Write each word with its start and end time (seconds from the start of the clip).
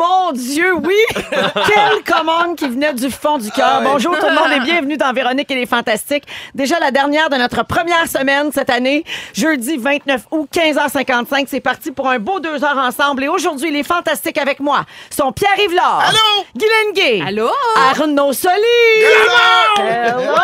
Mon 0.00 0.32
Dieu, 0.32 0.72
oui! 0.82 0.94
Quelle 1.30 2.02
commande 2.14 2.56
qui 2.56 2.66
venait 2.68 2.94
du 2.94 3.10
fond 3.10 3.36
du 3.38 3.50
cœur. 3.50 3.80
Bonjour 3.84 4.18
tout 4.18 4.26
le 4.26 4.34
monde 4.34 4.50
et 4.56 4.60
bienvenue 4.60 4.96
dans 4.96 5.12
Véronique 5.12 5.50
et 5.50 5.54
les 5.54 5.66
Fantastiques. 5.66 6.24
Déjà 6.54 6.78
la 6.80 6.90
dernière 6.90 7.28
de 7.28 7.36
notre 7.36 7.64
première 7.64 8.06
semaine 8.08 8.50
cette 8.52 8.70
année, 8.70 9.04
jeudi 9.34 9.76
29 9.76 10.22
août, 10.30 10.48
15h55. 10.54 11.44
C'est 11.48 11.60
parti 11.60 11.90
pour 11.90 12.08
un 12.08 12.18
beau 12.18 12.40
deux 12.40 12.64
heures 12.64 12.78
ensemble. 12.78 13.24
Et 13.24 13.28
aujourd'hui, 13.28 13.70
les 13.70 13.82
Fantastiques 13.82 14.38
avec 14.38 14.60
moi 14.60 14.84
sont 15.10 15.32
Pierre-Yves. 15.32 15.70
Allô? 15.78 16.44
Guylaine 16.56 16.92
Gay. 16.94 17.22
Allô? 17.26 17.50
Arnaud 17.90 18.32
Soli. 18.32 18.54
Hello! 19.76 20.40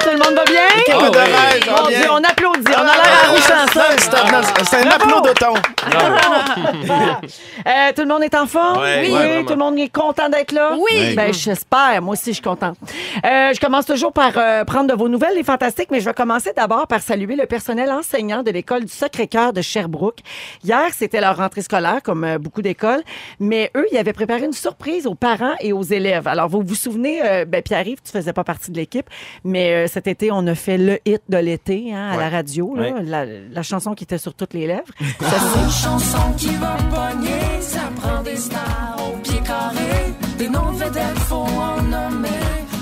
Tout 0.00 0.10
le 0.10 0.18
monde 0.18 0.34
va 0.34 0.44
bien? 0.44 0.60
Rêve, 0.62 1.64
ça 1.64 1.72
va 1.72 1.82
Mon 1.82 1.88
bien. 1.88 1.98
Dieu, 2.00 2.08
on 2.10 2.16
applaudit. 2.24 2.72
On 2.76 2.80
a 2.80 2.84
l'air 2.84 3.24
à 3.24 3.28
rouge 3.30 3.40
C'est 3.42 4.14
un- 4.14 4.64
c'est 4.64 4.76
un 4.86 4.90
applaudauton. 4.90 5.54
Euh, 7.66 7.92
tout 7.94 8.02
le 8.02 8.06
monde 8.08 8.22
est 8.22 8.34
en 8.34 8.46
forme? 8.46 8.77
Ouais, 8.80 9.02
oui, 9.06 9.12
ouais, 9.12 9.44
tout 9.44 9.52
le 9.54 9.58
monde 9.58 9.78
est 9.78 9.88
content 9.92 10.28
d'être 10.28 10.52
là? 10.52 10.76
Oui. 10.78 11.14
Ben, 11.14 11.32
j'espère. 11.32 12.00
Moi 12.02 12.12
aussi, 12.12 12.30
je 12.30 12.34
suis 12.34 12.42
contente. 12.42 12.76
Euh, 13.24 13.52
je 13.54 13.60
commence 13.60 13.86
toujours 13.86 14.12
par 14.12 14.32
euh, 14.36 14.64
prendre 14.64 14.88
de 14.88 14.94
vos 14.94 15.08
nouvelles, 15.08 15.34
les 15.34 15.44
fantastiques, 15.44 15.88
mais 15.90 16.00
je 16.00 16.04
vais 16.04 16.14
commencer 16.14 16.52
d'abord 16.56 16.86
par 16.86 17.00
saluer 17.00 17.36
le 17.36 17.46
personnel 17.46 17.90
enseignant 17.90 18.42
de 18.42 18.50
l'école 18.50 18.84
du 18.84 18.92
Sacré-Cœur 18.92 19.52
de 19.52 19.62
Sherbrooke. 19.62 20.18
Hier, 20.64 20.86
c'était 20.92 21.20
leur 21.20 21.36
rentrée 21.36 21.62
scolaire, 21.62 22.02
comme 22.02 22.24
euh, 22.24 22.38
beaucoup 22.38 22.62
d'écoles, 22.62 23.02
mais 23.40 23.70
eux, 23.76 23.86
ils 23.92 23.98
avaient 23.98 24.12
préparé 24.12 24.44
une 24.44 24.52
surprise 24.52 25.06
aux 25.06 25.14
parents 25.14 25.54
et 25.60 25.72
aux 25.72 25.82
élèves. 25.82 26.26
Alors, 26.28 26.48
vous 26.48 26.62
vous 26.62 26.74
souvenez, 26.74 27.20
euh, 27.24 27.44
ben, 27.44 27.62
Pierre-Yves, 27.62 27.98
tu 28.04 28.12
faisais 28.12 28.32
pas 28.32 28.44
partie 28.44 28.70
de 28.70 28.76
l'équipe, 28.76 29.08
mais 29.44 29.72
euh, 29.74 29.86
cet 29.86 30.06
été, 30.06 30.30
on 30.32 30.46
a 30.46 30.54
fait 30.54 30.78
le 30.78 30.98
hit 31.04 31.22
de 31.28 31.38
l'été 31.38 31.92
hein, 31.94 32.10
à 32.12 32.16
la 32.16 32.28
radio, 32.28 32.74
là, 32.76 32.82
Ouais. 32.82 32.92
la, 33.04 33.24
la 33.26 33.62
chanson 33.62 33.94
qui 33.94 34.04
était 34.04 34.18
sur 34.18 34.34
toutes 34.34 34.54
les 34.54 34.66
lèvres. 34.66 34.82
Ça, 35.20 35.36
Une 35.62 35.70
chanson 35.70 36.32
qui 36.36 36.54
va 36.56 36.76
pogner, 36.90 37.60
ça 37.60 37.80
prend 38.00 38.22
des 38.22 38.36
stars 38.36 38.67
au 38.98 39.16
pied 39.18 39.40
carré. 39.40 40.14
Des 40.38 40.48
noms 40.48 40.72
de 40.72 40.78
vedettes, 40.78 41.18
faut 41.28 41.36
en 41.36 41.82
nommer. 41.82 42.28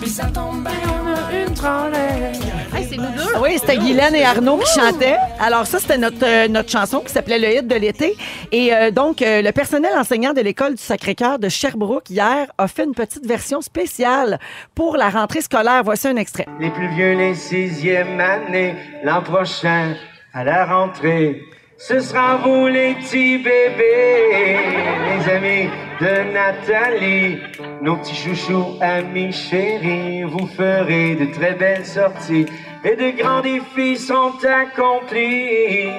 Puis 0.01 0.11
ça 0.11 0.27
tombe 0.27 0.63
bien, 0.63 0.73
on 0.93 1.07
a 1.09 1.43
une 1.43 1.55
trolley. 1.55 2.33
Hey, 2.75 2.87
c'est 2.89 2.97
nous 2.97 3.11
deux. 3.17 3.33
Ah 3.35 3.41
Oui, 3.43 3.57
c'était 3.59 3.79
Guylaine 3.79 4.15
et 4.15 4.25
Arnaud 4.25 4.59
qui 4.59 4.79
chantaient. 4.79 5.17
Alors 5.41 5.67
ça, 5.67 5.79
c'était 5.79 5.99
notre, 5.99 6.25
euh, 6.25 6.49
notre 6.49 6.71
chanson 6.71 7.01
qui 7.01 7.13
s'appelait 7.13 7.39
Le 7.39 7.57
hit 7.57 7.67
de 7.67 7.75
l'été. 7.75 8.17
Et 8.53 8.75
euh, 8.75 8.91
donc, 8.91 9.23
euh, 9.23 9.43
le 9.43 9.51
personnel 9.53 9.93
enseignant 9.97 10.33
de 10.33 10.41
l'école 10.41 10.75
du 10.75 10.83
Sacré-Cœur 10.83 11.39
de 11.39 11.49
Sherbrooke, 11.49 12.11
hier, 12.11 12.47
a 12.59 12.69
fait 12.69 12.85
une 12.85 12.95
petite 12.95 13.27
version 13.27 13.61
spéciale 13.63 14.39
pour 14.75 14.97
la 14.97 15.09
rentrée 15.09 15.41
scolaire. 15.41 15.83
Voici 15.85 16.07
un 16.09 16.17
extrait. 16.17 16.47
Les 16.61 16.71
plus 16.71 16.89
vieux, 16.89 17.15
les 17.15 17.35
sixième 17.35 18.21
année, 18.21 18.75
l'an 19.03 19.23
prochain, 19.23 19.95
à 20.35 20.45
la 20.45 20.67
rentrée. 20.67 21.43
Ce 21.79 22.01
sera 22.01 22.37
vous 22.39 22.69
les 22.69 22.95
petits 22.95 23.37
bébés, 23.37 24.57
les 25.09 25.31
amis 25.31 25.69
de 26.01 26.33
Nathalie, 26.33 27.39
nos 27.83 27.97
petits 27.97 28.15
chouchous, 28.15 28.79
amis 28.81 29.31
chéris, 29.31 30.23
vous 30.23 30.47
ferez 30.47 31.17
de 31.17 31.27
très 31.35 31.53
belles 31.53 31.85
sorties 31.85 32.47
et 32.83 32.97
de 32.97 33.11
grands 33.21 33.43
défis 33.43 33.99
sont 33.99 34.33
accomplis. 34.43 35.91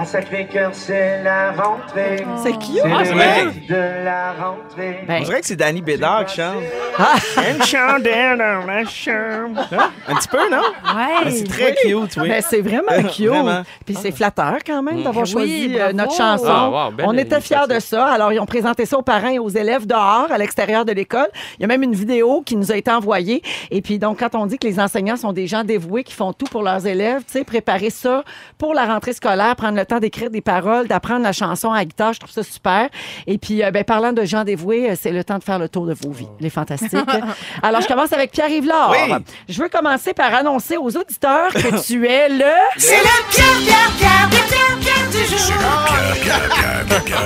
À 0.00 0.04
Sacré-Cœur, 0.04 0.70
c'est 0.74 1.24
la 1.24 1.50
rentrée. 1.50 2.24
C'est 2.40 2.52
cute. 2.52 2.82
C'est 2.84 2.92
Ah, 2.92 3.02
le 3.02 3.66
de 3.66 4.04
la 4.04 4.32
rentrée. 4.32 5.00
Ben, 5.08 5.22
On 5.22 5.24
dirait 5.24 5.40
que 5.40 5.46
c'est 5.48 5.56
Danny 5.56 5.82
Bédard 5.82 6.24
qui 6.26 6.36
chante. 6.36 6.62
Ah. 6.96 7.16
Une 7.50 7.60
chandelle 7.64 8.38
dans 8.38 8.64
la 8.64 8.84
chambre. 8.84 9.66
Hein? 9.72 9.90
Un 10.06 10.14
petit 10.14 10.28
peu, 10.28 10.48
non? 10.52 10.58
Ouais. 10.94 11.24
Mais 11.24 11.30
c'est 11.32 11.44
très 11.48 11.74
cute, 11.74 12.16
oui. 12.16 12.28
Ben, 12.28 12.40
c'est 12.48 12.60
vraiment 12.60 13.08
cute. 13.12 13.26
Vraiment. 13.26 13.62
Puis 13.84 13.96
c'est 14.00 14.12
flatteur 14.12 14.58
quand 14.64 14.84
même 14.84 15.02
d'avoir 15.02 15.24
Oui, 15.24 15.30
choisi 15.32 15.74
euh, 15.74 15.78
bravo. 15.78 15.96
notre 15.96 16.14
chanson. 16.16 16.46
Ah, 16.48 16.70
wow, 16.70 16.92
belle 16.92 17.06
On 17.08 17.18
était 17.18 17.40
fiers 17.40 17.66
de 17.68 17.80
ça. 17.80 18.06
Alors, 18.06 18.32
ils 18.32 18.38
ont 18.38 18.46
présenté 18.46 18.86
ça 18.86 18.98
aux 18.98 19.02
parents 19.02 19.30
et 19.30 19.40
aux 19.40 19.48
élèves 19.48 19.84
dehors, 19.84 20.28
à 20.30 20.38
l'extérieur 20.38 20.84
de 20.84 20.92
l'école. 20.92 21.28
Il 21.58 21.62
y 21.62 21.64
a 21.64 21.66
même 21.68 21.82
une 21.82 21.94
vidéo 21.96 22.42
qui 22.46 22.54
nous 22.54 22.70
a 22.70 22.76
été 22.76 22.92
envoyée. 22.92 23.42
Et 23.72 23.82
puis, 23.82 23.98
donc, 23.98 24.20
quand 24.20 24.36
on 24.36 24.46
dit 24.46 24.58
que 24.58 24.66
les 24.68 24.78
enseignants 24.78 25.16
sont 25.16 25.32
des 25.32 25.48
gens 25.48 25.64
dévoués 25.64 26.04
qui 26.04 26.14
font 26.14 26.32
tout 26.32 26.46
pour 26.46 26.62
leurs 26.62 26.86
élèves, 26.86 27.22
tu 27.26 27.32
sais, 27.38 27.44
préparer 27.44 27.90
ça 27.90 28.22
pour 28.58 28.74
la 28.74 28.84
rentrée 28.86 29.12
scolaire, 29.12 29.56
prendre 29.56 29.76
le 29.76 29.87
temps 29.88 29.98
d'écrire 29.98 30.30
des 30.30 30.40
paroles, 30.40 30.86
d'apprendre 30.86 31.22
la 31.22 31.32
chanson 31.32 31.72
à 31.72 31.78
la 31.78 31.84
guitare, 31.84 32.12
je 32.12 32.20
trouve 32.20 32.30
ça 32.30 32.42
super. 32.42 32.88
Et 33.26 33.38
puis, 33.38 33.62
euh, 33.62 33.70
ben, 33.70 33.84
parlant 33.84 34.12
de 34.12 34.24
gens 34.24 34.44
dévoués, 34.44 34.90
euh, 34.90 34.94
c'est 35.00 35.10
le 35.10 35.24
temps 35.24 35.38
de 35.38 35.44
faire 35.44 35.58
le 35.58 35.68
tour 35.68 35.86
de 35.86 35.94
vos 35.94 36.10
vies, 36.10 36.28
les 36.40 36.50
fantastiques. 36.50 36.98
Alors, 37.62 37.80
je 37.80 37.88
commence 37.88 38.12
avec 38.12 38.30
Pierre 38.30 38.50
Yvelard. 38.50 38.90
Oui. 38.90 39.14
Je 39.48 39.60
veux 39.60 39.68
commencer 39.68 40.14
par 40.14 40.32
annoncer 40.34 40.76
aux 40.76 40.96
auditeurs 40.96 41.52
que 41.52 41.84
tu 41.84 42.06
es 42.06 42.28
le... 42.28 42.44
C'est 42.76 42.98
le 42.98 43.30
Pierre, 43.30 43.46
Pierre, 43.64 43.90
Pierre, 43.98 44.28
Pierre, 44.30 44.46
Pierre, 44.48 45.08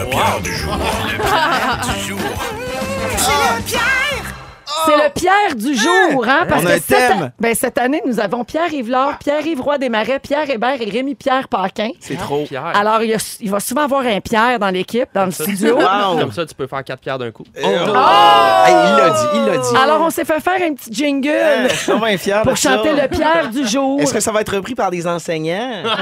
Pierre 0.11 0.41
du 0.43 0.51
jour. 0.53 2.19
C'est 3.17 3.57
le 3.57 3.63
Pierre. 3.65 4.02
C'est 4.87 4.97
le 4.97 5.11
Pierre 5.15 5.55
du 5.57 5.75
jour, 5.77 6.25
hein? 6.27 6.45
Parce 6.49 6.63
On 6.63 6.67
a 6.67 6.71
que 6.71 6.75
un 6.77 6.81
cette, 6.81 6.87
thème. 7.09 7.33
ben, 7.39 7.55
cette 7.55 7.79
année, 7.79 8.03
nous 8.07 8.19
avons 8.21 8.45
Pierre 8.45 8.73
Yvelard, 8.73 9.19
Pierre 9.19 9.47
Yves 9.47 9.61
Roy 9.61 9.79
Desmarais, 9.79 10.19
Pierre 10.19 10.49
Hébert 10.51 10.81
et 10.81 10.91
Rémi-Pierre 10.91 11.49
Paquin. 11.49 11.91
C'est 12.01 12.17
trop. 12.17 12.45
Pierre. 12.45 12.67
Alors, 12.75 13.03
il, 13.03 13.11
y 13.11 13.15
a- 13.15 13.37
il 13.41 13.51
va 13.51 13.61
souvent 13.61 13.83
avoir 13.83 14.03
un 14.05 14.21
Pierre 14.21 14.59
dans 14.59 14.71
l'équipe, 14.71 15.09
dans 15.15 15.27
le 15.27 15.31
studio. 15.31 15.77
Wow. 15.77 16.19
Comme 16.21 16.33
ça, 16.33 16.45
tu 16.47 16.55
peux 16.55 16.67
faire 16.67 16.83
quatre 16.85 17.01
pierres 17.01 17.19
d'un 17.19 17.31
coup. 17.31 17.45
Oh. 17.57 17.67
Hey, 17.67 17.75
il 17.87 18.97
l'a 18.97 19.11
dit, 19.11 19.27
il 19.35 19.45
l'a 19.47 19.59
dit. 19.59 19.77
Alors, 19.83 20.01
on 20.01 20.11
s'est 20.11 20.25
fait 20.25 20.41
faire 20.41 20.61
un 20.69 20.75
petit 20.75 20.93
jingle 20.93 21.29
Euh, 21.33 21.69
Je 21.69 21.75
suis 21.75 21.93
vraiment 21.93 22.19
fier 22.19 22.43
pour 22.43 22.53
de 22.53 22.59
ça. 22.59 22.77
chanter 22.77 22.93
le 22.93 23.09
Pierre 23.09 23.49
du 23.51 23.67
jour. 23.67 24.01
Est-ce 24.01 24.13
que 24.15 24.21
ça 24.21 24.33
va 24.33 24.41
être 24.41 24.55
repris 24.57 24.75
par 24.75 24.91
des 24.91 25.07
enseignants? 25.07 25.83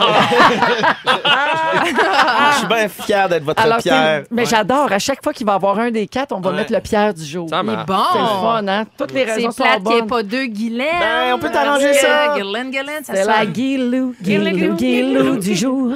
Je 2.53 2.59
suis 2.59 2.67
bien 2.67 2.89
fier 2.89 3.29
d'être 3.29 3.45
votre 3.45 3.63
Alors, 3.63 3.79
Pierre. 3.79 4.23
c'est- 4.23 4.27
mais 4.31 4.45
j'adore. 4.45 4.91
À 4.93 4.99
chaque 4.99 5.23
fois 5.23 5.33
qu'il 5.33 5.47
va 5.47 5.53
y 5.53 5.57
avoir 5.57 5.79
un 5.79 5.91
des 5.91 6.07
quatre, 6.07 6.33
on 6.33 6.41
va 6.41 6.51
Ouais. 6.51 6.57
mettre 6.57 6.73
le 6.73 6.81
Pierre 6.81 7.15
du 7.15 7.25
jour. 7.25 7.49
Ça 7.49 7.61
Il 7.63 7.69
est 7.69 7.73
marche. 7.73 7.87
bon. 7.87 7.95
C'est 8.13 8.19
le 8.19 8.25
fun, 8.27 8.60
hein? 8.69 8.85
Toutes 8.99 9.13
les 9.13 9.25
C'est 9.25 9.33
raisons 9.35 9.51
sont 9.51 9.63
plate 9.63 9.83
qu'il 9.83 9.93
n'y 9.93 9.99
ait 9.99 10.07
pas 10.07 10.23
deux 10.23 10.47
Guylaine. 10.47 10.87
Ben, 11.01 11.35
on 11.35 11.39
peut 11.39 11.51
t'arranger 11.51 11.95
ça. 11.95 12.35
Guylaine, 12.37 12.71
Guylaine, 12.71 13.05
ça 13.05 13.15
C'est 13.15 13.25
la. 13.25 13.47
Guilou, 13.47 14.15
Guilou, 14.23 14.75
Guilou, 14.77 15.37
du 15.37 15.55
jour. 15.55 15.93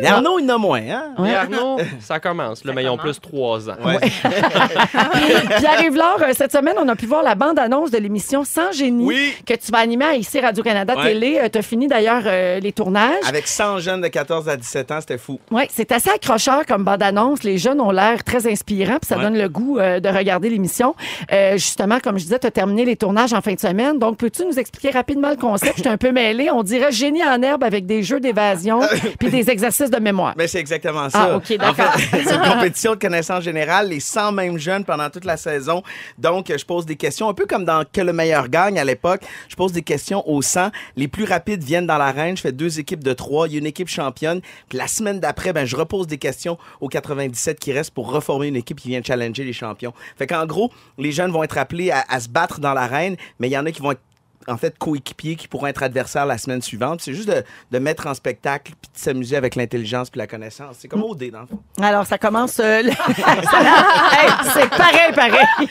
Et 0.00 0.06
Arnaud, 0.06 0.38
il 0.40 0.50
en 0.50 0.54
a 0.54 0.58
moins, 0.58 0.80
hein? 0.80 1.14
Et 1.24 1.34
Arnaud, 1.34 1.78
ça 2.00 2.18
commence. 2.20 2.64
Le 2.64 2.72
maillon 2.72 2.96
plus 2.96 3.20
3 3.20 3.70
ans. 3.70 3.74
Ouais. 3.84 3.98
Pierre 5.58 5.82
Yvelard, 5.84 6.18
euh, 6.22 6.32
cette 6.32 6.52
semaine, 6.52 6.76
on 6.78 6.88
a 6.88 6.96
pu 6.96 7.06
voir 7.06 7.22
la 7.22 7.34
bande-annonce 7.34 7.90
de 7.90 7.98
l'émission 7.98 8.44
Sans 8.44 8.72
génie 8.72 9.04
Oui. 9.04 9.32
que 9.46 9.54
tu 9.54 9.70
vas 9.72 9.78
animer 9.78 10.04
à 10.04 10.14
ici 10.14 10.40
Radio-Canada 10.40 10.94
Ouais. 10.96 11.12
Télé. 11.12 11.40
tu 11.52 11.58
as 11.58 11.62
fini 11.62 11.86
d'ailleurs 11.88 12.22
euh, 12.26 12.60
les 12.60 12.72
tournages. 12.72 13.24
Avec 13.28 13.46
100 13.48 13.78
jeunes 13.80 14.00
de 14.00 14.08
14 14.08 14.48
à 14.48 14.56
17 14.56 14.90
ans, 14.92 15.00
c'était 15.00 15.18
fou. 15.18 15.40
Oui, 15.50 15.62
c'est 15.70 15.90
assez 15.92 16.10
accrocheur 16.10 16.64
comme 16.66 16.84
bande-annonce. 16.84 17.42
Les 17.42 17.58
jeunes 17.58 17.80
ont 17.80 17.90
l'air 17.90 18.22
très 18.22 18.46
inspirants, 18.46 18.98
puis 19.00 19.08
ça 19.08 19.16
donne 19.16 19.36
le 19.36 19.48
goût 19.48 19.78
euh, 19.78 20.00
de 20.00 20.08
regarder 20.08 20.50
l'émission. 20.50 20.94
Euh, 21.32 21.56
justement, 21.74 21.98
comme 21.98 22.18
je 22.18 22.22
disais, 22.22 22.38
tu 22.38 22.46
as 22.46 22.52
terminé 22.52 22.84
les 22.84 22.94
tournages 22.94 23.32
en 23.32 23.40
fin 23.40 23.52
de 23.52 23.58
semaine. 23.58 23.98
Donc, 23.98 24.16
peux-tu 24.16 24.44
nous 24.44 24.60
expliquer 24.60 24.90
rapidement 24.90 25.30
le 25.30 25.36
concept? 25.36 25.72
Je 25.78 25.80
suis 25.80 25.90
un 25.90 25.96
peu 25.96 26.12
mêlée. 26.12 26.48
On 26.48 26.62
dirait 26.62 26.92
génie 26.92 27.24
en 27.24 27.42
herbe 27.42 27.64
avec 27.64 27.84
des 27.84 28.04
jeux 28.04 28.20
d'évasion 28.20 28.80
puis 29.18 29.28
des 29.28 29.50
exercices 29.50 29.90
de 29.90 29.98
mémoire. 29.98 30.34
Mais 30.36 30.46
c'est 30.46 30.60
exactement 30.60 31.10
ça. 31.10 31.30
Ah, 31.32 31.36
OK, 31.36 31.48
d'accord. 31.56 31.70
En 31.70 31.74
fait, 31.74 32.22
c'est 32.24 32.32
une 32.32 32.42
compétition 32.42 32.92
de 32.92 32.98
connaissances 33.00 33.42
générales, 33.42 33.88
les 33.88 33.98
100 33.98 34.30
mêmes 34.30 34.56
jeunes 34.56 34.84
pendant 34.84 35.10
toute 35.10 35.24
la 35.24 35.36
saison. 35.36 35.82
Donc, 36.16 36.52
je 36.56 36.64
pose 36.64 36.86
des 36.86 36.94
questions, 36.94 37.28
un 37.28 37.34
peu 37.34 37.44
comme 37.44 37.64
dans 37.64 37.84
Que 37.92 38.02
le 38.02 38.12
meilleur 38.12 38.48
gagne 38.48 38.78
à 38.78 38.84
l'époque. 38.84 39.22
Je 39.48 39.56
pose 39.56 39.72
des 39.72 39.82
questions 39.82 40.22
aux 40.28 40.42
100. 40.42 40.70
Les 40.94 41.08
plus 41.08 41.24
rapides 41.24 41.64
viennent 41.64 41.88
dans 41.88 41.98
l'arène. 41.98 42.36
Je 42.36 42.42
fais 42.42 42.52
deux 42.52 42.78
équipes 42.78 43.02
de 43.02 43.12
trois. 43.14 43.48
Il 43.48 43.54
y 43.54 43.56
a 43.56 43.58
une 43.58 43.66
équipe 43.66 43.88
championne. 43.88 44.40
Puis 44.68 44.78
la 44.78 44.86
semaine 44.86 45.18
d'après, 45.18 45.52
ben, 45.52 45.66
je 45.66 45.74
repose 45.74 46.06
des 46.06 46.18
questions 46.18 46.56
aux 46.80 46.88
97 46.88 47.58
qui 47.58 47.72
restent 47.72 47.94
pour 47.94 48.12
reformer 48.12 48.46
une 48.46 48.56
équipe 48.56 48.80
qui 48.80 48.90
vient 48.90 49.02
challenger 49.02 49.42
les 49.42 49.52
champions. 49.52 49.92
Fait 50.16 50.28
qu'en 50.28 50.46
gros, 50.46 50.70
les 50.98 51.10
jeunes 51.10 51.32
vont 51.32 51.42
être 51.42 51.58
appelés 51.64 51.90
à, 51.90 52.04
à 52.08 52.20
se 52.20 52.28
battre 52.28 52.60
dans 52.60 52.72
l'arène, 52.74 53.16
mais 53.38 53.48
il 53.48 53.52
y 53.52 53.58
en 53.58 53.66
a 53.66 53.70
qui 53.72 53.82
vont 53.82 53.92
être 53.92 54.00
en 54.46 54.58
fait 54.58 54.76
coéquipiers 54.78 55.36
qui 55.36 55.48
pourront 55.48 55.68
être 55.68 55.82
adversaires 55.82 56.26
la 56.26 56.36
semaine 56.36 56.60
suivante. 56.60 57.00
C'est 57.00 57.14
juste 57.14 57.28
de, 57.30 57.42
de 57.70 57.78
mettre 57.78 58.06
en 58.06 58.12
spectacle 58.12 58.72
puis 58.78 58.90
de 58.92 58.98
s'amuser 58.98 59.36
avec 59.36 59.54
l'intelligence 59.56 60.10
puis 60.10 60.18
la 60.18 60.26
connaissance. 60.26 60.76
C'est 60.80 60.86
comme 60.88 61.02
OD 61.02 61.30
dans 61.30 61.40
le 61.40 61.46
fond. 61.46 61.62
Alors, 61.80 62.04
ça 62.04 62.18
commence. 62.18 62.60
euh, 62.60 62.82
le- 62.82 62.90
Hey, 62.90 64.30
c'est 64.52 64.68
pareil, 64.68 65.12
pareil. 65.14 65.46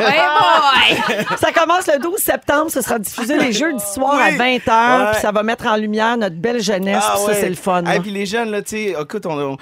Hey 0.00 0.20
boy! 0.38 1.26
Ça 1.38 1.50
commence 1.52 1.86
le 1.88 1.98
12 2.00 2.18
septembre. 2.18 2.70
Ce 2.70 2.80
sera 2.82 2.98
diffusé 3.00 3.36
les 3.38 3.52
jeudis 3.52 3.82
soirs 3.92 4.14
à 4.20 4.28
Oui. 4.28 4.36
20h. 4.36 5.00
Ouais. 5.06 5.10
Puis 5.12 5.20
ça 5.20 5.32
va 5.32 5.42
mettre 5.42 5.66
en 5.66 5.76
lumière 5.76 6.16
notre 6.16 6.36
belle 6.36 6.62
jeunesse. 6.62 7.02
puis 7.14 7.20
ça, 7.24 7.28
ouais. 7.30 7.34
c'est 7.40 7.48
le 7.48 7.56
fun. 7.56 7.82
Et 7.84 7.94
là. 7.96 8.00
puis 8.00 8.10
les 8.12 8.26
jeunes, 8.26 8.50
là, 8.52 8.62
tu 8.62 8.70
sais, 8.70 8.94
écoute, 9.00 9.26
on, 9.26 9.36
on- 9.38 9.56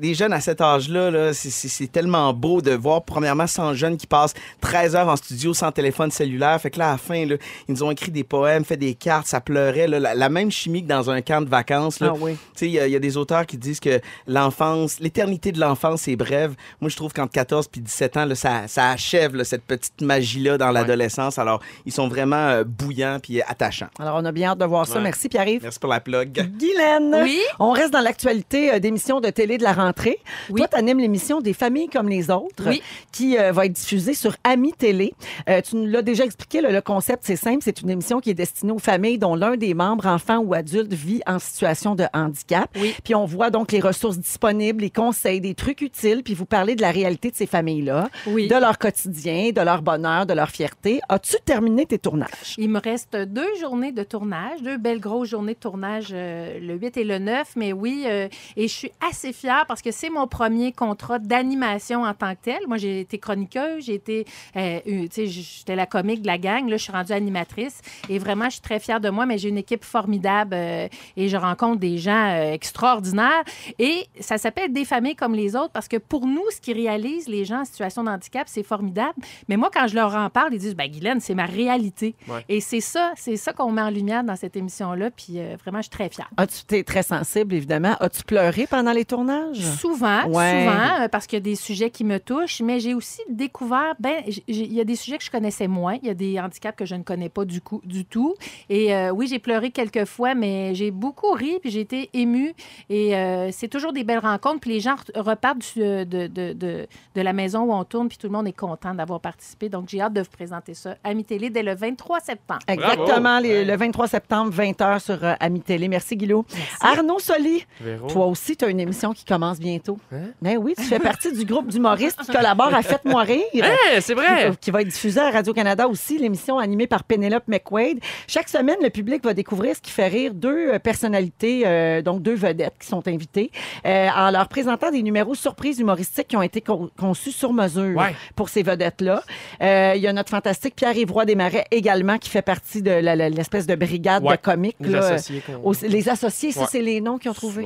des 0.00 0.14
jeunes 0.14 0.32
à 0.32 0.40
cet 0.40 0.60
âge-là, 0.60 1.10
là, 1.10 1.32
c'est- 1.34 1.90
tellement 1.92 2.32
beau 2.32 2.60
de 2.62 2.72
voir, 2.72 3.02
premièrement, 3.02 3.46
100 3.46 3.74
jeunes 3.74 3.96
qui 3.96 4.06
passent 4.06 4.34
13 4.60 4.96
heures 4.96 5.08
en 5.08 5.16
studio 5.16 5.52
sans 5.54 5.70
téléphone 5.72 6.10
cellulaire. 6.10 6.60
Fait 6.60 6.70
que 6.70 6.78
là, 6.78 6.88
à 6.88 6.92
la 6.92 6.98
fin, 6.98 7.26
là, 7.26 7.36
ils 7.68 7.72
nous 7.74 7.82
ont 7.82 7.90
écrit 7.90 8.10
des 8.10 8.24
poèmes, 8.24 8.64
fait 8.64 8.76
des 8.76 8.94
cartes, 8.94 9.26
ça 9.26 9.40
pleurait. 9.40 9.86
là, 9.86 9.98
la, 10.00 10.14
la 10.14 10.28
même 10.28 10.50
chimie 10.50 10.82
que 10.82 10.88
dans 10.88 11.10
un 11.10 11.20
camp 11.22 11.40
de 11.42 11.48
vacances. 11.48 12.00
Là. 12.00 12.12
Ah 12.12 12.16
oui. 12.18 12.32
Tu 12.32 12.38
sais, 12.56 12.66
il 12.66 12.72
y, 12.72 12.78
a- 12.80 12.86
il 12.86 12.92
y 12.92 12.96
a 12.96 12.98
des 12.98 13.16
auteurs 13.16 13.44
qui 13.46 13.56
disent 13.56 13.80
que 13.80 14.00
l'enfance, 14.26 15.00
l'éternité 15.00 15.52
de 15.52 15.60
l'enfance 15.60 16.08
est 16.08 16.16
brève. 16.16 16.54
Moi, 16.80 16.88
je 16.90 16.96
trouve 16.96 17.12
qu'entre 17.12 17.32
14 17.32 17.68
puis 17.68 17.80
17 17.80 18.16
ans, 18.16 18.24
là, 18.24 18.34
ça, 18.34 18.68
ça 18.68 18.90
achève 18.90 19.34
là, 19.36 19.44
cette 19.44 19.64
petite 19.64 20.00
magie-là 20.00 20.56
dans 20.58 20.70
l'adolescence. 20.70 21.38
Alors, 21.38 21.60
ils 21.86 21.92
sont 21.92 22.08
vraiment 22.08 22.36
euh, 22.48 22.64
bouillants 22.64 23.18
puis 23.22 23.42
attachants. 23.42 23.88
Alors, 23.98 24.16
on 24.20 24.24
a 24.24 24.32
bien 24.32 24.50
hâte 24.50 24.58
de 24.58 24.64
voir 24.64 24.86
ça. 24.86 24.96
Ouais. 24.96 25.02
Merci, 25.02 25.28
Pierre-Yves. 25.28 25.62
Merci 25.62 25.78
pour 25.78 25.90
la 25.90 26.00
plug. 26.00 26.32
Guylaine, 26.58 27.16
Oui? 27.22 27.40
on 27.58 27.72
reste 27.72 27.92
dans 27.92 28.00
l'actualité 28.00 28.72
euh, 28.74 28.78
d'émissions 28.78 29.20
de 29.20 29.28
télé 29.30 29.58
de 29.58 29.62
la 29.62 29.72
rentrée. 29.90 30.18
Oui. 30.50 30.60
Toi, 30.60 30.68
tu 30.68 30.76
animes 30.76 30.98
l'émission 31.00 31.40
Des 31.40 31.52
familles 31.52 31.88
comme 31.88 32.08
les 32.08 32.30
autres, 32.30 32.64
Oui. 32.66 32.80
qui 33.12 33.36
euh, 33.38 33.50
va 33.52 33.66
être 33.66 33.72
diffusée 33.72 34.14
sur 34.14 34.36
Ami 34.44 34.72
Télé. 34.72 35.12
Euh, 35.48 35.60
tu 35.60 35.76
nous 35.76 35.86
l'as 35.86 36.02
déjà 36.02 36.24
expliqué, 36.24 36.60
le 36.60 36.80
concept, 36.80 37.22
c'est 37.26 37.36
simple. 37.36 37.58
C'est 37.62 37.80
une 37.82 37.90
émission 37.90 38.20
qui 38.20 38.30
est 38.30 38.34
destinée 38.34 38.72
aux 38.72 38.78
familles 38.78 39.18
dont 39.18 39.34
l'un 39.34 39.56
des 39.56 39.74
membres, 39.74 40.06
enfant 40.06 40.38
ou 40.38 40.54
adulte, 40.54 40.92
vit 40.92 41.20
en 41.26 41.38
situation 41.38 41.94
de 41.94 42.04
handicap. 42.14 42.70
Oui. 42.80 42.94
Puis 43.04 43.14
on 43.14 43.24
voit 43.26 43.50
donc 43.50 43.72
les 43.72 43.80
ressources 43.80 44.18
disponibles, 44.18 44.82
les 44.82 44.90
conseils, 44.90 45.40
des 45.40 45.54
trucs 45.54 45.80
utiles, 45.80 46.22
puis 46.22 46.34
vous 46.34 46.46
parlez 46.46 46.76
de 46.76 46.82
la 46.82 46.90
réalité 46.90 47.30
de 47.30 47.36
ces 47.36 47.46
familles-là, 47.46 48.08
de 48.26 48.60
leur 48.60 48.78
quotidien, 48.78 49.50
de 49.50 49.60
leur 49.60 49.82
bonheur, 49.82 50.26
de 50.26 50.34
leur 50.34 50.50
fierté. 50.50 51.00
As-tu 51.08 51.36
terminé 51.44 51.86
tes 51.86 51.98
tournages? 51.98 52.54
Il 52.58 52.70
me 52.70 52.80
reste 52.80 53.16
deux 53.16 53.54
journées 53.60 53.92
de 53.92 54.02
tournage, 54.02 54.62
deux 54.62 54.78
belles 54.78 55.00
grosses 55.00 55.28
journées 55.30 55.54
de 55.54 55.58
tournage, 55.58 56.08
euh, 56.12 56.58
le 56.60 56.74
8 56.74 56.96
et 56.98 57.04
le 57.04 57.18
9. 57.18 57.48
Mais 57.56 57.72
oui, 57.72 58.04
et 58.06 58.68
je 58.68 58.72
suis 58.72 58.92
assez 59.08 59.32
fière 59.32 59.64
parce 59.66 59.79
que 59.82 59.90
c'est 59.90 60.10
mon 60.10 60.26
premier 60.26 60.72
contrat 60.72 61.18
d'animation 61.18 62.02
en 62.02 62.14
tant 62.14 62.34
que 62.34 62.40
tel. 62.42 62.60
Moi, 62.66 62.78
j'ai 62.78 63.00
été 63.00 63.18
chroniqueuse, 63.18 63.84
j'ai 63.84 63.94
été, 63.94 64.26
euh, 64.56 64.80
tu 64.84 65.08
sais, 65.10 65.26
j'étais 65.26 65.76
la 65.76 65.86
comique 65.86 66.22
de 66.22 66.26
la 66.26 66.38
gang. 66.38 66.68
Là, 66.68 66.76
je 66.76 66.82
suis 66.82 66.92
rendue 66.92 67.12
animatrice 67.12 67.80
et 68.08 68.18
vraiment, 68.18 68.46
je 68.46 68.52
suis 68.52 68.60
très 68.60 68.80
fière 68.80 69.00
de 69.00 69.10
moi. 69.10 69.26
Mais 69.26 69.38
j'ai 69.38 69.48
une 69.48 69.58
équipe 69.58 69.84
formidable 69.84 70.54
euh, 70.54 70.88
et 71.16 71.28
je 71.28 71.36
rencontre 71.36 71.80
des 71.80 71.98
gens 71.98 72.30
euh, 72.30 72.52
extraordinaires. 72.52 73.44
Et 73.78 74.06
ça 74.20 74.38
s'appelle 74.38 74.72
Des 74.72 74.84
familles 74.84 75.16
comme 75.16 75.34
les 75.34 75.56
autres 75.56 75.72
parce 75.72 75.88
que 75.88 75.96
pour 75.96 76.26
nous, 76.26 76.44
ce 76.50 76.60
qui 76.60 76.72
réalisent 76.72 77.28
les 77.28 77.44
gens 77.44 77.60
en 77.60 77.64
situation 77.64 78.04
de 78.04 78.08
handicap, 78.08 78.46
c'est 78.46 78.62
formidable. 78.62 79.14
Mais 79.48 79.56
moi, 79.56 79.70
quand 79.72 79.86
je 79.86 79.94
leur 79.94 80.14
en 80.14 80.30
parle, 80.30 80.54
ils 80.54 80.58
disent, 80.58 80.76
ben 80.76 80.90
Guylaine, 80.90 81.20
c'est 81.20 81.34
ma 81.34 81.46
réalité. 81.46 82.14
Ouais. 82.28 82.44
Et 82.48 82.60
c'est 82.60 82.80
ça, 82.80 83.12
c'est 83.16 83.36
ça 83.36 83.52
qu'on 83.52 83.70
met 83.70 83.82
en 83.82 83.90
lumière 83.90 84.24
dans 84.24 84.36
cette 84.36 84.56
émission-là. 84.56 85.10
Puis 85.10 85.38
euh, 85.38 85.56
vraiment, 85.60 85.78
je 85.78 85.84
suis 85.84 85.90
très 85.90 86.08
fière. 86.08 86.30
As-tu 86.36 86.60
été 86.62 86.84
très 86.84 87.02
sensible, 87.02 87.54
évidemment. 87.54 87.96
As-tu 88.00 88.22
pleuré 88.24 88.66
pendant 88.68 88.92
les 88.92 89.04
tournages? 89.04 89.64
Souvent, 89.70 90.26
Ouais. 90.28 90.64
souvent, 90.64 91.02
euh, 91.04 91.08
parce 91.08 91.26
qu'il 91.26 91.36
y 91.36 91.42
a 91.42 91.44
des 91.44 91.54
sujets 91.56 91.90
qui 91.90 92.04
me 92.04 92.18
touchent, 92.18 92.60
mais 92.62 92.80
j'ai 92.80 92.94
aussi 92.94 93.20
découvert, 93.28 93.94
ben, 93.98 94.22
il 94.48 94.72
y 94.72 94.80
a 94.80 94.84
des 94.84 94.96
sujets 94.96 95.18
que 95.18 95.24
je 95.24 95.30
connaissais 95.30 95.68
moins, 95.68 95.96
il 96.02 96.06
y 96.06 96.10
a 96.10 96.14
des 96.14 96.38
handicaps 96.40 96.76
que 96.76 96.84
je 96.84 96.94
ne 96.94 97.02
connais 97.02 97.28
pas 97.28 97.44
du, 97.44 97.60
coup, 97.60 97.80
du 97.84 98.04
tout. 98.04 98.34
Et 98.68 98.94
euh, 98.94 99.10
oui, 99.10 99.26
j'ai 99.28 99.38
pleuré 99.38 99.70
quelques 99.70 100.04
fois, 100.04 100.34
mais 100.34 100.74
j'ai 100.74 100.90
beaucoup 100.90 101.32
ri, 101.32 101.58
puis 101.60 101.70
j'ai 101.70 101.80
été 101.80 102.10
émue. 102.12 102.54
Et 102.88 103.16
euh, 103.16 103.50
c'est 103.52 103.68
toujours 103.68 103.92
des 103.92 104.04
belles 104.04 104.18
rencontres, 104.18 104.60
puis 104.60 104.70
les 104.70 104.80
gens 104.80 104.94
re- 104.96 105.20
repartent 105.20 105.58
du- 105.74 105.80
de, 105.80 106.04
de, 106.26 106.52
de, 106.52 106.86
de 107.14 107.20
la 107.20 107.32
maison 107.32 107.60
où 107.62 107.72
on 107.72 107.84
tourne, 107.84 108.08
puis 108.08 108.18
tout 108.18 108.26
le 108.26 108.32
monde 108.32 108.46
est 108.48 108.52
content 108.58 108.94
d'avoir 108.94 109.20
participé. 109.20 109.68
Donc, 109.68 109.88
j'ai 109.88 110.00
hâte 110.00 110.12
de 110.12 110.20
vous 110.20 110.30
présenter 110.30 110.74
ça 110.74 110.96
à 111.04 111.14
télé 111.26 111.50
dès 111.50 111.62
le 111.62 111.74
23 111.74 112.20
septembre. 112.20 112.60
Exactement, 112.66 113.38
les- 113.40 113.64
le 113.64 113.76
23 113.76 114.08
septembre, 114.08 114.50
20h 114.52 115.00
sur 115.00 115.18
Ami 115.38 115.60
Télé. 115.60 115.86
Merci, 115.88 116.16
Guillaume. 116.16 116.44
Arnaud 116.80 117.18
Soli, 117.18 117.64
Véro. 117.80 118.06
toi 118.08 118.26
aussi, 118.26 118.56
tu 118.56 118.64
as 118.64 118.68
une 118.68 118.80
émission 118.80 119.12
qui 119.12 119.24
commence 119.24 119.49
bientôt. 119.58 119.98
Hein? 120.12 120.28
Ben 120.40 120.56
oui, 120.58 120.74
tu 120.76 120.84
fais 120.84 120.98
partie 121.00 121.32
du 121.32 121.44
groupe 121.44 121.68
d'humoristes 121.68 122.18
qui 122.20 122.30
collabore 122.32 122.72
à 122.74 122.82
Faites-moi 122.82 123.22
rire. 123.22 123.40
Hein, 123.62 123.98
c'est 124.00 124.14
vrai! 124.14 124.50
Qui, 124.52 124.56
qui 124.58 124.70
va 124.70 124.82
être 124.82 124.88
diffusée 124.88 125.20
à 125.20 125.30
Radio-Canada 125.30 125.88
aussi, 125.88 126.18
l'émission 126.18 126.58
animée 126.58 126.86
par 126.86 127.04
Penelope 127.04 127.46
McQuaid. 127.48 127.98
Chaque 128.26 128.48
semaine, 128.48 128.76
le 128.82 128.90
public 128.90 129.24
va 129.24 129.34
découvrir 129.34 129.74
ce 129.76 129.80
qui 129.80 129.90
fait 129.90 130.08
rire 130.08 130.34
deux 130.34 130.74
euh, 130.74 130.78
personnalités, 130.78 131.62
euh, 131.66 132.02
donc 132.02 132.22
deux 132.22 132.34
vedettes 132.34 132.74
qui 132.80 132.86
sont 132.86 133.06
invitées, 133.08 133.50
euh, 133.86 134.08
en 134.14 134.30
leur 134.30 134.48
présentant 134.48 134.90
des 134.90 135.02
numéros 135.02 135.34
surprises 135.34 135.78
humoristiques 135.78 136.28
qui 136.28 136.36
ont 136.36 136.42
été 136.42 136.60
con- 136.60 136.90
conçus 136.98 137.32
sur 137.32 137.52
mesure 137.52 137.96
Ouais. 137.96 138.14
pour 138.36 138.48
ces 138.48 138.62
vedettes-là. 138.62 139.22
Euh, 139.62 139.92
Il 139.96 140.02
y 140.02 140.06
a 140.06 140.12
notre 140.12 140.30
fantastique 140.30 140.74
Pierre-Yvroy 140.76 141.24
Desmarais 141.24 141.64
également 141.70 142.18
qui 142.18 142.28
fait 142.30 142.42
partie 142.42 142.82
de 142.82 142.90
l'espèce 143.30 143.66
de 143.66 143.74
brigade 143.74 144.22
Ouais. 144.24 144.36
de 144.36 144.40
comiques. 144.42 144.76
Les 144.80 144.90
là. 144.90 144.98
associés 145.06 145.42
les 145.82 146.08
associés, 146.08 146.52
ça, 146.52 146.60
Ouais. 146.62 146.66
c'est 146.70 146.82
les 146.82 147.00
noms 147.00 147.18
qu'ils 147.18 147.30
ont 147.30 147.34
trouvés. 147.34 147.64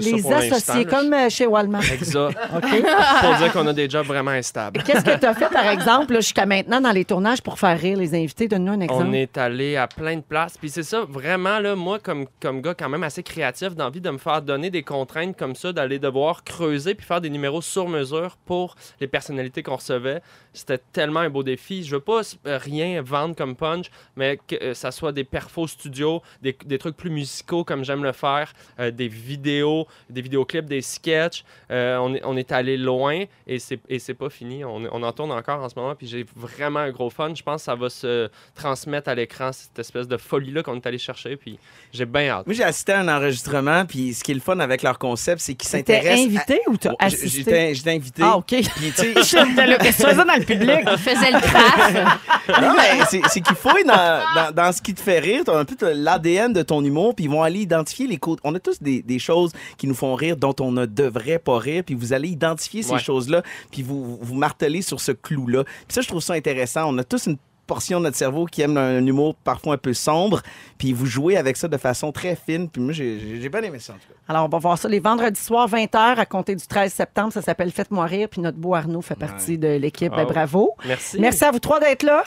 Les 0.00 0.32
associés, 0.32 0.84
comme 0.84 1.12
euh, 1.18 1.28
chez 1.28 1.46
Walmart. 1.46 1.90
Exact. 1.92 2.38
OK? 2.56 2.82
pour 3.20 3.34
dire 3.36 3.52
qu'on 3.52 3.66
a 3.66 3.72
des 3.72 3.88
jobs 3.88 4.06
vraiment 4.06 4.30
instables. 4.30 4.82
Qu'est-ce 4.82 5.04
que 5.04 5.18
tu 5.18 5.26
as 5.26 5.34
fait, 5.34 5.48
par 5.48 5.66
exemple, 5.66 6.14
là, 6.14 6.20
jusqu'à 6.20 6.46
maintenant 6.46 6.80
dans 6.80 6.92
les 6.92 7.04
tournages 7.04 7.42
pour 7.42 7.58
faire 7.58 7.78
rire 7.78 7.98
les 7.98 8.14
invités? 8.14 8.48
Donne-nous 8.48 8.72
un 8.72 8.80
exemple. 8.80 9.06
On 9.08 9.12
est 9.12 9.36
allé 9.36 9.76
à 9.76 9.86
plein 9.86 10.16
de 10.16 10.22
places. 10.22 10.56
Puis 10.58 10.70
c'est 10.70 10.82
ça, 10.82 11.04
vraiment, 11.08 11.58
là, 11.58 11.74
moi, 11.74 11.98
comme, 11.98 12.26
comme 12.40 12.62
gars 12.62 12.74
quand 12.74 12.88
même 12.88 13.02
assez 13.02 13.22
créatif, 13.22 13.74
d'envie 13.74 14.00
de 14.00 14.10
me 14.10 14.18
faire 14.18 14.42
donner 14.42 14.70
des 14.70 14.82
contraintes 14.82 15.36
comme 15.36 15.54
ça, 15.54 15.72
d'aller 15.72 15.98
devoir 15.98 16.44
creuser 16.44 16.94
puis 16.94 17.06
faire 17.06 17.20
des 17.20 17.30
numéros 17.30 17.62
sur 17.62 17.88
mesure 17.88 18.36
pour 18.46 18.76
les 19.00 19.06
personnalités 19.06 19.62
qu'on 19.62 19.76
recevait. 19.76 20.22
C'était 20.52 20.78
tellement 20.92 21.20
un 21.20 21.30
beau 21.30 21.42
défi. 21.42 21.84
Je 21.84 21.94
veux 21.94 22.00
pas 22.00 22.22
euh, 22.46 22.58
rien 22.58 23.00
vendre 23.02 23.36
comme 23.36 23.54
punch, 23.54 23.90
mais 24.16 24.38
que 24.46 24.56
euh, 24.56 24.74
ça 24.74 24.90
soit 24.90 25.12
des 25.12 25.24
perfos 25.24 25.68
studio, 25.68 26.22
des, 26.42 26.56
des 26.64 26.78
trucs 26.78 26.96
plus 26.96 27.10
musicaux 27.10 27.64
comme 27.64 27.84
j'aime 27.84 28.02
le 28.02 28.12
faire, 28.12 28.52
euh, 28.80 28.90
des 28.90 29.08
vidéos, 29.08 29.86
des 30.10 30.20
vidéoclips, 30.20 30.66
des 30.66 30.80
sketchs. 31.08 31.44
Euh, 31.70 31.96
on, 31.98 32.14
est, 32.14 32.22
on 32.24 32.36
est 32.36 32.52
allé 32.52 32.76
loin 32.76 33.24
et 33.46 33.58
c'est 33.58 33.80
et 33.88 33.98
c'est 33.98 34.14
pas 34.14 34.30
fini. 34.30 34.64
On, 34.64 34.82
on 34.92 35.02
en 35.02 35.12
tourne 35.12 35.32
encore 35.32 35.62
en 35.62 35.68
ce 35.68 35.74
moment. 35.76 35.94
Puis 35.94 36.06
j'ai 36.06 36.26
vraiment 36.36 36.80
un 36.80 36.90
gros 36.90 37.10
fun. 37.10 37.34
Je 37.34 37.42
pense 37.42 37.62
que 37.62 37.64
ça 37.64 37.74
va 37.74 37.90
se 37.90 38.28
transmettre 38.54 39.08
à 39.08 39.14
l'écran, 39.14 39.50
cette 39.52 39.78
espèce 39.78 40.08
de 40.08 40.16
folie-là 40.16 40.62
qu'on 40.62 40.76
est 40.76 40.86
allé 40.86 40.98
chercher. 40.98 41.36
Puis 41.36 41.58
j'ai 41.92 42.06
bien 42.06 42.28
hâte. 42.28 42.46
Moi, 42.46 42.54
j'ai 42.54 42.64
assisté 42.64 42.92
à 42.92 43.00
un 43.00 43.08
enregistrement, 43.08 43.84
puis 43.86 44.14
ce 44.14 44.22
qui 44.24 44.32
est 44.32 44.34
le 44.34 44.40
fun 44.40 44.58
avec 44.60 44.82
leur 44.82 44.98
concept, 44.98 45.40
c'est 45.40 45.54
qu'ils 45.54 45.70
T'es 45.70 45.78
s'intéressent. 45.78 46.26
invité 46.26 46.60
ou 46.68 46.76
t'as 46.76 46.90
à... 46.98 47.06
Assisté? 47.06 47.28
J'étais 47.28 47.74
j'étais 47.74 47.90
invité. 47.90 48.22
Ah, 48.24 48.36
OK. 48.36 48.46
Puis, 48.46 48.62
tu 48.64 48.92
sais, 48.92 49.14
dans 49.54 50.34
le 50.38 50.44
public? 50.44 50.80
Il 50.90 50.98
faisait 50.98 51.30
le 51.30 51.40
craft. 51.40 52.18
Non, 52.48 52.72
mais 52.74 53.04
c'est 53.10 53.20
c'est 53.28 53.40
qu'il 53.42 53.56
faut 53.56 53.68
dans, 53.86 54.20
dans, 54.34 54.54
dans 54.54 54.72
ce 54.72 54.80
qui 54.80 54.94
te 54.94 55.00
fait 55.00 55.18
rire. 55.18 55.42
Tu 55.44 55.50
as 55.50 55.58
un 55.58 55.66
peu 55.66 55.76
l'ADN 55.92 56.52
de 56.52 56.62
ton 56.62 56.82
humour, 56.82 57.14
puis 57.14 57.26
ils 57.26 57.30
vont 57.30 57.42
aller 57.42 57.60
identifier 57.60 58.06
les 58.06 58.16
côtes. 58.16 58.38
On 58.42 58.54
a 58.54 58.58
tous 58.58 58.82
des, 58.82 59.02
des 59.02 59.18
choses 59.18 59.52
qui 59.76 59.86
nous 59.86 59.94
font 59.94 60.14
rire 60.14 60.36
dont 60.36 60.54
on 60.60 60.72
ne 60.72 60.86
devrait 61.02 61.38
pas 61.38 61.58
rire, 61.58 61.82
puis 61.84 61.94
vous 61.94 62.12
allez 62.12 62.28
identifier 62.28 62.82
ces 62.82 62.92
Ouais. 62.92 62.98
choses-là, 62.98 63.42
puis 63.70 63.82
vous, 63.82 64.18
vous 64.20 64.34
martelez 64.34 64.82
sur 64.82 65.00
ce 65.00 65.12
clou-là. 65.12 65.64
Puis 65.64 65.74
ça, 65.94 66.00
je 66.00 66.08
trouve 66.08 66.20
ça 66.22 66.34
intéressant. 66.34 66.92
On 66.92 66.98
a 66.98 67.04
tous 67.04 67.26
une 67.26 67.36
portion 67.66 67.98
de 67.98 68.04
notre 68.04 68.16
cerveau 68.16 68.46
qui 68.46 68.62
aime 68.62 68.78
un 68.78 69.04
humour 69.04 69.34
parfois 69.44 69.74
un 69.74 69.76
peu 69.76 69.92
sombre, 69.92 70.40
puis 70.78 70.94
vous 70.94 71.04
jouez 71.04 71.36
avec 71.36 71.56
ça 71.58 71.68
de 71.68 71.76
façon 71.76 72.12
très 72.12 72.34
fine, 72.34 72.66
puis 72.70 72.80
moi, 72.80 72.94
j'ai 72.94 73.46
bien 73.50 73.60
aimé 73.60 73.78
ça, 73.78 73.92
en 73.92 73.96
tout 73.96 74.08
cas. 74.08 74.14
Alors, 74.26 74.46
on 74.46 74.48
va 74.48 74.58
voir 74.58 74.78
ça 74.78 74.88
les 74.88 75.00
vendredis 75.00 75.38
soirs, 75.38 75.68
20h, 75.68 76.16
à 76.16 76.24
compter 76.24 76.54
du 76.54 76.66
13 76.66 76.90
septembre. 76.92 77.30
Ça 77.32 77.42
s'appelle 77.42 77.70
Faites-moi 77.70 78.06
rire. 78.06 78.28
Puis 78.30 78.40
notre 78.40 78.56
beau 78.56 78.74
Arnaud 78.74 79.02
fait 79.02 79.16
partie 79.16 79.58
de 79.58 79.68
l'équipe. 79.76 80.10
Ben, 80.12 80.24
Oh. 80.26 80.32
bravo. 80.32 80.70
Merci. 80.86 81.18
Merci 81.20 81.44
à 81.44 81.50
vous 81.50 81.58
trois 81.58 81.78
d'être 81.78 82.02
là. 82.04 82.24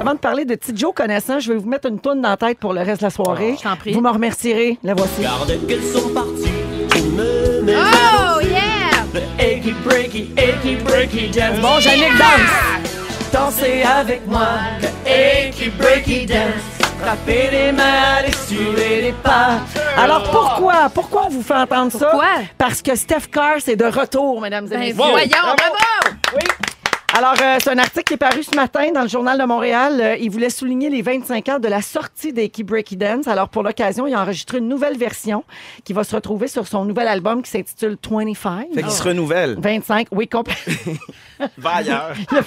Avant 0.00 0.14
de 0.14 0.18
parler 0.18 0.44
de 0.44 0.54
Petit 0.56 0.76
Joe 0.76 0.92
connaissant, 0.94 1.38
je 1.40 1.52
vais 1.52 1.58
vous 1.58 1.68
mettre 1.68 1.88
une 1.88 2.00
toune 2.00 2.20
dans 2.20 2.30
la 2.30 2.36
tête 2.36 2.58
pour 2.58 2.72
le 2.72 2.80
reste 2.82 3.00
de 3.02 3.06
la 3.06 3.10
soirée. 3.10 3.54
Je 3.56 3.62
t'en 3.62 3.76
prie. 3.76 3.92
Vous 3.92 4.00
me 4.00 4.10
remercierez. 4.10 4.78
La 4.82 4.94
voici. 4.94 5.22
Breaky, 9.86 10.28
achy 10.36 10.76
breaky 10.84 11.30
dance. 11.30 11.60
Bon, 11.60 11.78
Jannick 11.80 12.16
danse. 12.18 13.32
Dansez 13.32 13.82
avec 13.82 14.26
moi. 14.26 14.48
Achy 15.06 15.70
breaky 15.78 16.26
dance. 16.26 16.62
Frapper 17.00 17.50
les 17.52 17.72
mains, 17.72 18.24
suivre 18.46 18.74
les 18.76 19.12
pas. 19.22 19.60
Alors 19.98 20.30
pourquoi? 20.30 20.88
Pourquoi 20.92 21.26
on 21.26 21.28
vous 21.28 21.42
fait 21.42 21.54
entendre 21.54 21.92
ça? 21.92 22.06
Pourquoi? 22.06 22.26
Parce 22.56 22.80
que 22.82 22.96
Steph 22.96 23.28
Curry 23.30 23.62
est 23.68 23.76
de 23.76 23.84
retour, 23.84 24.40
mesdames 24.40 24.64
et 24.66 24.70
Ben, 24.70 24.78
messieurs. 24.80 24.94
voyons, 24.96 25.28
bravo! 25.28 26.38
Alors, 27.16 27.32
euh, 27.40 27.56
c'est 27.62 27.70
un 27.70 27.78
article 27.78 28.02
qui 28.04 28.14
est 28.14 28.18
paru 28.18 28.42
ce 28.42 28.54
matin 28.54 28.92
dans 28.92 29.00
le 29.00 29.08
Journal 29.08 29.38
de 29.38 29.44
Montréal. 29.44 30.00
Euh, 30.02 30.16
il 30.20 30.28
voulait 30.30 30.50
souligner 30.50 30.90
les 30.90 31.00
25 31.00 31.48
ans 31.48 31.58
de 31.58 31.66
la 31.66 31.80
sortie 31.80 32.30
d'Eki 32.34 32.62
Breaky 32.62 32.96
Dance. 32.98 33.26
Alors, 33.26 33.48
pour 33.48 33.62
l'occasion, 33.62 34.06
il 34.06 34.12
a 34.14 34.20
enregistré 34.20 34.58
une 34.58 34.68
nouvelle 34.68 34.98
version 34.98 35.42
qui 35.84 35.94
va 35.94 36.04
se 36.04 36.14
retrouver 36.14 36.46
sur 36.46 36.66
son 36.66 36.84
nouvel 36.84 37.08
album 37.08 37.42
qui 37.42 37.50
s'intitule 37.50 37.96
25. 38.06 38.66
Fait 38.74 38.82
qu'ils 38.82 38.90
se 38.92 39.02
renouvellent. 39.02 39.56
25, 39.58 40.08
oui, 40.10 40.28
complet. 40.28 40.54
Va 41.56 41.76
ailleurs. 41.76 42.12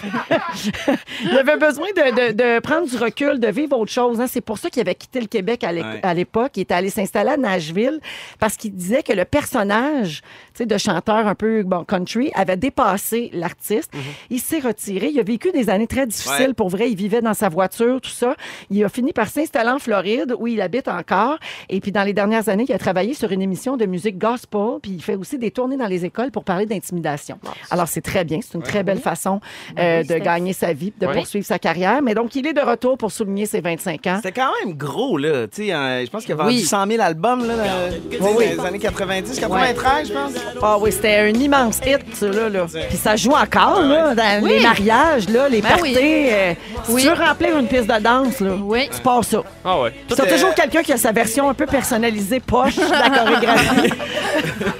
Il 1.24 1.38
avait 1.38 1.58
besoin 1.58 1.88
de, 1.96 2.32
de- 2.32 2.34
de 2.34 2.60
prendre 2.60 2.88
du 2.88 2.98
recul, 2.98 3.40
de 3.40 3.48
vivre 3.48 3.78
autre 3.78 3.92
chose. 3.92 4.20
hein. 4.22 4.26
C'est 4.28 4.42
pour 4.42 4.58
ça 4.60 4.70
qu'il 4.70 4.82
avait 4.82 4.96
quitté 4.96 5.20
le 5.20 5.28
Québec 5.28 5.64
à 5.64 6.14
l'époque. 6.14 6.52
Il 6.58 6.62
était 6.62 6.74
allé 6.76 6.90
s'installer 6.92 7.32
à 7.32 7.38
Nashville 7.38 8.00
parce 8.40 8.56
qu'il 8.56 8.74
disait 8.74 9.02
que 9.04 9.14
le 9.14 9.26
personnage 9.26 10.22
de 10.60 10.78
chanteur 10.78 11.26
un 11.28 11.36
peu 11.36 11.64
bon, 11.64 11.84
country 11.86 12.32
avait 12.36 12.58
dépassé 12.58 13.30
l'artiste. 13.34 13.92
Il 14.30 14.40
s'est 14.40 14.59
s'est 14.62 14.68
retiré. 14.68 15.10
Il 15.14 15.20
a 15.20 15.24
vécu 15.24 15.52
des 15.52 15.70
années 15.70 15.88
très 15.88 16.06
difficiles. 16.08 16.48
Ouais. 16.48 16.54
Pour 16.54 16.70
vrai, 16.70 16.90
il 16.90 16.96
vivait 16.96 17.22
dans 17.22 17.34
sa 17.34 17.50
voiture, 17.50 18.02
tout 18.02 18.10
ça. 18.10 18.36
Il 18.70 18.84
a 18.84 18.90
fini 18.90 19.14
par 19.14 19.28
s'installer 19.28 19.70
en 19.70 19.80
Floride, 19.80 20.36
où 20.38 20.48
il 20.48 20.62
habite 20.62 20.88
encore. 20.88 21.38
Et 21.70 21.80
puis, 21.80 21.92
dans 21.92 22.04
les 22.04 22.14
dernières 22.14 22.50
années, 22.50 22.66
il 22.68 22.74
a 22.74 22.78
travaillé 22.80 23.14
sur 23.14 23.32
une 23.32 23.42
émission 23.42 23.78
de 23.78 23.86
musique 23.86 24.18
gospel. 24.18 24.80
Puis, 24.82 24.92
il 24.92 25.02
fait 25.04 25.16
aussi 25.16 25.38
des 25.38 25.52
tournées 25.52 25.78
dans 25.78 25.88
les 25.88 26.06
écoles 26.06 26.32
pour 26.32 26.44
parler 26.44 26.66
d'intimidation. 26.66 27.40
Alors, 27.72 27.88
c'est 27.88 28.02
très 28.02 28.24
bien. 28.24 28.40
C'est 28.42 28.56
une 28.56 28.64
très 28.64 28.84
belle 28.84 29.00
façon 29.00 29.40
euh, 29.78 30.02
oui, 30.02 30.08
de 30.08 30.16
gagner 30.20 30.54
sa 30.54 30.74
vie, 30.74 30.94
de 31.00 31.08
Ouais. 31.08 31.14
poursuivre 31.14 31.46
sa 31.46 31.58
carrière. 31.60 32.02
Mais 32.02 32.14
donc, 32.14 32.36
il 32.36 32.46
est 32.46 32.54
de 32.54 32.62
retour 32.62 32.98
pour 32.98 33.12
souligner 33.12 33.46
ses 33.46 33.62
25 33.62 34.06
ans. 34.08 34.20
C'était 34.24 34.40
quand 34.40 34.52
même 34.66 34.76
gros, 34.76 35.18
là. 35.18 35.48
Tu 35.48 35.66
sais, 35.68 35.74
euh, 35.74 36.06
je 36.06 36.10
pense 36.12 36.24
qu'il 36.24 36.34
a 36.34 36.36
vendu 36.36 36.50
Oui. 36.56 36.62
100 36.62 36.86
000 36.88 37.02
albums, 37.02 37.46
là, 37.48 37.56
dans- 37.56 38.40
les 38.40 38.60
années 38.60 38.80
90, 38.80 39.40
93, 39.40 40.08
je 40.10 40.14
pense. 40.14 40.32
Ah 40.62 40.78
oui, 40.80 40.92
c'était 40.92 41.16
un 41.18 41.28
immense 41.30 41.80
hit, 41.86 42.00
ça, 42.16 42.28
là. 42.28 42.50
là. 42.50 42.66
Puis 42.90 42.98
ça 42.98 43.16
joue 43.16 43.32
encore, 43.32 43.82
là, 43.82 44.14
dans 44.16 44.44
les 44.50 44.64
mariages, 44.64 45.30
là, 45.30 45.48
les 45.50 45.62
Ben 45.62 45.70
parties. 45.70 45.96
oui. 45.96 46.28
euh, 46.32 46.54
si 46.86 46.92
Oui. 46.94 47.02
tu 47.04 47.08
veux 47.10 47.14
remplir 47.14 47.58
une 47.58 47.68
piste 47.68 47.88
de 47.88 48.00
danse, 48.02 48.40
là, 48.40 48.52
Oui. 48.62 48.90
tu 48.94 49.02
pars 49.02 49.24
ça. 49.24 49.42
Ah 49.64 49.82
ouais. 49.82 49.92
Puis 50.08 50.16
t'as 50.16 50.24
est- 50.26 50.32
toujours 50.34 50.54
quelqu'un 50.54 50.82
qui 50.84 50.94
a 50.94 50.98
sa 50.98 51.12
version 51.12 51.50
un 51.50 51.54
peu 51.54 51.66
personnalisée, 51.66 52.40
poche 52.40 52.76
de 52.76 52.82
la 52.92 53.10
chorégraphie. 53.20 53.94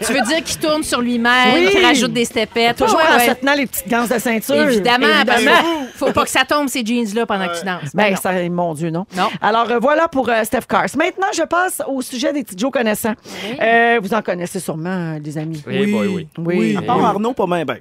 Tu 0.06 0.14
veux 0.14 0.22
dire 0.22 0.44
qu'il 0.44 0.60
tourne 0.60 0.84
sur 0.84 1.02
lui-même, 1.02 1.54
Oui. 1.56 1.70
qu'il 1.70 1.86
rajoute 1.86 2.14
des 2.14 2.26
stepettes. 2.26 2.78
toujours 2.78 2.98
Ouais, 2.98 3.04
en 3.14 3.18
ouais. 3.18 3.30
se 3.30 3.34
tenant 3.34 3.54
les 3.54 3.66
petites 3.68 3.88
ganses 3.88 4.10
de 4.10 4.20
ceinture. 4.20 4.56
Évidemment, 4.70 5.08
Évidemment. 5.08 5.58
faut 5.96 6.12
pas 6.12 6.24
que 6.24 6.30
ça 6.30 6.44
tombe 6.48 6.68
ces 6.68 6.86
jeans-là 6.86 7.26
pendant 7.26 7.48
que 7.48 7.60
tu 7.60 7.66
danses. 7.66 7.94
Ben, 7.94 8.12
non. 8.12 8.18
ça, 8.18 8.32
mon 8.50 8.74
Dieu, 8.74 8.90
non. 8.90 9.06
Non. 9.16 9.30
Alors, 9.42 9.70
euh, 9.70 9.80
voilà 9.80 10.08
pour 10.08 10.30
euh, 10.30 10.44
Steph 10.44 10.62
Cars. 10.68 10.86
Maintenant, 10.98 11.28
je 11.36 11.44
passe 11.44 11.82
au 11.88 12.02
sujet 12.02 12.34
des 12.34 12.44
petits 12.44 12.58
Joe 12.58 12.72
connaissants. 12.72 13.14
Euh, 13.62 14.00
vous 14.02 14.14
en 14.14 14.22
connaissez 14.22 14.60
sûrement, 14.60 14.90
euh, 15.16 15.20
les 15.24 15.38
amis. 15.38 15.64
Oui, 15.68 15.92
boy, 15.92 16.08
oui. 16.08 16.28
Oui. 16.38 16.76
À 16.78 16.82
part 16.82 17.04
Arnaud, 17.04 17.34
pas 17.34 17.46
bien, 17.46 17.66
ben. 17.66 17.78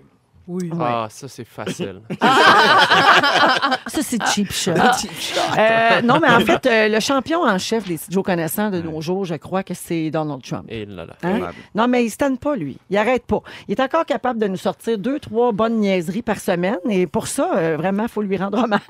Ah, 0.80 1.08
ça, 1.10 1.28
c'est 1.28 1.44
facile. 1.44 2.00
Ça, 2.20 4.02
c'est 4.02 4.22
cheap 4.26 4.52
shot. 4.52 4.72
Euh, 4.72 6.02
non, 6.02 6.18
mais 6.20 6.28
en 6.28 6.40
fait, 6.40 6.66
euh, 6.66 6.88
le 6.88 7.00
champion 7.00 7.42
en 7.42 7.58
chef 7.58 7.86
des 7.86 7.98
Joe 8.08 8.22
connaissants 8.22 8.70
de 8.70 8.80
nos 8.80 9.00
jours, 9.00 9.24
je 9.24 9.34
crois 9.34 9.62
que 9.62 9.74
c'est 9.74 10.10
Donald 10.10 10.42
Trump. 10.42 10.64
Et 10.68 10.86
là, 10.86 11.06
là. 11.06 11.14
Hein? 11.22 11.50
Non, 11.74 11.88
mais 11.88 12.04
il 12.04 12.12
ne 12.30 12.36
pas, 12.36 12.56
lui. 12.56 12.78
Il 12.90 12.96
arrête 12.96 13.24
pas. 13.26 13.42
Il 13.66 13.72
est 13.72 13.80
encore 13.80 14.06
capable 14.06 14.38
de 14.40 14.46
nous 14.46 14.56
sortir 14.56 14.98
deux, 14.98 15.18
trois 15.18 15.52
bonnes 15.52 15.76
niaiseries 15.76 16.22
par 16.22 16.38
semaine. 16.38 16.78
Et 16.88 17.06
pour 17.06 17.26
ça, 17.26 17.50
euh, 17.56 17.76
vraiment, 17.76 18.04
il 18.04 18.08
faut 18.08 18.22
lui 18.22 18.36
rendre 18.36 18.62
hommage. 18.62 18.80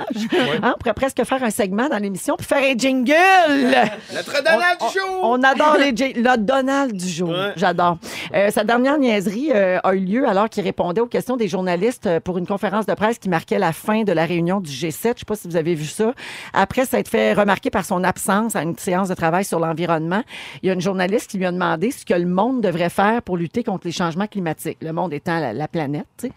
Hein, 0.62 0.74
On 0.74 0.78
pourrait 0.78 0.94
presque 0.94 1.24
faire 1.24 1.42
un 1.42 1.50
segment 1.50 1.88
dans 1.88 1.98
l'émission 1.98 2.36
puis 2.36 2.46
faire 2.46 2.62
un 2.62 2.76
jingle. 2.76 3.12
Notre 4.14 4.42
Donald 4.42 4.78
du 4.80 4.98
jour! 4.98 5.20
On 5.22 5.42
adore 5.42 5.76
les 5.78 5.92
Donald 6.38 6.92
du 6.96 7.08
jour. 7.08 7.30
Ouais. 7.30 7.52
J'adore. 7.56 7.98
Euh, 8.34 8.50
sa 8.50 8.64
dernière 8.64 8.98
niaiserie 8.98 9.50
euh, 9.54 9.78
a 9.82 9.94
eu 9.94 10.00
lieu 10.00 10.28
alors 10.28 10.48
qu'il 10.48 10.64
répondait 10.64 11.00
aux 11.00 11.06
questions 11.06 11.36
des 11.36 11.48
journalistes 11.49 12.07
euh, 12.07 12.21
pour 12.21 12.38
une 12.38 12.47
conférence 12.47 12.87
de 12.87 12.95
presse 12.95 13.19
qui 13.19 13.28
marquait 13.28 13.59
la 13.59 13.73
fin 13.73 14.05
de 14.05 14.12
la 14.12 14.25
réunion 14.25 14.61
du 14.61 14.71
G7. 14.71 14.78
Je 14.78 14.87
ne 14.87 14.90
sais 14.90 15.14
pas 15.26 15.37
si 15.37 15.49
vous 15.49 15.57
avez 15.57 15.75
vu 15.75 15.87
ça. 15.87 16.14
Après 16.52 16.85
s'être 16.85 17.09
fait 17.09 17.33
remarquer 17.33 17.71
par 17.71 17.85
son 17.85 18.05
absence 18.05 18.57
à 18.57 18.62
une 18.62 18.76
séance 18.76 19.09
de 19.09 19.14
travail 19.14 19.45
sur 19.45 19.61
l'environnement, 19.61 20.23
il 20.62 20.69
y 20.69 20.71
a 20.71 20.75
une 20.75 20.81
journaliste 20.81 21.31
qui 21.31 21.38
lui 21.38 21.47
a 21.47 21.52
demandé 21.52 21.90
ce 21.90 22.05
que 22.05 22.14
le 22.14 22.26
monde 22.26 22.62
devrait 22.62 22.90
faire 22.90 23.23
pour 23.23 23.37
lutter 23.37 23.64
contre 23.64 23.87
les 23.87 23.93
changements 23.93 24.26
climatiques. 24.26 24.78
Le 24.83 24.93
monde 24.93 25.12
étant 25.12 25.38
la, 25.38 25.52
la 25.52 25.69
planète. 25.69 26.28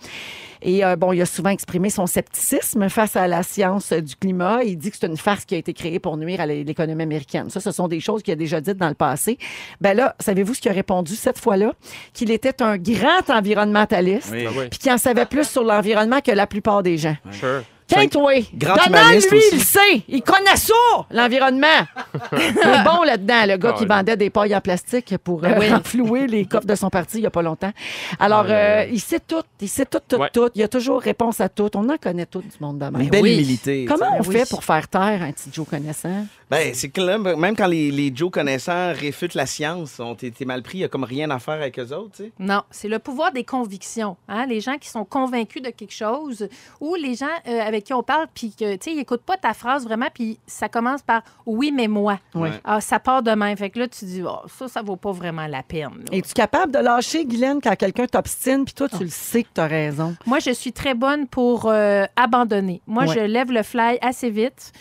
Et 0.61 0.85
euh, 0.85 0.95
bon, 0.95 1.11
il 1.13 1.21
a 1.21 1.25
souvent 1.25 1.49
exprimé 1.49 1.89
son 1.89 2.05
scepticisme 2.07 2.87
face 2.89 3.15
à 3.15 3.27
la 3.27 3.43
science 3.43 3.93
du 3.93 4.15
climat. 4.15 4.63
Il 4.63 4.77
dit 4.77 4.91
que 4.91 4.97
c'est 4.99 5.07
une 5.07 5.17
farce 5.17 5.45
qui 5.45 5.55
a 5.55 5.57
été 5.57 5.73
créée 5.73 5.99
pour 5.99 6.17
nuire 6.17 6.39
à 6.41 6.45
l'é- 6.45 6.63
l'économie 6.63 7.03
américaine. 7.03 7.49
Ça, 7.49 7.59
ce 7.59 7.71
sont 7.71 7.87
des 7.87 7.99
choses 7.99 8.21
qu'il 8.23 8.31
a 8.33 8.35
déjà 8.35 8.61
dites 8.61 8.77
dans 8.77 8.89
le 8.89 8.93
passé. 8.93 9.37
Ben 9.81 9.95
là, 9.95 10.15
savez-vous 10.19 10.53
ce 10.53 10.61
qu'il 10.61 10.71
a 10.71 10.73
répondu 10.73 11.15
cette 11.15 11.39
fois-là? 11.39 11.73
Qu'il 12.13 12.31
était 12.31 12.61
un 12.61 12.77
grand 12.77 13.29
environnementaliste, 13.29 14.29
Oui. 14.31 14.45
Ah 14.47 14.51
oui. 14.57 14.65
puis 14.69 14.79
qu'il 14.79 14.91
en 14.91 14.97
savait 14.97 15.25
plus 15.25 15.47
sur 15.47 15.63
l'environnement 15.63 16.21
que 16.21 16.31
la 16.31 16.47
plupart 16.47 16.83
des 16.83 16.97
gens. 16.97 17.15
Sure. 17.31 17.63
Tiens, 17.91 18.07
toi, 18.07 18.33
grand 18.55 18.75
Donald, 18.85 19.21
lui, 19.31 19.41
il 19.51 19.57
le 19.57 19.63
sait. 19.63 20.01
Il 20.07 20.21
connaît 20.21 20.55
ça, 20.55 20.73
l'environnement. 21.11 21.67
il 22.33 22.37
est 22.39 22.83
bon 22.83 23.03
là-dedans, 23.03 23.45
le 23.47 23.57
gars 23.57 23.73
Ah 23.75 23.77
qui 23.79 23.85
vendait 23.85 24.17
des 24.17 24.29
pailles 24.29 24.55
en 24.55 24.61
plastique 24.61 25.17
pour 25.17 25.43
euh, 25.43 25.59
renflouer 25.69 26.27
les 26.27 26.45
coffres 26.45 26.67
de 26.67 26.75
son 26.75 26.89
parti 26.89 27.17
il 27.17 27.21
n'y 27.21 27.27
a 27.27 27.31
pas 27.31 27.41
longtemps. 27.41 27.71
Alors, 28.19 28.45
euh, 28.47 28.85
il 28.89 28.99
sait 28.99 29.19
tout. 29.19 29.43
Il 29.59 29.67
sait 29.69 29.85
tout, 29.85 29.99
tout, 30.07 30.15
Ouais. 30.17 30.29
tout. 30.31 30.49
Il 30.55 30.63
a 30.63 30.67
toujours 30.67 31.01
réponse 31.01 31.41
à 31.41 31.49
tout. 31.49 31.69
On 31.75 31.89
en 31.89 31.97
connaît 31.97 32.25
tout 32.25 32.41
du 32.41 32.47
monde 32.59 32.79
de 32.79 32.85
même. 32.85 33.01
Une 33.01 33.09
belle 33.09 33.23
oui. 33.23 33.33
humilité. 33.33 33.85
Comment 33.85 34.17
on 34.17 34.23
oui. 34.23 34.37
fait 34.37 34.49
pour 34.49 34.63
faire 34.63 34.87
taire 34.87 35.21
un 35.21 35.31
petit 35.31 35.49
Joe 35.51 35.67
connaissant? 35.67 36.25
Ben, 36.49 36.73
c'est 36.73 36.89
que 36.89 37.01
là, 37.01 37.17
même 37.17 37.55
quand 37.55 37.67
les, 37.67 37.91
les 37.91 38.11
Joe 38.13 38.29
connaissants 38.29 38.93
réfutent 38.93 39.35
la 39.35 39.45
science, 39.45 39.99
on 39.99 40.15
été 40.27 40.45
mal 40.45 40.61
pris, 40.61 40.79
il 40.79 40.81
n'y 40.81 40.85
a 40.85 40.89
comme 40.89 41.03
rien 41.03 41.29
à 41.31 41.39
faire 41.39 41.53
avec 41.55 41.79
eux 41.79 41.93
autres, 41.93 42.11
tu 42.17 42.23
sais. 42.23 42.31
Non, 42.39 42.63
c'est 42.69 42.87
le 42.87 42.99
pouvoir 42.99 43.31
des 43.31 43.43
convictions. 43.43 44.17
Hein? 44.27 44.45
Les 44.47 44.59
gens 44.61 44.77
qui 44.77 44.89
sont 44.89 45.05
convaincus 45.05 45.61
de 45.61 45.69
quelque 45.69 45.93
chose 45.93 46.47
ou 46.79 46.95
les 46.95 47.15
gens 47.15 47.25
euh, 47.47 47.61
avec 47.61 47.80
qui 47.81 47.93
on 47.93 48.03
parle 48.03 48.27
puis 48.33 48.53
que, 48.57 48.73
tu 48.75 48.79
sais, 48.83 48.91
ils 48.91 48.97
n'écoutent 48.97 49.23
pas 49.23 49.37
ta 49.37 49.53
phrase 49.53 49.83
vraiment 49.85 50.07
puis 50.13 50.39
ça 50.47 50.69
commence 50.69 51.01
par 51.01 51.21
«oui, 51.45 51.71
mais 51.71 51.87
moi 51.87 52.19
Oui. 52.35 52.49
Ah, 52.63 52.81
ça 52.81 52.99
part 52.99 53.23
de 53.23 53.31
même. 53.31 53.55
Fait 53.57 53.69
que 53.69 53.79
là, 53.79 53.87
tu 53.87 54.05
dis 54.05 54.23
oh, 54.25 54.39
«ça, 54.47 54.67
ça 54.67 54.81
vaut 54.81 54.95
pas 54.95 55.11
vraiment 55.11 55.47
la 55.47 55.63
peine. 55.63 56.03
Es-tu 56.11 56.33
capable 56.33 56.71
de 56.71 56.79
lâcher, 56.79 57.25
Guylaine, 57.25 57.59
quand 57.61 57.75
quelqu'un 57.75 58.05
t'obstine, 58.07 58.65
puis 58.65 58.73
toi, 58.73 58.87
tu 58.89 59.03
le 59.03 59.09
sais 59.09 59.43
que 59.43 59.49
tu 59.53 59.61
as 59.61 59.67
raison? 59.67 60.15
Moi, 60.25 60.39
je 60.39 60.51
suis 60.51 60.73
très 60.73 60.93
bonne 60.93 61.27
pour 61.27 61.65
euh, 61.67 62.05
abandonner. 62.15 62.81
Moi, 62.87 63.03
Ouais. 63.05 63.13
je 63.15 63.19
lève 63.21 63.51
le 63.51 63.63
fly 63.63 63.97
assez 64.01 64.29
vite. 64.29 64.71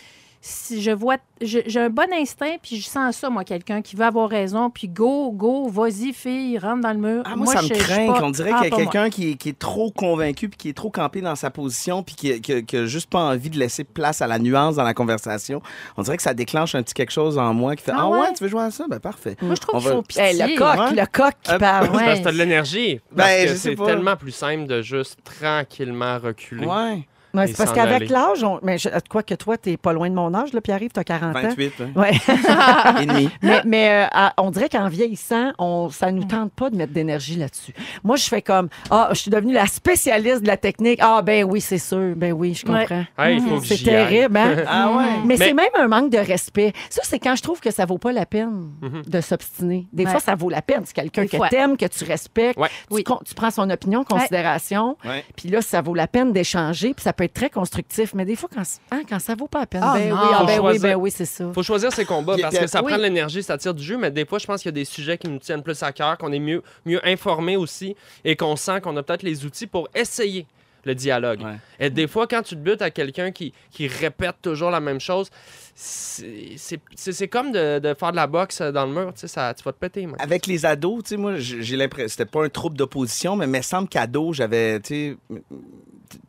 Si 0.43 0.81
je 0.81 0.91
vois, 0.91 1.19
j'ai 1.43 1.79
un 1.79 1.91
bon 1.91 2.11
instinct, 2.15 2.57
puis 2.63 2.77
je 2.81 2.89
sens 2.89 3.15
ça, 3.17 3.29
moi, 3.29 3.45
quelqu'un 3.45 3.83
qui 3.83 3.95
veut 3.95 4.07
avoir 4.07 4.27
raison, 4.31 4.71
puis 4.71 4.89
go, 4.89 5.31
go, 5.33 5.69
vas-y, 5.69 6.15
fille, 6.15 6.59
rentre 6.59 6.81
dans 6.81 6.93
le 6.95 6.99
mur. 6.99 7.23
Ah, 7.27 7.37
moi, 7.37 7.53
ça 7.55 7.61
me 7.61 7.69
je- 7.69 7.75
craint 7.75 8.07
pas- 8.07 8.21
qu'on 8.21 8.31
dirait 8.31 8.51
Ah, 8.55 8.61
qu'il 8.63 8.71
y 8.71 8.73
a 8.73 8.77
quelqu'un 8.79 9.11
qui, 9.11 9.33
est- 9.33 9.35
qui 9.35 9.51
est 9.51 9.59
trop 9.59 9.91
convaincu 9.91 10.49
puis 10.49 10.57
qui 10.57 10.69
est 10.71 10.73
trop 10.73 10.89
campé 10.91 11.21
dans 11.21 11.37
sa 11.37 11.51
position 11.51 12.03
puis 12.03 12.15
qui, 12.15 12.41
qui, 12.41 12.65
qui 12.65 12.77
a 12.79 12.87
juste 12.87 13.11
pas 13.11 13.19
envie 13.21 13.51
de 13.51 13.59
laisser 13.59 13.85
place 13.85 14.23
à 14.23 14.27
la 14.27 14.39
nuance 14.39 14.77
dans 14.77 14.83
la 14.83 14.95
conversation. 14.95 15.61
On 15.99 16.03
dirait 16.03 16.17
que 16.17 16.23
ça 16.23 16.33
déclenche 16.33 16.75
un 16.75 16.83
petit 16.83 16.95
quelque 16.95 17.13
chose 17.13 17.37
en 17.37 17.53
moi 17.53 17.77
qui 17.77 17.83
fait 17.85 17.93
Ah 17.93 17.99
Ah, 18.01 18.09
ouais? 18.09 18.21
ouais? 18.21 18.33
tu 18.35 18.43
veux 18.43 18.49
jouer 18.49 18.63
à 18.63 18.71
ça? 18.71 18.87
Ben 18.89 18.99
parfait. 18.99 19.37
Moi, 19.43 19.55
je 19.57 19.61
trouve 19.61 19.79
qu'il 19.79 19.91
va- 19.91 19.97
faut 19.97 20.03
pitié. 20.03 20.23
Hey, 20.23 20.39
le 20.39 20.57
coq, 20.57 20.79
ouais. 20.79 20.95
le 21.03 21.07
coq 21.07 21.35
qui 21.43 21.51
Euh, 21.53 21.59
parle. 21.59 21.85
C'est 21.85 21.93
parce 21.93 22.03
Ouais. 22.07 22.19
que 22.19 22.25
t'as 22.25 22.33
de 22.33 22.39
l'énergie. 22.39 23.01
Ben, 23.13 23.57
c'est 23.59 23.77
tellement 23.77 24.17
plus 24.17 24.33
simple 24.33 24.67
de 24.67 24.81
juste 24.81 25.19
tranquillement 25.23 26.19
reculer. 26.19 26.65
Ouais. 26.67 27.07
Ouais, 27.35 27.47
c'est 27.47 27.57
parce 27.57 27.73
qu'avec 27.73 28.09
l'âge, 28.11 28.43
on... 28.45 28.59
mais 28.63 28.79
je... 28.79 28.89
quoi 29.09 29.23
que 29.23 29.35
toi, 29.35 29.57
t'es 29.57 29.77
pas 29.77 29.93
loin 29.93 30.09
de 30.11 30.15
mon 30.15 30.33
âge, 30.35 30.53
là, 30.53 30.61
Pierre-Yves, 30.61 30.91
t'as 30.93 31.05
40 31.05 31.37
ans. 31.37 31.41
28, 31.43 31.73
hein. 31.81 31.85
Ouais. 31.97 32.11
et 33.03 33.07
demi. 33.07 33.31
mais 33.43 33.63
mais 33.65 33.91
euh, 33.91 34.07
à- 34.13 34.35
on 34.39 34.51
dirait 34.51 34.69
qu'en 34.69 34.89
vieillissant, 34.89 35.53
on, 35.59 35.91
ça 35.91 36.11
nous 36.13 36.25
tente 36.25 36.53
pas 36.53 36.71
de 36.71 36.77
mettre 36.77 36.93
d'énergie 36.93 37.37
là-dessus. 37.37 37.73
Moi, 38.05 38.17
je 38.17 38.25
fais 38.25 38.43
comme 38.43 38.69
Ah, 38.91 39.09
je 39.13 39.17
suis 39.19 39.31
devenue 39.31 39.53
la 39.53 39.67
spécialiste 39.67 40.43
de 40.43 40.47
la 40.49 40.57
technique. 40.57 40.99
Ah, 41.03 41.23
ben 41.23 41.45
oui, 41.45 41.61
c'est 41.61 41.79
sûr. 41.79 42.15
Ben 42.17 42.33
oui, 42.33 42.55
je 42.55 42.71
Ouais. 42.71 42.81
comprends. 42.87 43.05
Hey, 43.19 43.37
il 43.37 43.43
faut 43.49 43.61
que 43.61 43.67
C'est 43.67 43.83
terrible, 43.83 44.37
hein? 44.37 44.57
Ah 44.67 44.91
ouais? 44.97 45.05
Mais, 45.25 45.37
c'est 45.37 45.53
même 45.55 45.71
un 45.79 45.89
manque 45.89 46.11
de 46.11 46.19
respect. 46.19 46.73
Ça, 46.89 47.03
c'est 47.05 47.19
quand 47.19 47.37
je 47.37 47.43
trouve 47.43 47.61
que 47.61 47.71
ça 47.71 47.87
vaut 47.87 47.99
pas 47.99 48.13
la 48.13 48.27
peine 48.27 48.71
de 49.07 49.21
s'obstiner. 49.21 49.87
Des 49.93 50.05
Ouais. 50.05 50.11
fois, 50.11 50.21
ça 50.21 50.35
vaut 50.35 50.51
la 50.51 50.63
peine. 50.63 50.83
C'est 50.85 50.95
quelqu'un 50.95 51.27
que 51.27 51.49
t'aimes, 51.49 51.77
que 51.77 51.87
tu 51.87 52.05
respectes. 52.05 52.59
Ouais. 52.59 52.69
Tu, 52.89 52.95
Oui. 52.95 53.05
con- 53.05 53.21
tu 53.25 53.35
prends 53.35 53.51
son 53.51 53.69
opinion 53.71 54.01
en 54.01 54.05
considération. 54.05 54.97
Puis 55.37 55.49
là, 55.49 55.63
ça 55.63 55.81
vaut 55.83 55.95
la 55.95 56.07
peine 56.07 56.33
d'échanger. 56.33 56.95
Puis 56.95 57.03
ça 57.05 57.13
peut 57.21 57.25
être 57.25 57.35
très 57.35 57.51
constructif. 57.51 58.15
Mais 58.15 58.25
des 58.25 58.35
fois, 58.37 58.49
quand, 58.53 58.63
hein, 58.93 59.03
quand 59.09 59.19
ça 59.19 59.35
vaut 59.35 59.47
pas 59.47 59.61
la 59.61 59.67
peine, 59.67 59.83
Ah, 59.85 59.95
ben 59.95 60.09
non. 60.09 60.17
oui, 60.17 60.29
ah, 60.33 60.39
Faut 60.39 60.47
ben 60.47 60.53
oui, 60.53 60.57
choisir. 60.61 60.83
ben 60.83 60.95
oui, 60.97 61.11
c'est 61.11 61.25
ça. 61.27 61.53
faut 61.53 61.63
choisir 61.63 61.93
ses 61.93 62.05
combats 62.07 62.37
parce 62.41 62.59
que 62.59 62.67
ça 62.67 62.81
oui. 62.83 62.89
prend 62.89 62.97
de 62.97 63.03
l'énergie, 63.03 63.43
ça 63.43 63.59
tire 63.59 63.75
du 63.75 63.83
jeu, 63.83 63.99
mais 63.99 64.11
des 64.11 64.25
fois, 64.25 64.39
je 64.39 64.47
pense 64.47 64.63
qu'il 64.63 64.69
y 64.69 64.75
a 64.75 64.81
des 64.81 64.85
sujets 64.87 65.19
qui 65.19 65.29
nous 65.29 65.39
tiennent 65.39 65.63
plus 65.63 65.83
à 65.83 65.93
cœur, 65.93 66.17
qu'on 66.17 66.33
est 66.33 66.39
mieux, 66.39 66.63
mieux 66.87 67.07
informés 67.07 67.57
aussi 67.57 67.95
et 68.25 68.37
qu'on 68.37 68.57
sent 68.57 68.81
qu'on 68.81 68.97
a 68.97 69.03
peut-être 69.03 69.23
les 69.23 69.45
outils 69.45 69.67
pour 69.67 69.89
essayer 69.95 70.47
le 70.85 70.95
dialogue. 70.95 71.43
Ouais. 71.43 71.57
Et 71.79 71.91
des 71.91 72.07
fois, 72.09 72.27
quand 72.27 72.41
tu 72.43 72.55
te 72.55 72.61
butes 72.61 72.81
à 72.81 72.91
quelqu'un 72.91 73.33
qui, 73.33 73.53
qui 73.71 73.87
répète 73.87 74.37
toujours 74.41 74.71
la 74.71 74.81
même 74.81 74.99
chose, 74.99 75.29
c'est 75.75 77.29
comme 77.29 77.53
de, 77.53 77.79
de 77.81 77.93
faire 77.93 78.13
de 78.13 78.17
la 78.17 78.27
boxe 78.27 78.63
dans 78.63 78.87
le 78.87 78.93
mur, 78.93 79.13
tu 79.13 79.21
sais, 79.21 79.29
ça, 79.29 79.53
tu 79.53 79.63
vas 79.63 79.73
te 79.73 79.79
péter. 79.79 80.09
Avec 80.19 80.47
les 80.47 80.65
ados, 80.65 81.03
tu 81.05 81.09
sais, 81.11 81.17
moi, 81.19 81.35
j'ai 81.37 81.77
l'impression, 81.77 82.09
c'était 82.09 82.25
pas 82.31 82.45
un 82.45 82.49
troupe 82.49 82.79
d'opposition, 82.79 83.37
mais 83.37 83.45
il 83.45 83.51
me 83.51 83.61
semble 83.61 83.89
qu'ado, 83.89 84.33
j'avais, 84.33 84.81
tu 84.81 84.89
sais, 84.89 85.17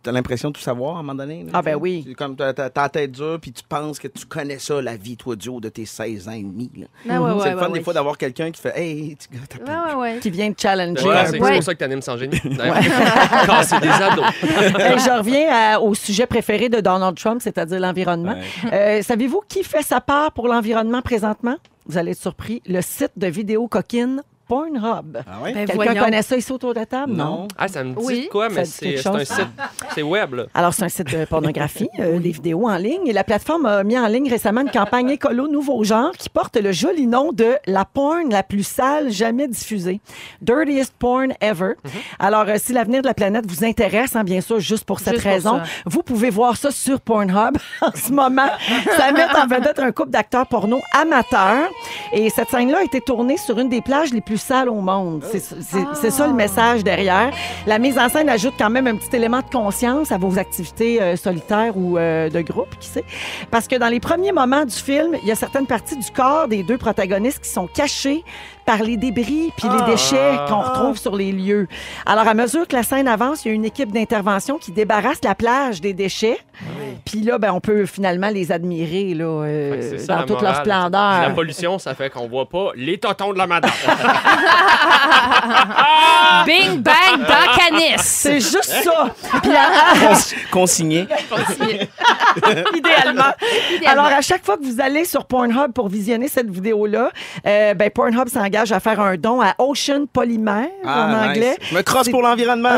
t'as 0.03 0.11
l'impression 0.11 0.49
de 0.49 0.53
tout 0.53 0.61
savoir 0.61 0.95
à 0.97 0.99
un 0.99 1.03
moment 1.03 1.15
donné. 1.15 1.43
là, 1.43 1.49
Ah, 1.53 1.61
ben 1.61 1.75
oui. 1.75 2.03
C'est 2.07 2.13
Comme 2.13 2.35
t'as 2.35 2.53
t'as- 2.53 2.69
t'as 2.69 2.81
la 2.83 2.89
tête 2.89 3.11
dure, 3.11 3.37
puis 3.41 3.51
tu 3.51 3.63
penses 3.67 3.99
que 3.99 4.07
tu 4.07 4.25
connais 4.25 4.59
ça, 4.59 4.81
la 4.81 4.95
vie, 4.95 5.17
toi, 5.17 5.35
du 5.35 5.49
haut 5.49 5.59
de 5.59 5.69
tes 5.69 5.85
16 5.85 6.27
ans 6.27 6.31
et 6.33 6.43
demi. 6.43 6.69
là. 6.77 6.85
Ah, 7.09 7.21
ouais, 7.21 7.31
ouais, 7.33 7.39
c'est 7.43 7.51
le 7.51 7.57
fun 7.57 7.67
ouais, 7.67 7.77
des 7.79 7.83
fois 7.83 7.93
d'avoir 7.93 8.17
quelqu'un 8.17 8.51
qui 8.51 8.61
fait 8.61 8.77
Hey, 8.77 9.15
tu 9.17 9.27
gars, 9.35 9.43
t'as 9.49 9.57
Ouais, 9.59 9.63
pas- 9.65 9.95
ouais, 9.95 10.01
ouais. 10.13 10.19
Qui 10.19 10.29
vient 10.29 10.49
de 10.49 10.55
challenger 10.57 11.03
c'est 11.25 11.31
c'est 11.31 11.37
pour 11.37 11.63
ça 11.63 11.73
que 11.73 11.79
t'animes 11.79 12.01
sans 12.01 12.17
génie. 12.17 12.39
Casser 13.45 13.79
des 13.79 13.87
ados. 13.89 14.25
Hey, 14.81 14.99
je 14.99 15.17
reviens 15.17 15.47
à- 15.51 15.79
au 15.79 15.93
sujet 15.93 16.25
préféré 16.25 16.69
de 16.69 16.79
Donald 16.79 17.15
Trump, 17.17 17.41
c'est-à-dire 17.41 17.79
l'environnement. 17.79 18.35
Euh, 18.71 19.01
Savez-vous 19.01 19.41
qui 19.47 19.63
fait 19.63 19.83
sa 19.83 20.01
part 20.01 20.31
pour 20.31 20.47
l'environnement 20.47 21.01
présentement? 21.01 21.55
Vous 21.87 21.97
allez 21.97 22.11
être 22.11 22.19
surpris. 22.21 22.61
Le 22.67 22.81
site 22.81 23.11
de 23.17 23.27
vidéo 23.27 23.67
coquine 23.67 24.21
Pornhub. 24.51 25.17
Ah 25.25 25.41
ouais? 25.41 25.53
Ben, 25.53 25.65
Quelqu'un 25.65 25.75
voyons. 25.85 26.03
connaît 26.03 26.21
ça 26.23 26.35
ici 26.35 26.51
autour 26.51 26.73
de 26.73 26.79
la 26.79 26.85
table? 26.85 27.13
Non. 27.13 27.47
Ah, 27.57 27.69
ça 27.69 27.85
me 27.85 27.91
dit 27.91 28.05
Oui. 28.05 28.27
quoi, 28.29 28.49
mais 28.49 28.65
c'est 28.65 29.07
un 29.07 29.23
site. 29.23 29.47
C'est 29.95 30.01
web, 30.01 30.33
là. 30.33 30.43
Alors, 30.53 30.73
c'est 30.73 30.83
un 30.83 30.89
site 30.89 31.07
de 31.09 31.23
pornographie, 31.23 31.87
euh, 31.99 32.19
des 32.19 32.31
vidéos 32.31 32.67
en 32.67 32.75
ligne. 32.75 33.07
Et 33.07 33.13
la 33.13 33.23
plateforme 33.23 33.65
a 33.65 33.85
mis 33.85 33.97
en 33.97 34.07
ligne 34.07 34.29
récemment 34.29 34.59
une 34.59 34.69
campagne 34.69 35.09
écolo 35.11 35.47
nouveau 35.47 35.81
genre 35.85 36.11
qui 36.17 36.27
porte 36.27 36.57
le 36.57 36.73
joli 36.73 37.07
nom 37.07 37.31
de 37.31 37.55
la 37.65 37.85
porn 37.85 38.29
la 38.29 38.43
plus 38.43 38.67
sale 38.67 39.09
jamais 39.09 39.47
diffusée. 39.47 40.01
Dirtiest 40.41 40.95
porn 40.99 41.31
ever. 41.39 41.75
Alors, 42.19 42.43
euh, 42.49 42.55
si 42.57 42.73
l'avenir 42.73 43.03
de 43.03 43.07
la 43.07 43.13
planète 43.13 43.45
vous 43.47 43.63
intéresse, 43.63 44.17
hein, 44.17 44.25
bien 44.25 44.41
sûr, 44.41 44.59
juste 44.59 44.83
pour 44.83 44.99
cette 44.99 45.13
Juste 45.13 45.23
raison, 45.27 45.61
vous 45.85 46.03
pouvez 46.03 46.29
voir 46.29 46.57
ça 46.57 46.71
sur 46.71 46.99
Pornhub 46.99 47.55
en 47.81 47.91
ce 47.95 48.11
moment. 48.11 48.49
Ça 48.97 49.13
met 49.13 49.23
en 49.23 49.47
vedette 49.47 49.79
un 49.79 49.93
couple 49.93 50.09
d'acteurs 50.09 50.47
porno 50.47 50.81
amateurs. 50.93 51.69
Et 52.11 52.29
cette 52.29 52.49
scène-là 52.49 52.79
a 52.79 52.83
été 52.83 52.99
tournée 52.99 53.37
sur 53.37 53.57
une 53.57 53.69
des 53.69 53.79
plages 53.79 54.11
les 54.11 54.19
plus 54.19 54.40
sales 54.41 54.69
au 54.69 54.81
monde. 54.81 55.23
C'est 55.31 55.39
c'est- 55.39 55.85
c'est 55.93 56.11
ça 56.11 56.27
le 56.27 56.33
message 56.33 56.83
derrière. 56.83 57.31
La 57.67 57.79
mise 57.79 57.97
en 57.97 58.09
scène 58.09 58.29
ajoute 58.29 58.53
quand 58.57 58.69
même 58.69 58.87
un 58.87 58.95
petit 58.95 59.15
élément 59.15 59.39
de 59.39 59.49
conscience 59.51 60.11
à 60.11 60.17
vos 60.17 60.37
activités 60.37 61.01
euh, 61.01 61.15
solitaires 61.15 61.77
ou 61.77 61.97
euh, 61.97 62.29
de 62.29 62.41
groupe, 62.41 62.75
qui 62.79 62.87
sait. 62.89 63.05
Parce 63.49 63.67
que 63.67 63.75
dans 63.75 63.87
les 63.87 63.99
premiers 63.99 64.31
moments 64.31 64.65
du 64.65 64.75
film, 64.75 65.15
il 65.21 65.27
y 65.27 65.31
a 65.31 65.35
certaines 65.35 65.67
parties 65.67 65.95
du 65.97 66.11
corps 66.11 66.47
des 66.47 66.63
deux 66.63 66.77
protagonistes 66.77 67.39
qui 67.43 67.49
sont 67.49 67.67
cachées 67.67 68.23
par 68.65 68.83
les 68.83 68.97
débris 68.97 69.51
puis 69.57 69.67
les 69.69 69.91
déchets 69.91 70.35
qu'on 70.47 70.59
retrouve 70.61 70.97
sur 70.97 71.15
les 71.15 71.31
lieux. 71.31 71.67
Alors, 72.05 72.27
à 72.27 72.33
mesure 72.33 72.67
que 72.67 72.75
la 72.75 72.83
scène 72.83 73.07
avance, 73.07 73.43
il 73.43 73.47
y 73.49 73.51
a 73.51 73.53
une 73.55 73.65
équipe 73.65 73.91
d'intervention 73.91 74.57
qui 74.57 74.71
débarrasse 74.71 75.19
la 75.23 75.35
plage 75.35 75.81
des 75.81 75.93
déchets. 75.93 76.37
Puis 77.05 77.21
là, 77.21 77.37
ben, 77.37 77.51
on 77.51 77.59
peut 77.59 77.85
finalement 77.85 78.29
les 78.29 78.51
admirer 78.51 79.13
là, 79.13 79.25
euh, 79.25 79.97
ça, 79.97 80.13
dans 80.13 80.19
la 80.21 80.25
toute 80.25 80.41
leur 80.41 80.55
splendeur. 80.57 81.21
La 81.21 81.29
pollution, 81.31 81.79
ça 81.79 81.93
fait 81.95 82.09
qu'on 82.09 82.27
voit 82.27 82.47
pas 82.49 82.71
les 82.75 82.97
totons 82.97 83.33
de 83.33 83.37
la 83.37 83.47
madame. 83.47 83.71
Bing, 86.45 86.81
bang, 86.81 87.19
dans 87.19 87.57
canis. 87.57 87.93
C'est 87.97 88.39
juste 88.39 88.63
ça. 88.83 89.07
Puis 89.41 89.51
à- 89.55 90.13
Cons- 90.51 90.61
Consigné. 90.61 91.07
idéalement. 92.75 93.31
Alors, 93.85 94.05
à 94.05 94.21
chaque 94.21 94.45
fois 94.45 94.57
que 94.57 94.63
vous 94.63 94.79
allez 94.81 95.05
sur 95.05 95.25
Pornhub 95.25 95.71
pour 95.73 95.89
visionner 95.89 96.27
cette 96.27 96.49
vidéo-là, 96.49 97.11
euh, 97.45 97.73
ben, 97.73 97.89
Pornhub 97.89 98.27
s'engage 98.29 98.71
à 98.71 98.79
faire 98.79 98.99
un 98.99 99.15
don 99.15 99.41
à 99.41 99.53
Ocean 99.57 100.05
Polymer 100.11 100.69
en 100.83 100.87
Ah, 100.87 101.27
anglais. 101.29 101.57
nice. 101.59 101.69
Je 101.71 101.75
me 101.75 101.81
crosse 101.81 102.09
pour 102.09 102.21
l'environnement. 102.21 102.77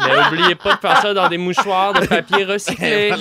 mais 0.00 0.12
oubliez 0.28 0.54
pas 0.54 0.74
de 0.74 0.78
faire 0.80 1.00
ça 1.02 1.14
dans 1.14 1.28
des 1.28 1.38
mouchoirs 1.38 1.87
de 1.92 2.06
papier 2.06 2.44
recyclé. 2.44 3.12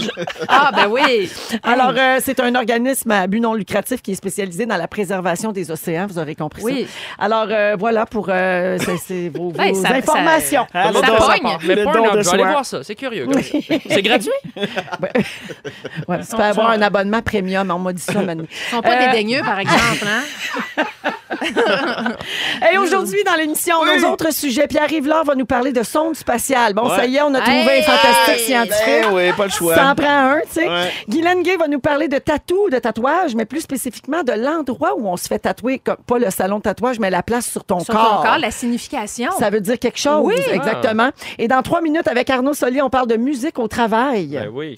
Ah, 0.48 0.72
ben 0.76 0.88
oui. 0.90 1.30
Alors, 1.64 1.94
euh, 1.98 2.20
c'est 2.24 2.40
un 2.40 2.54
organisme 2.56 3.12
à 3.12 3.28
but 3.28 3.40
non 3.40 3.54
lucratif 3.54 4.02
qui 4.02 4.12
est 4.12 4.16
spécialisé 4.16 4.66
dans 4.66 4.78
la 4.78 4.88
préservation 4.88 5.52
des 5.52 5.72
océans, 5.72 6.08
vous 6.08 6.20
aurez 6.20 6.36
compris 6.36 6.64
Oui. 6.64 6.88
ça. 7.20 7.26
Alors, 7.26 7.48
euh, 7.50 7.76
voilà 7.78 8.06
pour 8.06 8.28
euh, 8.30 8.78
c'est- 8.80 8.98
c'est 8.98 9.30
vos, 9.30 9.50
vos 9.52 9.62
Hey, 9.62 9.76
ça- 9.76 9.94
informations. 9.94 10.66
ça- 10.72 10.82
Ah, 10.86 10.88
Le 10.92 11.00
Ça 11.00 11.08
don, 11.08 11.14
don- 11.18 11.26
pogne. 11.26 11.58
Mais 11.68 11.76
Le 11.76 11.84
pas 11.86 11.92
don 11.94 12.10
un 12.12 12.16
de 12.16 12.22
je 12.22 12.24
vais 12.26 12.30
aller 12.34 12.44
soi. 12.44 12.52
voir 12.52 12.66
ça. 12.66 12.84
C'est 12.84 12.96
curieux. 12.96 13.26
comme 13.26 13.42
ça. 13.42 13.58
C'est 13.90 14.02
gratuit? 14.02 14.32
Ouais, 16.08 16.20
tu 16.20 16.36
peux 16.36 16.44
avoir 16.44 16.70
un 16.72 16.82
abonnement 16.82 17.22
premium, 17.22 17.70
on 17.72 17.80
m'a 17.80 17.94
dit 17.94 18.02
ça, 18.02 18.22
Manu. 18.22 18.46
Ils 18.50 18.76
sont 18.76 18.82
pas 18.82 18.96
Euh, 18.96 19.06
dédaigneux, 19.08 19.42
par 19.42 19.60
exemple. 19.60 20.06
Hein? 20.08 20.84
Et 22.74 22.78
aujourd'hui, 22.78 23.24
dans 23.26 23.36
l'émission, 23.36 23.76
nos 23.86 24.08
autres 24.10 24.34
sujets, 24.34 24.68
Pierre 24.68 24.88
Rivlard 24.88 25.24
va 25.26 25.36
nous 25.36 25.46
parler 25.46 25.72
de 25.72 25.84
sonde 25.84 26.16
spatiale. 26.16 26.74
Bon, 26.74 26.90
ça 26.90 27.06
y 27.06 27.18
est, 27.18 27.22
on 27.22 27.34
a 27.34 27.42
trouvé 27.42 27.58
Hey! 27.60 27.80
un 27.82 27.84
fantastique! 27.84 28.56
Scientifique. 28.66 29.04
Ben 29.04 29.14
oui, 29.14 29.34
pas 29.36 29.46
le 29.46 29.52
choix. 29.52 29.76
Ça 29.76 29.92
en 29.92 29.96
prend 29.96 30.08
un, 30.32 30.40
tu 30.42 30.48
sais. 30.52 30.68
Ouais. 30.70 30.92
Guylaine 31.10 31.44
Gay 31.44 31.56
va 31.58 31.68
nous 31.68 31.80
parler 31.80 32.08
de 32.08 32.18
tatou, 32.18 32.70
de 32.70 32.80
tatouage, 32.80 33.36
mais 33.36 33.46
plus 33.46 33.62
spécifiquement 33.62 34.24
de 34.24 34.34
l'endroit 34.34 34.96
où 34.98 35.08
on 35.08 35.18
se 35.18 35.28
fait 35.28 35.40
tatouer, 35.40 35.80
comme- 35.80 35.98
pas 36.08 36.20
le 36.20 36.30
salon 36.30 36.58
de 36.58 36.64
tatouage, 36.64 37.00
mais 37.00 37.10
la 37.10 37.24
place 37.24 37.46
sur 37.50 37.64
ton 37.64 37.80
Sur 37.80 37.94
corps. 37.94 38.22
ton 38.24 38.28
corps, 38.30 38.38
la 38.40 38.52
signification. 38.52 39.32
Ça 39.40 39.50
veut 39.50 39.62
dire 39.62 39.80
quelque 39.80 40.00
chose. 40.00 40.22
Oui. 40.24 40.36
Exactement. 40.52 41.10
Et 41.38 41.48
dans 41.48 41.62
trois 41.62 41.82
minutes, 41.82 42.08
avec 42.08 42.30
Arnaud 42.30 42.54
Solier, 42.54 42.82
on 42.82 42.90
parle 42.90 43.08
de 43.08 43.18
musique 43.18 43.60
au 43.60 43.68
travail. 43.68 44.28
Ben 44.42 44.50
oui. 44.52 44.76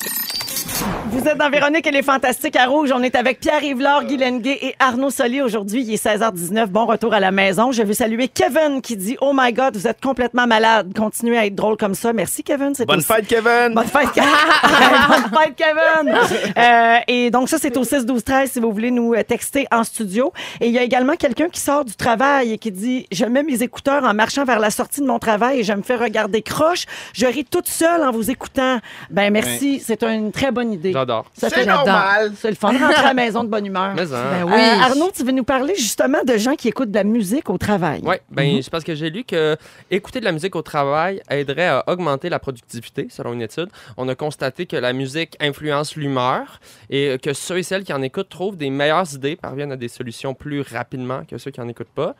Vous 1.11 1.27
êtes 1.27 1.37
dans 1.37 1.49
Véronique 1.49 1.85
et 1.87 1.91
les 1.91 2.01
Fantastiques 2.03 2.55
à 2.55 2.65
Rouge. 2.67 2.91
On 2.93 3.01
est 3.01 3.15
avec 3.15 3.39
Pierre 3.39 3.63
Yvelard, 3.63 4.05
Guy 4.05 4.17
Lenguet 4.17 4.59
et 4.61 4.75
Arnaud 4.79 5.09
Solier 5.09 5.41
aujourd'hui. 5.41 5.81
Il 5.81 5.93
est 5.93 6.03
16h19. 6.05 6.67
Bon 6.67 6.85
retour 6.85 7.13
à 7.13 7.19
la 7.19 7.31
maison. 7.31 7.71
Je 7.71 7.81
veux 7.83 7.93
saluer 7.93 8.27
Kevin 8.27 8.81
qui 8.81 8.95
dit 8.95 9.17
Oh 9.19 9.31
my 9.35 9.51
God, 9.51 9.75
vous 9.75 9.87
êtes 9.87 9.99
complètement 10.01 10.47
malade. 10.47 10.91
Continuez 10.95 11.37
à 11.37 11.45
être 11.45 11.55
drôle 11.55 11.77
comme 11.77 11.95
ça. 11.95 12.13
Merci, 12.13 12.43
Kevin. 12.43 12.73
Bonne 12.87 12.99
aussi- 12.99 13.07
fête, 13.07 13.27
Kevin. 13.27 13.73
Bonne 13.73 13.87
fête, 13.87 14.11
Kevin. 14.13 14.29
Bonne 15.09 15.39
fête, 15.41 15.55
Kevin. 15.55 16.15
Euh, 16.57 16.95
et 17.07 17.31
donc, 17.31 17.49
ça, 17.49 17.57
c'est 17.59 17.75
au 17.75 17.83
6 17.83 18.05
12 18.05 18.23
13 18.23 18.51
si 18.51 18.59
vous 18.59 18.71
voulez 18.71 18.91
nous 18.91 19.13
euh, 19.13 19.23
texter 19.23 19.67
en 19.71 19.83
studio. 19.83 20.31
Et 20.61 20.67
il 20.67 20.73
y 20.73 20.77
a 20.79 20.83
également 20.83 21.15
quelqu'un 21.15 21.49
qui 21.49 21.59
sort 21.59 21.83
du 21.85 21.95
travail 21.95 22.53
et 22.53 22.57
qui 22.57 22.71
dit 22.71 23.07
Je 23.11 23.25
mets 23.25 23.43
mes 23.43 23.61
écouteurs 23.63 24.03
en 24.03 24.13
marchant 24.13 24.45
vers 24.45 24.59
la 24.59 24.69
sortie 24.69 25.01
de 25.01 25.05
mon 25.07 25.19
travail 25.19 25.59
et 25.59 25.63
je 25.63 25.73
me 25.73 25.81
fais 25.81 25.95
regarder 25.95 26.41
croche. 26.41 26.85
Je 27.13 27.25
ris 27.25 27.45
toute 27.45 27.67
seule 27.67 28.03
en 28.03 28.11
vous 28.11 28.29
écoutant. 28.31 28.77
Ben, 29.09 29.33
merci. 29.33 29.81
C'est 29.85 30.03
une 30.03 30.31
très 30.31 30.51
bonne 30.51 30.68
idée. 30.71 30.91
J'adore. 30.93 31.25
Ça 31.33 31.49
C'est 31.49 31.55
fait 31.61 31.65
normal. 31.65 32.31
C'est 32.35 32.49
le 32.49 32.55
fun 32.55 32.73
de 32.73 32.77
rentrer 32.79 32.95
à 33.01 33.07
la 33.07 33.13
maison 33.13 33.43
de 33.43 33.49
bonne 33.49 33.65
humeur. 33.65 33.93
Mais 33.95 34.01
hein. 34.01 34.05
Ben 34.45 34.47
Euh, 34.47 34.55
oui. 34.55 34.81
Arnaud, 34.83 35.11
tu 35.15 35.23
veux 35.23 35.31
nous 35.31 35.43
parler 35.43 35.75
justement 35.75 36.23
de 36.25 36.37
gens 36.37 36.55
qui 36.55 36.67
écoutent 36.67 36.91
de 36.91 36.95
la 36.95 37.03
musique 37.03 37.49
au 37.49 37.57
travail? 37.57 38.01
Oui, 38.03 38.15
ben, 38.29 38.55
Mhm. 38.55 38.61
c'est 38.61 38.69
parce 38.71 38.83
que 38.83 38.95
j'ai 38.95 39.09
lu 39.09 39.23
que 39.23 39.55
écouter 39.91 40.19
de 40.19 40.25
la 40.25 40.31
musique 40.31 40.55
au 40.55 40.61
travail 40.61 41.21
aiderait 41.29 41.67
à 41.67 41.83
augmenter 41.87 42.29
la 42.29 42.39
productivité, 42.39 43.07
selon 43.09 43.33
une 43.33 43.41
étude. 43.41 43.69
On 43.97 44.07
a 44.09 44.15
constaté 44.15 44.65
que 44.65 44.75
la 44.77 44.93
musique 44.93 45.35
influence 45.39 45.95
l'humeur 45.95 46.59
et 46.89 47.17
que 47.21 47.33
ceux 47.33 47.57
et 47.59 47.63
celles 47.63 47.83
qui 47.83 47.93
en 47.93 48.01
écoutent 48.01 48.29
trouvent 48.29 48.57
des 48.57 48.69
meilleures 48.69 49.13
idées, 49.13 49.35
parviennent 49.35 49.71
à 49.71 49.77
des 49.77 49.87
solutions 49.87 50.33
plus 50.33 50.61
rapidement 50.61 51.21
que 51.29 51.37
ceux 51.37 51.51
qui 51.51 51.59
n'en 51.59 51.67
écoutent 51.67 51.87
pas. 51.93 52.15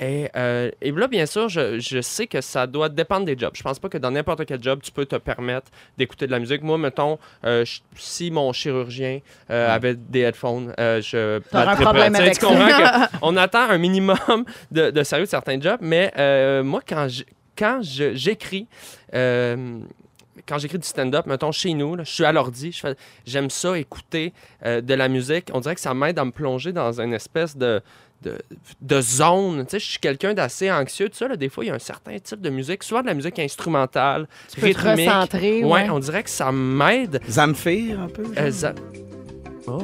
Et, 0.00 0.28
euh, 0.34 0.70
et 0.82 0.90
là, 0.90 1.06
bien 1.06 1.24
sûr, 1.24 1.48
je, 1.48 1.78
je 1.78 2.00
sais 2.00 2.26
que 2.26 2.40
ça 2.40 2.66
doit 2.66 2.88
dépendre 2.88 3.26
des 3.26 3.38
jobs. 3.38 3.52
Je 3.54 3.62
pense 3.62 3.78
pas 3.78 3.88
que 3.88 3.98
dans 3.98 4.10
n'importe 4.10 4.44
quel 4.44 4.60
job, 4.62 4.80
tu 4.82 4.90
peux 4.90 5.06
te 5.06 5.14
permettre 5.16 5.70
d'écouter 5.96 6.26
de 6.26 6.32
la 6.32 6.40
musique. 6.40 6.62
Moi, 6.62 6.78
mettons, 6.78 7.18
euh, 7.44 7.64
je- 7.64 7.80
si 7.96 8.30
mon 8.32 8.52
chirurgien 8.52 9.20
euh, 9.50 9.72
avait 9.72 9.94
des 9.94 10.20
headphones, 10.22 10.74
euh, 10.80 11.00
je... 11.00 11.40
Un 11.52 11.76
problème 11.76 12.14
avec 12.16 12.38
tu 12.38 12.44
comprends 12.44 12.66
que 13.10 13.16
on 13.22 13.36
attend 13.36 13.70
un 13.70 13.78
minimum 13.78 14.44
de, 14.72 14.90
de 14.90 15.02
sérieux 15.04 15.26
de 15.26 15.30
certains 15.30 15.60
jobs, 15.60 15.78
mais 15.80 16.12
euh, 16.18 16.64
moi, 16.64 16.80
quand 16.86 17.06
je- 17.08 17.22
quand 17.56 17.80
je- 17.82 18.14
j'écris... 18.14 18.66
euh, 19.14 19.78
quand 20.46 20.58
j'écris 20.58 20.78
du 20.78 20.86
stand-up, 20.86 21.24
mettons 21.26 21.52
chez 21.52 21.72
nous, 21.72 21.94
là, 21.94 22.02
je 22.04 22.10
suis 22.10 22.24
à 22.24 22.32
l'ordi, 22.32 22.72
je 22.72 22.80
fais- 22.80 22.96
j'aime 23.24 23.48
ça 23.48 23.78
écouter 23.78 24.32
euh, 24.66 24.80
de 24.80 24.92
la 24.92 25.08
musique. 25.08 25.48
On 25.54 25.60
dirait 25.60 25.74
que 25.76 25.80
ça 25.80 25.94
m'aide 25.94 26.18
à 26.18 26.24
me 26.24 26.32
plonger 26.32 26.72
dans 26.72 27.00
une 27.00 27.14
espèce 27.14 27.56
de, 27.56 27.80
de, 28.24 28.38
de 28.80 29.00
zone. 29.00 29.64
Tu 29.66 29.70
sais, 29.72 29.78
je 29.78 29.90
suis 29.90 29.98
quelqu'un 29.98 30.34
d'assez 30.34 30.70
anxieux, 30.70 31.08
tout 31.08 31.16
ça. 31.16 31.28
là. 31.28 31.36
des 31.36 31.48
fois, 31.48 31.64
il 31.64 31.68
y 31.68 31.70
a 31.70 31.74
un 31.74 31.78
certain 31.78 32.18
type 32.18 32.40
de 32.40 32.50
musique, 32.50 32.82
souvent 32.82 33.02
de 33.02 33.06
la 33.06 33.14
musique 33.14 33.38
instrumentale, 33.38 34.26
Tu 34.52 34.60
peux 34.60 34.70
te 34.72 34.78
rythmique. 34.80 35.08
recentrer. 35.08 35.64
Ouais, 35.64 35.70
ouais. 35.84 35.90
on 35.90 35.98
dirait 35.98 36.22
que 36.22 36.30
ça 36.30 36.50
m'aide. 36.52 37.20
Zamfir, 37.28 38.00
un 38.00 38.08
peu. 38.08 38.24
Euh, 38.38 38.50
ça... 38.50 38.72
Oh. 39.66 39.80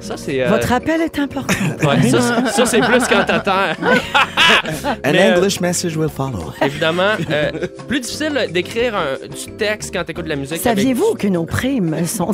ça, 0.00 0.16
c'est. 0.16 0.42
euh, 0.42 0.48
Votre 0.48 0.72
appel 0.72 1.00
est 1.00 1.16
important. 1.18 1.54
ouais, 1.84 2.02
ça, 2.10 2.20
c'est- 2.46 2.52
ça, 2.52 2.66
c'est 2.66 2.80
plus 2.80 3.06
quand 3.08 3.24
t'attends. 3.24 3.70
An 3.72 4.94
euh, 5.04 5.36
English 5.36 5.60
message 5.60 5.96
will 5.96 6.08
follow. 6.08 6.52
Évidemment, 6.60 7.12
euh, 7.30 7.52
plus 7.86 8.00
difficile 8.00 8.48
d'écrire 8.50 8.94
du 9.28 9.52
texte 9.56 9.92
quand 9.94 10.02
t'écoutes 10.04 10.24
de 10.24 10.30
la 10.30 10.36
musique. 10.36 10.54
avec- 10.66 10.78
Saviez-vous 10.78 11.14
que 11.14 11.28
nos 11.28 11.44
primes 11.44 12.04
sont 12.06 12.32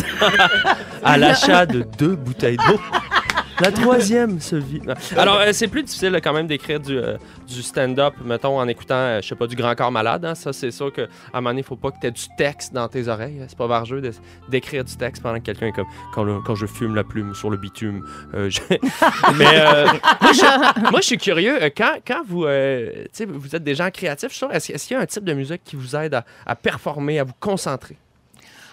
à 1.05 1.19
l'achat 1.19 1.67
de 1.67 1.85
deux 1.99 2.17
bouteilles 2.17 2.57
d'eau? 2.57 2.81
La 3.63 3.71
troisième 3.71 4.41
se 4.41 4.57
vit. 4.57 4.81
Alors, 5.17 5.37
euh, 5.39 5.51
c'est 5.53 5.69
plus 5.69 5.85
difficile 5.85 6.19
quand 6.23 6.33
même 6.33 6.49
d'écrire 6.49 6.81
du, 6.81 6.99
euh, 6.99 7.17
du 7.47 7.63
stand-up, 7.63 8.15
mettons, 8.25 8.59
en 8.59 8.67
écoutant, 8.67 8.95
euh, 8.97 9.21
je 9.23 9.29
sais 9.29 9.35
pas, 9.37 9.47
du 9.47 9.55
Grand 9.55 9.75
Corps 9.77 9.93
Malade. 9.93 10.25
hein. 10.25 10.35
Ça, 10.35 10.53
c'est 10.53 10.73
sûr 10.73 10.93
qu'à 10.93 11.03
un 11.33 11.41
moment 11.41 11.51
donné, 11.51 11.61
il 11.61 11.65
faut 11.65 11.77
pas 11.77 11.93
que 11.93 12.01
tu 12.01 12.07
aies 12.09 12.11
du 12.11 12.25
texte 12.37 12.73
dans 12.75 12.89
tes 12.89 13.07
oreilles. 13.07 13.41
C'est 13.47 13.57
pas 13.57 13.69
vargeux 13.69 14.01
de- 14.01 14.13
d'écrire 14.49 14.85
du 14.85 14.97
texte 14.97 15.23
pendant 15.23 15.39
que 15.39 15.45
quelqu'un 15.45 15.69
est 15.69 15.73
comme 15.73 15.87
quand, 16.45 16.55
je 16.57 16.67
fume 16.67 16.95
la 16.97 17.05
plume 17.05 17.35
sur 17.35 17.51
le 17.51 17.57
bitume. 17.57 18.05
euh, 18.35 18.51
Mais 19.39 19.85
moi, 20.91 21.01
je, 21.01 21.07
suis 21.07 21.19
curieux. 21.19 21.59
Quand, 21.77 22.23
vous, 22.27 22.41
vous 22.43 23.57
êtes 23.57 23.65
des 23.65 23.75
gens 23.77 23.91
créatifs, 23.91 24.43
est-ce 24.53 24.87
qu'il 24.89 24.97
y 24.97 24.99
a 24.99 25.03
un 25.03 25.07
type 25.07 25.25
de 25.25 25.35
musique 25.35 25.63
qui 25.65 25.77
vous 25.77 25.95
aide 25.95 26.21
à 26.47 26.57
performer, 26.57 27.21
à 27.21 27.25
vous 27.25 27.35
concentrer? 27.39 27.97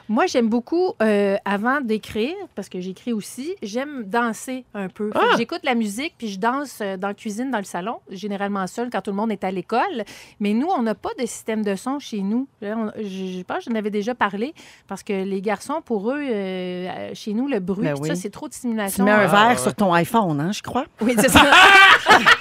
Moi, 0.10 0.26
j'aime 0.26 0.50
beaucoup, 0.50 0.93
euh, 1.04 1.38
avant 1.45 1.82
d'écrire, 1.82 2.34
parce 2.56 2.67
que 2.67 2.80
j'écris 2.80 3.13
aussi, 3.13 3.54
j'aime 3.62 4.04
danser 4.06 4.65
un 4.74 4.88
peu. 4.89 5.12
Ah! 5.13 5.36
J'écoute 5.38 5.60
la 5.63 5.76
musique, 5.76 6.15
puis 6.17 6.30
je 6.30 6.39
danse 6.39 6.80
euh, 6.82 6.98
dans 6.98 7.10
la 7.10 7.13
cuisine, 7.13 7.52
dans 7.52 7.60
le 7.60 7.63
salon, 7.63 7.98
généralement 8.10 8.65
seule 8.65 8.89
quand 8.89 9.02
tout 9.02 9.12
le 9.12 9.17
monde 9.17 9.32
est 9.32 9.43
à 9.43 9.52
l'école. 9.52 10.04
Mais 10.39 10.54
nous, 10.54 10.67
on 10.67 10.82
n'a 10.82 10.95
pas 10.95 11.12
de 11.19 11.28
système 11.28 11.63
de 11.63 11.76
son 11.76 12.00
chez 12.00 12.22
nous. 12.22 12.48
Je, 12.62 13.43
pense 13.43 13.65
que 13.65 13.72
j'en 13.72 13.78
avais 13.78 13.91
déjà 13.91 14.15
parlé, 14.15 14.56
parce 14.88 15.04
que 15.04 15.13
les 15.13 15.41
garçons, 15.41 15.82
pour 15.86 16.10
eux, 16.10 16.19
euh, 16.19 17.12
chez 17.13 17.34
nous, 17.34 17.48
le 17.48 17.60
bruit, 17.60 17.86
Ben 17.86 17.95
oui. 18.02 18.08
ça, 18.10 18.15
c'est 18.15 18.32
trop 18.32 18.48
de 18.48 18.54
Tu 18.54 18.58
stimulation. 18.60 19.06
mets 19.06 19.12
un 19.12 19.19
Ah, 19.19 19.28
verre 19.28 19.48
ouais. 19.50 19.58
sur 19.58 19.76
ton 19.76 19.93
iPhone, 19.93 20.41
hein, 20.41 20.52
je 20.52 20.63
crois. 20.63 20.86
Oui, 21.02 21.13
c'est 21.19 21.30
ça. 21.30 21.45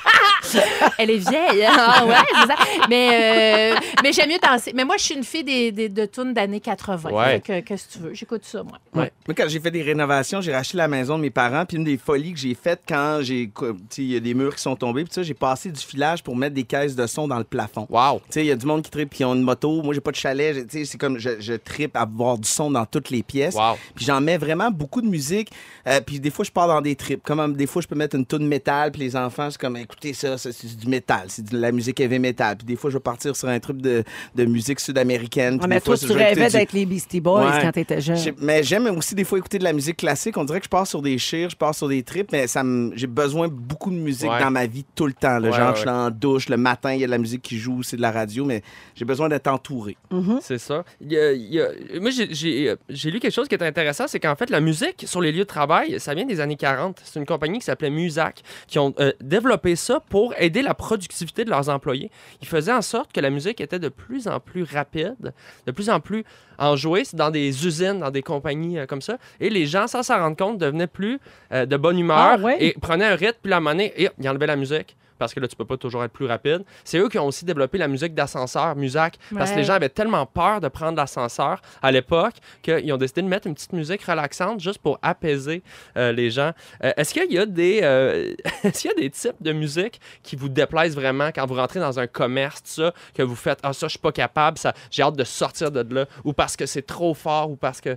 Elle 0.98 1.11
est 1.11 1.18
vieille. 1.18 1.64
hein? 1.64 1.72
Ah 1.76 2.06
ouais, 2.06 2.14
c'est 2.40 2.46
ça. 2.48 2.54
Mais, 2.88 3.72
euh, 3.74 3.80
mais 4.02 4.12
j'aime 4.12 4.28
mieux 4.30 4.38
danser. 4.42 4.72
Mais 4.74 4.84
moi, 4.84 4.96
je 4.98 5.04
suis 5.04 5.14
une 5.14 5.24
fille 5.24 5.44
des, 5.44 5.72
des- 5.72 5.88
de 5.88 6.06
tunes 6.06 6.32
d'années 6.34 6.61
80. 6.61 7.11
Ouais. 7.11 7.24
Fait 7.24 7.40
que, 7.40 7.68
Qu'est-ce 7.68 7.88
que 7.88 7.92
tu 7.92 7.98
veux? 8.00 8.14
J'écoute 8.14 8.44
ça, 8.44 8.62
moi. 8.62 8.78
Moi, 8.94 9.08
quand 9.37 9.44
j'ai 9.48 9.61
fait 9.61 9.70
des 9.70 9.82
rénovations, 9.82 10.40
j'ai 10.40 10.52
racheté 10.54 10.76
la 10.76 10.88
maison 10.88 11.16
de 11.16 11.22
mes 11.22 11.30
parents. 11.30 11.64
Puis 11.66 11.76
une 11.76 11.84
des 11.84 11.98
folies 11.98 12.32
que 12.32 12.38
j'ai 12.40 12.54
faites 12.54 12.82
quand 12.88 13.18
j'ai. 13.22 13.50
tu 13.54 13.64
sais, 13.90 14.02
Il 14.02 14.12
y 14.12 14.16
a 14.16 14.20
des 14.20 14.34
murs 14.34 14.54
qui 14.54 14.62
sont 14.62 14.76
tombés. 14.76 15.04
Puis 15.04 15.12
ça, 15.14 15.22
j'ai 15.22 15.34
passé 15.34 15.70
du 15.70 15.80
filage 15.80 16.22
pour 16.22 16.37
mettre 16.37 16.54
des 16.54 16.64
caisses 16.64 16.96
de 16.96 17.06
son 17.06 17.28
dans 17.28 17.38
le 17.38 17.44
plafond. 17.44 17.87
Wow. 17.90 18.18
Tu 18.20 18.24
sais, 18.30 18.40
il 18.44 18.46
y 18.48 18.52
a 18.52 18.56
du 18.56 18.66
monde 18.66 18.82
qui 18.82 18.90
tripe, 18.90 19.12
qui 19.12 19.24
ont 19.24 19.34
une 19.34 19.42
moto. 19.42 19.82
Moi, 19.82 19.94
j'ai 19.94 20.00
pas 20.00 20.11
de 20.11 20.16
chalet. 20.16 20.66
Tu 20.68 20.78
sais, 20.78 20.84
c'est 20.84 20.98
comme 20.98 21.18
je, 21.18 21.40
je 21.40 21.54
tripe 21.54 21.96
à 21.96 22.02
avoir 22.02 22.38
du 22.38 22.48
son 22.48 22.70
dans 22.70 22.87
toutes 22.87 23.11
les 23.11 23.22
pièces. 23.22 23.54
Wow. 23.54 23.76
Puis 23.94 24.04
j'en 24.06 24.20
mets 24.20 24.38
vraiment 24.38 24.70
beaucoup 24.70 25.00
de 25.02 25.08
musique. 25.08 25.50
Euh, 25.87 26.00
puis 26.00 26.20
des 26.20 26.30
fois, 26.30 26.44
je 26.44 26.50
pars 26.50 26.68
dans 26.68 26.80
des 26.80 26.96
trips. 26.96 27.22
Comme 27.22 27.54
des 27.54 27.66
fois, 27.66 27.82
je 27.82 27.88
peux 27.88 27.94
mettre 27.96 28.16
une 28.16 28.24
tonne 28.26 28.46
métal. 28.46 28.90
Puis 28.92 29.02
les 29.02 29.16
enfants, 29.16 29.50
c'est 29.50 29.61
comme, 29.61 29.76
écoutez 29.76 30.12
ça, 30.14 30.38
c'est 30.38 30.77
du 30.77 30.87
métal. 30.88 31.24
C'est 31.29 31.44
de 31.51 31.59
la 31.59 31.72
musique 31.72 32.01
heavy 32.01 32.18
metal. 32.18 32.57
Puis 32.57 32.66
des 32.66 32.77
fois, 32.77 32.90
je 32.90 32.96
vais 32.96 33.03
partir 33.03 33.35
sur 33.37 33.48
un 33.48 33.59
trip 33.61 33.81
de, 33.83 34.05
de 34.35 34.44
musique 34.44 34.81
sud-américaine. 34.81 35.55
Ah, 35.61 35.64
Puis 35.64 35.68
mais 35.68 35.81
fois, 35.81 35.96
toi, 35.96 36.07
tu 36.09 36.12
rêvais 36.14 36.46
du- 36.46 36.53
d'être 36.53 36.72
les 36.72 36.87
Beastie 36.87 37.20
Boys 37.20 37.44
Ouais. 37.51 37.62
quand 37.62 37.72
t'étais 37.72 38.01
jeune. 38.01 38.16
Mais 38.40 38.62
j'aime 38.62 38.87
aussi 38.96 39.14
des 39.14 39.24
fois 39.24 39.38
écouter 39.38 39.59
de 39.59 39.64
la 39.64 39.72
musique 39.72 39.96
classique. 39.98 40.37
On 40.37 40.44
dirait 40.44 40.61
que 40.61 40.64
je 40.66 40.70
pars 40.70 40.87
sur 40.87 41.03
des 41.03 41.18
chires, 41.18 41.51
je 41.51 41.57
pars 41.57 41.74
sur 41.74 41.88
des 41.88 42.03
trips, 42.03 42.31
mais 42.33 42.46
ça 42.46 42.62
me- 42.62 42.92
j'ai 42.96 43.07
besoin 43.07 43.48
de 43.48 43.53
beaucoup 43.53 43.90
de 43.90 43.96
musique 43.96 44.31
Ouais. 44.31 44.40
dans 44.40 44.51
ma 44.51 44.66
vie 44.66 44.85
tout 44.94 45.07
le 45.07 45.12
temps. 45.12 45.38
là. 45.38 45.51
Ouais, 45.51 45.57
Genre, 45.57 45.68
ouais, 45.70 45.74
je 45.74 45.81
suis 45.81 45.88
en 45.90 46.11
douche, 46.11 46.48
le 46.48 46.57
matin, 46.57 46.92
il 46.94 47.01
y 47.01 47.05
a 47.05 47.07
de 47.07 47.11
la 47.11 47.18
musique 47.18 47.42
qui 47.42 47.59
joue, 47.59 47.83
c'est 47.83 47.96
de 47.96 48.03
la 48.03 48.11
radio, 48.12 48.44
mais 48.44 48.62
j'ai 48.94 49.05
besoin 49.05 49.29
d'être 49.29 49.48
entouré. 49.48 49.96
C'est 50.40 50.59
ça. 50.59 50.85
Il 51.01 51.12
y 51.12 51.18
a- 51.18 51.33
il 51.33 51.53
y 51.55 51.61
a- 51.61 51.68
Moi, 52.01 52.11
j'ai- 52.11 52.33
j'ai 52.33 52.74
j'ai 52.88 53.11
lu 53.11 53.18
quelque 53.20 53.33
chose 53.35 53.48
qui 53.48 53.55
est 53.55 53.62
intéressant, 53.62 54.07
c'est 54.07 54.20
qu'en 54.20 54.37
fait, 54.37 54.51
la 54.51 54.61
musique 54.61 55.05
sur 55.07 55.20
les 55.20 55.33
lieux 55.33 55.38
de 55.40 55.44
travail, 55.44 55.98
ça 56.01 56.14
vient 56.14 56.24
des 56.27 56.40
années 56.40 56.57
40. 56.57 57.01
C'est 57.05 57.18
une 57.18 57.27
compagnie 57.27 57.59
qui 57.59 57.64
s'appelait 57.64 57.90
Musac, 57.90 58.42
qui 58.66 58.79
ont 58.79 58.94
euh, 59.01 59.12
développé 59.20 59.77
ça 59.77 60.01
pour 60.09 60.27
aider 60.36 60.62
la 60.62 60.74
productivité 60.74 61.44
de 61.44 61.50
leurs 61.50 61.68
employés. 61.68 62.10
Ils 62.42 62.48
faisaient 62.48 62.72
en 62.72 62.82
sorte 62.82 63.12
que 63.12 63.20
la 63.20 63.30
musique 63.30 63.60
était 63.60 63.78
de 63.78 63.88
plus 63.88 64.28
en 64.28 64.40
plus 64.40 64.64
rapide, 64.64 65.32
de 65.66 65.70
plus 65.72 65.88
en 65.90 66.00
plus 66.00 66.24
enjouée 66.58 67.04
dans 67.12 67.30
des 67.30 67.66
usines, 67.66 68.00
dans 68.00 68.10
des 68.10 68.22
compagnies 68.22 68.78
euh, 68.78 68.86
comme 68.86 69.02
ça. 69.02 69.18
Et 69.40 69.50
les 69.50 69.66
gens, 69.66 69.86
sans 69.86 70.02
s'en 70.02 70.18
rendre 70.18 70.36
compte, 70.36 70.58
devenaient 70.58 70.86
plus 70.86 71.18
euh, 71.52 71.66
de 71.66 71.76
bonne 71.76 71.98
humeur 71.98 72.16
Ah, 72.18 72.36
ouais? 72.38 72.56
et 72.62 72.72
prenaient 72.80 73.06
un 73.06 73.14
rythme, 73.16 73.38
puis 73.42 73.50
la 73.50 73.60
monnaie, 73.60 73.92
et 73.96 74.08
ils 74.18 74.28
enlevaient 74.28 74.46
la 74.46 74.56
musique. 74.56 74.96
Parce 75.18 75.35
que 75.35 75.40
là, 75.40 75.48
tu 75.48 75.57
peux 75.57 75.64
pas 75.64 75.76
toujours 75.76 76.04
être 76.04 76.12
plus 76.12 76.26
rapide. 76.26 76.64
C'est 76.85 76.98
eux 76.98 77.09
qui 77.09 77.18
ont 77.18 77.26
aussi 77.26 77.44
développé 77.44 77.78
la 77.78 77.88
musique 77.88 78.14
d'ascenseur, 78.14 78.76
Musac. 78.76 79.18
Parce 79.35 79.50
que 79.50 79.57
les 79.57 79.64
gens 79.64 79.74
avaient 79.74 79.88
tellement 79.88 80.26
peur 80.26 80.61
de 80.61 80.68
prendre 80.68 80.96
l'ascenseur 80.96 81.61
à 81.83 81.90
l'époque 81.90 82.35
qu'ils 82.62 82.92
ont 82.92 82.96
décidé 82.96 83.22
de 83.22 83.28
mettre 83.28 83.46
une 83.46 83.54
petite 83.54 83.72
musique 83.72 84.02
relaxante 84.02 84.61
juste 84.61 84.78
pour 84.78 84.98
apaiser 85.02 85.62
euh, 85.96 86.12
les 86.12 86.31
gens. 86.31 86.52
Euh, 86.85 86.92
est-ce 86.96 87.12
qu'il 87.12 87.33
y 87.33 87.38
a 87.38 87.46
des 87.46 87.81
euh, 87.83 88.35
est-ce 88.64 88.83
qu'il 88.83 88.90
y 88.90 88.94
a 88.94 88.96
des 88.96 89.11
types 89.11 89.40
de 89.40 89.52
musique 89.52 90.00
qui 90.22 90.37
vous 90.37 90.48
déplaisent 90.48 90.94
vraiment 90.94 91.28
quand 91.28 91.46
vous 91.46 91.54
rentrez 91.54 91.81
dans 91.81 91.98
un 91.98 92.07
commerce, 92.07 92.62
tout 92.62 92.83
ça, 92.83 92.94
que 93.14 93.22
vous 93.22 93.37
faites 93.37 93.59
ah 93.62 93.72
ça 93.72 93.87
je 93.87 93.92
suis 93.92 93.98
pas 93.98 94.12
capable, 94.12 94.59
ça 94.59 94.74
j'ai 94.90 95.02
hâte 95.02 95.16
de 95.16 95.24
sortir 95.24 95.70
de 95.70 95.94
là 95.94 96.07
ou 96.24 96.33
parce 96.33 96.57
que 96.57 96.66
c'est 96.66 96.83
trop 96.83 97.14
fort 97.14 97.50
ou 97.50 97.57
parce 97.57 97.81
que 97.81 97.90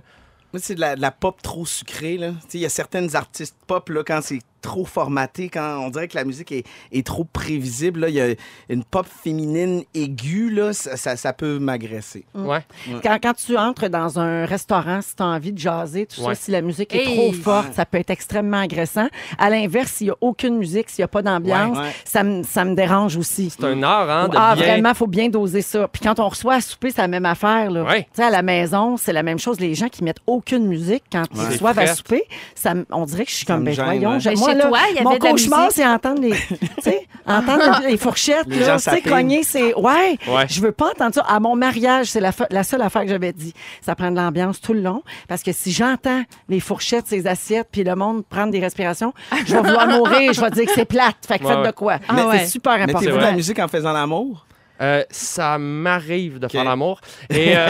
Moi, 0.52 0.60
c'est 0.60 0.74
de 0.74 0.80
la, 0.80 0.96
de 0.96 1.00
la 1.00 1.10
pop 1.10 1.40
trop 1.42 1.66
sucrée. 1.66 2.16
là. 2.18 2.30
Tu 2.30 2.34
sais, 2.48 2.58
Il 2.58 2.60
y 2.62 2.66
a 2.66 2.68
certaines 2.68 3.14
artistes 3.16 3.56
pop, 3.66 3.88
là, 3.88 4.02
quand 4.04 4.20
c'est 4.22 4.40
trop 4.62 4.84
formaté, 4.84 5.48
quand 5.48 5.78
on 5.84 5.90
dirait 5.90 6.08
que 6.08 6.16
la 6.16 6.24
musique 6.24 6.52
est, 6.52 6.64
est 6.92 7.06
trop 7.06 7.24
prévisible, 7.24 8.00
là, 8.00 8.08
il 8.08 8.14
y 8.14 8.20
a 8.20 8.28
une 8.68 8.84
pop 8.84 9.06
féminine 9.06 9.82
aiguë, 9.94 10.50
là, 10.50 10.72
ça, 10.72 10.96
ça- 10.96 11.16
ça 11.16 11.32
peut 11.32 11.58
m'agresser. 11.58 12.24
ouais. 12.34 12.60
Quand, 13.02 13.18
quand 13.22 13.34
tu 13.34 13.56
entres 13.58 13.88
dans 13.88 14.18
un 14.18 14.44
restaurant, 14.46 15.00
si 15.02 15.14
tu 15.16 15.22
as 15.22 15.26
envie 15.26 15.52
de 15.52 15.58
jaser, 15.58 16.06
tout 16.06 16.20
Ouais. 16.22 16.34
ça, 16.34 16.40
si 16.42 16.50
la 16.50 16.60
musique 16.62 16.94
est 16.94 17.04
Hey! 17.04 17.16
trop 17.16 17.32
forte, 17.32 17.74
ça 17.74 17.84
peut 17.84 17.98
être 17.98 18.10
extrêmement 18.10 18.58
agressant. 18.60 19.08
À 19.38 19.50
l'inverse, 19.50 19.92
s'il 19.92 20.06
n'y 20.06 20.10
a 20.12 20.16
aucune 20.20 20.56
musique, 20.58 20.88
s'il 20.90 21.02
n'y 21.02 21.04
a 21.04 21.08
pas 21.08 21.22
d'ambiance, 21.22 21.76
Ouais, 21.76 21.84
ouais. 21.84 21.94
ça, 22.04 22.22
me- 22.22 22.42
ça 22.42 22.64
me 22.64 22.74
dérange 22.74 23.16
aussi. 23.16 23.50
C'est 23.50 23.64
un 23.64 23.82
art 23.82 24.08
hein, 24.10 24.28
de 24.28 24.36
ah, 24.38 24.54
bien 24.54 24.64
vraiment, 24.66 24.90
il 24.90 24.94
faut 24.94 25.06
bien 25.06 25.28
doser 25.28 25.62
ça. 25.62 25.88
Puis 25.88 26.00
quand 26.02 26.18
on 26.20 26.28
reçoit 26.28 26.54
à 26.54 26.60
souper, 26.60 26.90
c'est 26.90 27.02
la 27.02 27.08
même 27.08 27.26
affaire. 27.26 27.70
Là. 27.70 27.82
Ouais. 27.84 28.02
Tu 28.04 28.08
sais, 28.14 28.22
à 28.24 28.30
la 28.30 28.42
maison, 28.42 28.96
c'est 28.96 29.12
la 29.12 29.22
même 29.22 29.38
chose. 29.38 29.58
Les 29.60 29.74
gens 29.74 29.88
qui 29.88 30.04
mettent 30.04 30.20
aucune 30.26 30.66
musique 30.66 31.04
quand 31.10 31.24
ils 31.34 31.40
reçoivent 31.46 31.78
à 31.78 31.86
souper, 31.94 32.22
ça, 32.54 32.74
on 32.90 33.04
dirait 33.06 33.24
que 33.24 33.30
je 33.30 33.36
suis 33.36 33.46
Ça 33.46 33.54
comme, 33.54 33.62
me 33.62 33.66
ben 33.66 33.74
gêne, 33.74 33.84
voyons, 33.84 34.18
ouais. 34.52 34.60
j'ai- 34.60 34.64
Mais 34.64 34.64
moi, 34.64 34.64
chez 34.64 34.64
là, 34.64 34.68
toi, 34.68 34.78
il 34.90 34.96
y 35.00 35.02
mon 35.04 35.10
avait 35.10 35.18
de 35.18 35.24
la 35.24 35.30
cauchemar, 35.30 35.58
musique. 35.60 35.72
c'est 35.76 35.86
entendre 35.86 36.22
les, 36.22 36.30
tu 36.32 36.56
sais, 36.82 37.08
entendre 37.26 37.80
les 37.86 37.96
fourchettes, 37.96 38.46
Les 38.46 38.58
là, 38.60 38.66
gens 38.66 38.76
tu 38.76 38.82
sais, 38.96 39.00
cogner, 39.02 39.42
c'est, 39.42 39.74
ouais, 39.74 40.18
Ouais. 40.28 40.46
je 40.48 40.60
veux 40.60 40.72
pas 40.72 40.90
entendre 40.90 41.14
ça. 41.14 41.22
À 41.22 41.40
mon 41.40 41.56
mariage, 41.56 42.06
c'est 42.06 42.20
la, 42.20 42.32
fa- 42.32 42.46
la 42.50 42.62
seule 42.64 42.82
affaire 42.82 43.02
que 43.02 43.08
j'avais 43.08 43.32
dit. 43.32 43.52
Ça 43.80 43.94
prend 43.94 44.10
de 44.10 44.16
l'ambiance 44.16 44.60
tout 44.60 44.72
le 44.72 44.80
long, 44.80 45.02
parce 45.28 45.42
que 45.42 45.52
si 45.52 45.72
j'entends 45.72 46.22
les 46.48 46.60
fourchettes, 46.60 47.06
ces 47.06 47.26
assiettes, 47.26 47.68
puis 47.72 47.84
le 47.84 47.94
monde 47.94 48.24
prendre 48.26 48.50
des 48.52 48.60
respirations, 48.60 49.12
je 49.46 49.52
vais 49.54 49.62
vouloir 49.62 49.86
mourir, 49.88 50.32
je 50.32 50.40
vais 50.40 50.50
dire 50.50 50.66
que 50.66 50.72
c'est 50.74 50.84
plate. 50.84 51.16
Fait 51.26 51.38
que 51.38 51.44
Ouais, 51.44 51.50
faites 51.50 51.58
ouais. 51.60 51.66
de 51.68 51.72
quoi? 51.72 51.98
Ah 52.08 52.26
ouais. 52.28 52.38
c'est 52.40 52.46
super 52.46 52.72
important. 52.74 52.98
Mettez-vous 53.00 53.18
de 53.18 53.22
la 53.22 53.32
musique 53.32 53.58
en 53.58 53.68
faisant 53.68 53.92
l'amour? 53.92 54.46
Euh, 54.80 55.04
ça 55.10 55.58
m'arrive 55.58 56.40
de 56.40 56.48
faire 56.48 56.64
l'amour. 56.64 57.00
Et 57.30 57.52
euh, 57.56 57.66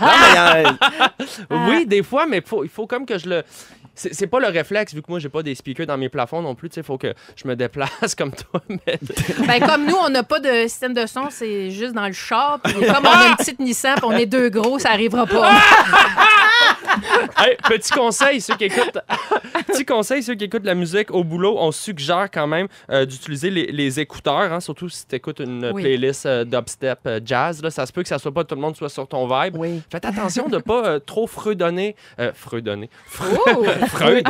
Non, 0.00 0.08
mais 0.32 0.38
a- 0.38 1.68
oui, 1.68 1.86
des 1.86 2.02
fois, 2.02 2.26
mais 2.26 2.40
faut- 2.44 2.64
il 2.64 2.70
faut 2.70 2.86
comme 2.86 3.06
que 3.06 3.18
je 3.18 3.28
le. 3.28 3.42
C'est 3.94 4.12
c'est 4.12 4.26
pas 4.26 4.40
le 4.40 4.48
réflexe, 4.48 4.94
vu 4.94 5.02
que 5.02 5.10
moi, 5.10 5.18
j'ai 5.18 5.28
pas 5.28 5.42
des 5.42 5.54
speakers 5.54 5.86
dans 5.86 5.98
mes 5.98 6.08
plafonds 6.08 6.42
non 6.42 6.54
plus. 6.54 6.70
Il 6.76 6.82
faut 6.82 6.98
que 6.98 7.14
je 7.36 7.46
me 7.46 7.54
déplace 7.54 8.14
comme 8.18 8.32
toi. 8.32 8.60
Mais... 8.68 8.98
Ben, 9.46 9.60
comme 9.60 9.86
nous, 9.86 9.96
on 9.96 10.08
n'a 10.08 10.22
pas 10.22 10.40
de 10.40 10.62
système 10.62 10.94
de 10.94 11.06
son, 11.06 11.28
c'est 11.30 11.70
juste 11.70 11.94
dans 11.94 12.06
le 12.06 12.12
char. 12.12 12.60
Puis 12.60 12.74
comme 12.74 13.04
on 13.04 13.08
a 13.08 13.28
une 13.28 13.36
petite 13.38 13.60
Nissan, 13.60 13.96
on 14.02 14.12
est 14.12 14.26
deux 14.26 14.48
gros, 14.48 14.78
ça 14.78 14.90
arrivera 14.90 15.26
pas. 15.26 15.50
Hey, 17.36 17.56
petit 17.68 17.90
conseil, 17.90 18.40
ceux 18.40 18.54
qui 18.56 18.64
écoutent. 18.64 18.98
petit 19.66 19.84
conseil, 19.84 20.22
ceux 20.22 20.34
qui 20.34 20.44
écoutent 20.44 20.64
la 20.64 20.74
musique 20.74 21.10
au 21.10 21.24
boulot, 21.24 21.56
on 21.58 21.72
suggère 21.72 22.28
quand 22.32 22.46
même 22.46 22.68
euh, 22.90 23.04
d'utiliser 23.04 23.50
les, 23.50 23.66
les 23.66 24.00
écouteurs, 24.00 24.52
hein, 24.52 24.60
surtout 24.60 24.88
si 24.88 25.06
tu 25.06 25.16
écoutes 25.16 25.40
une 25.40 25.70
Oui. 25.72 25.82
playlist 25.82 26.26
euh, 26.26 26.44
dubstep 26.44 27.00
euh, 27.06 27.20
jazz. 27.24 27.62
Là, 27.62 27.70
ça 27.70 27.84
se 27.86 27.92
peut 27.92 28.02
que 28.02 28.08
ça 28.08 28.18
soit 28.18 28.32
pas 28.32 28.44
tout 28.44 28.54
le 28.54 28.60
monde 28.60 28.76
soit 28.76 28.88
sur 28.88 29.06
ton 29.08 29.26
vibe. 29.26 29.56
Oui. 29.56 29.82
Faites 29.90 30.04
attention 30.04 30.48
de 30.48 30.58
pas 30.58 30.86
euh, 30.86 30.98
trop 30.98 31.26
freudonner. 31.26 31.96
Euh, 32.18 32.32
freudonner. 32.34 32.88
Oh! 33.20 33.64
Freud. 33.88 34.26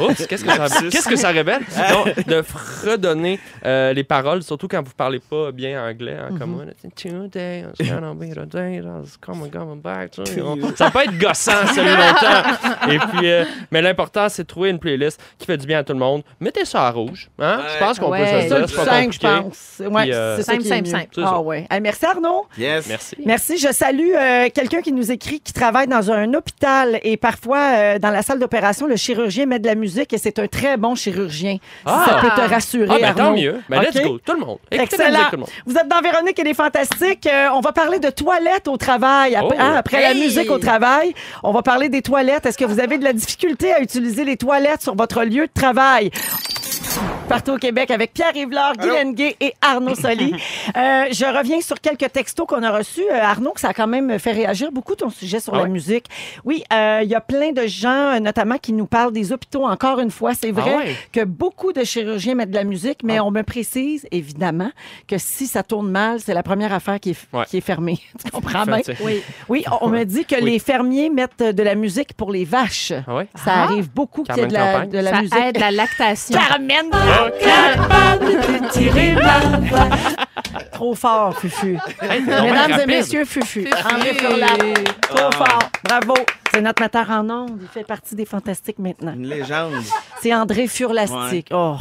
Oups, 0.00 0.26
qu'est-ce 0.26 0.44
que 0.44 0.50
ça, 0.50 0.66
qu'est-ce 0.90 1.08
que 1.08 1.16
ça 1.16 1.28
révèle? 1.30 1.62
Non, 1.90 2.04
de 2.26 2.42
fredonner 2.42 3.38
euh, 3.64 3.92
les 3.92 4.04
paroles, 4.04 4.42
surtout 4.42 4.68
quand 4.68 4.82
vous 4.82 4.92
parlez 4.96 5.20
pas 5.20 5.52
bien 5.52 5.82
anglais. 5.88 6.16
hein, 6.18 6.34
comme 6.38 6.50
moi. 6.50 6.64
là, 6.64 6.72
Today 6.96 7.64
is 7.78 7.88
gonna 7.88 8.14
be 8.14 8.30
the 8.34 8.46
day 8.46 8.80
that's 8.82 9.16
coming, 9.16 9.50
coming 9.50 9.80
back 9.80 10.10
to 10.12 10.22
you. 10.36 10.74
Ça 10.76 10.90
peut 10.90 11.00
être 11.04 11.18
gossant, 11.18 11.65
longtemps. 11.76 12.90
Et 12.90 12.98
puis, 12.98 13.30
euh, 13.30 13.44
mais 13.70 13.82
l'important, 13.82 14.28
c'est 14.28 14.42
de 14.42 14.46
trouver 14.46 14.70
une 14.70 14.78
playlist 14.78 15.20
qui 15.38 15.46
fait 15.46 15.56
du 15.56 15.66
bien 15.66 15.78
à 15.80 15.84
tout 15.84 15.92
le 15.92 15.98
monde. 15.98 16.22
Mettez 16.40 16.64
ça 16.64 16.86
à 16.86 16.90
rouge. 16.90 17.28
Hein? 17.38 17.60
Je 17.74 17.78
pense 17.84 17.98
qu'on 17.98 18.10
Ouais. 18.10 18.20
peut 18.20 18.26
se 18.42 18.46
dire. 18.54 18.68
C'est 18.68 18.76
pas 18.76 18.84
simple, 18.84 19.12
je 19.12 19.18
pense. 19.18 19.82
Ouais, 19.90 20.12
euh, 20.12 20.36
c'est 20.36 20.42
Simple, 20.44 20.62
simple, 20.64 20.86
simple. 20.88 21.20
Ah 21.24 21.40
ouais. 21.40 21.66
Hey, 21.70 21.80
merci 21.80 22.04
Arnaud. 22.06 22.46
Yes. 22.58 22.86
Merci. 22.88 23.16
Merci. 23.24 23.58
Je 23.58 23.72
salue 23.72 24.12
euh, 24.14 24.48
quelqu'un 24.54 24.80
qui 24.80 24.92
nous 24.92 25.10
écrit 25.10 25.40
qui 25.40 25.52
travaille 25.52 25.86
dans 25.88 26.10
un 26.10 26.32
hôpital 26.34 27.00
et 27.02 27.16
parfois 27.16 27.58
euh, 27.76 27.98
dans 27.98 28.10
la 28.10 28.22
salle 28.22 28.38
d'opération, 28.38 28.86
le 28.86 28.96
chirurgien 28.96 29.46
met 29.46 29.58
de 29.58 29.66
la 29.66 29.74
musique 29.74 30.12
et 30.12 30.18
c'est 30.18 30.38
un 30.38 30.46
très 30.46 30.76
bon 30.76 30.94
chirurgien. 30.94 31.56
Ah. 31.84 32.02
Si 32.04 32.10
ça 32.10 32.16
peut 32.20 32.30
te 32.42 32.48
rassurer, 32.48 32.86
Ah, 32.90 32.98
ben 32.98 33.04
Arnaud. 33.08 33.22
tant 33.22 33.32
mieux. 33.34 33.60
Ben, 33.68 33.80
let's 33.82 33.96
OK? 33.96 34.02
go. 34.02 34.18
Tout 34.24 34.32
le 34.34 34.40
monde. 34.40 34.58
Écoutez 34.70 34.76
la 34.76 34.82
Excellent. 34.84 35.08
musique, 35.10 35.24
tout 35.30 35.36
le 35.36 35.40
monde. 35.40 35.50
Vous 35.66 35.76
êtes 35.76 35.88
dans 35.88 36.00
Véronique 36.00 36.38
et 36.38 36.44
les 36.44 36.54
Fantastiques. 36.54 37.26
Euh, 37.26 37.48
on 37.54 37.60
va 37.60 37.72
parler 37.72 37.98
de 37.98 38.10
toilettes 38.10 38.68
au 38.68 38.76
travail. 38.76 39.34
Après, 39.34 39.56
Oh. 39.58 39.62
hein, 39.62 39.74
après 39.76 40.00
la 40.02 40.12
Hey! 40.12 40.20
musique 40.20 40.50
au 40.50 40.58
travail, 40.58 41.14
on 41.46 41.52
va 41.52 41.62
parler 41.62 41.88
des 41.88 42.02
toilettes. 42.02 42.44
Est-ce 42.44 42.58
que 42.58 42.64
vous 42.64 42.80
avez 42.80 42.98
de 42.98 43.04
la 43.04 43.12
difficulté 43.12 43.72
à 43.72 43.80
utiliser 43.80 44.24
les 44.24 44.36
toilettes 44.36 44.82
sur 44.82 44.96
votre 44.96 45.22
lieu 45.22 45.46
de 45.46 45.52
travail? 45.52 46.10
Partout 47.28 47.52
au 47.54 47.58
Québec 47.58 47.90
avec 47.90 48.12
Pierre 48.12 48.36
Yvelard, 48.36 48.74
Guy 48.76 48.86
Lenguet 48.86 49.36
et 49.40 49.52
Arnaud 49.60 49.94
Soli. 49.94 50.34
Euh, 50.76 51.06
je 51.10 51.24
reviens 51.24 51.60
sur 51.60 51.80
quelques 51.80 52.12
textos 52.12 52.46
qu'on 52.46 52.62
a 52.62 52.70
reçus. 52.76 53.04
Euh, 53.10 53.18
Arnaud, 53.22 53.52
que 53.52 53.60
ça 53.60 53.68
a 53.68 53.72
quand 53.74 53.86
même 53.86 54.18
fait 54.18 54.32
réagir 54.32 54.70
beaucoup 54.72 54.94
ton 54.94 55.08
sujet 55.08 55.40
sur 55.40 55.54
Ah 55.54 55.58
la 55.58 55.62
ouais? 55.64 55.68
musique. 55.70 56.06
Oui, 56.44 56.64
euh, 56.72 57.00
il 57.02 57.08
y 57.08 57.14
a 57.14 57.20
plein 57.20 57.52
de 57.52 57.66
gens, 57.66 58.14
euh, 58.16 58.20
notamment, 58.20 58.58
qui 58.58 58.72
nous 58.74 58.84
parlent 58.86 59.12
des 59.12 59.32
hôpitaux. 59.32 59.64
Encore 59.64 60.00
une 60.00 60.10
fois, 60.10 60.32
c'est 60.34 60.50
vrai 60.50 60.72
Ah 60.74 60.78
ouais? 60.78 60.96
que 61.12 61.24
beaucoup 61.24 61.72
de 61.72 61.82
chirurgiens 61.84 62.34
mettent 62.34 62.50
de 62.50 62.56
la 62.56 62.64
musique, 62.64 62.98
mais 63.04 63.20
on 63.20 63.30
me 63.30 63.42
précise, 63.42 64.06
évidemment, 64.10 64.70
que 65.08 65.16
si 65.18 65.46
ça 65.46 65.62
tourne 65.62 65.88
mal, 65.90 66.20
c'est 66.20 66.34
la 66.34 66.42
première 66.42 66.72
affaire 66.74 67.00
qui 67.00 67.10
est, 67.10 67.18
Ouais. 67.32 67.44
qui 67.46 67.56
est 67.58 67.62
fermée. 67.62 67.98
tu 68.24 68.30
comprends 68.30 68.64
bien? 68.64 68.80
Oui. 69.00 69.22
Oui, 69.48 69.64
on 69.80 69.88
me 69.88 70.04
dit 70.04 70.24
que 70.26 70.34
Oui. 70.36 70.50
les 70.50 70.58
fermiers 70.58 71.08
mettent 71.10 71.42
de 71.42 71.62
la 71.62 71.74
musique 71.76 72.12
pour 72.14 72.32
les 72.32 72.44
vaches. 72.44 72.92
Ah 73.06 73.14
ouais? 73.14 73.28
Ça 73.36 73.52
arrive 73.54 73.88
beaucoup 73.90 74.24
qu'il 74.24 74.36
y 74.36 74.40
ait 74.40 74.46
de 74.46 74.52
la, 74.52 74.84
de 74.84 74.98
la 74.98 75.10
ça 75.10 75.20
musique. 75.22 75.34
aide 75.38 75.58
la 75.58 75.70
lactation. 75.70 76.38
Carmen 76.38 76.90
capable 77.40 78.34
de 78.46 78.68
tirer 78.72 79.14
ma 79.14 80.25
Trop 80.72 80.94
fort, 80.94 81.34
Fufu. 81.38 81.78
Hey, 82.02 82.20
Mesdames 82.22 82.80
et 82.82 82.86
messieurs, 82.86 83.24
Fufu. 83.24 83.66
Fufu. 83.66 83.94
André 83.94 84.14
Furlan. 84.14 84.74
Trop 85.02 85.32
fort. 85.32 85.58
Bravo. 85.84 86.14
C'est 86.52 86.60
notre 86.62 86.80
metteur 86.82 87.10
en 87.10 87.28
ondes. 87.28 87.58
Il 87.60 87.68
fait 87.68 87.84
partie 87.84 88.14
des 88.14 88.24
Fantastiques 88.24 88.78
maintenant. 88.78 89.12
Une 89.12 89.26
légende. 89.26 89.74
C'est 90.22 90.34
André 90.34 90.68
Furlastique. 90.68 91.48
Oh, 91.52 91.76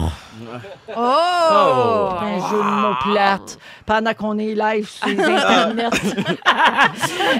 Oh! 0.97 2.09
un 2.21 2.49
jeu 2.49 2.57
de 2.57 2.81
mots 2.81 2.95
plate. 3.13 3.57
Pendant 3.85 4.13
qu'on 4.13 4.37
est 4.37 4.53
live 4.55 4.87
sur 4.89 5.07
Internet. 5.19 5.93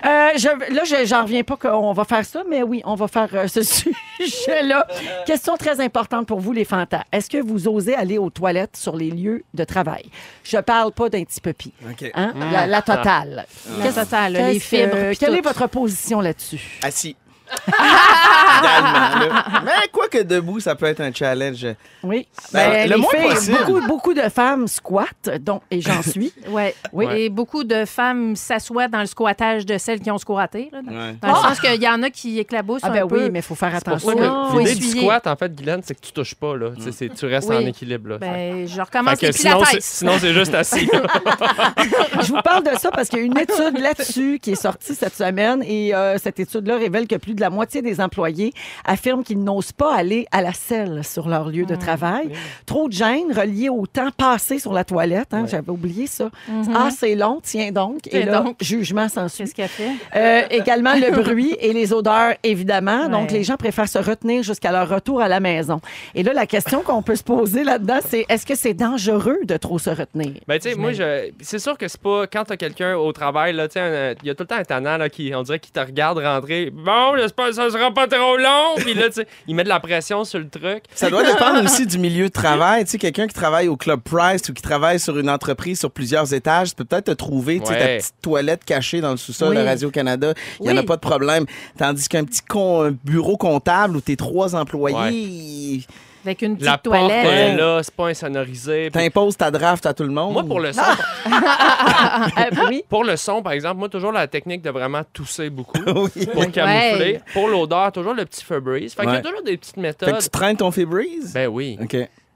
Euh, 0.06 0.30
je- 0.38 0.73
là, 0.73 0.84
je- 0.84 1.06
j'en 1.06 1.23
reviens 1.23 1.43
pas 1.43 1.56
qu'on 1.58 1.93
va 1.93 2.04
faire 2.04 2.25
ça, 2.25 2.43
mais 2.49 2.63
oui, 2.63 2.82
on 2.86 2.95
va 2.95 3.08
faire 3.08 3.30
euh, 3.34 3.47
ce 3.47 3.63
sujet-là. 3.63 4.86
Question 5.25 5.56
très 5.58 5.80
importante 5.82 6.28
pour 6.28 6.39
vous, 6.39 6.51
les 6.51 6.65
fantas. 6.65 7.04
Est-ce 7.12 7.30
que 7.30 7.38
vous 7.41 7.67
osez 7.67 7.95
aller 7.95 8.17
aux 8.17 8.30
toilettes 8.30 8.75
sur 8.78 8.95
les 8.95 9.10
lieux 9.12 9.43
de 9.54 9.63
travail? 9.63 10.04
Je 10.43 10.58
parle 10.58 10.91
pas 10.91 11.05
d'un 11.10 11.24
petit 11.24 11.41
puppy. 11.41 11.74
OK. 11.89 12.12
Hein? 12.13 12.34
La, 12.52 12.68
la 12.68 12.82
totale. 12.82 13.46
La 13.80 13.91
totale, 13.91 14.34
là, 14.34 14.52
les 14.52 14.60
fibres. 14.60 15.13
quelle 15.18 15.30
tout. 15.32 15.36
est 15.36 15.41
votre 15.41 15.68
position 15.68 16.22
là-dessus? 16.22 16.80
Assis. 16.82 17.15
Idéalement, 17.67 19.19
là. 19.19 19.43
Mais 19.63 19.88
quoi 19.91 20.08
que 20.08 20.21
debout, 20.23 20.60
ça 20.60 20.75
peut 20.75 20.86
être 20.86 21.01
un 21.01 21.12
challenge. 21.13 21.65
Oui. 22.03 22.27
Ben, 22.53 22.69
Ben, 22.69 22.89
le 22.89 22.95
les 22.95 23.01
moins 23.01 23.10
filles, 23.12 23.29
possible. 23.29 23.58
Beaucoup, 23.65 23.88
beaucoup 23.88 24.13
de 24.13 24.21
femmes 24.29 24.67
squattent, 24.67 25.29
donc, 25.41 25.62
et 25.71 25.81
j'en 25.81 26.01
suis. 26.08 26.34
Ouais. 26.49 26.75
Oui. 26.93 27.05
Et 27.15 27.29
beaucoup 27.29 27.63
de 27.63 27.86
femmes 27.86 28.36
s'assoient 28.36 28.88
dans 28.88 28.99
le 29.01 29.05
squattage 29.05 29.65
de 29.65 29.77
celles 29.77 29.99
qui 29.99 30.12
ont 30.12 30.17
squatté. 30.17 30.69
Là, 30.71 30.81
dans 30.81 30.91
Ouais. 30.95 31.15
dans 31.21 31.27
le 31.29 31.36
sens 31.36 31.60
qu'il 31.60 31.81
y 31.81 31.88
en 31.89 32.01
a 32.03 32.10
qui 32.10 32.39
éclaboussent 32.39 32.81
Ah 32.84 32.89
un 32.89 32.93
ben 32.93 33.08
peu. 33.08 33.23
oui, 33.23 33.29
mais 33.31 33.39
il 33.39 33.41
faut 33.41 33.55
faire 33.55 33.71
C'est 33.75 33.84
pour 33.86 33.99
ça 33.99 34.10
attention. 34.12 34.45
que 34.47 34.51
Faut 34.51 34.60
l'idée 34.60 34.75
du 34.75 34.86
essuyer. 34.86 35.01
squat, 35.03 35.27
en 35.27 35.36
fait, 35.36 35.53
Guylaine, 35.55 35.81
c'est 35.84 35.95
que 35.95 36.01
tu 36.05 36.12
touches 36.12 36.36
pas. 36.36 36.55
Là. 36.55 36.69
Tu 36.75 36.84
sais, 36.84 36.91
c'est- 36.91 37.10
tu 37.13 37.25
restes 37.25 37.49
Oui. 37.49 37.58
en 37.58 37.65
équilibre. 37.67 38.10
Là. 38.12 38.17
Ben, 38.19 38.67
je 38.67 38.73
Fait 38.73 38.81
recommence 38.81 39.19
que 39.19 39.25
les 39.27 39.31
sinon, 39.34 39.58
pilates. 39.58 39.69
c'est- 39.73 39.81
sinon, 39.81 40.13
c'est 40.19 40.34
juste 40.34 40.53
assis. 40.55 40.89
Je 42.21 42.27
vous 42.34 42.41
parle 42.41 42.63
de 42.63 42.75
ça 42.77 42.89
parce 42.91 43.10
qu'il 43.10 43.19
y 43.19 43.21
a 43.21 43.25
une 43.25 43.38
étude 43.38 43.77
là-dessus 43.79 44.39
qui 44.41 44.51
est 44.51 44.55
sortie 44.62 44.95
cette 44.95 45.15
semaine 45.15 45.62
et 45.63 45.93
euh, 45.93 46.17
cette 46.17 46.39
étude-là 46.39 46.77
révèle 46.77 47.08
que 47.08 47.15
plus 47.15 47.35
de 47.36 47.41
la 47.41 47.50
moitié 47.50 47.82
des 47.82 48.02
employés 48.02 48.54
affirment 48.86 49.24
qu'ils 49.24 49.43
n'osent 49.43 49.71
pas 49.71 49.93
aller 49.95 50.28
à 50.32 50.41
la 50.41 50.54
selle 50.54 51.04
sur 51.04 51.28
leur 51.30 51.50
lieu 51.50 51.65
de 51.65 51.76
travail. 51.76 52.30
Trop 52.65 52.88
de 52.88 52.93
gêne 52.93 53.32
relié 53.36 53.69
au 53.69 53.86
temps 53.86 54.12
passé 54.15 54.60
sur 54.60 54.74
la 54.74 54.84
toilette. 54.84 55.34
hein, 55.34 55.45
J'avais 55.48 55.69
oublié 55.69 56.08
ça. 56.08 56.30
Ah, 56.74 56.89
c'est 56.95 57.15
long, 57.15 57.39
tiens 57.43 57.71
donc. 57.71 58.08
Et 58.12 58.24
là, 58.24 58.41
donc. 58.41 58.58
jugement 58.62 59.10
sans 59.10 59.28
suite. 59.28 59.54
Qu'est-ce 59.54 59.56
qu'elle 59.56 59.67
fait? 59.69 59.91
Euh, 60.15 60.41
également 60.50 60.93
le 60.95 61.12
bruit 61.12 61.56
et 61.60 61.74
les 61.74 61.93
odeurs, 61.93 62.34
évidemment. 62.43 63.08
Donc, 63.10 63.32
les 63.32 63.43
gens 63.43 63.58
préfèrent 63.58 63.89
se 63.89 64.00
retenir 64.00 64.43
jusqu'à 64.43 64.71
leur 64.71 64.88
retour 64.89 65.21
à 65.21 65.28
la 65.28 65.39
maison. 65.39 65.82
Et 66.13 66.24
là, 66.24 66.34
la 66.34 66.45
question 66.48 66.82
qu'on 66.82 67.02
peut 67.02 67.15
se 67.15 67.24
poser 67.24 67.63
là-dedans, 67.63 68.00
c'est 68.08 68.26
est-ce 68.30 68.45
que 68.45 68.56
c'est 68.56 68.74
dangereux 68.74 69.39
de 69.43 69.58
trop 69.58 69.78
se 69.80 69.89
retenir? 69.89 70.32
Ben, 70.48 70.60
tu 70.60 70.69
sais, 70.69 70.76
moi, 70.76 70.93
je... 70.93 71.30
c'est 71.41 71.60
sûr 71.60 71.78
que 71.78 71.88
c'est 71.88 72.02
pas 72.02 72.26
quand 72.28 72.45
t'as 72.45 72.58
quelqu'un 72.58 72.95
au 72.95 73.12
travail, 73.12 73.54
là, 73.54 73.67
tu 73.67 73.74
sais, 73.74 74.15
il 74.24 74.28
y 74.28 74.30
a 74.32 74.36
tout 74.36 74.43
le 74.43 74.48
temps 74.48 74.56
un 74.56 74.63
tannant, 74.63 74.98
là, 74.98 75.10
qui, 75.10 75.34
on 75.36 75.43
dirait, 75.43 75.60
qui 75.60 75.71
te 75.71 75.80
regarde 75.80 76.17
rentrer. 76.19 76.71
Bon, 76.71 77.15
j'espère 77.25 77.47
que 77.47 77.53
ça 77.53 77.69
sera 77.69 77.91
pas 77.91 78.07
trop 78.07 78.38
long. 78.38 78.75
Puis 78.77 78.93
là, 78.93 79.07
tu 79.07 79.13
sais, 79.15 79.27
il 79.47 79.55
met 79.55 79.63
de 79.63 79.69
la 79.69 79.79
pression 79.79 80.23
sur 80.23 80.39
le 80.39 80.47
truc. 80.49 80.83
Ça 80.93 81.09
doit 81.09 81.23
dépendre 81.23 81.61
aussi 81.65 81.85
du 81.85 81.97
milieu 81.97 82.25
de 82.27 82.31
travail. 82.33 82.85
Tu 82.85 82.91
sais, 82.91 82.97
quelqu'un 82.97 83.27
qui 83.27 83.33
travaille 83.33 83.67
au 83.67 83.75
Club 83.77 84.01
Price 84.01 84.47
ou 84.49 84.53
qui 84.53 84.61
travaille 84.61 84.99
sur 84.99 85.17
une 85.19 85.29
entreprise 85.29 85.79
sur 85.79 85.91
plusieurs 85.91 86.33
étages, 86.33 86.69
tu 86.69 86.75
peux 86.75 86.85
peut-être 86.85 87.05
te 87.05 87.11
trouver 87.11 87.59
tu 87.59 87.65
sais, 87.67 87.79
ta 87.79 87.85
petite 87.88 88.15
toilette 88.21 88.63
cachée 88.65 89.01
dans 89.01 89.11
le 89.11 89.17
sous-sol 89.17 89.49
Oui. 89.49 89.55
de 89.57 89.61
Radio-Canada. 89.61 90.33
Il 90.59 90.67
n'y 90.67 90.71
en 90.73 90.77
a 90.77 90.83
pas 90.83 90.95
de 90.95 91.01
problème. 91.01 91.45
Tandis 91.77 92.07
qu'un 92.07 92.23
petit 92.23 92.41
con- 92.41 92.83
un 92.83 92.91
bureau 93.03 93.38
comptable 93.38 93.97
où 93.97 94.01
tes 94.01 94.15
trois 94.15 94.55
employés, 94.55 95.83
Avec 96.25 96.41
une 96.41 96.55
petite 96.55 96.65
La 96.65 96.77
toilette. 96.79 97.25
est 97.25 97.55
là, 97.55 97.81
c'est 97.83 97.93
pas 97.93 98.07
insonorisé. 98.07 98.89
T'imposes 98.91 99.38
ta 99.38 99.51
draft 99.51 99.85
à 99.85 99.93
tout 99.93 100.03
le 100.03 100.09
monde. 100.09 100.33
Moi, 100.33 100.43
pour 100.43 100.59
le 100.59 100.73
son, 100.73 100.81
oui. 102.69 102.83
pour 102.89 103.03
le 103.03 103.15
son, 103.15 103.41
par 103.43 103.53
exemple, 103.53 103.77
moi, 103.77 103.89
toujours 103.89 104.11
la 104.11 104.27
technique 104.27 104.61
de 104.61 104.69
vraiment 104.69 105.01
tousser 105.13 105.49
beaucoup 105.49 105.77
Oui. 105.85 106.25
pour 106.33 106.51
camoufler. 106.51 107.13
Ouais. 107.13 107.21
Pour 107.33 107.47
l'odeur, 107.47 107.91
toujours 107.91 108.13
le 108.13 108.25
petit 108.25 108.43
Febreze. 108.43 108.93
Fait 108.93 109.03
qu'il 109.03 109.13
y 109.13 109.17
a 109.17 109.21
toujours 109.21 109.43
des 109.43 109.57
petites 109.57 109.75
Fait 109.75 109.81
méthodes. 109.81 110.17
que 110.17 110.23
tu 110.23 110.29
traînes 110.29 110.57
ton 110.57 110.71
Febreze? 110.71 111.31
Ben 111.33 111.47
oui. 111.47 111.77
OK. 111.81 111.95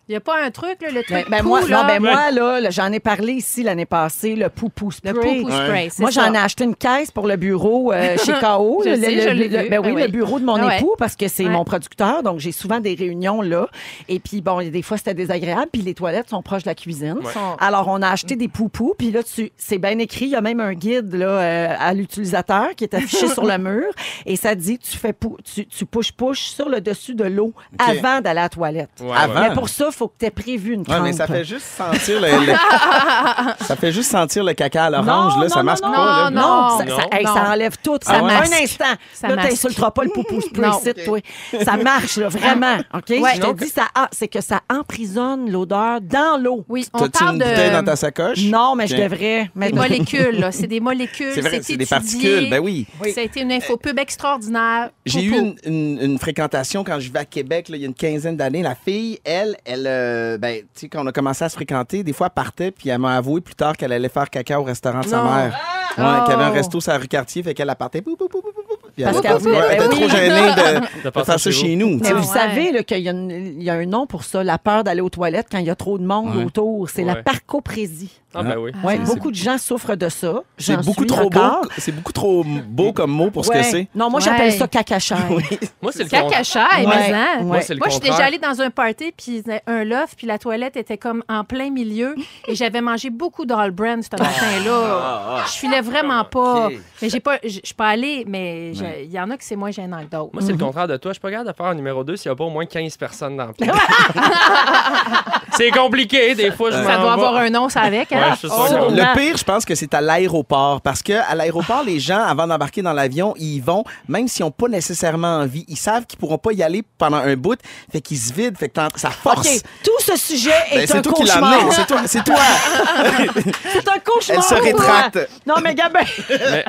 Il 0.10 0.14
n'y 0.14 0.18
a 0.18 0.22
pas 0.22 0.44
un 0.44 0.50
truc, 0.50 0.82
là, 0.82 0.88
le 0.90 1.04
truc 1.04 1.12
Ben, 1.12 1.26
ben, 1.30 1.42
pou, 1.44 1.50
moi, 1.50 1.62
là. 1.62 1.82
non, 1.84 1.88
ben, 1.88 2.02
moi, 2.02 2.32
là, 2.32 2.60
là, 2.60 2.70
j'en 2.72 2.92
ai 2.92 3.00
parlé 3.00 3.34
ici 3.34 3.62
l'année 3.62 3.86
passée, 3.86 4.36
le 4.36 4.50
poupou 4.50 4.92
spray. 4.92 5.14
le 5.14 5.20
poupou 5.20 5.52
spray, 5.52 5.90
c'est 5.92 6.02
Moi, 6.02 6.10
j'en 6.10 6.34
ai 6.34 6.38
acheté 6.40 6.64
une 6.64 6.76
caisse 6.76 7.12
pour 7.12 7.28
le 7.28 7.36
bureau 7.36 7.94
euh, 7.94 8.18
chez 8.26 8.34
KO. 8.34 8.82
Je 8.84 8.90
le, 8.90 8.96
sais, 8.96 9.12
le- 9.36 9.44
je 9.44 9.70
ben 9.70 9.80
oui, 9.86 9.92
oui. 9.94 10.02
le 10.02 10.08
bureau 10.08 10.40
de 10.40 10.46
mon 10.46 10.56
Ah 10.56 10.66
ouais. 10.66 10.78
époux, 10.80 10.96
parce 10.98 11.16
que 11.16 11.28
c'est 11.28 11.44
Ouais. 11.44 11.50
mon 11.52 11.64
producteur. 11.64 12.24
Donc, 12.24 12.40
j'ai 12.40 12.52
souvent 12.52 12.80
des 12.80 12.96
réunions 12.96 13.44
là. 13.44 13.68
Et 14.08 14.18
puis, 14.20 14.42
bon, 14.42 14.68
des 14.68 14.82
fois, 14.82 14.98
c'était 14.98 15.14
désagréable. 15.14 15.68
Puis, 15.72 15.84
les 15.84 15.94
toilettes 15.94 16.30
sont 16.30 16.42
proches 16.42 16.64
de 16.64 16.70
la 16.70 16.76
cuisine. 16.76 17.20
Ouais. 17.24 17.32
Alors, 17.60 17.88
on 17.88 18.02
a 18.02 18.10
acheté 18.10 18.36
des 18.36 18.48
poupous. 18.48 18.96
Puis 18.98 19.12
là, 19.12 19.22
tu, 19.22 19.52
c'est 19.58 19.78
bien 19.78 20.00
écrit. 20.00 20.26
Il 20.26 20.32
y 20.32 20.36
a 20.36 20.42
même 20.42 20.60
un 20.60 20.74
guide 20.74 21.14
là, 21.14 21.28
euh, 21.28 21.76
à 21.80 21.94
l'utilisateur 21.94 22.70
qui 22.76 22.84
est 22.84 22.96
affiché 22.96 23.28
sur 23.28 23.46
le 23.46 23.58
mur. 23.60 23.86
Et 24.26 24.38
ça 24.38 24.56
dit, 24.56 24.80
tu 24.80 24.98
fais 24.98 25.14
pou- 25.14 25.38
tu, 25.44 25.68
tu 25.68 25.86
push-push 25.86 26.40
sur 26.50 26.68
le 26.68 26.82
dessus 26.82 27.14
de 27.14 27.26
l'eau 27.26 27.54
OK. 27.74 27.80
avant 27.88 28.22
d'aller 28.22 28.40
à 28.40 28.44
la 28.44 28.50
toilette. 28.50 28.90
Ouais, 29.02 29.12
Avant. 29.16 29.40
ouais. 29.42 29.50
Mais 29.50 29.54
pour 29.54 29.70
ça, 29.70 29.90
il 29.92 29.94
faut 30.00 30.08
que 30.08 30.14
tu 30.20 30.26
aies 30.26 30.32
prévu 30.32 30.74
une 30.74 30.80
Ouais, 30.82 30.86
crampe. 30.86 31.04
mais 31.04 31.14
ça 31.14 31.28
fait 31.28 31.44
juste 31.44 31.66
sentir 31.66 32.22
le, 32.22 32.28
le- 32.46 32.54
ça 33.66 33.76
fait 33.76 33.92
juste 33.92 34.10
sentir 34.12 34.44
le 34.44 34.54
caca 34.54 34.86
à 34.86 34.90
l'orange 34.90 35.36
Non, 35.36 35.42
là, 35.42 35.50
ça 35.50 35.58
non, 35.58 35.64
marche 35.64 35.82
non, 35.82 35.92
pas 35.92 35.98
là. 36.24 36.30
Non, 36.30 36.42
Non, 36.42 36.78
ça, 36.80 36.86
non. 36.86 36.98
ça- 36.98 37.18
hey, 37.18 37.26
Non. 37.26 37.34
ça 37.34 37.50
enlève 37.52 37.76
tout. 37.84 37.98
Ça 38.02 38.14
Ça 38.14 38.22
marche. 38.22 38.50
masque. 38.50 38.54
Un 38.60 38.64
instant. 38.64 39.00
Ça 39.14 39.28
là, 39.28 39.44
t'insulteras 39.44 39.92
pas 39.92 40.04
le 40.04 40.10
poupou 40.12 40.42
spray 40.42 40.68
Non. 40.70 40.80
ici, 40.80 40.94
toi. 41.06 41.20
Ça 41.64 41.78
marche, 41.78 42.18
là, 42.18 42.30
vraiment. 42.30 42.78
OK? 42.94 43.04
Ouais. 43.10 43.32
Je 43.36 43.42
te 43.42 43.54
dis, 43.64 43.70
ça, 43.70 43.88
ah, 43.96 44.08
c'est 44.12 44.28
que 44.28 44.42
ça 44.42 44.62
emprisonne 44.70 45.52
l'odeur 45.52 46.00
dans 46.02 46.42
l'eau. 46.42 46.64
Oui, 46.70 46.88
on 46.94 47.00
T'as-tu 47.00 47.12
parle 47.12 47.34
une 47.36 47.40
bouteille 47.40 47.72
dans 47.72 47.82
de 47.82 47.86
ta 47.88 47.96
sacoche? 47.96 48.44
Non, 48.46 48.76
mais 48.76 48.88
je 48.88 48.96
Tiens. 48.96 49.06
devrais. 49.10 49.52
Mais 49.56 49.70
des 49.72 49.78
molécules. 49.78 50.40
là. 50.40 50.52
C'est 50.60 50.68
des 50.68 50.80
molécules. 50.80 51.32
C'est 51.34 51.42
vrai, 51.42 51.60
c'est 51.62 51.76
des 51.78 51.84
étudié. 51.84 51.88
particules. 51.88 52.50
Ben 52.50 52.60
oui. 52.60 52.86
Ça 53.14 53.22
a 53.22 53.24
été 53.24 53.42
une 53.42 53.52
infopub 53.52 53.98
extraordinaire. 54.00 54.90
J'ai 55.06 55.24
eu 55.24 55.34
une, 55.38 55.56
une- 55.66 56.00
une 56.02 56.20
fréquentation 56.20 56.84
quand 56.84 56.96
je 57.00 57.08
vivais 57.08 57.20
à 57.20 57.26
Québec, 57.26 57.70
là, 57.70 57.76
il 57.78 57.82
y 57.82 57.84
a 57.84 57.88
une 57.88 57.94
quinzaine 57.94 58.38
d'années. 58.38 58.62
La 58.62 58.76
fille, 58.76 59.20
elle, 59.24 59.56
elle, 59.66 59.88
euh, 59.90 60.38
ben, 60.38 60.62
tu 60.62 60.68
sais, 60.82 60.90
quand 60.90 61.04
on 61.04 61.08
a 61.08 61.12
commencé 61.12 61.44
à 61.44 61.50
se 61.50 61.56
fréquenter, 61.56 62.04
des 62.04 62.14
fois, 62.14 62.28
elle 62.28 62.34
partait, 62.34 62.72
puis 62.72 62.90
elle 62.90 63.00
m'a 63.00 63.16
avoué 63.18 63.42
plus 63.42 63.56
tard 63.56 63.76
qu'elle 63.76 63.92
allait 63.92 64.10
faire 64.10 64.30
caca 64.30 64.60
au 64.60 64.64
restaurant 64.64 65.02
de 65.02 65.08
sa 65.08 65.18
Non. 65.18 65.24
mère. 65.34 65.54
Ouais, 65.98 66.04
Oh. 66.22 66.24
qu'il 66.24 66.32
y 66.32 66.36
avait 66.36 66.44
un 66.46 66.52
resto 66.52 66.80
sur 66.80 66.92
la 66.92 66.98
rue 67.00 67.08
Cartier, 67.08 67.44
fait 67.44 67.54
qu'elle 67.54 67.74
partait. 67.78 68.02
pou, 68.02 68.16
pou, 68.16 68.28
pou, 68.30 68.42
pou, 68.42 68.52
pou, 68.54 68.54
pou, 68.54 68.59
puis 69.06 69.14
Parce 69.14 69.18
elle, 69.18 69.22
qu'elle 69.24 69.34
ouais, 69.34 69.40
voulait- 69.40 69.58
elle 69.70 69.76
était 69.84 69.88
oui. 69.88 70.00
trop 70.00 70.10
gênée 70.10 70.30
de, 70.30 71.04
De 71.10 71.12
faire 71.12 71.40
ça 71.40 71.52
chez 71.52 71.76
nous. 71.76 72.00
Mais 72.02 72.12
vous 72.14 72.20
Ouais. 72.20 72.24
savez 72.40 72.72
là, 72.72 72.84
qu'il 72.84 73.00
y, 73.00 73.08
a 73.10 73.12
une- 73.12 73.32
il 73.58 73.64
y 73.64 73.70
a 73.70 73.74
un 73.74 73.86
nom 73.86 74.06
pour 74.08 74.24
ça, 74.24 74.44
la 74.44 74.58
peur 74.58 74.84
d'aller 74.84 75.02
aux 75.02 75.10
toilettes 75.10 75.48
quand 75.52 75.58
il 75.60 75.66
y 75.66 75.70
a 75.70 75.76
trop 75.76 75.98
de 75.98 76.06
monde 76.06 76.36
Ouais. 76.36 76.44
autour. 76.46 76.90
C'est 76.90 77.04
la 77.04 77.14
Ouais. 77.14 77.24
parcoprésie. 77.24 78.12
Ah, 78.36 78.44
ben 78.44 78.58
oui. 78.60 78.72
Ouais, 78.84 79.00
c'est- 79.04 79.12
beaucoup 79.16 79.32
de 79.32 79.36
gens 79.36 79.58
souffrent 79.58 79.96
de 79.96 80.08
ça. 80.08 80.42
C'est 80.58 80.74
J'en 80.76 80.82
beaucoup 80.82 81.02
suis 81.02 81.08
trop 81.08 81.32
beau. 81.32 81.40
C'est 81.80 81.92
beaucoup 81.92 82.12
trop 82.12 82.44
beau 82.44 82.94
comme 82.94 83.10
mot 83.10 83.32
pour 83.32 83.44
ce 83.44 83.50
Ouais. 83.50 83.58
que 83.62 83.64
c'est. 83.66 83.88
Non, 83.96 84.12
moi, 84.12 84.20
Ouais. 84.20 84.26
j'appelle 84.26 84.52
ça 84.52 84.68
cacachaire. 84.68 85.18
Moi, 85.82 85.92
c'est 85.92 86.04
le 86.04 86.10
contraire. 86.10 86.28
Cacachaille, 86.30 86.86
Ouais. 86.86 86.94
mais 87.10 87.14
hein. 87.14 87.26
Ouais. 87.40 87.44
Moi, 87.44 87.62
c'est 87.62 87.74
le 87.74 87.80
Moi, 87.80 87.88
je 87.88 87.94
suis 87.94 88.00
contraire. 88.02 88.18
déjà 88.18 88.28
allée 88.28 88.38
dans 88.38 88.62
un 88.62 88.70
party, 88.70 89.14
puis 89.18 89.44
un 89.66 89.84
loft, 89.84 90.14
puis 90.16 90.28
la 90.28 90.38
toilette 90.38 90.78
était 90.78 90.98
comme 91.00 91.24
en 91.28 91.44
plein 91.44 91.72
milieu. 91.72 92.14
Et 92.48 92.54
j'avais 92.54 92.82
mangé 92.82 93.10
beaucoup 93.10 93.46
d'All 93.46 93.72
Brand 93.72 94.04
ce 94.04 94.10
matin-là. 94.64 95.44
Je 95.48 95.52
filais 95.54 95.82
vraiment 95.82 96.24
pas. 96.24 96.70
Mais 97.02 97.10
j'ai 97.10 97.20
pas, 97.20 97.38
je 97.44 97.50
je 97.50 97.66
suis 97.66 97.76
pas 97.76 97.88
allée, 97.90 98.26
mais 98.28 98.74
je- 98.76 98.84
il 99.04 99.12
y 99.12 99.20
en 99.20 99.30
a 99.30 99.38
que 99.38 99.44
c'est 99.44 99.56
moins 99.56 99.72
gênant 99.72 100.00
que 100.00 100.10
d'autres. 100.16 100.30
Moi, 100.34 100.42
c'est 100.46 100.52
le 100.52 100.58
contraire 100.58 100.88
de 100.88 100.98
toi. 100.98 101.12
Je 101.12 101.14
suis 101.16 101.22
pas 101.22 101.30
capable 101.32 101.50
de 101.50 101.56
faire 101.56 101.66
un 101.68 101.76
numéro 101.76 102.04
2 102.04 102.16
s'il 102.16 102.30
n'y 102.30 102.34
a 102.34 102.36
pas 102.36 102.44
au 102.44 102.50
moins 102.50 102.66
15 102.66 102.98
personnes 102.98 103.38
dans 103.38 103.46
le 103.48 103.54
c'est 105.52 105.72
compliqué, 105.72 106.36
des 106.36 106.52
fois. 106.52 106.72
Je 106.72 106.76
Ça 106.78 106.84
doit 106.84 107.04
vais. 107.04 107.10
avoir 107.10 107.36
un 107.38 107.50
nom, 107.50 107.70
ça 107.70 107.82
avec. 107.82 108.12
hein? 108.12 108.36
Ouais, 108.44 108.50
Oh. 108.52 108.90
Le 108.90 109.14
pire, 109.18 109.38
je 109.38 109.44
pense 109.44 109.66
que 109.66 109.76
c'est 109.76 109.94
à 109.94 110.02
l'aéroport. 110.02 110.82
Parce 110.82 111.02
que 111.02 111.14
à 111.14 111.36
l'aéroport, 111.36 111.84
les 111.84 112.00
gens, 112.00 112.22
avant 112.24 112.48
d'embarquer 112.48 112.82
dans 112.82 112.94
l'avion, 112.94 113.34
ils 113.38 113.56
y 113.56 113.60
vont, 113.60 113.84
même 114.08 114.28
s'ils 114.28 114.46
n'ont 114.46 114.52
pas 114.52 114.68
nécessairement 114.68 115.38
envie. 115.40 115.66
Ils 115.68 115.78
savent 115.78 116.06
qu'ils 116.06 116.20
pourront 116.20 116.38
pas 116.38 116.52
y 116.54 116.64
aller 116.64 116.84
pendant 116.98 117.18
un 117.18 117.36
bout. 117.36 117.60
Fait 117.92 118.02
qu'ils 118.02 118.18
se 118.18 118.34
vident. 118.34 118.58
Fait 118.58 118.70
que 118.70 118.80
ça 118.96 119.10
force. 119.10 119.48
OK, 119.48 119.62
tout 119.84 119.92
ce 120.00 120.18
sujet 120.18 120.52
Ben, 120.72 120.80
est 120.82 120.96
un 120.96 121.02
toi 121.02 121.14
qui 121.14 121.24
l'as 121.24 121.34
cauchemar. 121.36 121.54
amené. 121.54 121.72
C'est 121.72 121.88
toi. 121.88 122.02
C'est 122.06 122.24
toi. 122.24 122.36
C'est 123.74 123.88
un 123.90 124.00
cauchemar. 124.00 124.38
Elle 124.38 124.44
se 124.58 124.62
rétracte. 124.64 125.30
Non, 125.46 125.56
mais 125.64 125.76
Gabin, 125.76 126.00
Mais- 126.30 126.66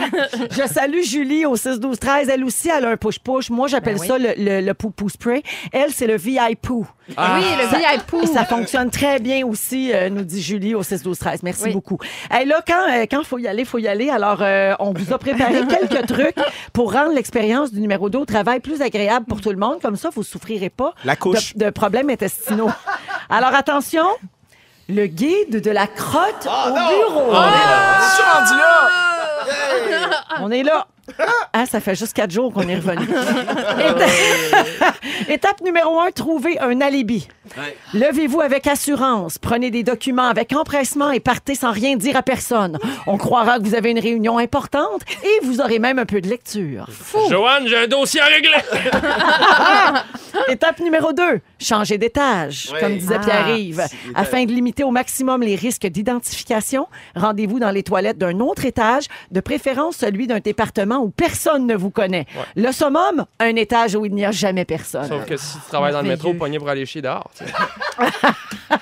je 0.50 0.66
salue 0.72 1.02
Julie 1.02 1.46
au 1.46 1.56
6 1.56 1.78
12 1.80 1.98
13 1.98 2.10
Elle 2.29 2.44
aussi, 2.44 2.68
elle 2.68 2.85
a 2.85 2.90
un 2.90 2.96
push-push. 2.96 3.51
Moi, 3.51 3.68
j'appelle 3.68 3.94
Ben 3.96 4.01
oui. 4.01 4.07
ça 4.09 4.18
le, 4.18 4.35
le, 4.37 4.61
le 4.61 4.75
poupou 4.75 5.09
spray. 5.09 5.42
Elle, 5.73 5.92
c'est 5.92 6.07
le 6.07 6.16
VIP. 6.16 6.68
Ah. 7.16 7.38
Oui, 7.38 7.44
le 7.59 7.66
VIP. 7.66 8.27
Ça 8.33 8.44
fonctionne 8.44 8.90
très 8.90 9.18
bien 9.18 9.44
aussi, 9.46 9.92
euh, 9.92 10.09
nous 10.11 10.23
dit 10.23 10.40
Julie 10.42 10.75
au 10.75 10.83
6 10.83 11.03
12 11.03 11.18
13 11.18 11.42
Merci 11.42 11.64
Oui. 11.64 11.73
beaucoup. 11.73 11.99
Hey, 12.31 12.46
là, 12.46 12.62
quand 12.66 12.87
il 12.88 13.09
quand 13.09 13.25
faut 13.25 13.38
y 13.38 13.49
aller, 13.49 13.64
faut 13.64 13.79
y 13.79 13.88
aller. 13.88 14.11
Alors, 14.11 14.38
euh, 14.42 14.75
on 14.79 14.92
vous 14.92 15.12
a 15.12 15.18
préparé 15.18 15.62
quelques 15.88 16.07
trucs 16.07 16.37
pour 16.73 16.92
rendre 16.92 17.12
l'expérience 17.14 17.73
du 17.73 17.81
numéro 17.81 18.09
2 18.11 18.18
au 18.18 18.25
travail 18.25 18.61
plus 18.61 18.81
agréable 18.83 19.27
pour 19.27 19.40
tout 19.40 19.51
le 19.51 19.57
monde. 19.57 19.81
Comme 19.81 19.96
ça, 19.96 20.11
vous 20.14 20.20
ne 20.20 20.27
souffrirez 20.27 20.70
pas 20.70 20.94
La 21.05 21.16
couche. 21.16 21.55
de, 21.57 21.64
de 21.66 21.70
problèmes 21.70 22.11
intestinaux. 22.11 22.70
Alors, 23.29 23.55
attention, 23.55 24.05
le 24.88 25.07
guide 25.07 25.61
de 25.61 25.70
la 25.70 25.87
crotte 25.87 26.46
au 26.46 26.73
bureau. 26.73 27.33
Je 27.33 28.14
suis 28.14 28.25
rendu 28.33 28.61
là. 28.61 28.90
On 30.40 30.51
est 30.51 30.62
là. 30.62 30.87
Ah, 31.53 31.66
ça 31.66 31.81
fait 31.81 31.96
juste 31.96 32.12
quatre 32.14 32.31
jours 32.31 32.53
qu'on 32.53 32.68
est 32.68 32.77
revenu. 32.77 33.07
Étape... 35.29 35.61
Numéro 35.62 36.01
un, 36.01 36.11
trouver 36.11 36.59
un 36.61 36.81
alibi. 36.81 37.29
Levez-vous 37.92 38.40
avec 38.40 38.66
assurance. 38.66 39.37
Prenez 39.37 39.70
des 39.70 39.83
documents 39.83 40.29
avec 40.29 40.53
empressement 40.55 41.11
et 41.11 41.20
partez 41.20 41.55
sans 41.55 41.73
rien 41.73 41.96
dire 41.96 42.16
à 42.16 42.23
personne. 42.23 42.79
On 43.07 43.18
croira 43.18 43.59
que 43.59 43.64
vous 43.64 43.75
avez 43.75 43.90
une 43.90 43.99
réunion 43.99 44.38
importante 44.38 45.03
et 45.25 45.44
vous 45.44 45.61
aurez 45.61 45.79
même 45.79 45.99
un 45.99 46.07
peu 46.07 46.20
de 46.23 46.29
lecture. 46.29 46.87
Joanne, 47.29 47.66
j'ai 47.66 47.77
un 47.77 47.88
dossier 47.88 48.20
à 48.20 48.27
régler. 48.27 48.57
Étape 50.49 50.81
numéro 50.81 51.12
2, 51.12 51.40
changer 51.61 51.99
d'étage, 51.99 52.70
Oui. 52.73 52.81
comme 52.81 52.96
disait 52.96 53.16
Ah. 53.20 53.25
Pierre-Yves. 53.25 53.83
C'est- 53.88 53.96
Afin 54.14 54.44
de 54.44 54.53
limiter 54.53 54.85
au 54.85 54.90
maximum 54.90 55.42
les 55.42 55.57
risques 55.57 55.87
d'identification, 55.87 56.87
rendez-vous 57.14 57.59
dans 57.59 57.70
les 57.70 57.83
toilettes 57.83 58.18
d'un 58.18 58.38
autre 58.40 58.64
étage, 58.64 59.05
de 59.31 59.40
préférence 59.40 59.96
celui 59.96 60.27
d'un 60.27 60.40
département 60.40 61.00
où 61.01 61.11
personne 61.11 61.67
ne 61.67 61.75
vous 61.75 61.91
connaît. 61.91 62.27
Le 62.57 62.73
summum, 62.73 63.25
un 63.39 63.57
étage 63.57 63.95
où 63.95 64.05
il 64.05 64.15
n'y 64.15 64.25
a 64.25 64.31
jamais 64.31 64.65
personne. 64.65 65.07
Sauf 65.09 65.25
que 65.27 65.37
si 65.37 65.55
tu 65.55 65.69
travailles 65.69 65.93
dans 65.93 66.03
le 66.03 66.09
métro, 66.09 66.35
pogné 66.35 66.59
pour 66.59 66.69
aller 66.69 66.87
chier 66.87 67.03
dehors. 67.03 67.31
tu 67.37 67.45
sais. 67.45 67.53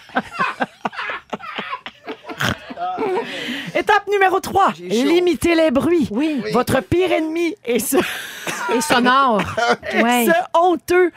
Étape 3.74 4.06
numéro 4.10 4.40
3, 4.40 4.72
J'ai 4.76 4.90
chaud. 4.90 5.08
limiter 5.08 5.54
les 5.54 5.70
bruits. 5.70 6.08
Oui. 6.10 6.42
Votre 6.52 6.80
pire 6.82 7.12
ennemi 7.12 7.54
est 7.64 7.78
ce, 7.78 7.96
Et 8.76 8.80
sonore. 8.80 9.40
Ouais. 10.02 10.26
ce 10.26 10.58
honteux 10.58 11.10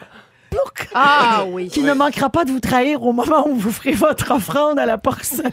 plouc, 0.50 0.90
Ah 0.94 1.44
oui. 1.48 1.70
qui 1.70 1.82
ne 1.82 1.94
manquera 1.94 2.30
pas 2.30 2.46
de 2.46 2.52
vous 2.52 2.60
trahir 2.60 3.02
au 3.04 3.14
moment 3.14 3.48
où 3.48 3.56
vous 3.56 3.72
ferez 3.72 3.94
votre 3.94 4.32
offrande 4.32 4.78
à 4.80 4.86
la 4.86 4.98
porcelaine. 4.98 5.52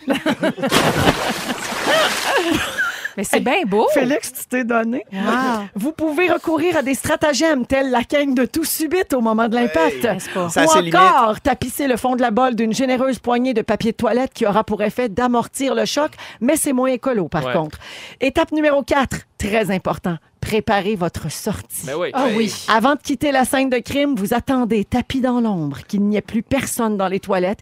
Mais 3.18 3.24
c'est 3.24 3.40
bien 3.40 3.62
beau. 3.66 3.87
Félix, 3.92 4.33
tu 4.33 4.46
t'es 4.46 4.62
donné. 4.62 5.04
Wow. 5.12 5.64
Vous 5.74 5.90
pouvez 5.90 6.31
recourir 6.31 6.76
à 6.76 6.83
des 6.83 6.94
stratagèmes 6.94 7.66
tels 7.66 7.90
la 7.90 8.04
quenne 8.04 8.33
de 8.33 8.44
tout 8.44 8.62
subite 8.64 9.12
au 9.12 9.20
moment 9.20 9.48
de 9.48 9.57
l'impact. 9.57 10.02
Pas? 10.33 10.48
Ça 10.48 10.64
Ou 10.64 10.68
encore 10.87 11.40
tapisser 11.40 11.88
le 11.88 11.96
fond 11.96 12.14
de 12.14 12.22
la 12.22 12.31
bolle 12.31 12.54
d'une 12.54 12.72
généreuse 12.72 13.18
poignée 13.18 13.54
de 13.54 13.62
papier 13.62 13.90
de 13.90 13.96
toilette 13.96 14.33
qui 14.33 14.46
aura 14.46 14.62
pour 14.62 14.83
effet 14.85 15.09
d'amortir 15.09 15.74
le 15.74 15.85
choc, 15.85 16.12
mais 16.40 16.54
c'est 16.54 16.72
moins 16.72 16.90
écolo 16.90 17.26
par 17.28 17.44
Ouais. 17.44 17.52
contre. 17.52 17.78
Étape 18.20 18.52
numéro 18.52 18.85
4, 18.85 19.16
très 19.37 19.72
important, 19.72 20.16
préparez 20.40 20.96
votre 20.96 21.31
sortie. 21.31 21.87
Ben 21.87 21.94
oui. 21.96 22.11
Ah 22.14 22.27
oui. 22.35 22.53
Avant 22.68 22.94
de 22.94 23.01
quitter 23.01 23.33
la 23.33 23.44
scène 23.44 23.70
de 23.70 23.79
crime, 23.79 24.14
vous 24.16 24.35
attendez, 24.35 24.85
tapis 24.85 25.20
dans 25.20 25.40
l'ombre, 25.40 25.79
qu'il 25.87 26.03
n'y 26.03 26.16
ait 26.16 26.22
plus 26.22 26.42
personne 26.42 26.96
dans 26.96 27.09
les 27.09 27.20
toilettes 27.20 27.61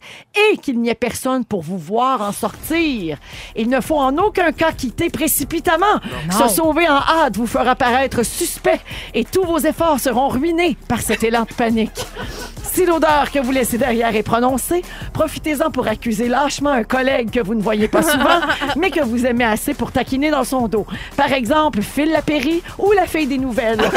et 0.52 0.56
qu'il 0.58 0.80
n'y 0.80 0.88
ait 0.88 0.94
personne 0.94 1.44
pour 1.44 1.62
vous 1.62 1.78
voir 1.78 2.20
en 2.22 2.32
sortir. 2.32 3.18
Il 3.56 3.68
ne 3.68 3.80
faut 3.80 3.98
en 3.98 4.16
aucun 4.18 4.52
cas 4.52 4.72
quitter 4.72 5.10
précipitamment. 5.10 5.86
Non. 6.30 6.48
Se 6.48 6.54
sauver 6.54 6.88
en 6.88 6.98
hâte 6.98 7.36
vous 7.36 7.46
fera 7.46 7.74
paraître 7.74 8.24
suspect 8.24 8.80
et 9.14 9.24
tous 9.24 9.44
vos 9.44 9.58
efforts 9.58 10.00
seront 10.00 10.28
ruinés 10.28 10.76
par 10.88 11.00
cet 11.00 11.24
élan 11.24 11.42
de 11.42 11.54
panique. 11.54 12.06
Si 12.76 12.84
l'odeur 12.84 13.30
que 13.32 13.38
vous 13.38 13.52
laissez 13.52 13.78
derrière 13.78 14.14
est 14.14 14.22
prononcée, 14.22 14.82
profitez-en 15.14 15.70
pour 15.70 15.88
accuser 15.88 16.28
lâchement 16.28 16.68
un 16.72 16.84
collègue 16.84 17.30
que 17.30 17.40
vous 17.40 17.54
ne 17.54 17.62
voyez 17.62 17.88
pas 17.88 18.02
souvent, 18.02 18.40
mais 18.76 18.90
que 18.90 19.00
vous 19.02 19.24
aimez 19.24 19.46
assez 19.46 19.72
pour 19.72 19.92
taquiner 19.92 20.30
dans 20.30 20.44
son 20.44 20.68
dos. 20.68 20.86
Par 21.16 21.32
exemple, 21.32 21.80
Phil 21.80 22.10
Lapéry 22.10 22.62
ou 22.78 22.92
la 22.92 23.06
fille 23.06 23.26
des 23.26 23.38
nouvelles. 23.38 23.80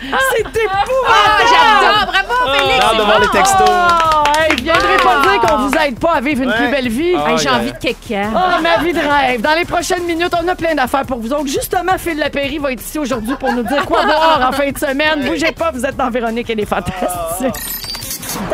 C'est 0.00 0.40
épouvantable! 0.40 0.92
Ah, 1.08 1.40
j'adore. 1.48 2.12
Bravo, 2.12 2.52
Félix. 2.58 2.84
Hâte 2.84 2.96
de 2.96 3.02
voir 3.02 3.20
les 3.20 3.28
textos. 3.28 3.68
Oh, 3.68 4.24
hey, 4.40 4.56
viendrez 4.62 4.96
pas 4.96 5.20
dire 5.22 5.40
qu'on 5.40 5.56
vous 5.68 5.72
aide 5.84 5.98
pas 5.98 6.12
à 6.14 6.20
vivre 6.20 6.42
une 6.42 6.48
Ouais. 6.50 6.56
plus 6.56 6.68
belle 6.70 6.88
vie. 6.88 7.12
Ah, 7.16 7.30
Hey, 7.30 7.38
J'ai 7.38 7.44
yeah. 7.44 7.54
envie 7.56 7.72
de 7.72 7.78
quelqu'un. 7.78 8.30
Oh, 8.34 8.62
ma 8.62 8.78
vie 8.82 8.92
de 8.92 8.98
rêve. 9.00 9.40
Dans 9.40 9.54
les 9.54 9.64
prochaines 9.64 10.04
minutes, 10.04 10.32
on 10.42 10.48
a 10.48 10.54
plein 10.54 10.74
d'affaires 10.74 11.04
pour 11.04 11.18
vous 11.18 11.32
autres. 11.32 11.46
Justement, 11.46 11.96
Phil 11.98 12.18
Lapéry 12.18 12.58
va 12.58 12.72
être 12.72 12.80
ici 12.82 12.98
aujourd'hui 12.98 13.34
pour 13.38 13.52
nous 13.52 13.62
dire 13.62 13.84
quoi 13.86 14.04
boire 14.04 14.48
en 14.48 14.52
fin 14.52 14.70
de 14.70 14.78
semaine. 14.78 15.24
Bougez 15.26 15.52
pas, 15.52 15.70
vous 15.72 15.84
êtes 15.84 15.96
dans 15.96 16.10
Véronique 16.10 16.48
et 16.50 16.54
les 16.54 16.66
Fantastiques. 16.66 16.87
best. 16.88 17.97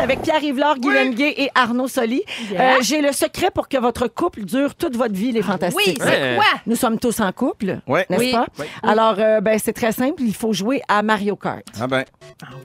Avec 0.01 0.21
Pierre 0.21 0.43
Yvelard, 0.43 0.77
Guy 0.77 0.89
Lenguet 0.89 1.33
et 1.37 1.49
Arnaud 1.55 1.87
Soli. 1.87 2.21
Yeah. 2.51 2.61
Euh, 2.61 2.77
J'ai 2.81 3.01
le 3.01 3.11
secret 3.11 3.49
pour 3.53 3.67
que 3.67 3.77
votre 3.77 4.07
couple 4.07 4.43
dure 4.43 4.75
toute 4.75 4.95
votre 4.95 5.13
vie, 5.13 5.31
les 5.31 5.41
Fantastiques. 5.41 5.77
Oui, 5.87 5.95
c'est 5.99 6.35
quoi? 6.35 6.45
Nous 6.67 6.75
sommes 6.75 6.99
tous 6.99 7.19
en 7.19 7.31
couple, 7.31 7.79
Ouais. 7.87 8.05
n'est-ce 8.09 8.19
Oui. 8.21 8.31
pas? 8.31 8.45
Oui. 8.59 8.65
Alors, 8.83 9.15
euh, 9.19 9.41
ben, 9.41 9.57
c'est 9.63 9.73
très 9.73 9.91
simple. 9.91 10.21
Il 10.21 10.35
faut 10.35 10.53
jouer 10.53 10.81
à 10.87 11.01
Mario 11.01 11.35
Kart. 11.35 11.63
Ah 11.79 11.87
ben. 11.87 12.03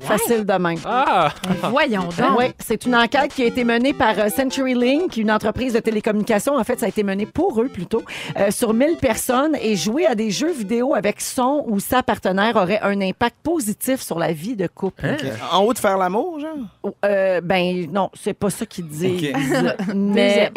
Facile 0.00 0.44
de 0.44 0.52
même. 0.54 0.78
Ah! 0.84 1.30
Voyons 1.70 2.02
donc. 2.18 2.38
Oui, 2.38 2.46
c'est 2.58 2.84
une 2.86 2.94
enquête 2.96 3.32
qui 3.32 3.42
a 3.42 3.46
été 3.46 3.64
menée 3.64 3.92
par 3.94 4.18
euh, 4.18 4.28
CenturyLink, 4.28 5.16
une 5.16 5.30
entreprise 5.30 5.72
de 5.74 5.78
télécommunications. 5.80 6.56
En 6.56 6.64
fait, 6.64 6.80
ça 6.80 6.86
a 6.86 6.88
été 6.88 7.02
mené 7.02 7.26
pour 7.26 7.60
eux 7.62 7.68
plutôt, 7.68 8.02
euh, 8.38 8.50
sur 8.50 8.74
1000 8.74 8.96
personnes. 8.96 9.56
Et 9.62 9.76
jouer 9.76 10.06
à 10.06 10.14
des 10.14 10.30
jeux 10.30 10.52
vidéo 10.52 10.94
avec 10.94 11.20
son 11.20 11.64
ou 11.68 11.80
sa 11.80 12.02
partenaire 12.02 12.56
aurait 12.56 12.80
un 12.82 13.00
impact 13.00 13.36
positif 13.42 14.00
sur 14.02 14.18
la 14.18 14.32
vie 14.32 14.56
de 14.56 14.66
couple. 14.66 15.16
En 15.52 15.60
haut 15.64 15.72
de 15.72 15.78
faire 15.78 15.96
l'amour, 15.98 16.38
genre? 16.40 16.92
Euh, 17.10 17.40
ben 17.40 17.90
non, 17.90 18.10
c'est 18.14 18.34
pas 18.34 18.50
ça 18.50 18.64
qu'ils 18.66 18.86
disent. 18.86 19.32
Ok. 19.32 19.94
Mais, 19.94 20.50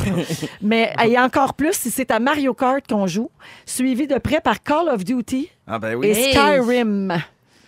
mais 0.62 0.92
et 1.06 1.18
encore 1.18 1.54
plus 1.54 1.74
si 1.74 1.90
c'est 1.90 2.10
à 2.10 2.18
Mario 2.18 2.54
Kart 2.54 2.86
qu'on 2.88 3.06
joue, 3.06 3.30
suivi 3.66 4.06
de 4.06 4.16
près 4.18 4.40
par 4.40 4.62
Call 4.62 4.88
of 4.88 5.04
Duty 5.04 5.50
Ah 5.66 5.78
ben 5.78 6.02
et. 6.02 6.10
Hey. 6.10 6.32
Skyrim. 6.32 7.12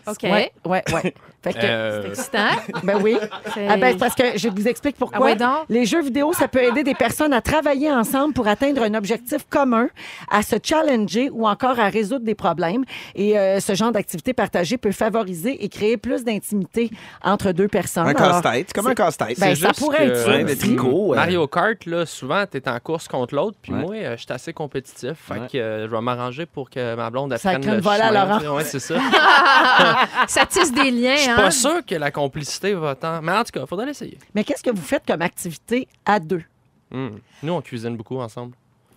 OK. 0.06 0.22
Ouais, 0.22 0.52
ouais, 0.64 0.82
ouais. 0.92 1.14
Fait 1.42 1.52
que, 1.54 1.58
Euh, 1.62 2.08
Excitant. 2.08 2.48
ben 2.84 2.98
oui. 3.02 3.16
C'est- 3.54 3.66
Ah 3.68 3.76
ben, 3.76 3.92
c'est 3.92 3.98
parce 3.98 4.14
que 4.14 4.36
je 4.38 4.48
vous 4.48 4.68
explique 4.68 4.96
pourquoi. 4.96 5.18
Ah 5.20 5.24
ouais, 5.24 5.36
donc? 5.36 5.64
Les 5.68 5.84
jeux 5.86 6.02
vidéo, 6.02 6.32
ça 6.32 6.46
peut 6.48 6.62
aider 6.62 6.82
des 6.84 6.94
personnes 6.94 7.32
à 7.32 7.40
travailler 7.40 7.90
ensemble 7.90 8.32
pour 8.34 8.46
atteindre 8.46 8.82
un 8.82 8.94
objectif 8.94 9.42
commun, 9.50 9.88
à 10.30 10.42
se 10.42 10.56
challenger 10.62 11.30
ou 11.32 11.48
encore 11.48 11.80
à 11.80 11.88
résoudre 11.88 12.24
des 12.24 12.34
problèmes. 12.36 12.84
Et 13.14 13.38
euh, 13.38 13.58
ce 13.60 13.74
genre 13.74 13.90
d'activité 13.92 14.32
partagée 14.32 14.76
peut 14.78 14.92
favoriser 14.92 15.64
et 15.64 15.68
créer 15.68 15.96
plus 15.96 16.22
d'intimité 16.24 16.90
entre 17.24 17.52
deux 17.52 17.68
personnes. 17.68 18.06
Un 18.06 18.14
casse-tête. 18.14 18.66
C'est 18.68 18.74
comme 18.74 18.86
un 18.86 18.94
casse-tête. 18.94 19.40
Ben, 19.40 19.54
C'est 19.54 19.66
ça 19.66 19.72
pourrait 19.72 19.98
que- 20.06 20.12
être 20.12 20.16
ça 20.18 20.30
Ouais, 20.36 20.56
tricots. 20.56 21.12
euh, 21.12 21.16
Mario 21.16 21.46
Kart, 21.48 21.84
là, 21.86 22.06
souvent, 22.06 22.44
t'es 22.48 22.68
en 22.68 22.78
course 22.78 23.08
contre 23.08 23.34
l'autre, 23.34 23.56
puis 23.60 23.72
Ouais. 23.72 23.78
moi, 23.80 23.94
euh, 23.96 24.16
je 24.16 24.22
suis 24.22 24.32
assez 24.32 24.52
compétitif. 24.52 25.12
Fait 25.16 25.40
que 25.50 25.58
euh, 25.58 25.86
je 25.88 25.94
vais 25.94 26.00
m'arranger 26.00 26.46
pour 26.46 26.70
que 26.70 26.94
ma 26.94 27.10
blonde 27.10 27.36
Ça 27.36 27.48
apprenne 27.50 27.62
crée 27.62 27.70
le 27.72 27.76
une 27.78 27.82
volée 27.82 28.00
à 28.00 28.08
chemin, 28.08 28.24
Laurent. 28.26 28.38
tu 28.38 28.44
sais. 28.44 28.50
Ouais, 28.50 28.64
c'est 28.64 28.78
ça. 28.80 28.94
Ça 30.28 30.46
tisse 30.46 30.72
des 30.72 30.90
liens, 30.90 31.16
suis 31.32 31.42
pas 31.42 31.50
sûr 31.50 31.84
que 31.86 31.94
la 31.94 32.10
complicité 32.10 32.74
va 32.74 32.94
tant. 32.94 33.20
Mais 33.22 33.32
en 33.32 33.44
tout 33.44 33.52
cas, 33.52 33.66
faudrait 33.66 33.86
l'essayer. 33.86 34.18
Mais 34.34 34.44
qu'est-ce 34.44 34.62
que 34.62 34.70
vous 34.70 34.82
faites 34.82 35.06
comme 35.06 35.22
activité 35.22 35.88
à 36.04 36.18
deux? 36.20 36.42
Hmm. 36.90 37.16
Nous, 37.42 37.52
on 37.52 37.60
cuisine 37.62 37.96
beaucoup 37.96 38.18
ensemble. 38.18 38.54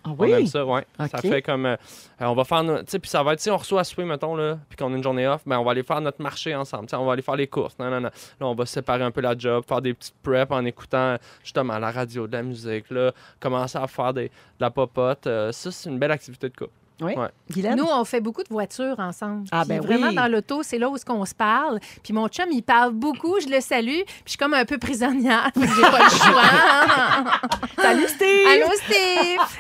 Ah 0.08 0.12
On 0.20 0.24
aime 0.26 0.46
ça, 0.46 0.64
ouais. 0.64 0.86
Ça 1.10 1.18
fait 1.18 1.42
comme. 1.42 1.66
euh, 1.66 1.76
euh, 2.22 2.26
on 2.26 2.36
va 2.36 2.44
faire. 2.44 2.62
Tu 2.62 2.84
sais, 2.88 3.00
puis 3.00 3.10
ça 3.10 3.24
va 3.24 3.34
être. 3.34 3.40
Si 3.40 3.50
on 3.50 3.58
reçoit 3.58 3.82
à 3.82 3.84
souper, 3.84 4.04
mettons, 4.04 4.36
là, 4.36 4.60
puis 4.70 4.78
qu'on 4.78 4.94
a 4.94 4.98
une 4.98 5.02
journée 5.02 5.28
off, 5.28 5.42
ben, 5.48 5.58
on 5.58 5.64
va 5.64 5.72
aller 5.72 5.82
faire 5.82 6.00
notre 6.00 6.22
marché 6.22 6.54
ensemble. 6.54 6.86
Tu 6.86 6.92
sais, 6.92 6.96
on 6.98 7.06
va 7.06 7.14
aller 7.14 7.24
faire 7.24 7.36
les 7.36 7.48
courses. 7.48 7.76
Non, 7.80 7.90
non, 7.90 8.00
non. 8.00 8.10
Là, 8.40 8.46
on 8.48 8.54
va 8.54 8.68
séparer 8.68 9.04
un 9.04 9.10
peu 9.10 9.22
la 9.22 9.36
job, 9.36 9.64
faire 9.68 9.82
des 9.82 9.96
petites 9.96 10.14
preps 10.22 10.52
en 10.52 10.64
écoutant 10.64 11.18
justement 11.44 11.80
la 11.80 11.90
radio, 11.90 12.28
de 12.28 12.34
la 12.34 12.44
musique, 12.44 12.92
là, 12.92 13.14
commencer 13.40 13.80
à 13.80 13.88
faire 13.88 14.14
des, 14.14 14.26
de 14.26 14.32
la 14.60 14.70
popote. 14.70 15.26
Euh, 15.26 15.52
ça, 15.52 15.72
c'est 15.72 15.90
une 15.90 15.98
belle 15.98 16.12
activité 16.12 16.50
de 16.50 16.56
couple. 16.56 16.72
Oui. 17.02 17.14
Ouais. 17.16 17.28
Guylaine? 17.52 17.76
Nous, 17.78 17.86
on 17.86 18.06
fait 18.06 18.22
beaucoup 18.22 18.42
de 18.44 18.50
voitures 18.50 18.96
ensemble. 19.00 19.48
Ah, 19.52 19.62
Puis 19.62 19.70
ben 19.70 19.82
Vraiment, 19.82 20.08
oui. 20.10 20.16
dans 20.16 20.28
l'auto, 20.28 20.64
c'est 20.64 20.78
là 20.78 20.90
où 20.90 20.96
est-ce 20.96 21.06
qu'on 21.06 21.26
se 21.26 21.36
parle. 21.36 21.80
Puis 22.04 22.14
mon 22.14 22.28
chum, 22.28 22.46
il 22.52 22.62
parle 22.64 22.94
beaucoup, 22.94 23.40
je 23.42 23.48
le 23.50 23.60
salue. 23.62 24.02
Puis 24.06 24.24
je 24.26 24.30
suis 24.32 24.38
comme 24.38 24.54
un 24.54 24.66
peu 24.66 24.78
prisonnière. 24.78 25.52
Puis 25.56 25.68
J'ai 25.76 25.82
pas 25.82 26.04
le 26.06 26.10
choix. 26.10 27.30
Salut 27.82 28.08
Steve! 28.08 28.48
Allô, 28.48 28.72
Steve! 28.76 29.60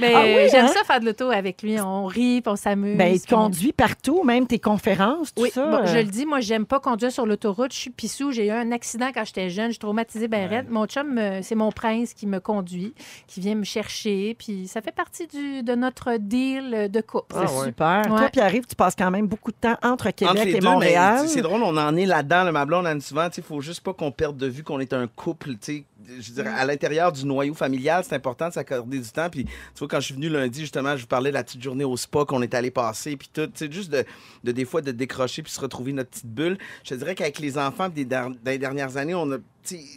Ben, 0.00 0.12
Ah 0.14 0.22
oui, 0.24 0.48
J'aime 0.50 0.66
hein? 0.66 0.68
ça 0.68 0.84
faire 0.84 1.00
de 1.00 1.06
l'auto 1.06 1.30
avec 1.30 1.62
lui. 1.62 1.80
On 1.80 2.06
rit, 2.06 2.40
puis 2.42 2.52
on 2.52 2.56
s'amuse. 2.56 2.96
Ben, 2.96 3.14
il 3.14 3.20
te 3.20 3.34
on- 3.34 3.44
conduit 3.44 3.72
partout, 3.72 4.22
même 4.24 4.46
tes 4.46 4.58
conférences, 4.58 5.34
tout 5.34 5.42
Oui, 5.42 5.50
ça. 5.50 5.66
bon, 5.66 5.78
euh, 5.78 5.86
je 5.86 5.96
le 5.96 6.04
dis, 6.04 6.26
moi, 6.26 6.40
j'aime 6.40 6.66
pas 6.66 6.80
conduire 6.80 7.10
sur 7.12 7.26
l'autoroute. 7.26 7.72
Je 7.72 7.78
suis 7.78 7.90
pissou. 7.90 8.30
J'ai 8.30 8.46
eu 8.46 8.50
un 8.50 8.72
accident 8.72 9.08
quand 9.12 9.24
j'étais 9.24 9.50
jeune. 9.50 9.66
Je 9.66 9.72
suis 9.72 9.78
traumatisée 9.78 10.28
ben 10.28 10.48
raide. 10.48 10.70
Mon 10.70 10.86
chum, 10.86 11.18
euh, 11.18 11.40
c'est 11.42 11.54
mon 11.54 11.72
prince 11.72 12.14
qui 12.14 12.26
me 12.26 12.40
conduit, 12.40 12.94
qui 13.26 13.40
vient 13.40 13.54
me 13.54 13.64
chercher. 13.64 14.36
Puis 14.38 14.68
ça 14.68 14.80
fait 14.82 14.94
partie 14.94 15.26
du, 15.26 15.62
de 15.62 15.74
notre 15.74 16.16
deal 16.18 16.74
de 16.88 17.00
couple. 17.00 17.34
C'est 17.34 17.38
Ah 17.38 17.58
ouais. 17.60 17.66
super. 17.66 17.98
Ouais. 18.10 18.18
Toi, 18.18 18.28
Pierre-Yves, 18.30 18.66
tu 18.66 18.76
passes 18.76 18.94
quand 18.96 19.10
même 19.10 19.26
beaucoup 19.26 19.50
de 19.50 19.56
temps 19.56 19.76
entre 19.82 20.10
Québec 20.10 20.34
Entre 20.36 20.44
les 20.44 20.56
et 20.56 20.58
deux, 20.60 20.68
Montréal. 20.68 21.28
c'est 21.28 21.42
drôle, 21.42 21.62
on 21.62 21.76
en 21.76 21.96
est 21.96 22.06
là-dedans. 22.06 22.44
là, 22.44 22.52
ma 22.52 22.64
blonde, 22.64 22.86
Anne, 22.86 23.00
souvent, 23.00 23.28
il 23.36 23.42
faut 23.42 23.60
juste 23.60 23.80
pas 23.82 23.92
qu'on 23.94 24.10
perde 24.12 24.36
de 24.36 24.46
vue 24.46 24.62
qu'on 24.62 24.80
est 24.80 24.92
un 24.92 25.06
couple. 25.06 25.50
tu 25.52 25.58
sais. 25.60 25.84
Je 26.20 26.32
dirais, 26.32 26.50
à 26.50 26.64
l'intérieur 26.64 27.12
du 27.12 27.24
noyau 27.24 27.54
familial, 27.54 28.04
c'est 28.06 28.14
important 28.14 28.48
de 28.48 28.52
s'accorder 28.54 28.98
du 28.98 29.08
temps. 29.10 29.28
Puis, 29.30 29.44
tu 29.44 29.52
vois, 29.78 29.88
quand 29.88 30.00
je 30.00 30.06
suis 30.06 30.14
venu 30.14 30.28
lundi, 30.28 30.60
justement, 30.60 30.96
je 30.96 31.02
vous 31.02 31.06
parlais 31.08 31.30
de 31.30 31.34
la 31.34 31.44
petite 31.44 31.62
journée 31.62 31.84
au 31.84 31.96
spa 31.96 32.24
qu'on 32.24 32.42
est 32.42 32.54
allé 32.54 32.70
passer. 32.70 33.16
Puis 33.16 33.28
tout, 33.32 33.46
tu 33.46 33.52
sais, 33.54 33.70
juste 33.72 33.90
de, 33.90 34.04
de 34.44 34.52
des 34.52 34.64
fois 34.64 34.82
de 34.82 34.92
décrocher 34.92 35.42
puis 35.42 35.52
se 35.52 35.60
retrouver 35.60 35.92
notre 35.92 36.10
petite 36.10 36.26
bulle. 36.26 36.58
Je 36.84 36.90
te 36.90 36.94
dirais 36.94 37.14
qu'avec 37.14 37.38
les 37.38 37.58
enfants 37.58 37.88
des, 37.88 38.04
der- 38.04 38.30
des 38.44 38.58
dernières 38.58 38.96
années, 38.96 39.14
on 39.14 39.30
a, 39.32 39.36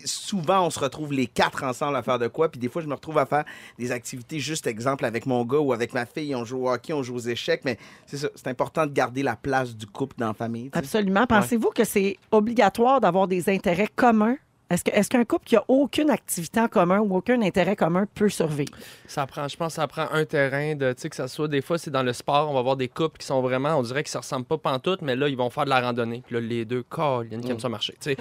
souvent, 0.05 0.65
on 0.65 0.69
se 0.69 0.79
retrouve 0.79 1.13
les 1.13 1.27
quatre 1.27 1.63
ensemble 1.63 1.95
à 1.95 2.01
faire 2.03 2.17
de 2.19 2.27
quoi. 2.27 2.49
Puis 2.49 2.59
des 2.59 2.69
fois, 2.69 2.81
je 2.81 2.87
me 2.87 2.93
retrouve 2.95 3.17
à 3.19 3.25
faire 3.25 3.45
des 3.77 3.91
activités, 3.91 4.39
juste 4.39 4.65
exemple, 4.67 5.05
avec 5.05 5.25
mon 5.25 5.45
gars 5.45 5.59
ou 5.59 5.73
avec 5.73 5.93
ma 5.93 6.05
fille. 6.05 6.35
On 6.35 6.43
joue 6.45 6.65
au 6.65 6.69
hockey, 6.71 6.93
on 6.93 7.03
joue 7.03 7.15
aux 7.15 7.19
échecs. 7.19 7.61
Mais 7.65 7.77
c'est 8.07 8.17
ça, 8.17 8.29
c'est 8.35 8.47
important 8.47 8.87
de 8.87 8.91
garder 8.91 9.21
la 9.23 9.35
place 9.35 9.75
du 9.75 9.85
couple 9.85 10.15
dans 10.17 10.27
la 10.27 10.33
famille. 10.33 10.69
Absolument. 10.73 11.27
Pensez-vous 11.27 11.69
que 11.69 11.83
c'est 11.83 12.17
obligatoire 12.31 12.99
d'avoir 12.99 13.27
des 13.27 13.49
intérêts 13.49 13.89
communs? 13.95 14.37
Est-ce 14.69 14.83
que- 14.83 14.91
est-ce 14.91 15.09
qu'un 15.09 15.25
couple 15.25 15.45
qui 15.45 15.55
a 15.55 15.63
aucune 15.67 16.09
activité 16.11 16.59
en 16.59 16.67
commun 16.67 16.99
ou 16.99 17.15
aucun 17.17 17.41
intérêt 17.41 17.75
commun 17.75 18.05
peut 18.13 18.29
survivre? 18.29 18.71
Ça 19.07 19.25
prend, 19.25 19.47
je 19.47 19.57
pense 19.57 19.73
que 19.73 19.81
ça 19.81 19.87
prend 19.87 20.05
un 20.11 20.25
terrain 20.25 20.75
de, 20.75 20.93
tu 20.93 21.01
sais, 21.01 21.09
que 21.09 21.15
ça 21.15 21.27
soit, 21.27 21.47
des 21.47 21.61
fois, 21.61 21.77
c'est 21.79 21.89
dans 21.89 22.03
le 22.03 22.13
sport, 22.13 22.49
on 22.51 22.53
va 22.53 22.61
voir 22.61 22.75
des 22.75 22.87
couples 22.87 23.17
qui 23.17 23.25
sont 23.25 23.41
vraiment, 23.41 23.75
on 23.77 23.81
dirait 23.81 24.03
qu'ils 24.03 24.11
se 24.11 24.17
ressemblent 24.19 24.45
pas 24.45 24.57
pantoute, 24.59 25.01
mais 25.01 25.15
là, 25.15 25.27
ils 25.27 25.35
vont 25.37 25.49
faire 25.49 25.65
de 25.65 25.69
la 25.69 25.81
randonnée. 25.81 26.21
Puis 26.25 26.35
là, 26.35 26.41
les 26.41 26.65
deux, 26.65 26.83
Colin, 26.83 27.39
qui 27.41 27.49
aiment 27.49 27.59
ça 27.59 27.69
marcher, 27.69 27.95
tu 27.99 28.11
sais. 28.13 28.17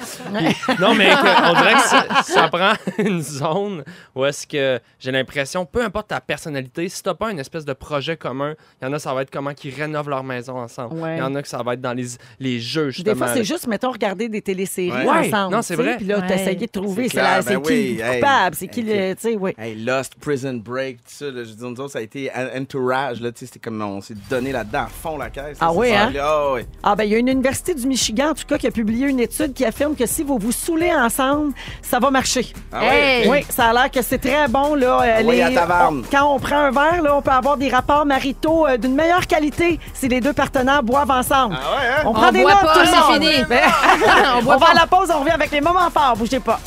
Non, 0.81 0.95
mais 0.95 1.09
que- 1.11 1.51
on 1.51 1.55
dirait 1.55 1.75
que 1.75 1.81
ça, 1.83 2.07
ça 2.23 2.49
prend 2.49 2.73
une 2.99 3.21
zone 3.21 3.85
où 4.15 4.25
est-ce 4.25 4.47
que 4.47 4.81
j'ai 4.99 5.11
l'impression, 5.13 5.67
peu 5.67 5.83
importe 5.85 6.09
ta 6.09 6.21
personnalité, 6.21 6.89
si 6.89 7.03
t'as 7.03 7.15
pas 7.15 7.31
une 7.31 7.39
espèce 7.39 7.65
de 7.65 7.73
projet 7.75 8.17
commun, 8.17 8.55
il 8.81 8.87
y 8.87 8.89
en 8.89 8.93
a, 8.95 8.99
ça 8.99 9.13
va 9.13 9.23
être 9.23 9.31
comment 9.31 9.53
qu'ils 9.53 9.75
rénovent 9.75 10.09
leur 10.09 10.25
maison 10.25 10.59
ensemble. 10.59 10.95
Il 10.97 11.03
Ouais. 11.03 11.19
y 11.19 11.23
en 11.23 11.35
a 11.35 11.43
que 11.43 11.49
ça 11.49 11.63
va 11.63 11.75
être 11.75 11.81
dans 11.83 11.93
les, 11.93 12.07
les 12.41 12.59
jeux, 12.61 12.87
Des 12.87 12.93
justement. 12.93 13.17
fois, 13.17 13.29
c'est 13.35 13.45
juste, 13.45 13.67
mettons, 13.67 13.91
regarder 13.91 14.29
des 14.31 14.41
téléséries 14.41 14.91
Ouais. 15.07 15.29
ensemble. 15.29 15.55
Non, 15.55 15.63
c'est 15.63 15.77
vrai. 15.77 15.97
Puis 15.99 16.07
là, 16.07 16.23
T'essayes 16.39 16.57
de 16.57 16.67
trouver, 16.67 17.05
C'est 17.05 17.17
c'est 17.17 17.23
la- 17.23 17.43
ben 17.43 17.61
qui 17.63 17.69
oui, 17.73 17.97
le 17.99 18.05
hey. 18.05 18.21
coupable, 18.21 18.57
c'est 18.57 18.69
qui 18.69 18.83
le. 18.83 19.15
Tu 19.15 19.21
sais, 19.21 19.37
oui. 19.39 19.55
Hey, 19.59 19.75
Lost, 19.77 20.15
Prison 20.21 20.55
Break, 20.55 20.97
tout 20.99 21.03
ça, 21.07 21.25
là, 21.27 21.45
je 21.45 21.51
veux 21.51 21.55
dire, 21.57 21.69
nous 21.69 21.81
autres, 21.81 21.93
ça 21.93 21.99
a 21.99 22.03
été 22.03 22.31
entourage, 22.57 23.21
là, 23.21 23.31
c'était 23.35 23.59
comme 23.59 23.81
on 23.83 24.01
s'est 24.01 24.15
donné 24.31 24.53
là-dedans 24.53 24.81
à 24.85 24.87
fond 24.89 25.17
la 25.19 25.31
caisse. 25.31 25.59
Ah 25.61 25.67
là, 25.67 25.73
oui, 25.75 25.95
hein? 25.95 26.13
Ah 26.21 26.53
oui. 26.55 26.61
Ah, 26.83 26.95
ben, 26.97 27.05
il 27.05 27.11
y 27.11 27.15
a 27.15 27.19
une 27.19 27.29
université 27.29 27.75
du 27.75 27.87
Michigan, 27.87 28.31
en 28.31 28.35
tout 28.35 28.47
cas, 28.47 28.59
qui 28.59 28.67
a 28.67 28.71
publié 28.71 29.07
une 29.09 29.21
étude 29.21 29.53
qui 29.55 29.65
affirme 29.65 29.95
que 29.97 30.07
si 30.07 30.23
vous 30.23 30.39
vous 30.39 30.53
saoulez 30.53 30.93
ensemble, 30.93 31.53
ça 31.83 31.99
va 31.99 32.11
marcher. 32.11 32.47
Ah 32.73 32.81
oui. 32.83 32.87
Hey! 32.97 33.29
Oui, 33.29 33.39
ça 33.49 33.67
a 33.67 33.73
l'air 33.73 33.91
que 33.91 34.03
c'est 34.03 34.19
très 34.19 34.49
bon. 34.49 34.75
Là, 34.75 35.01
euh, 35.03 35.15
Ah 35.19 35.23
oui, 35.25 35.41
à 35.43 35.51
taverne. 35.51 36.03
on- 36.05 36.11
quand 36.11 36.35
on 36.35 36.39
prend 36.39 36.57
un 36.59 36.71
verre, 36.71 37.03
là, 37.03 37.17
on 37.17 37.23
peut 37.23 37.31
avoir 37.31 37.57
des 37.57 37.69
rapports 37.69 38.05
maritaux 38.07 38.67
euh, 38.67 38.77
d'une 38.77 38.95
meilleure 38.95 39.27
qualité 39.27 39.79
si 39.95 40.09
les 40.09 40.21
deux 40.21 40.33
partenaires 40.33 40.83
boivent 40.83 41.11
ensemble. 41.11 41.57
Ah 41.59 41.77
ouais, 41.77 41.89
hein? 41.89 42.03
On 42.07 42.13
prend 42.13 42.29
On 42.29 42.33
des 42.33 42.43
boit 42.43 42.53
notes, 42.55 42.63
pas, 42.63 42.73
tout 42.75 42.81
le 42.81 43.19
monde. 43.19 43.23
fini. 43.31 43.45
Ben, 43.49 43.61
On 44.47 44.57
va 44.57 44.67
à 44.71 44.75
la 44.75 44.87
pause, 44.87 45.09
on 45.15 45.21
revient 45.21 45.31
avec 45.33 45.51
les 45.51 45.61
moments 45.61 45.91
forts. 45.91 46.15
Bougez 46.29 46.41
pas. 46.41 46.61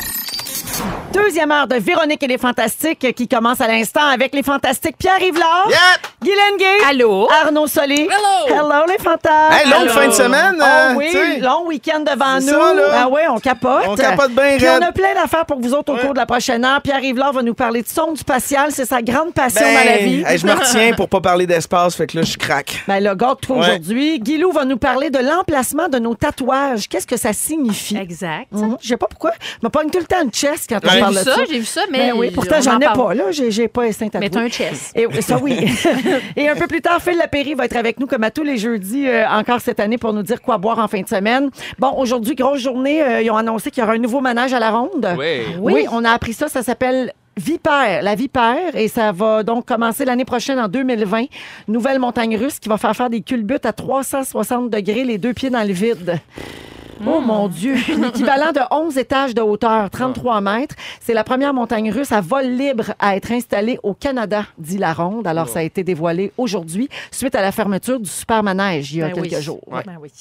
Deuxième 1.13 1.51
heure 1.51 1.67
de 1.67 1.75
Véronique 1.75 2.23
et 2.23 2.27
les 2.27 2.37
Fantastiques 2.37 3.03
euh, 3.03 3.11
qui 3.11 3.27
commence 3.27 3.59
à 3.59 3.67
l'instant 3.67 4.05
avec 4.07 4.33
les 4.33 4.43
Fantastiques 4.43 4.97
Pierre 4.97 5.21
Yvelard, 5.21 5.67
Yep! 5.69 5.77
Guylaine 6.23 6.57
Gay, 6.57 6.85
Allô? 6.89 7.27
Arnaud 7.43 7.67
Solé. 7.67 8.07
Hello! 8.09 8.47
Hello 8.55 8.85
les 8.87 8.97
Fantastes. 8.97 9.51
Hey, 9.51 9.69
longue 9.69 9.81
Hello. 9.83 9.91
fin 9.93 10.07
de 10.07 10.13
semaine, 10.13 10.55
Oh 10.59 10.63
euh, 10.63 10.93
oui, 10.95 11.39
long 11.41 11.67
week-end 11.67 11.99
devant 12.01 12.35
nous. 12.35 12.47
Ça, 12.47 12.73
là. 12.73 12.83
Ah 12.93 13.09
ouais, 13.09 13.27
on 13.29 13.39
capote. 13.39 13.83
On 13.87 13.95
capote 13.95 14.31
bien 14.31 14.57
Puis 14.57 14.67
on 14.69 14.81
a 14.81 14.91
plein 14.93 15.13
d'affaires 15.13 15.45
pour 15.45 15.59
vous 15.59 15.73
autres 15.73 15.91
au 15.91 15.95
Ouais. 15.95 16.01
cours 16.01 16.13
de 16.13 16.19
la 16.19 16.25
prochaine 16.25 16.63
heure. 16.63 16.81
Pierre 16.81 17.03
Yvelard 17.03 17.33
va 17.33 17.43
nous 17.43 17.53
parler 17.55 17.81
de 17.81 17.87
sonde 17.89 18.17
spatiale. 18.17 18.71
C'est 18.71 18.85
sa 18.85 19.01
grande 19.01 19.33
passion 19.33 19.61
Ben, 19.61 19.73
dans 19.85 19.91
la 19.91 19.97
vie. 19.97 20.23
hey, 20.25 20.37
je 20.37 20.45
me 20.47 20.53
retiens 20.53 20.93
pour 20.95 21.09
pas 21.09 21.19
parler 21.21 21.45
d'espace, 21.47 21.95
fait 21.95 22.07
que 22.07 22.17
là, 22.17 22.23
je 22.23 22.37
craque. 22.37 22.83
Ben, 22.87 23.03
le 23.03 23.13
gars, 23.15 23.35
toi 23.41 23.57
Ouais. 23.57 23.63
aujourd'hui. 23.71 24.19
Guilou 24.19 24.51
va 24.51 24.63
nous 24.63 24.77
parler 24.77 25.09
de 25.09 25.19
l'emplacement 25.19 25.89
de 25.89 25.99
nos 25.99 26.15
tatouages. 26.15 26.87
Qu'est-ce 26.87 27.07
que 27.07 27.17
ça 27.17 27.33
signifie? 27.33 27.97
Exact. 27.97 28.47
Mhm. 28.51 28.77
Je 28.81 28.87
sais 28.87 28.97
pas 28.97 29.07
pourquoi. 29.07 29.31
Je 29.61 29.67
me 29.67 29.69
pogne 29.69 29.89
tout 29.89 29.99
le 29.99 30.05
temps 30.05 30.21
une 30.23 30.31
chest 30.31 30.69
quand 30.79 30.79
on 30.83 30.99
parle 30.99 31.13
vu 31.13 31.19
de 31.19 31.23
ça, 31.23 31.35
ça. 31.35 31.41
j'ai 31.49 31.59
vu 31.59 31.65
ça, 31.65 31.81
mais. 31.91 32.11
Ben 32.11 32.13
oui, 32.17 32.31
pourtant, 32.31 32.61
j'en 32.61 32.75
en 32.75 32.79
ai 32.79 32.85
pas, 32.85 33.13
là. 33.13 33.31
J'ai, 33.31 33.51
j'ai 33.51 33.67
pas 33.67 33.87
essayé 33.87 34.09
Mais 34.19 34.29
t'as 34.29 34.41
un 34.41 34.49
chess. 34.49 34.91
Et, 34.95 35.21
ça, 35.21 35.37
oui. 35.37 35.57
Et 36.35 36.47
un 36.47 36.55
peu 36.55 36.67
plus 36.67 36.81
tard, 36.81 37.01
Phil 37.01 37.17
Lapéry 37.17 37.53
va 37.53 37.65
être 37.65 37.75
avec 37.75 37.99
nous, 37.99 38.07
comme 38.07 38.23
à 38.23 38.31
tous 38.31 38.43
les 38.43 38.57
jeudis, 38.57 39.07
euh, 39.07 39.27
encore 39.27 39.59
cette 39.61 39.79
année, 39.79 39.97
pour 39.97 40.13
nous 40.13 40.23
dire 40.23 40.41
quoi 40.41 40.57
boire 40.57 40.79
en 40.79 40.87
fin 40.87 41.01
de 41.01 41.07
semaine. 41.07 41.49
Bon, 41.79 41.93
aujourd'hui, 41.97 42.35
grosse 42.35 42.59
journée. 42.59 43.01
euh, 43.01 43.21
ils 43.21 43.31
ont 43.31 43.37
annoncé 43.37 43.71
qu'il 43.71 43.81
y 43.81 43.83
aura 43.83 43.93
un 43.93 43.99
nouveau 43.99 44.21
manège 44.21 44.53
à 44.53 44.59
la 44.59 44.71
ronde. 44.71 45.15
Oui. 45.17 45.41
Oui, 45.59 45.85
on 45.91 46.03
a 46.05 46.11
appris 46.11 46.33
ça. 46.33 46.47
Ça 46.47 46.63
s'appelle 46.63 47.13
Vipère, 47.37 48.01
la 48.03 48.15
Vipère, 48.15 48.75
et 48.75 48.87
ça 48.87 49.11
va 49.11 49.43
donc 49.43 49.65
commencer 49.65 50.03
l'année 50.05 50.25
prochaine 50.25 50.59
en 50.59 50.67
2020. 50.67 51.25
Nouvelle 51.67 51.99
montagne 51.99 52.37
russe 52.37 52.59
qui 52.59 52.67
va 52.67 52.77
faire 52.77 52.95
faire 52.95 53.09
des 53.09 53.21
culbutes 53.21 53.65
à 53.65 53.73
360 53.73 54.69
degrés, 54.69 55.03
les 55.03 55.17
deux 55.17 55.33
pieds 55.33 55.49
dans 55.49 55.65
le 55.65 55.73
vide. 55.73 56.19
Oh 57.05 57.19
mon 57.19 57.47
Dieu! 57.47 57.75
L'équivalent 57.99 58.51
de 58.51 58.59
11 58.69 58.97
étages 58.97 59.33
de 59.33 59.41
hauteur, 59.41 59.89
33 59.89 60.41
mètres. 60.41 60.75
C'est 60.99 61.13
la 61.13 61.23
première 61.23 61.53
montagne 61.53 61.91
russe 61.91 62.11
à 62.11 62.21
vol 62.21 62.45
libre 62.45 62.93
à 62.99 63.15
être 63.15 63.31
installée 63.31 63.79
au 63.83 63.93
Canada, 63.93 64.45
dit 64.57 64.77
la 64.77 64.93
ronde. 64.93 65.25
Alors, 65.27 65.49
ça 65.49 65.59
a 65.59 65.63
été 65.63 65.83
dévoilé 65.83 66.31
aujourd'hui, 66.37 66.89
suite 67.11 67.35
à 67.35 67.41
la 67.41 67.51
fermeture 67.51 67.99
du 67.99 68.09
super 68.09 68.43
manège 68.43 68.93
il 68.93 68.99
y 68.99 69.01
a 69.01 69.07
Ben 69.07 69.15
quelques 69.15 69.35
oui. 69.35 69.41
jours. 69.41 69.61
Ouais. 69.67 69.81
Ben 69.85 69.97
oui. 70.01 70.11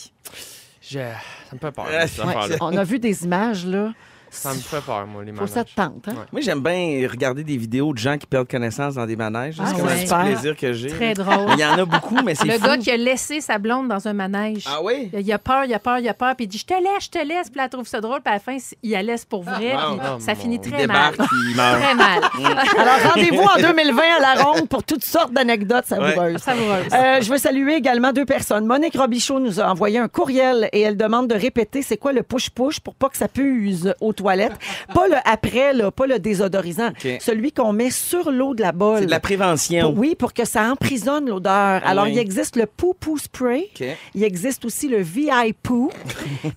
Je- 0.82 0.98
Ça 0.98 1.54
me 1.54 1.58
fait 1.58 1.70
peur, 1.70 1.86
Ouais. 1.86 2.56
On 2.60 2.76
a 2.76 2.84
vu 2.84 2.98
des 2.98 3.24
images, 3.24 3.66
là. 3.66 3.92
Ça 4.32 4.50
me 4.54 4.58
fait 4.60 4.80
peur, 4.80 5.06
moi, 5.06 5.24
les 5.24 5.32
Faut 5.32 5.46
ça 5.46 5.64
te 5.64 5.70
manèges. 5.76 5.92
tente, 6.04 6.08
hein? 6.08 6.12
Ouais. 6.20 6.26
Moi, 6.32 6.40
j'aime 6.40 6.60
bien 6.62 7.06
regarder 7.10 7.42
des 7.42 7.56
vidéos 7.56 7.92
de 7.92 7.98
gens 7.98 8.16
qui 8.16 8.26
perdent 8.26 8.48
connaissance 8.48 8.94
dans 8.94 9.04
des 9.06 9.16
manèges. 9.16 9.56
Ah, 9.58 9.64
c'est 9.66 9.74
comme 9.76 9.86
un 9.86 9.88
ouais. 9.88 9.94
petit 9.96 10.06
Super. 10.06 10.24
plaisir 10.24 10.56
que 10.56 10.72
j'ai. 10.72 10.88
Très 10.88 11.14
drôle. 11.14 11.48
Il 11.54 11.58
y 11.58 11.64
en 11.64 11.72
a 11.78 11.84
beaucoup, 11.84 12.16
mais 12.24 12.34
c'est 12.36 12.46
Le 12.46 12.52
fou. 12.54 12.64
gars 12.66 12.78
qui 12.78 12.90
a 12.90 12.96
laissé 12.96 13.40
sa 13.40 13.58
blonde 13.58 13.88
dans 13.88 14.06
un 14.06 14.12
manège. 14.12 14.64
Ah 14.66 14.78
oui? 14.82 15.10
Il 15.12 15.32
a 15.32 15.38
peur, 15.38 15.64
il 15.64 15.74
a 15.74 15.78
peur, 15.80 15.98
il 15.98 16.08
a 16.08 16.14
peur, 16.14 16.36
puis 16.36 16.44
il 16.44 16.48
dit 16.48 16.58
Je 16.58 16.64
te 16.66 16.74
laisse, 16.74 17.04
je 17.06 17.10
te 17.10 17.18
laisse. 17.18 17.48
Puis 17.50 17.58
là, 17.58 17.64
elle 17.64 17.70
trouve 17.70 17.86
ça 17.88 18.00
drôle, 18.00 18.20
puis 18.20 18.30
à 18.30 18.34
la 18.34 18.40
fin, 18.40 18.56
il 18.82 18.90
la 18.92 19.02
laisse 19.02 19.24
pour 19.24 19.42
vrai, 19.42 19.74
puis 19.76 19.98
Oh, 20.14 20.20
ça 20.20 20.34
finit 20.36 20.60
Il 20.62 20.70
très 20.70 20.86
mal. 20.86 21.12
débarque, 21.14 21.16
puis 21.16 21.38
il 21.50 21.56
meurt. 21.56 21.80
Très 21.82 21.94
mal. 21.94 22.20
Alors, 22.78 23.12
rendez-vous 23.12 23.42
en 23.42 23.60
2020 23.60 24.02
à 24.18 24.20
la 24.36 24.42
ronde 24.44 24.68
pour 24.68 24.84
toutes 24.84 25.04
sortes 25.04 25.32
d'anecdotes 25.32 25.86
savoureuses. 25.86 26.38
Savoureuse. 26.40 26.86
Euh, 26.92 27.20
je 27.20 27.30
veux 27.30 27.38
saluer 27.38 27.74
également 27.74 28.12
deux 28.12 28.24
personnes. 28.26 28.64
Monique 28.66 28.96
Robichaud 28.96 29.40
nous 29.40 29.60
a 29.60 29.68
envoyé 29.70 29.98
un 29.98 30.08
courriel 30.08 30.68
et 30.72 30.82
elle 30.82 30.96
demande 30.96 31.28
de 31.28 31.34
répéter 31.34 31.82
c'est 31.82 31.96
quoi 31.96 32.12
le 32.12 32.22
push-push 32.22 32.78
pour 32.80 32.94
pas 32.94 33.08
que 33.08 33.16
ça 33.16 33.26
puise 33.28 33.94
aux 34.00 34.12
toilettes. 34.20 34.52
Pas 34.94 35.08
le 35.08 35.16
après, 35.24 35.72
là, 35.72 35.90
pas 35.90 36.06
le 36.06 36.18
désodorisant. 36.18 36.90
Celui 37.20 37.52
qu'on 37.52 37.72
met 37.72 37.90
sur 37.90 38.30
l'eau 38.30 38.54
de 38.54 38.62
la 38.62 38.72
bolle. 38.72 39.00
C'est 39.00 39.06
de 39.06 39.10
la 39.10 39.20
prévention. 39.20 39.90
Pour- 39.92 39.98
oui, 39.98 40.14
pour 40.14 40.32
que 40.32 40.44
ça 40.44 40.70
emprisonne 40.70 41.28
l'odeur. 41.28 41.80
Alors, 41.84 42.04
Oui. 42.04 42.12
il 42.12 42.18
existe 42.18 42.56
le 42.56 42.66
poo-poo 42.66 43.16
spray. 43.18 43.68
Il 44.14 44.24
existe 44.24 44.64
aussi 44.64 44.88
le 44.88 44.98
VI 45.00 45.52
poo. 45.62 45.90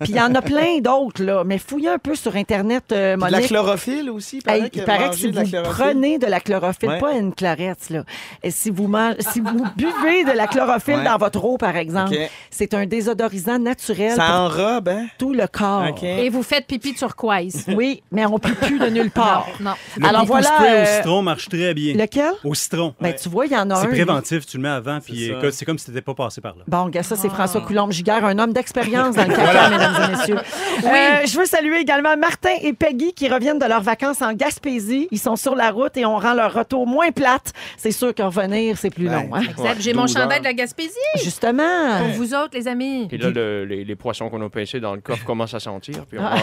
Puis 0.01 0.09
il 0.11 0.15
y 0.15 0.21
en 0.21 0.33
a 0.35 0.41
plein 0.41 0.79
d'autres, 0.79 1.23
là. 1.23 1.43
Mais 1.45 1.57
fouillez 1.57 1.89
un 1.89 1.97
peu 1.97 2.15
sur 2.15 2.35
Internet, 2.35 2.85
euh, 2.91 3.15
de 3.15 3.31
la 3.31 3.41
chlorophylle 3.41 4.09
aussi, 4.09 4.37
il 4.37 4.39
Hey, 4.39 4.43
paraît 4.59 4.69
il 4.73 4.79
que 4.81 4.85
paraît 4.85 5.09
que 5.09 5.15
si 5.15 5.31
vous 5.31 5.41
prenez 5.63 6.17
de 6.17 6.25
la 6.27 6.39
chlorophylle, 6.39 6.89
Ouais. 6.89 6.99
pas 6.99 7.13
une 7.13 7.33
clarette, 7.33 7.89
là, 7.89 8.03
et 8.43 8.51
si 8.51 8.69
vous, 8.69 8.87
mangez, 8.87 9.17
si 9.31 9.39
vous 9.39 9.63
buvez 9.75 10.23
de 10.25 10.31
la 10.35 10.47
chlorophylle 10.47 10.95
Ouais. 10.97 11.03
dans 11.05 11.17
votre 11.17 11.43
eau, 11.45 11.57
par 11.57 11.75
exemple, 11.77 12.15
c'est 12.49 12.73
un 12.73 12.85
désodorisant 12.85 13.59
naturel 13.59 14.15
Ça 14.15 14.39
enrobe, 14.41 14.89
hein? 14.89 15.05
tout 15.17 15.33
le 15.33 15.47
corps. 15.47 15.95
Et 16.03 16.29
vous 16.29 16.43
faites 16.43 16.65
pipi 16.67 16.93
turquoise. 16.93 17.52
Oui, 17.75 18.01
mais 18.11 18.25
on 18.25 18.33
ne 18.33 18.37
peut 18.37 18.53
plus 18.53 18.79
de 18.79 18.87
nulle 18.87 19.11
part. 19.11 19.47
Non. 19.59 19.73
Le 19.97 20.05
Alors 20.07 20.25
voilà, 20.25 20.47
spray 20.47 20.69
euh, 20.77 20.83
au 20.83 20.85
citron 20.97 21.21
marche 21.21 21.49
très 21.49 21.73
bien. 21.73 21.93
Lequel? 21.95 22.31
Au 22.43 22.53
citron. 22.53 22.93
Ben, 22.99 23.09
ouais. 23.09 23.15
tu 23.15 23.29
vois, 23.29 23.45
il 23.45 23.51
y 23.51 23.57
en 23.57 23.69
a 23.69 23.75
un. 23.75 23.81
C'est 23.81 23.87
lui. 23.87 23.95
préventif, 24.03 24.45
tu 24.45 24.57
le 24.57 24.63
mets 24.63 24.69
avant, 24.69 24.99
puis 24.99 25.31
c'est 25.51 25.65
comme 25.65 25.77
si 25.77 25.85
tu 25.85 25.91
n'étais 25.91 26.01
pas 26.01 26.13
passé 26.13 26.41
par 26.41 26.55
là. 26.55 26.63
Bon, 26.67 26.87
gars, 26.89 27.03
ça, 27.03 27.15
c'est 27.15 27.27
Ah. 27.31 27.35
François 27.35 27.61
Coulombe-Giguère, 27.61 28.23
un 28.25 28.37
homme 28.39 28.53
d'expérience 28.53 29.15
dans 29.15 29.23
le 29.27 29.33
caca, 29.35 29.69
mesdames 29.69 29.95
et 30.09 30.15
messieurs. 30.17 30.37
Euh, 30.83 31.25
je 31.25 31.37
veux 31.39 31.45
saluer 31.45 31.77
également 31.79 32.17
Martin 32.17 32.49
et 32.61 32.73
Peggy 32.73 33.13
qui 33.13 33.29
reviennent 33.29 33.59
de 33.59 33.65
leurs 33.65 33.81
vacances 33.81 34.21
en 34.21 34.33
Gaspésie. 34.33 35.07
Ils 35.11 35.19
sont 35.19 35.35
sur 35.35 35.55
la 35.55 35.71
route 35.71 35.95
et 35.97 36.05
on 36.05 36.17
rend 36.17 36.33
leur 36.33 36.53
retour 36.53 36.85
moins 36.87 37.11
plate. 37.11 37.53
C'est 37.77 37.91
sûr 37.91 38.13
qu'en 38.13 38.25
revenir, 38.29 38.77
c'est 38.77 38.89
plus 38.89 39.05
long. 39.05 39.29
hein? 39.33 39.41
Exact. 39.49 39.77
J'ai 39.79 39.93
mon 39.93 40.03
12 40.05 40.13
chandail 40.13 40.39
de 40.39 40.43
la 40.45 40.53
Gaspésie. 40.53 40.89
Justement. 41.23 41.99
Pour 41.99 42.07
vous 42.09 42.33
autres, 42.33 42.49
les 42.53 42.67
amis. 42.67 43.07
Puis 43.07 43.17
là, 43.17 43.29
le- 43.29 43.65
les, 43.65 43.85
les 43.85 43.95
poissons 43.95 44.29
qu'on 44.29 44.41
a 44.45 44.49
pêchés 44.49 44.79
dans 44.79 44.93
le 44.95 45.01
coffre 45.01 45.23
commencent 45.25 45.53
à 45.53 45.59
sentir. 45.59 46.05
Puis 46.09 46.19
on 46.19 46.23
a, 46.25 46.35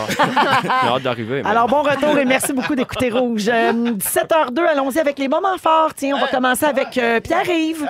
on 0.93 0.95
a 0.97 1.00
hâte 1.01 1.05
d'arriver. 1.05 1.43
Alors, 1.45 1.67
bon 1.67 1.83
retour 1.83 2.19
et 2.19 2.25
merci 2.25 2.53
beaucoup 2.53 2.75
d'écouter 2.75 3.11
Rouge. 3.11 3.49
Euh, 3.49 3.73
17h02, 3.73 4.61
allons-y 4.67 4.99
avec 4.99 5.19
les 5.19 5.29
moments 5.29 5.59
forts. 5.59 5.95
Tiens, 5.95 6.17
on 6.17 6.21
va 6.21 6.29
commencer 6.29 6.65
avec 6.65 6.97
euh, 6.99 7.21
Pierre-Yves. 7.21 7.87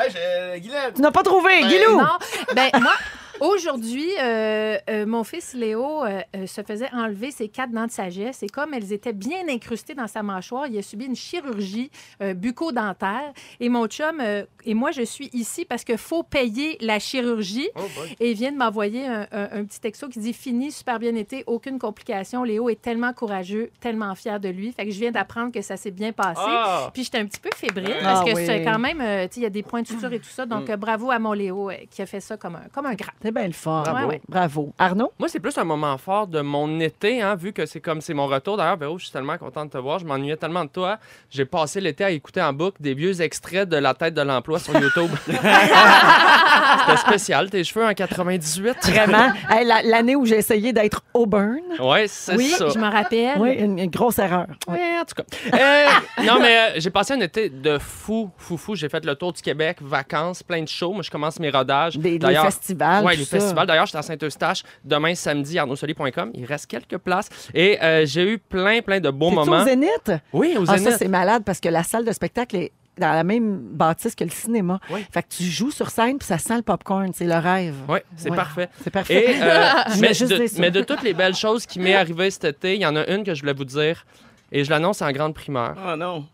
Guylaine. 0.56 0.92
Tu 0.94 1.02
n'as 1.02 1.10
pas 1.10 1.22
trouvé, 1.22 1.60
Guilou? 1.62 1.98
Non, 1.98 2.18
ben 2.54 2.70
moi. 2.80 2.92
Aujourd'hui, 3.40 4.08
euh, 4.20 4.76
euh, 4.90 5.06
mon 5.06 5.24
fils 5.24 5.54
Léo 5.54 6.04
euh, 6.04 6.20
se 6.46 6.62
faisait 6.62 6.90
enlever 6.92 7.30
ses 7.30 7.48
quatre 7.48 7.70
dents 7.72 7.86
de 7.86 7.90
sagesse 7.90 8.42
et 8.42 8.48
comme 8.48 8.74
elles 8.74 8.92
étaient 8.92 9.12
bien 9.12 9.48
incrustées 9.48 9.94
dans 9.94 10.06
sa 10.06 10.22
mâchoire, 10.22 10.66
il 10.66 10.76
a 10.78 10.82
subi 10.82 11.06
une 11.06 11.16
chirurgie 11.16 11.90
euh, 12.22 12.34
bucco-dentaire. 12.34 13.32
Et 13.60 13.68
mon 13.68 13.86
chum 13.86 14.20
euh, 14.20 14.44
et 14.64 14.74
moi, 14.74 14.90
je 14.90 15.02
suis 15.02 15.30
ici 15.32 15.64
parce 15.64 15.84
qu'il 15.84 15.96
faut 15.98 16.22
payer 16.22 16.76
la 16.80 16.98
chirurgie. 16.98 17.68
Oh. 17.76 17.80
Et 18.20 18.32
il 18.32 18.36
vient 18.36 18.52
de 18.52 18.58
m'envoyer 18.58 19.06
un, 19.06 19.26
un- 19.32 19.48
un 19.52 19.64
petit 19.64 19.80
texto 19.80 20.08
qui 20.08 20.18
dit 20.18 20.32
Fini, 20.32 20.70
super 20.70 20.98
bien 20.98 21.14
été, 21.14 21.44
aucune 21.46 21.78
complication. 21.78 22.44
Léo 22.44 22.68
est 22.68 22.80
tellement 22.80 23.12
courageux, 23.12 23.70
tellement 23.80 24.14
fier 24.14 24.38
de 24.38 24.48
lui. 24.48 24.72
Fait 24.72 24.84
que 24.84 24.90
je 24.92 24.98
viens 24.98 25.10
d'apprendre 25.12 25.50
que 25.52 25.62
ça 25.62 25.76
s'est 25.76 25.90
bien 25.90 26.12
passé. 26.12 26.40
Ah! 26.44 26.90
Puis 26.92 27.04
j'étais 27.04 27.18
un 27.18 27.26
petit 27.26 27.40
peu 27.40 27.50
fébrile 27.56 27.94
Ah 28.00 28.04
parce 28.04 28.30
que 28.30 28.36
oui. 28.36 28.44
c'est 28.46 28.62
quand 28.64 28.78
même, 28.78 29.00
euh, 29.00 29.24
tu 29.28 29.34
sais, 29.34 29.40
il 29.40 29.42
y 29.44 29.46
a 29.46 29.50
des 29.50 29.62
points 29.62 29.82
de 29.82 29.86
suture 29.86 30.12
et 30.12 30.18
tout 30.20 30.28
ça. 30.28 30.44
Donc, 30.46 30.68
euh, 30.68 30.76
bravo 30.76 31.10
à 31.10 31.18
mon 31.18 31.32
Léo 31.32 31.70
euh, 31.70 31.74
qui 31.90 32.02
a 32.02 32.06
fait 32.06 32.20
ça 32.20 32.36
comme 32.36 32.56
un, 32.56 32.68
comme 32.72 32.86
un 32.86 32.94
grand. 32.94 33.12
C'est 33.30 33.34
bien 33.38 33.46
le 33.46 33.52
fun. 33.52 33.82
Bravo. 33.84 33.98
Ouais, 33.98 34.04
ouais. 34.14 34.20
Bravo. 34.28 34.72
Arnaud? 34.76 35.12
Moi, 35.18 35.28
c'est 35.28 35.38
plus 35.38 35.56
un 35.56 35.62
moment 35.62 35.96
fort 35.98 36.26
de 36.26 36.40
mon 36.40 36.80
été, 36.80 37.22
hein, 37.22 37.36
vu 37.36 37.52
que 37.52 37.64
c'est 37.64 37.80
comme 37.80 38.00
c'est 38.00 38.12
mon 38.14 38.26
retour. 38.26 38.56
D'ailleurs, 38.56 38.76
Véro, 38.76 38.98
je 38.98 39.04
suis 39.04 39.12
tellement 39.12 39.38
content 39.38 39.64
de 39.64 39.70
te 39.70 39.78
voir. 39.78 40.00
Je 40.00 40.04
m'ennuyais 40.04 40.36
tellement 40.36 40.64
de 40.64 40.70
toi. 40.70 40.98
J'ai 41.30 41.44
passé 41.44 41.80
l'été 41.80 42.02
à 42.02 42.10
écouter 42.10 42.42
en 42.42 42.52
boucle 42.52 42.78
des 42.82 42.94
vieux 42.94 43.20
extraits 43.22 43.68
de 43.68 43.76
La 43.76 43.94
tête 43.94 44.14
de 44.14 44.22
l'emploi 44.22 44.58
sur 44.58 44.74
YouTube. 44.76 45.10
C'était 45.26 46.96
spécial, 46.96 47.50
tes 47.50 47.62
cheveux 47.64 47.84
en 47.86 47.94
98. 47.94 48.76
Vraiment. 48.90 49.32
Hey, 49.48 49.64
la- 49.66 49.82
L'année 49.82 50.16
où 50.16 50.24
j'ai 50.26 50.36
essayé 50.36 50.72
d'être 50.72 51.02
Auburn. 51.14 51.58
Ouais, 51.78 52.06
c'est 52.08 52.36
Oui, 52.36 52.48
ça. 52.48 52.68
je 52.68 52.78
me 52.78 52.88
rappelle. 52.90 53.38
Oui, 53.38 53.52
une, 53.54 53.78
une 53.78 53.90
grosse 53.90 54.18
erreur. 54.18 54.46
Oui. 54.68 54.74
Ouais, 54.76 54.98
en 55.00 55.04
tout 55.04 55.14
cas. 55.14 55.22
Euh, 55.56 56.24
non, 56.24 56.40
mais 56.40 56.56
euh, 56.56 56.70
j'ai 56.80 56.90
passé 56.90 57.14
un 57.14 57.20
été 57.20 57.48
de 57.48 57.78
fou, 57.78 58.30
fou, 58.36 58.56
fou. 58.56 58.74
J'ai 58.74 58.88
fait 58.88 59.04
le 59.04 59.14
tour 59.14 59.32
du 59.32 59.42
Québec, 59.42 59.78
vacances, 59.80 60.42
plein 60.42 60.62
de 60.62 60.68
shows. 60.68 60.92
Moi, 60.92 61.02
je 61.02 61.10
commence 61.10 61.38
mes 61.38 61.50
rodages. 61.50 61.96
Des, 61.96 62.18
des 62.18 62.34
festivals. 62.34 63.04
Oui, 63.04 63.16
les 63.20 63.24
ça. 63.26 63.38
festivals. 63.38 63.66
D'ailleurs, 63.66 63.86
j'étais 63.86 63.98
à 63.98 64.02
Saint-Eustache 64.02 64.62
demain 64.84 65.14
samedi, 65.14 65.58
arnaudsoli.com. 65.58 66.30
Il 66.34 66.44
reste 66.44 66.66
quelques 66.66 66.98
places. 66.98 67.28
Et 67.54 67.78
euh, 67.82 68.04
j'ai 68.06 68.32
eu 68.32 68.38
plein, 68.38 68.80
plein 68.82 69.00
de 69.00 69.10
beaux 69.10 69.30
moments. 69.30 69.62
au 69.62 69.64
Zénith? 69.64 70.12
Oui, 70.32 70.54
au 70.58 70.64
Ah, 70.68 70.76
Zénith. 70.76 70.92
ça, 70.92 70.98
c'est 70.98 71.08
malade 71.08 71.42
parce 71.44 71.60
que 71.60 71.68
la 71.68 71.82
salle 71.82 72.04
de 72.04 72.12
spectacle 72.12 72.56
est 72.56 72.72
dans 72.98 73.12
la 73.12 73.24
même 73.24 73.58
bâtisse 73.60 74.14
que 74.14 74.24
le 74.24 74.30
cinéma. 74.30 74.78
Oui. 74.90 75.06
Fait 75.10 75.22
que 75.22 75.28
tu 75.30 75.44
joues 75.44 75.70
sur 75.70 75.88
scène 75.88 76.18
puis 76.18 76.26
ça 76.26 76.36
sent 76.36 76.56
le 76.56 76.62
popcorn. 76.62 77.12
C'est 77.14 77.24
le 77.24 77.36
rêve. 77.36 77.74
oui, 77.88 78.00
c'est 78.16 78.28
Ouais. 78.30 78.36
parfait. 78.36 78.68
C'est 78.82 78.90
parfait. 78.90 79.30
Et, 79.38 79.42
euh, 79.42 79.64
mais, 80.00 80.12
juste 80.12 80.32
de, 80.32 80.60
mais 80.60 80.70
de 80.70 80.82
toutes 80.82 81.02
les 81.02 81.14
belles 81.14 81.34
choses 81.36 81.64
qui 81.64 81.78
m'est 81.78 81.94
arrivées 81.94 82.30
cet 82.30 82.44
été, 82.44 82.74
il 82.74 82.80
y 82.82 82.86
en 82.86 82.96
a 82.96 83.06
une 83.08 83.24
que 83.24 83.34
je 83.34 83.40
voulais 83.40 83.54
vous 83.54 83.64
dire. 83.64 84.04
Et 84.52 84.64
je 84.64 84.70
l'annonce 84.70 85.00
en 85.00 85.10
grande 85.12 85.32
primeur. 85.34 85.76
Oh 85.88 85.96
non. 85.96 86.26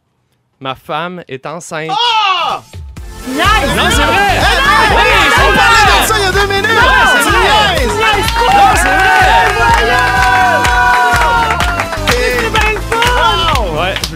Ma 0.59 0.75
femme 0.75 1.23
est 1.29 1.45
enceinte. 1.47 1.91
Ah! 1.93 2.63
Non, 3.29 3.91
c'est 3.91 4.03
vrai! 4.03 4.41
Oui, 4.41 5.03
c'est 5.35 5.43
On 5.43 5.51
vrai! 5.51 5.57
parlait 5.57 6.01
de 6.01 6.07
ça 6.07 6.15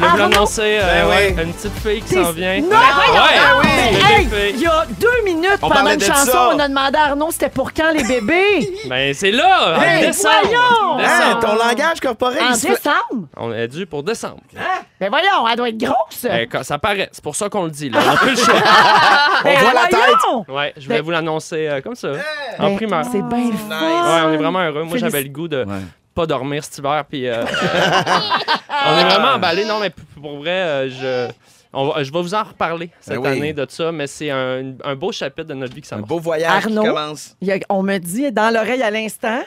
voulais 0.01 0.11
vous 0.11 0.23
Arnaud? 0.23 0.35
l'annoncer. 0.35 0.79
euh, 0.81 1.03
Ben 1.03 1.09
ouais, 1.09 1.35
oui. 1.37 1.43
Une 1.45 1.53
petite 1.53 1.79
fille 1.79 2.03
qui 2.03 2.15
s'en 2.15 2.33
vient. 2.33 2.61
Non! 2.61 2.69
Ouais, 2.71 3.65
Mais 3.65 3.91
bébé 3.91 4.05
hey, 4.07 4.27
fille. 4.27 4.55
il 4.57 4.61
y 4.63 4.67
a 4.67 4.87
deux 5.01 5.25
minutes 5.25 5.51
On 5.57 5.69
pendant 5.69 5.75
parlait 5.75 5.95
une 5.95 6.01
de 6.01 6.05
chanson, 6.05 6.31
ça. 6.33 6.51
on 6.55 6.59
a 6.59 6.69
demandé 6.69 6.99
à 6.99 7.03
Arnaud 7.05 7.29
c'était 7.31 7.49
pour 7.49 7.73
quand 7.73 7.91
les 7.93 8.05
bébés? 8.05 8.69
Ben, 8.89 9.15
c'est 9.15 9.31
là! 9.31 9.77
En 9.79 9.83
Hey, 9.83 10.07
décembre! 10.07 10.35
voyons! 10.45 10.99
Hein, 10.99 11.19
Décembre. 11.19 11.41
ton 11.41 11.55
langage 11.69 12.01
corporel, 12.01 12.43
en 12.43 12.49
il 12.51 12.55
se 12.57 12.67
fait- 12.67 12.75
décembre? 12.75 13.27
On 13.37 13.53
est 13.53 13.69
dû 13.69 13.87
pour 13.87 14.03
décembre. 14.03 14.41
Ben 15.01 15.09
voyons, 15.09 15.49
elle 15.51 15.57
doit 15.57 15.69
être 15.71 15.79
grosse. 15.79 16.23
Ben, 16.25 16.47
quand- 16.51 16.63
ça 16.63 16.79
paraît. 16.79 17.09
C'est 17.13 17.23
pour 17.25 17.35
ça 17.37 17.49
qu'on 17.49 17.65
le 17.65 17.71
dit. 17.71 17.89
Là. 17.91 18.01
On 18.07 18.11
a 18.11 18.17
plus 18.17 18.31
le 18.31 18.37
choix. 18.37 18.55
Ben 19.45 19.59
voit 19.59 19.73
la 19.73 19.89
voyons! 19.89 20.45
Ouais, 20.49 20.75
je 20.77 20.85
voulais 20.85 20.97
Ben- 20.99 21.05
vous 21.05 21.11
l'annoncer 21.13 21.67
euh, 21.69 21.81
comme 21.81 21.95
ça. 21.95 22.09
En 22.59 22.71
Ben, 22.71 22.77
primeur. 22.77 23.05
C'est 23.11 23.23
bien 23.23 23.51
le 23.51 23.57
fun. 23.57 23.81
Ouais, 23.81 24.21
on 24.27 24.33
est 24.33 24.37
vraiment 24.37 24.61
heureux. 24.61 24.83
Moi, 24.85 24.97
Félici- 24.97 25.01
j'avais 25.01 25.23
le 25.23 25.29
goût 25.31 25.49
de 25.49 25.65
Ouais. 25.65 25.75
Pas 26.15 26.27
dormir 26.27 26.65
cet 26.65 26.79
hiver. 26.79 27.05
Puis, 27.09 27.27
euh, 27.29 27.45
on 27.45 28.99
est 28.99 29.05
vraiment 29.05 29.33
emballés. 29.35 29.65
Non, 29.65 29.79
mais 29.81 29.91
pour 30.21 30.39
vrai, 30.39 30.51
euh, 30.51 30.89
je, 30.91 31.33
on 31.73 31.89
va- 31.89 32.03
je 32.03 32.13
vais 32.13 32.21
vous 32.23 32.35
en 32.35 32.43
reparler 32.43 32.91
cette 33.01 33.15
Ben 33.21 33.31
oui. 33.33 33.39
année 33.39 33.53
de 33.53 33.67
ça. 33.69 33.93
Mais 33.93 34.07
c'est 34.07 34.31
un, 34.31 34.73
un 34.85 34.95
beau 34.97 35.13
chapitre 35.13 35.49
de 35.49 35.55
notre 35.55 35.75
vie 35.75 35.81
qui 35.83 35.87
Un 35.89 35.91
s'amorce. 35.97 36.09
beau 36.09 36.19
voyage 36.19 36.65
Arnaud? 36.67 36.83
qui 36.83 36.89
commence. 36.89 37.37
A- 37.49 37.53
on 37.75 37.83
me 37.83 37.99
dit 37.99 38.31
dans 38.33 38.53
l'oreille 38.53 38.83
à 38.83 38.91
l'instant. 38.91 39.41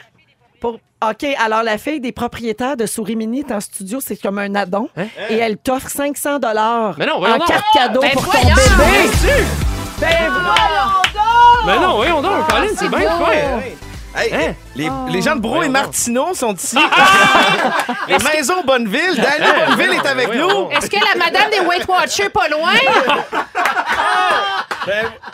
Pour... 0.60 0.74
OK, 1.06 1.24
alors 1.38 1.62
la 1.62 1.76
fille 1.76 2.00
des 2.00 2.12
propriétaires 2.12 2.78
de 2.78 2.86
Souris 2.86 3.16
Mini 3.16 3.40
est 3.40 3.52
en 3.52 3.60
studio, 3.60 4.00
c'est 4.00 4.16
comme 4.16 4.38
un 4.38 4.54
addon. 4.54 4.88
Hein? 4.96 5.06
Et 5.28 5.36
elle 5.36 5.58
t'offre 5.58 5.90
500 5.90 6.38
dollars 6.38 6.94
Mais 6.98 7.04
non, 7.04 7.16
en 7.22 7.38
donc. 7.38 7.46
carte 7.46 7.64
cadeau 7.74 8.00
Ben 8.00 8.10
pour 8.12 8.24
ton 8.24 8.30
voyons! 8.38 8.54
bébé. 8.78 9.44
Ben 10.00 10.30
voyons 10.30 11.02
donc! 11.12 11.66
Mais 11.66 11.78
non, 11.78 11.96
voyons 11.96 12.22
donc, 12.22 12.48
Colin, 12.48 12.66
c'est 12.74 12.88
bien 12.88 13.00
fait. 13.26 13.76
Hey, 14.16 14.32
Hein? 14.32 14.54
Les, 14.76 14.88
les 15.10 15.22
gens 15.22 15.36
de 15.36 15.40
Bro 15.40 15.62
et 15.62 15.68
Martineau 15.68 16.34
sont 16.34 16.54
ici. 16.54 16.76
les 18.08 18.16
maisons 18.18 18.62
Bonneville. 18.66 19.16
Danny 19.16 19.50
Bonneville 19.66 19.94
est 20.02 20.06
avec 20.08 20.34
nous. 20.34 20.70
Est-ce 20.70 20.90
que 20.90 20.96
la 20.96 21.24
madame 21.24 21.50
des 21.50 21.60
Weight 21.60 21.86
Watchers 21.88 22.30
pas 22.30 22.48
loin? 22.48 22.72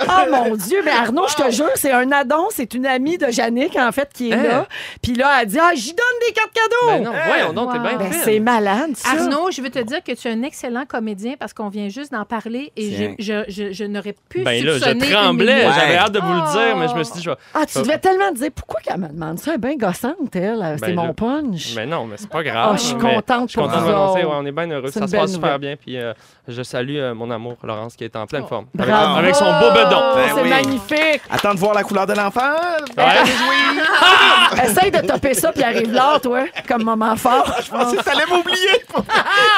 Oh 0.03 0.07
mon 0.31 0.55
Dieu, 0.57 0.81
mais 0.85 0.93
Arnaud, 0.93 1.27
je 1.29 1.35
te 1.43 1.51
jure, 1.51 1.71
c'est 1.75 1.91
un 1.91 2.11
addon, 2.13 2.47
c'est 2.51 2.73
une 2.75 2.87
amie 2.87 3.19
de 3.19 3.27
Yannick, 3.27 3.77
en 3.77 3.91
fait, 3.91 4.09
qui 4.13 4.31
est 4.31 4.35
Hein? 4.35 4.43
là. 4.45 4.67
Puis 5.03 5.15
là, 5.15 5.39
elle 5.43 5.49
dit 5.49 5.59
Ah, 5.61 5.73
j'y 5.75 5.93
donne 5.93 6.07
des 6.27 6.33
cartes 6.33 6.53
cadeaux. 6.53 6.87
Ben 6.99 7.03
non, 7.03 7.13
voyons 7.27 7.53
donc, 7.53 7.73
t'es 7.73 7.79
bien 7.81 7.99
Ben, 7.99 8.13
c'est 8.25 8.39
malade, 8.39 8.91
ça. 8.97 9.11
Arnaud, 9.11 9.51
je 9.51 9.61
veux 9.61 9.71
te 9.71 9.81
dire 9.81 10.03
que 10.05 10.13
tu 10.13 10.29
es 10.29 10.31
un 10.31 10.43
excellent 10.43 10.85
comédien 10.87 11.35
parce 11.39 11.53
qu'on 11.53 11.69
vient 11.69 11.89
juste 11.89 12.13
d'en 12.13 12.25
parler 12.25 12.73
et 12.77 13.15
je, 13.19 13.43
je, 13.49 13.73
je 13.73 13.85
n'aurais 13.85 14.15
pu 14.29 14.43
Ben 14.43 14.65
là, 14.65 14.79
je 14.79 15.13
tremblais. 15.13 15.67
J'avais 15.75 15.97
hâte 15.97 16.13
de 16.13 16.21
vous 16.21 16.33
le 16.33 16.41
Oh. 16.41 16.53
dire, 16.53 16.77
mais 16.77 16.89
je 16.89 16.95
me 16.95 17.03
suis 17.03 17.15
dit, 17.15 17.23
je 17.23 17.31
vais. 17.31 17.37
Ah, 17.55 17.67
tu 17.67 17.79
devais 17.79 17.99
tellement 17.99 18.31
te 18.31 18.39
dire 18.39 18.51
pourquoi 18.55 18.81
qu'elle 18.81 18.99
me 18.99 19.09
demande 19.09 19.30
ça? 19.37 19.53
Elle 19.53 19.57
est 19.57 19.59
bien 19.59 19.77
gossante, 19.77 20.35
elle. 20.35 20.77
C'est 20.79 20.87
Ben 20.87 20.95
mon 20.97 21.07
là, 21.09 21.13
punch. 21.15 21.75
Mais 21.77 21.87
non, 21.87 22.07
mais 22.07 22.17
c'est 22.17 22.29
pas 22.31 22.43
grave. 22.43 22.71
Ah, 22.73 22.77
je 22.77 22.83
suis 22.83 22.95
mais 22.97 23.15
contente 23.15 23.49
Je 23.49 23.51
suis 23.53 23.59
pour 23.61 23.67
content 23.69 23.79
de 23.81 23.85
vous 23.85 23.91
l'annoncer. 23.91 24.21
autres. 24.25 24.29
Ouais, 24.31 24.37
on 24.41 24.47
est 24.47 24.53
bien 24.53 24.71
heureux. 24.71 24.89
C'est 24.91 25.01
Ça 25.01 25.07
se 25.07 25.13
passe 25.17 25.21
belle 25.23 25.29
super 25.29 25.47
nouvelle. 25.49 25.61
bien. 25.61 25.77
Puis 25.77 25.97
euh, 25.99 26.13
je 26.51 26.63
salue 26.63 26.97
euh, 26.97 27.15
mon 27.15 27.31
amour, 27.31 27.57
Laurence, 27.63 27.97
qui 27.97 28.05
est 28.05 28.15
en 28.17 28.27
pleine 28.27 28.47
forme. 28.47 28.67
Avec, 28.79 28.91
Bravo. 28.91 29.19
avec 29.19 29.35
son 29.35 29.45
beau 29.45 29.71
bedon. 29.71 30.15
Ben 30.15 30.29
c'est 30.35 30.43
oui. 30.43 30.49
magnifique. 30.49 31.23
Attends 31.31 31.55
de 31.55 31.59
voir 31.59 31.75
la 31.75 31.83
couleur 31.83 32.07
de 32.07 32.15
l'enfant. 32.15 32.53
Ouais. 32.97 33.05
Essaye 34.65 34.91
de 34.91 35.01
topper 35.07 35.35
ça, 35.35 35.53
puis 35.53 35.63
arrive 35.63 35.93
là, 35.93 36.19
toi, 36.21 36.45
comme 36.67 36.83
moment 36.83 37.17
fort. 37.17 37.55
Je 37.65 37.71
pensais 37.71 37.97
que 37.97 38.03
t'allais 38.03 38.27
m'oublier. 38.27 38.85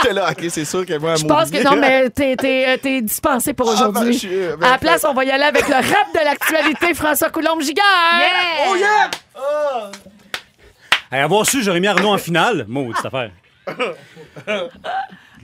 J'étais 0.02 0.14
là, 0.14 0.30
OK, 0.30 0.44
c'est 0.48 0.64
sûr 0.64 0.84
qu'elle 0.86 1.00
va 1.00 1.16
Je 1.16 1.24
pense 1.24 1.50
que 1.50 1.62
non, 1.62 1.76
mais 1.76 2.10
t'es, 2.10 2.36
t'es, 2.36 2.64
euh, 2.68 2.76
t'es 2.80 3.00
dispensé 3.02 3.52
pour 3.54 3.70
Ah, 3.70 3.74
ben, 3.74 3.88
aujourd'hui. 3.88 4.28
ben, 4.58 4.66
à 4.66 4.70
la 4.72 4.78
place, 4.78 5.04
on 5.08 5.14
va 5.14 5.24
y 5.24 5.30
aller 5.30 5.44
avec 5.44 5.66
le 5.68 5.74
rap 5.74 6.12
de 6.14 6.24
l'actualité, 6.24 6.94
François 6.94 7.30
Coulombe-Giguère. 7.30 7.82
Yeah! 8.18 8.68
Oh 8.70 8.76
yeah! 8.76 9.90
Hey, 11.10 11.20
avoir 11.20 11.44
su, 11.46 11.62
j'aurais 11.62 11.80
mis 11.80 11.88
Arnaud 11.88 12.14
en 12.14 12.18
finale. 12.18 12.64
Maudite 12.68 13.04
affaire. 13.04 13.30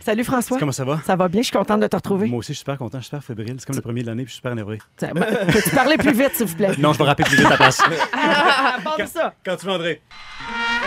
Salut, 0.09 0.25
François. 0.25 0.59
Comment 0.59 0.73
ça 0.73 0.87
va? 0.87 1.01
Ça 1.05 1.17
va 1.17 1.29
bien? 1.29 1.43
Je 1.43 1.49
suis 1.49 1.55
contente 1.55 1.81
de 1.81 1.87
te 1.87 1.95
retrouver. 1.95 2.29
Moi 2.29 2.39
aussi, 2.39 2.53
je 2.55 2.57
suis 2.57 2.61
super 2.61 2.79
content, 2.79 2.97
je 2.97 3.03
suis 3.03 3.09
super 3.11 3.23
fébrile. 3.23 3.57
C'est 3.59 3.67
comme 3.67 3.77
le 3.77 3.83
premier 3.83 4.01
de 4.01 4.07
l'année, 4.07 4.23
puis 4.23 4.31
je 4.31 4.37
suis 4.37 4.39
super 4.39 4.53
énervé. 4.53 4.79
Ça- 4.97 5.09
ben, 5.13 5.23
Peux-tu 5.53 5.69
parler 5.69 5.99
plus 5.99 6.15
vite, 6.15 6.31
s'il 6.35 6.47
vous 6.47 6.57
plaît? 6.57 6.71
Non, 6.79 6.95
je 6.95 6.99
vais 6.99 7.05
rappeler 7.05 7.27
plus 7.27 7.37
vite 7.37 7.45
à 7.45 7.51
ta 7.51 7.57
place. 7.59 7.77
Parle 8.85 9.03
de 9.03 9.07
ça. 9.07 9.35
Quand 9.45 9.57
tu 9.57 9.69
André. 9.69 10.01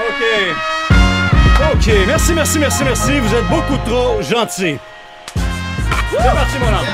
OK. 0.09 0.23
OK, 1.75 1.91
merci, 2.07 2.33
merci, 2.33 2.57
merci, 2.57 2.83
merci. 2.83 3.19
Vous 3.19 3.35
êtes 3.35 3.47
beaucoup 3.47 3.77
trop 3.85 4.19
gentils. 4.23 4.79
C'est 5.35 6.17
parti, 6.17 6.57
mon 6.59 6.69
homme. 6.69 6.87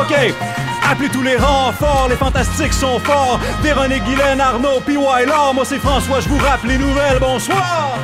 OK. 0.00 0.34
Appelez 0.88 1.08
tous 1.08 1.22
les 1.22 1.36
renforts, 1.38 2.06
les 2.08 2.14
fantastiques 2.16 2.72
sont 2.72 3.00
forts. 3.00 3.40
Véronique 3.62 4.04
Guylaine, 4.04 4.40
Arnaud, 4.40 4.78
puis 4.86 4.96
Wyler. 4.96 5.52
Moi, 5.54 5.64
c'est 5.64 5.80
François, 5.80 6.20
je 6.20 6.28
vous 6.28 6.38
rappelle 6.38 6.70
les 6.70 6.78
nouvelles. 6.78 7.18
Bonsoir. 7.18 7.98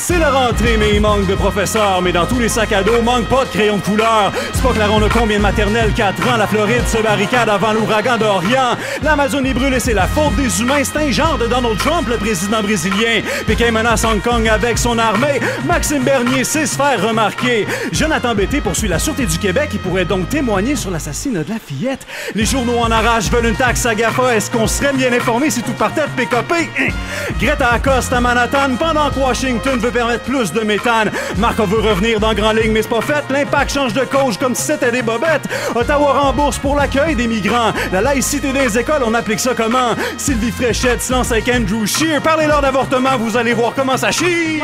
C'est 0.00 0.18
la 0.20 0.30
rentrée, 0.30 0.76
mais 0.78 0.94
il 0.94 1.00
manque 1.00 1.26
de 1.26 1.34
professeurs. 1.34 2.00
Mais 2.02 2.12
dans 2.12 2.24
tous 2.24 2.38
les 2.38 2.48
sacs 2.48 2.72
à 2.72 2.84
dos, 2.84 3.02
manque 3.02 3.26
pas 3.26 3.44
de 3.44 3.50
crayons 3.50 3.78
de 3.78 3.82
couleur. 3.82 4.32
C'est 4.52 4.62
pas 4.62 4.72
clair, 4.72 4.88
on 4.92 5.02
a 5.02 5.08
combien 5.08 5.38
de 5.38 5.42
maternelle 5.42 5.92
4 5.92 6.28
ans. 6.28 6.36
La 6.36 6.46
Floride 6.46 6.86
se 6.86 6.98
barricade 7.02 7.48
avant 7.48 7.72
l'ouragan 7.72 8.16
d'Orient. 8.16 8.76
L'Amazonie 9.02 9.52
brûle 9.52 9.74
et 9.74 9.80
c'est 9.80 9.94
la 9.94 10.06
faute 10.06 10.36
des 10.36 10.62
humains. 10.62 10.84
C'est 10.84 10.98
un 10.98 11.10
genre 11.10 11.36
de 11.36 11.48
Donald 11.48 11.76
Trump, 11.78 12.08
le 12.08 12.16
président 12.16 12.62
brésilien. 12.62 13.22
Pékin 13.46 13.72
menace 13.72 14.04
Hong 14.04 14.22
Kong 14.22 14.48
avec 14.48 14.78
son 14.78 14.96
armée. 14.98 15.40
Maxime 15.66 16.04
Bernier 16.04 16.44
sait 16.44 16.66
se 16.66 16.76
faire 16.76 17.06
remarquer. 17.06 17.66
Jonathan 17.90 18.36
Bété 18.36 18.60
poursuit 18.60 18.88
la 18.88 19.00
Sûreté 19.00 19.26
du 19.26 19.36
Québec. 19.36 19.70
Il 19.72 19.80
pourrait 19.80 20.04
donc 20.04 20.28
témoigner 20.28 20.76
sur 20.76 20.92
l'assassinat 20.92 21.42
de 21.42 21.50
la 21.50 21.58
fillette. 21.58 22.06
Les 22.36 22.46
journaux 22.46 22.78
en 22.78 22.90
arrache 22.92 23.30
veulent 23.30 23.46
une 23.46 23.56
taxe 23.56 23.84
à 23.84 23.96
GAFA. 23.96 24.36
Est-ce 24.36 24.48
qu'on 24.48 24.68
serait 24.68 24.92
bien 24.92 25.12
informé 25.12 25.50
si 25.50 25.60
tout 25.60 25.72
partait 25.72 26.02
de 26.02 26.22
PKP? 26.22 26.52
Hein? 26.78 26.92
Greta 27.40 27.72
accoste 27.72 28.12
à 28.12 28.20
Manhattan 28.20 28.76
pendant 28.78 29.10
que 29.10 29.18
Washington 29.18 29.78
veut 29.80 29.87
permettre 29.90 30.24
plus 30.24 30.52
de 30.52 30.60
méthane. 30.60 31.10
Marco 31.36 31.64
veut 31.64 31.80
revenir 31.80 32.20
dans 32.20 32.34
Grand 32.34 32.52
Ligne, 32.52 32.72
mais 32.72 32.82
c'est 32.82 32.88
pas 32.88 33.00
fait. 33.00 33.24
L'impact 33.30 33.72
change 33.72 33.92
de 33.92 34.04
coach 34.04 34.38
comme 34.38 34.54
si 34.54 34.62
c'était 34.62 34.92
des 34.92 35.02
bobettes. 35.02 35.48
Ottawa 35.74 36.12
rembourse 36.12 36.58
pour 36.58 36.76
l'accueil 36.76 37.14
des 37.14 37.26
migrants. 37.26 37.72
La 37.92 38.00
laïcité 38.00 38.52
des 38.52 38.78
écoles, 38.78 39.02
on 39.04 39.14
applique 39.14 39.40
ça 39.40 39.52
comment? 39.56 39.94
Sylvie 40.16 40.52
Fréchette 40.52 41.02
se 41.02 41.12
lance 41.12 41.32
avec 41.32 41.48
Andrew 41.48 41.86
Shear. 41.86 42.20
Parlez-leur 42.22 42.62
d'avortement, 42.62 43.16
vous 43.18 43.36
allez 43.36 43.52
voir 43.52 43.72
comment 43.74 43.96
ça 43.96 44.10
chie. 44.10 44.60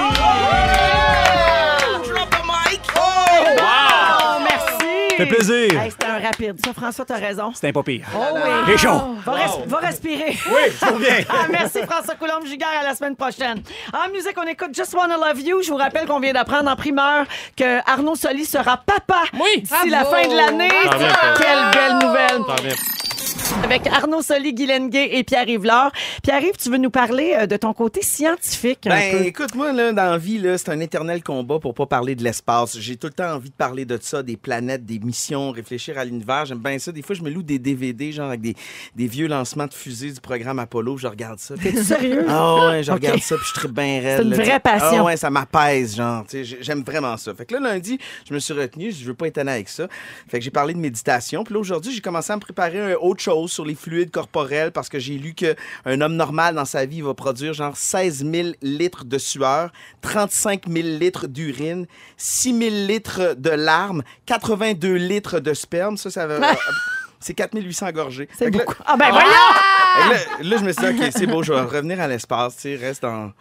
Merci. 5.19 5.31
Fait 5.31 5.37
plaisir. 5.37 5.81
Hey, 5.83 5.91
C'était 5.91 6.07
un 6.07 6.19
rapide. 6.19 6.57
Ça, 6.65 6.73
François, 6.73 7.05
t'as 7.05 7.17
raison. 7.17 7.53
C'était 7.55 7.73
pas 7.73 7.83
pire. 7.83 8.07
Oh 8.15 8.19
oui. 8.35 8.73
Et 8.75 8.79
chaud. 8.79 9.17
Va, 9.25 9.33
res- 9.33 9.67
va 9.67 9.79
respirer. 9.79 10.37
Oui, 10.51 10.63
je 10.81 10.87
reviens. 10.93 11.15
Ah, 11.29 11.47
merci 11.51 11.79
François 11.89 12.15
Coulombe-Giguère. 12.15 12.69
À 12.81 12.85
la 12.85 12.95
semaine 12.95 13.17
prochaine. 13.17 13.63
En 13.93 14.11
musique, 14.13 14.35
on 14.37 14.47
écoute 14.47 14.71
Just 14.75 14.95
Wanna 14.95 15.17
Love 15.17 15.41
You. 15.41 15.63
Je 15.63 15.71
vous 15.71 15.77
rappelle 15.77 16.07
qu'on 16.07 16.21
vient 16.21 16.33
d'apprendre 16.33 16.71
en 16.71 16.77
primeur 16.77 17.27
que 17.57 17.79
Arnaud 17.91 18.17
Soli 18.17 18.45
sera 18.45 18.77
papa 18.77 19.23
Oui. 19.35 19.63
d'ici 19.63 19.89
la 19.91 20.03
Bravo. 20.05 20.17
fin 20.17 20.29
de 20.29 20.37
l'année. 20.37 20.69
Ça. 20.85 21.35
Quelle 21.39 21.71
belle 21.73 21.99
nouvelle. 22.09 22.75
Ça. 22.75 23.14
Avec 23.63 23.87
Arnaud 23.87 24.23
Soli, 24.23 24.53
Guy 24.53 24.67
Lenguet 24.67 25.17
et 25.17 25.25
Pierre-Yves 25.25 25.65
Laure. 25.65 25.91
Pierre-Yves, 26.23 26.57
tu 26.61 26.71
veux 26.71 26.79
nous 26.79 26.91
parler 26.91 27.35
euh, 27.37 27.47
de 27.47 27.57
ton 27.57 27.73
côté 27.73 28.03
scientifique 28.03 28.81
Ben, 28.85 29.25
écoute, 29.25 29.55
moi, 29.55 29.73
là, 29.73 29.93
dans 29.93 30.11
la 30.11 30.19
vie, 30.19 30.39
là, 30.39 30.59
c'est 30.59 30.71
un 30.71 30.81
éternel 30.81 31.23
combat 31.23 31.59
pour 31.59 31.75
pas 31.75 31.87
parler 31.87 32.15
de 32.15 32.23
l'espace. 32.25 32.79
J'ai 32.79 32.97
tout 32.97 33.07
le 33.07 33.13
temps 33.13 33.35
envie 33.35 33.51
de 33.51 33.55
parler 33.55 33.85
de 33.85 33.99
ça, 34.01 34.23
des 34.23 34.37
planètes, 34.37 34.85
des 34.85 34.99
missions, 34.99 35.51
réfléchir 35.51 35.99
à 35.99 36.05
l'univers. 36.05 36.47
J'aime 36.47 36.59
bien 36.59 36.79
ça. 36.79 36.93
Des 36.93 37.03
fois, 37.03 37.15
je 37.15 37.23
me 37.23 37.31
loue 37.31 37.43
des 37.43 37.59
DVD, 37.59 38.13
genre 38.13 38.29
avec 38.29 38.41
des, 38.41 38.55
des 38.97 39.07
vieux 39.07 39.29
lancements 39.29 39.67
de 39.67 39.75
fusées 39.75 40.11
du 40.13 40.21
programme 40.21 40.59
Apollo. 40.59 40.97
Je 40.97 41.07
regarde 41.07 41.39
ça. 41.39 41.55
T'es 41.57 41.73
sérieux? 41.73 42.27
Ah 42.29 42.69
ouais, 42.69 42.83
je 42.83 42.93
regarde 42.93 43.21
ça, 43.21 43.37
puis 43.37 43.47
je 43.55 43.61
suis 43.61 43.69
bien 43.69 44.01
raide. 44.01 44.19
C'est 44.19 44.25
une 44.25 44.35
vraie 44.35 44.45
sais. 44.45 44.61
passion. 44.61 44.99
Ah 45.01 45.05
ouais, 45.05 45.17
ça 45.17 45.31
m'apaise, 45.31 45.97
genre. 45.97 46.25
J'aime 46.61 46.83
vraiment 46.83 47.17
ça. 47.17 47.35
Fait 47.35 47.47
que 47.47 47.55
là, 47.55 47.61
lundi, 47.61 47.99
je 48.29 48.35
me 48.35 48.39
suis 48.39 48.55
retenu. 48.55 48.93
Je 48.93 49.05
veux 49.05 49.15
pas 49.15 49.27
étonner 49.27 49.53
avec 49.53 49.69
ça. 49.69 49.89
Fait 50.29 50.39
que 50.39 50.45
j'ai 50.45 50.51
parlé 50.51 50.75
de 50.75 50.79
méditation. 50.79 51.45
Puis 51.45 51.55
là, 51.55 51.61
aujourd'hui, 51.61 51.93
j'ai 51.93 52.01
commencé 52.01 52.33
à 52.33 52.37
me 52.37 52.41
préparer 52.41 52.93
un 52.93 52.97
autre 52.97 53.23
chose 53.23 53.44
sur 53.47 53.65
les 53.65 53.75
fluides 53.75 54.11
corporels 54.11 54.73
parce 54.73 54.89
que 54.89 54.99
j'ai 54.99 55.15
lu 55.19 55.35
qu'un 55.35 56.01
homme 56.01 56.15
normal 56.17 56.55
dans 56.55 56.65
sa 56.65 56.87
vie 56.87 57.01
va 57.01 57.15
produire 57.15 57.53
genre 57.55 57.77
16 57.77 58.25
000 58.31 58.49
litres 58.63 59.05
de 59.05 59.19
sueur, 59.19 59.71
35 60.03 60.63
000 60.69 60.89
litres 60.99 61.27
d'urine, 61.27 61.87
6 62.17 62.59
000 62.59 62.71
litres 62.87 63.35
de 63.37 63.51
larmes, 63.51 64.03
82 64.27 64.95
litres 64.95 65.41
de 65.41 65.55
sperme. 65.55 65.97
Ça, 65.97 66.11
ça 66.11 66.27
va. 66.27 66.55
C'est 67.21 67.33
4800 67.35 67.91
gorgées. 67.93 68.29
C'est 68.37 68.51
que 68.51 68.59
là- 68.59 68.65
beaucoup. 68.65 68.83
Ah 68.85 68.97
ben 68.99 69.07
fait 69.07 69.13
que 69.21 70.11
Là, 70.11 70.19
là, 70.43 70.57
je 70.59 70.65
me 70.65 70.73
suis 70.73 70.83
dit, 70.93 71.03
OK, 71.05 71.11
c'est 71.17 71.27
beau, 71.27 71.43
je 71.43 71.53
vais 71.55 71.61
revenir 71.63 71.99
à 72.01 72.07
l'espace. 72.09 72.57
Tu 72.57 72.63
sais, 72.63 72.77
reste 72.77 73.01
dans, 73.03 73.33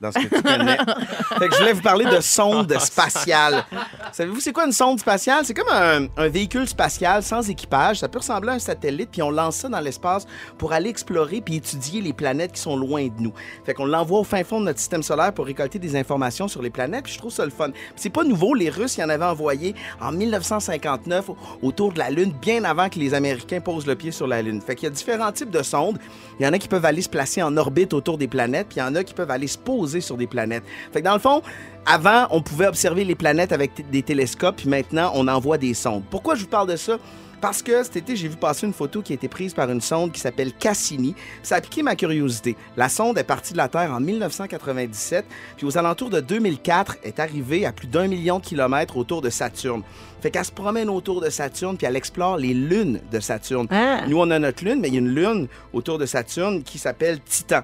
dans 0.00 0.12
ce 0.12 0.18
que 0.18 0.34
tu 0.34 0.42
connais. 0.42 0.76
fait 1.38 1.48
que 1.48 1.54
je 1.54 1.58
voulais 1.60 1.72
vous 1.72 1.82
parler 1.82 2.04
de 2.04 2.20
sonde 2.20 2.78
spatiale. 2.78 3.64
Savez-vous, 4.12 4.40
c'est 4.40 4.52
quoi 4.52 4.66
une 4.66 4.72
sonde 4.72 5.00
spatiale? 5.00 5.44
C'est 5.44 5.54
comme 5.54 5.72
un, 5.72 6.06
un 6.16 6.28
véhicule 6.28 6.68
spatial 6.68 7.22
sans 7.22 7.48
équipage. 7.48 8.00
Ça 8.00 8.08
peut 8.08 8.18
ressembler 8.18 8.50
à 8.50 8.54
un 8.54 8.58
satellite, 8.58 9.10
puis 9.10 9.22
on 9.22 9.30
lance 9.30 9.56
ça 9.56 9.68
dans 9.68 9.80
l'espace 9.80 10.26
pour 10.58 10.72
aller 10.72 10.90
explorer 10.90 11.40
puis 11.40 11.56
étudier 11.56 12.00
les 12.02 12.12
planètes 12.12 12.52
qui 12.52 12.60
sont 12.60 12.76
loin 12.76 13.04
de 13.06 13.20
nous. 13.20 13.32
Fait 13.64 13.72
qu'on 13.74 13.86
l'envoie 13.86 14.20
au 14.20 14.24
fin 14.24 14.44
fond 14.44 14.60
de 14.60 14.66
notre 14.66 14.78
système 14.78 15.02
solaire 15.02 15.32
pour 15.32 15.46
récolter 15.46 15.78
des 15.78 15.96
informations 15.96 16.46
sur 16.48 16.60
les 16.62 16.70
planètes, 16.70 17.04
puis 17.04 17.14
je 17.14 17.18
trouve 17.18 17.32
ça 17.32 17.44
le 17.44 17.50
fun. 17.50 17.70
C'est 17.96 18.10
pas 18.10 18.24
nouveau, 18.24 18.52
les 18.54 18.68
Russes 18.68 18.96
y 18.98 19.02
en 19.02 19.08
avaient 19.08 19.24
envoyé 19.24 19.74
en 20.00 20.12
1959 20.12 21.30
au- 21.30 21.36
autour 21.62 21.92
de 21.92 21.98
la 21.98 22.10
Lune, 22.10 22.32
bien 22.40 22.64
avant 22.64 22.88
que 22.90 22.98
les 22.98 23.14
Américains 23.14 23.60
posent 23.60 23.86
le 23.86 23.94
pied 23.94 24.10
sur 24.10 24.26
la 24.26 24.42
Lune. 24.42 24.60
Fait 24.60 24.74
qu'il 24.74 24.84
y 24.84 24.88
a 24.88 24.94
différents 24.94 25.32
types 25.32 25.50
de 25.50 25.62
sondes. 25.62 25.98
Il 26.38 26.44
y 26.44 26.48
en 26.48 26.52
a 26.52 26.58
qui 26.58 26.68
peuvent 26.68 26.84
aller 26.84 27.00
se 27.02 27.08
placer 27.08 27.42
en 27.42 27.56
orbite 27.56 27.94
autour 27.94 28.18
des 28.18 28.28
planètes, 28.28 28.66
puis 28.68 28.76
il 28.78 28.80
y 28.80 28.82
en 28.86 28.94
a 28.94 29.02
qui 29.02 29.14
peuvent 29.14 29.30
aller 29.30 29.46
se 29.46 29.56
poser 29.56 29.85
sur 29.86 30.16
des 30.16 30.26
planètes. 30.26 30.64
Fait 30.92 31.00
que 31.00 31.04
dans 31.04 31.14
le 31.14 31.20
fond, 31.20 31.42
avant, 31.84 32.26
on 32.30 32.42
pouvait 32.42 32.66
observer 32.66 33.04
les 33.04 33.14
planètes 33.14 33.52
avec 33.52 33.90
des 33.90 34.02
télescopes, 34.02 34.56
puis 34.56 34.68
maintenant, 34.68 35.12
on 35.14 35.28
envoie 35.28 35.58
des 35.58 35.74
sondes. 35.74 36.02
Pourquoi 36.10 36.34
je 36.34 36.42
vous 36.42 36.48
parle 36.48 36.68
de 36.68 36.76
ça? 36.76 36.98
Parce 37.40 37.62
que 37.62 37.82
cet 37.82 37.96
été, 37.96 38.16
j'ai 38.16 38.28
vu 38.28 38.36
passer 38.36 38.66
une 38.66 38.72
photo 38.72 39.02
qui 39.02 39.12
a 39.12 39.14
été 39.14 39.28
prise 39.28 39.52
par 39.52 39.70
une 39.70 39.80
sonde 39.80 40.10
qui 40.10 40.20
s'appelle 40.20 40.52
Cassini. 40.52 41.14
Ça 41.42 41.56
a 41.56 41.60
piqué 41.60 41.82
ma 41.82 41.94
curiosité. 41.94 42.56
La 42.76 42.88
sonde 42.88 43.18
est 43.18 43.24
partie 43.24 43.52
de 43.52 43.58
la 43.58 43.68
Terre 43.68 43.92
en 43.92 44.00
1997, 44.00 45.24
puis 45.56 45.66
aux 45.66 45.76
alentours 45.76 46.10
de 46.10 46.20
2004, 46.20 46.96
est 47.04 47.20
arrivée 47.20 47.66
à 47.66 47.72
plus 47.72 47.86
d'un 47.86 48.08
million 48.08 48.38
de 48.38 48.44
kilomètres 48.44 48.96
autour 48.96 49.20
de 49.20 49.30
Saturne. 49.30 49.82
Fait 50.20 50.30
qu'elle 50.30 50.44
se 50.44 50.52
promène 50.52 50.88
autour 50.88 51.20
de 51.20 51.28
Saturne, 51.28 51.76
puis 51.76 51.86
elle 51.86 51.96
explore 51.96 52.38
les 52.38 52.54
lunes 52.54 53.00
de 53.12 53.20
Saturne. 53.20 53.66
Ah. 53.70 54.06
Nous, 54.08 54.18
on 54.18 54.30
a 54.30 54.38
notre 54.38 54.64
lune, 54.64 54.80
mais 54.80 54.88
il 54.88 54.94
y 54.94 54.96
a 54.96 55.00
une 55.00 55.14
lune 55.14 55.46
autour 55.72 55.98
de 55.98 56.06
Saturne 56.06 56.62
qui 56.62 56.78
s'appelle 56.78 57.20
Titan. 57.20 57.62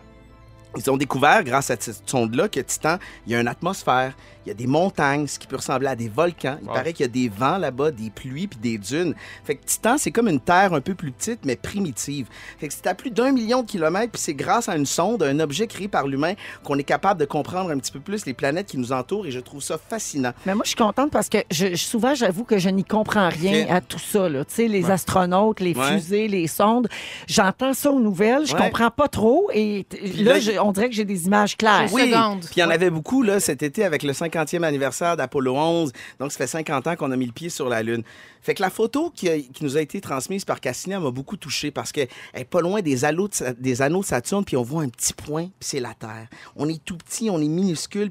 Ils 0.77 0.91
ont 0.91 0.97
découvert, 0.97 1.45
grâce 1.45 1.71
à 1.71 1.77
cette 1.79 2.09
sonde-là, 2.09 2.49
que 2.49 2.61
Titan, 2.61 2.99
il 3.27 3.33
y 3.33 3.35
a 3.35 3.41
une 3.41 3.49
atmosphère, 3.49 4.15
il 4.45 4.49
y 4.49 4.53
a 4.53 4.55
des 4.55 4.67
montagnes, 4.67 5.27
ce 5.27 5.39
qui 5.39 5.47
peut 5.47 5.57
ressembler 5.57 5.89
à 5.89 5.97
des 5.97 6.09
volcans. 6.09 6.57
Il 6.63 6.69
Wow. 6.69 6.75
paraît 6.75 6.93
qu'il 6.93 7.05
y 7.07 7.09
a 7.09 7.13
des 7.13 7.29
vents 7.29 7.59
là-bas, 7.59 7.91
des 7.91 8.11
pluies 8.11 8.47
puis 8.49 8.59
des 8.59 8.79
dunes. 8.79 9.15
Fait 9.45 9.55
que 9.57 9.65
Titan, 9.65 9.97
c'est 9.99 10.11
comme 10.11 10.29
une 10.29 10.41
Terre 10.41 10.73
un 10.75 10.81
peu 10.81 10.95
plus 10.95 11.13
petite, 11.13 11.41
mais 11.45 11.57
primitive. 11.57 12.27
Fait 12.59 12.69
que 12.69 12.75
c'est 12.75 12.87
à 12.87 12.95
plus 12.95 13.11
d'un 13.11 13.33
million 13.33 13.63
de 13.63 13.67
kilomètres, 13.67 14.13
puis 14.13 14.21
c'est 14.21 14.35
grâce 14.35 14.69
à 14.69 14.77
une 14.77 14.87
sonde, 14.87 15.23
un 15.23 15.39
objet 15.41 15.67
créé 15.67 15.89
par 15.89 16.07
l'humain, 16.07 16.35
qu'on 16.65 16.79
est 16.79 16.83
capable 16.85 17.21
de 17.21 17.25
comprendre 17.25 17.71
un 17.71 17.79
petit 17.79 17.93
peu 17.93 18.01
plus 18.01 18.27
les 18.27 18.35
planètes 18.35 18.67
qui 18.67 18.79
nous 18.79 18.93
entourent, 18.93 19.27
et 19.27 19.31
je 19.31 19.41
trouve 19.41 19.63
ça 19.63 19.79
fascinant. 19.79 20.33
Mais 20.47 20.55
moi, 20.55 20.63
je 20.65 20.69
suis 20.71 20.77
contente 20.77 21.11
parce 21.11 21.29
que 21.29 21.39
je, 21.51 21.75
souvent, 21.77 22.15
j'avoue 22.15 22.45
que 22.45 22.59
je 22.59 22.69
n'y 22.69 22.85
comprends 22.85 23.29
rien 23.29 23.67
à 23.69 23.81
tout 23.81 23.99
ça. 23.99 24.29
là. 24.29 24.45
Tu 24.45 24.55
sais, 24.55 24.69
les 24.69 24.85
Ouais. 24.85 24.91
astronautes, 24.93 25.61
les 25.61 25.75
Ouais. 25.75 25.93
fusées, 25.95 26.29
les 26.29 26.47
sondes. 26.47 26.89
J'entends 27.27 27.75
ça 27.75 27.91
aux 27.91 28.01
nouvelles, 28.01 28.47
je 28.47 28.55
Ouais. 28.55 28.61
comprends 28.61 28.91
pas 28.91 29.09
trop. 29.09 29.49
Et 29.55 29.87
là, 30.17 30.35
là, 30.35 30.41
je- 30.41 30.59
on 30.61 30.73
dirait 30.73 30.89
que 30.89 30.95
j'ai 30.95 31.05
des 31.05 31.27
images 31.27 31.57
claires. 31.57 31.89
Oui. 31.93 32.03
Puis 32.03 32.51
il 32.57 32.61
y 32.61 32.65
en 32.65 32.71
avait 32.71 32.91
beaucoup 32.91 33.23
là, 33.23 33.41
cet 33.41 33.63
été 33.63 33.85
avec 33.85 34.03
le 34.03 34.13
50e 34.33 34.63
anniversaire 34.63 35.17
d'Apollo 35.17 35.57
11. 35.57 35.93
Donc, 36.19 36.33
ça 36.33 36.39
fait 36.39 36.47
50 36.47 36.87
ans 36.87 36.97
qu'on 36.97 37.11
a 37.11 37.17
mis 37.17 37.27
le 37.27 37.33
pied 37.33 37.49
sur 37.49 37.69
la 37.69 37.83
Lune. 37.83 38.03
Fait 38.41 38.55
que 38.55 38.63
la 38.63 38.71
photo 38.71 39.11
qui, 39.11 39.29
nous 39.61 39.77
a 39.77 39.81
été 39.81 40.01
transmise 40.01 40.45
par 40.45 40.61
Cassini 40.61 40.97
m'a 40.97 41.11
beaucoup 41.11 41.37
touché 41.37 41.71
parce 41.71 41.93
qu'elle 41.93 42.09
est 42.35 42.45
pas 42.45 42.61
loin 42.61 42.81
des, 42.81 43.05
anneaux 43.05 43.29
de, 43.29 44.03
Saturne, 44.03 44.45
puis 44.45 44.57
on 44.57 44.63
voit 44.63 44.83
un 44.83 44.89
petit 44.89 45.13
point, 45.13 45.45
puis 45.45 45.69
c'est 45.69 45.81
la 45.81 45.95
Terre. 45.95 46.29
On 46.57 46.69
est 46.69 46.85
tout 46.85 46.97
petit, 46.97 47.31
on 47.31 47.41
est 47.41 47.49
minuscule. 47.49 48.11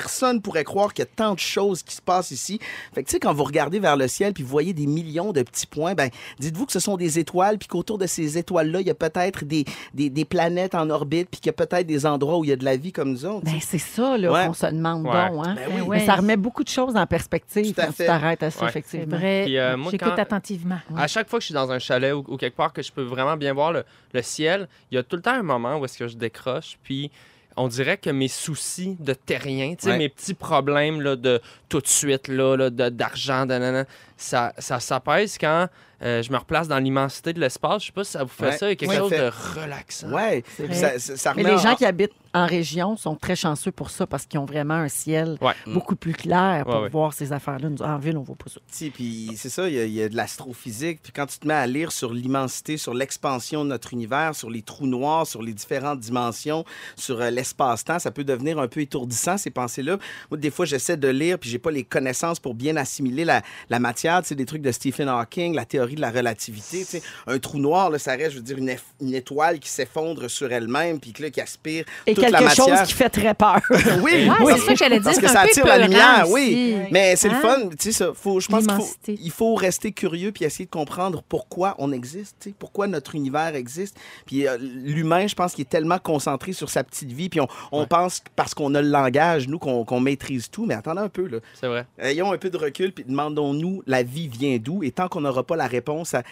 Personne 0.00 0.40
pourrait 0.42 0.64
croire 0.64 0.92
qu'il 0.92 1.04
y 1.04 1.08
a 1.08 1.10
tant 1.14 1.34
de 1.34 1.38
choses 1.38 1.82
qui 1.84 1.94
se 1.94 2.02
passent 2.02 2.30
ici. 2.32 2.58
Fait 2.94 3.02
que 3.02 3.08
tu 3.08 3.12
sais, 3.12 3.20
quand 3.20 3.32
vous 3.32 3.44
regardez 3.44 3.78
vers 3.78 3.96
le 3.96 4.08
ciel, 4.08 4.32
puis 4.32 4.42
vous 4.42 4.48
voyez 4.48 4.72
des 4.72 4.86
millions 4.86 5.32
de 5.32 5.42
petits 5.42 5.66
points, 5.66 5.94
ben 5.94 6.10
dites-vous 6.40 6.66
que 6.66 6.72
ce 6.72 6.80
sont 6.80 6.96
des 6.96 7.18
étoiles, 7.18 7.58
puis 7.58 7.68
qu'autour 7.68 7.98
de 7.98 8.06
ces 8.06 8.36
étoiles-là, 8.38 8.80
il 8.80 8.86
y 8.86 8.90
a 8.90 8.94
peut-être 8.94 9.44
des, 9.44 9.64
des, 9.94 10.10
des 10.10 10.24
planètes 10.24 10.74
en 10.74 10.90
orbite, 10.90 11.28
puis 11.30 11.40
qu'il 11.40 11.46
y 11.46 11.50
a 11.50 11.66
peut-être 11.66 11.86
des 11.86 12.06
endroits 12.06 12.38
où 12.38 12.44
il 12.44 12.50
y 12.50 12.52
a 12.52 12.56
de 12.56 12.64
la 12.64 12.76
vie 12.76 12.90
comme 12.92 13.10
nous 13.12 13.24
autres. 13.24 13.44
Ben, 13.44 13.58
c'est 13.60 13.78
ça 13.78 14.18
là, 14.18 14.32
Ouais. 14.32 14.46
qu'on 14.46 14.52
se 14.54 14.66
demande 14.66 15.06
Ouais. 15.06 15.28
donc. 15.30 15.46
Hein? 15.46 15.54
Ben 15.56 15.82
oui. 15.82 15.86
Mais 15.90 16.06
ça 16.06 16.16
remet 16.16 16.36
beaucoup 16.36 16.64
de 16.64 16.68
choses 16.68 16.96
en 16.96 17.06
perspective 17.06 17.72
Tout 17.74 17.80
à 17.80 17.86
quand 17.86 17.92
tu 17.92 18.04
t'arrêtes 18.06 18.42
à 18.42 18.50
ça, 18.50 18.62
Ouais. 18.62 18.68
Effectivement. 18.70 19.16
vrai. 19.16 19.42
Puis, 19.44 19.58
euh, 19.58 19.76
moi, 19.76 19.90
J'écoute 19.92 20.08
quand- 20.16 20.20
attentivement. 20.22 20.78
À 20.96 21.06
chaque 21.06 21.28
fois 21.28 21.38
que 21.38 21.42
je 21.42 21.46
suis 21.46 21.54
dans 21.54 21.70
un 21.70 21.78
chalet 21.78 22.12
ou, 22.14 22.24
ou 22.26 22.36
quelque 22.36 22.56
part 22.56 22.72
que 22.72 22.82
je 22.82 22.90
peux 22.90 23.02
vraiment 23.04 23.36
bien 23.36 23.52
voir 23.54 23.72
le, 23.72 23.84
le 24.12 24.22
ciel, 24.22 24.68
il 24.90 24.96
y 24.96 24.98
a 24.98 25.02
tout 25.02 25.16
le 25.16 25.22
temps 25.22 25.34
un 25.34 25.42
moment 25.42 25.76
où 25.76 25.84
est-ce 25.84 25.98
que 25.98 26.08
je 26.08 26.16
décroche, 26.16 26.78
puis 26.82 27.10
on 27.56 27.68
dirait 27.68 27.96
que 27.98 28.10
mes 28.10 28.28
soucis 28.28 28.96
de 28.98 29.14
terrien, 29.14 29.74
tu 29.76 29.84
sais, 29.84 29.90
Ouais. 29.90 29.98
mes 29.98 30.08
petits 30.08 30.34
problèmes 30.34 31.00
là, 31.00 31.16
de 31.16 31.40
tout 31.68 31.80
de 31.80 31.86
suite, 31.86 32.28
là, 32.28 32.56
là, 32.56 32.70
de- 32.70 32.88
d'argent, 32.88 33.42
de, 33.46 33.52
nanana, 33.52 33.84
ça, 34.24 34.52
ça 34.58 34.80
s'apaise 34.80 35.36
quand 35.38 35.68
euh, 36.02 36.22
je 36.22 36.30
me 36.32 36.36
replace 36.36 36.68
dans 36.68 36.78
l'immensité 36.78 37.32
de 37.32 37.40
l'espace. 37.40 37.82
Je 37.82 37.86
sais 37.86 37.92
pas 37.92 38.04
si 38.04 38.10
ça 38.12 38.24
vous 38.24 38.28
fait 38.28 38.46
Ouais. 38.46 38.56
ça, 38.58 38.66
il 38.66 38.70
y 38.70 38.72
a 38.72 38.76
quelque 38.76 38.90
Oui, 38.90 38.96
chose 38.96 39.10
fait. 39.10 39.18
de 39.20 39.30
relaxant. 39.60 40.10
Ouais, 40.12 40.44
ça, 40.72 40.98
ça- 40.98 41.16
ça 41.16 41.32
Mais 41.34 41.44
les 41.44 41.52
en- 41.52 41.56
gens 41.58 41.74
qui 41.76 41.84
habitent 41.86 42.12
en 42.34 42.46
région 42.46 42.96
sont 42.96 43.14
très 43.14 43.36
chanceux 43.36 43.70
pour 43.70 43.90
ça 43.90 44.06
parce 44.06 44.26
qu'ils 44.26 44.38
ont 44.40 44.44
vraiment 44.44 44.74
un 44.74 44.88
ciel 44.88 45.38
Ouais. 45.40 45.54
beaucoup 45.66 45.94
plus 45.96 46.12
clair 46.12 46.64
pour 46.64 46.74
Ouais, 46.74 46.80
ouais. 46.82 46.88
voir 46.90 47.12
ces 47.14 47.32
affaires-là. 47.32 47.70
Nous, 47.70 47.80
En 47.80 47.96
ville, 47.98 48.18
on 48.18 48.22
voit 48.22 48.34
pas 48.36 48.50
ça. 48.50 48.60
Si, 48.70 48.90
puis 48.90 49.30
c'est 49.36 49.48
ça, 49.48 49.68
il 49.68 49.74
y, 49.74 49.78
a- 49.78 49.84
il 49.84 49.92
y 49.92 50.02
a 50.02 50.08
de 50.08 50.16
l'astrophysique. 50.16 51.00
Puis 51.02 51.12
quand 51.12 51.26
tu 51.26 51.38
te 51.38 51.46
mets 51.46 51.54
à 51.54 51.66
lire 51.66 51.92
sur 51.92 52.12
l'immensité, 52.12 52.76
sur 52.76 52.92
l'expansion 52.92 53.64
de 53.64 53.70
notre 53.70 53.92
univers, 53.94 54.34
sur 54.34 54.50
les 54.50 54.62
trous 54.62 54.86
noirs, 54.88 55.26
sur 55.26 55.42
les 55.42 55.54
différentes 55.54 56.00
dimensions, 56.00 56.64
sur 56.96 57.20
euh, 57.20 57.30
l'espace-temps, 57.30 57.98
ça 58.00 58.10
peut 58.10 58.24
devenir 58.24 58.58
un 58.58 58.68
peu 58.68 58.80
étourdissant, 58.80 59.38
ces 59.38 59.50
pensées-là. 59.50 59.98
Moi, 60.30 60.38
des 60.38 60.50
fois, 60.50 60.66
j'essaie 60.66 60.96
de 60.96 61.08
lire, 61.08 61.38
puis 61.38 61.48
j'ai 61.48 61.58
pas 61.60 61.70
les 61.70 61.84
connaissances 61.84 62.40
pour 62.40 62.54
bien 62.54 62.76
assimiler 62.76 63.24
la, 63.24 63.42
la 63.70 63.78
matière. 63.78 64.13
Sais, 64.22 64.34
des 64.34 64.44
trucs 64.46 64.62
de 64.62 64.70
Stephen 64.72 65.08
Hawking, 65.08 65.54
la 65.54 65.64
théorie 65.64 65.94
de 65.96 66.00
la 66.00 66.10
relativité. 66.10 66.84
Un 67.26 67.38
trou 67.38 67.58
noir, 67.58 67.90
là, 67.90 67.98
ça 67.98 68.12
reste, 68.12 68.32
je 68.32 68.36
veux 68.36 68.42
dire, 68.42 68.58
une, 68.58 68.74
une 69.00 69.14
étoile 69.14 69.58
qui 69.58 69.68
s'effondre 69.68 70.28
sur 70.30 70.52
elle-même, 70.52 71.00
puis 71.00 71.12
que 71.12 71.22
là, 71.22 71.30
qui 71.30 71.40
aspire 71.40 71.84
Et 72.06 72.14
toute 72.14 72.30
la 72.30 72.38
quelque 72.38 72.54
chose 72.54 72.82
qui 72.86 72.92
fait 72.94 73.08
très 73.08 73.34
peur. 73.34 73.60
oui, 74.02 74.28
Ouais, 74.28 74.30
oui. 74.44 74.52
c'est 74.56 74.60
ça 74.66 74.72
que 74.72 74.78
j'allais 74.78 75.00
dire. 75.00 75.04
Parce 75.04 75.18
que 75.18 75.26
c'est 75.26 75.32
ça 75.32 75.40
attire 75.40 75.66
la 75.66 75.78
lumière, 75.78 76.24
aussi. 76.24 76.32
oui. 76.34 76.76
Mais 76.90 77.16
c'est 77.16 77.28
le 77.28 77.34
Hein? 77.34 77.40
fun. 77.40 77.68
Tu 77.78 77.92
sais, 77.92 78.04
faut, 78.14 78.40
je 78.40 78.48
pense 78.48 78.60
qu'il 78.64 78.72
faut, 78.72 78.78
L'immensité. 78.78 79.18
il 79.22 79.30
faut 79.30 79.54
rester 79.54 79.92
curieux 79.92 80.30
puis 80.32 80.44
essayer 80.44 80.66
de 80.66 80.70
comprendre 80.70 81.22
pourquoi 81.28 81.74
on 81.78 81.92
existe, 81.92 82.48
pourquoi 82.58 82.86
notre 82.86 83.14
univers 83.14 83.54
existe. 83.54 83.96
Puis 84.26 84.46
euh, 84.46 84.56
l'humain, 84.60 85.26
je 85.26 85.34
pense 85.34 85.54
qu'il 85.54 85.62
est 85.62 85.68
tellement 85.70 85.98
concentré 85.98 86.52
sur 86.52 86.70
sa 86.70 86.84
petite 86.84 87.10
vie. 87.12 87.28
Puis 87.28 87.40
on, 87.40 87.48
on 87.72 87.86
pense 87.86 88.20
que 88.20 88.28
parce 88.36 88.54
qu'on 88.54 88.74
a 88.74 88.82
le 88.82 88.88
langage, 88.88 89.48
nous, 89.48 89.58
qu'on 89.58 90.00
maîtrise 90.00 90.48
tout. 90.50 90.66
Mais 90.66 90.74
attendez 90.74 91.00
un 91.00 91.08
peu, 91.08 91.26
là. 91.26 91.38
C'est 91.60 91.66
vrai. 91.66 91.86
Ayons 91.98 92.32
un 92.32 92.38
peu 92.38 92.50
de 92.50 92.56
recul 92.56 92.92
puis 92.92 93.04
demandons-nous 93.06 93.82
la 93.94 94.02
vie 94.02 94.28
vient 94.28 94.58
d'où. 94.58 94.82
Et 94.82 94.90
tant 94.90 95.08
qu'on 95.08 95.20
n'aura 95.20 95.44
pas 95.44 95.56
la 95.56 95.66
réponse 95.66 96.14
à 96.14 96.22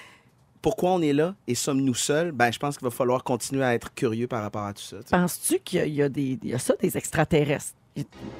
pourquoi 0.60 0.90
on 0.92 1.02
est 1.02 1.12
là 1.12 1.34
et 1.48 1.54
sommes-nous 1.54 1.94
seuls, 1.94 2.30
ben 2.32 2.52
je 2.52 2.58
pense 2.58 2.78
qu'il 2.78 2.84
va 2.84 2.90
falloir 2.90 3.24
continuer 3.24 3.64
à 3.64 3.74
être 3.74 3.92
curieux 3.94 4.28
par 4.28 4.42
rapport 4.42 4.62
à 4.62 4.72
tout 4.72 4.82
ça. 4.82 4.98
Penses-tu 5.10 5.58
qu'il 5.58 5.88
y 5.88 5.96
y 5.96 6.54
a 6.54 6.58
ça, 6.58 6.74
des 6.80 6.96
extraterrestres? 6.96 7.74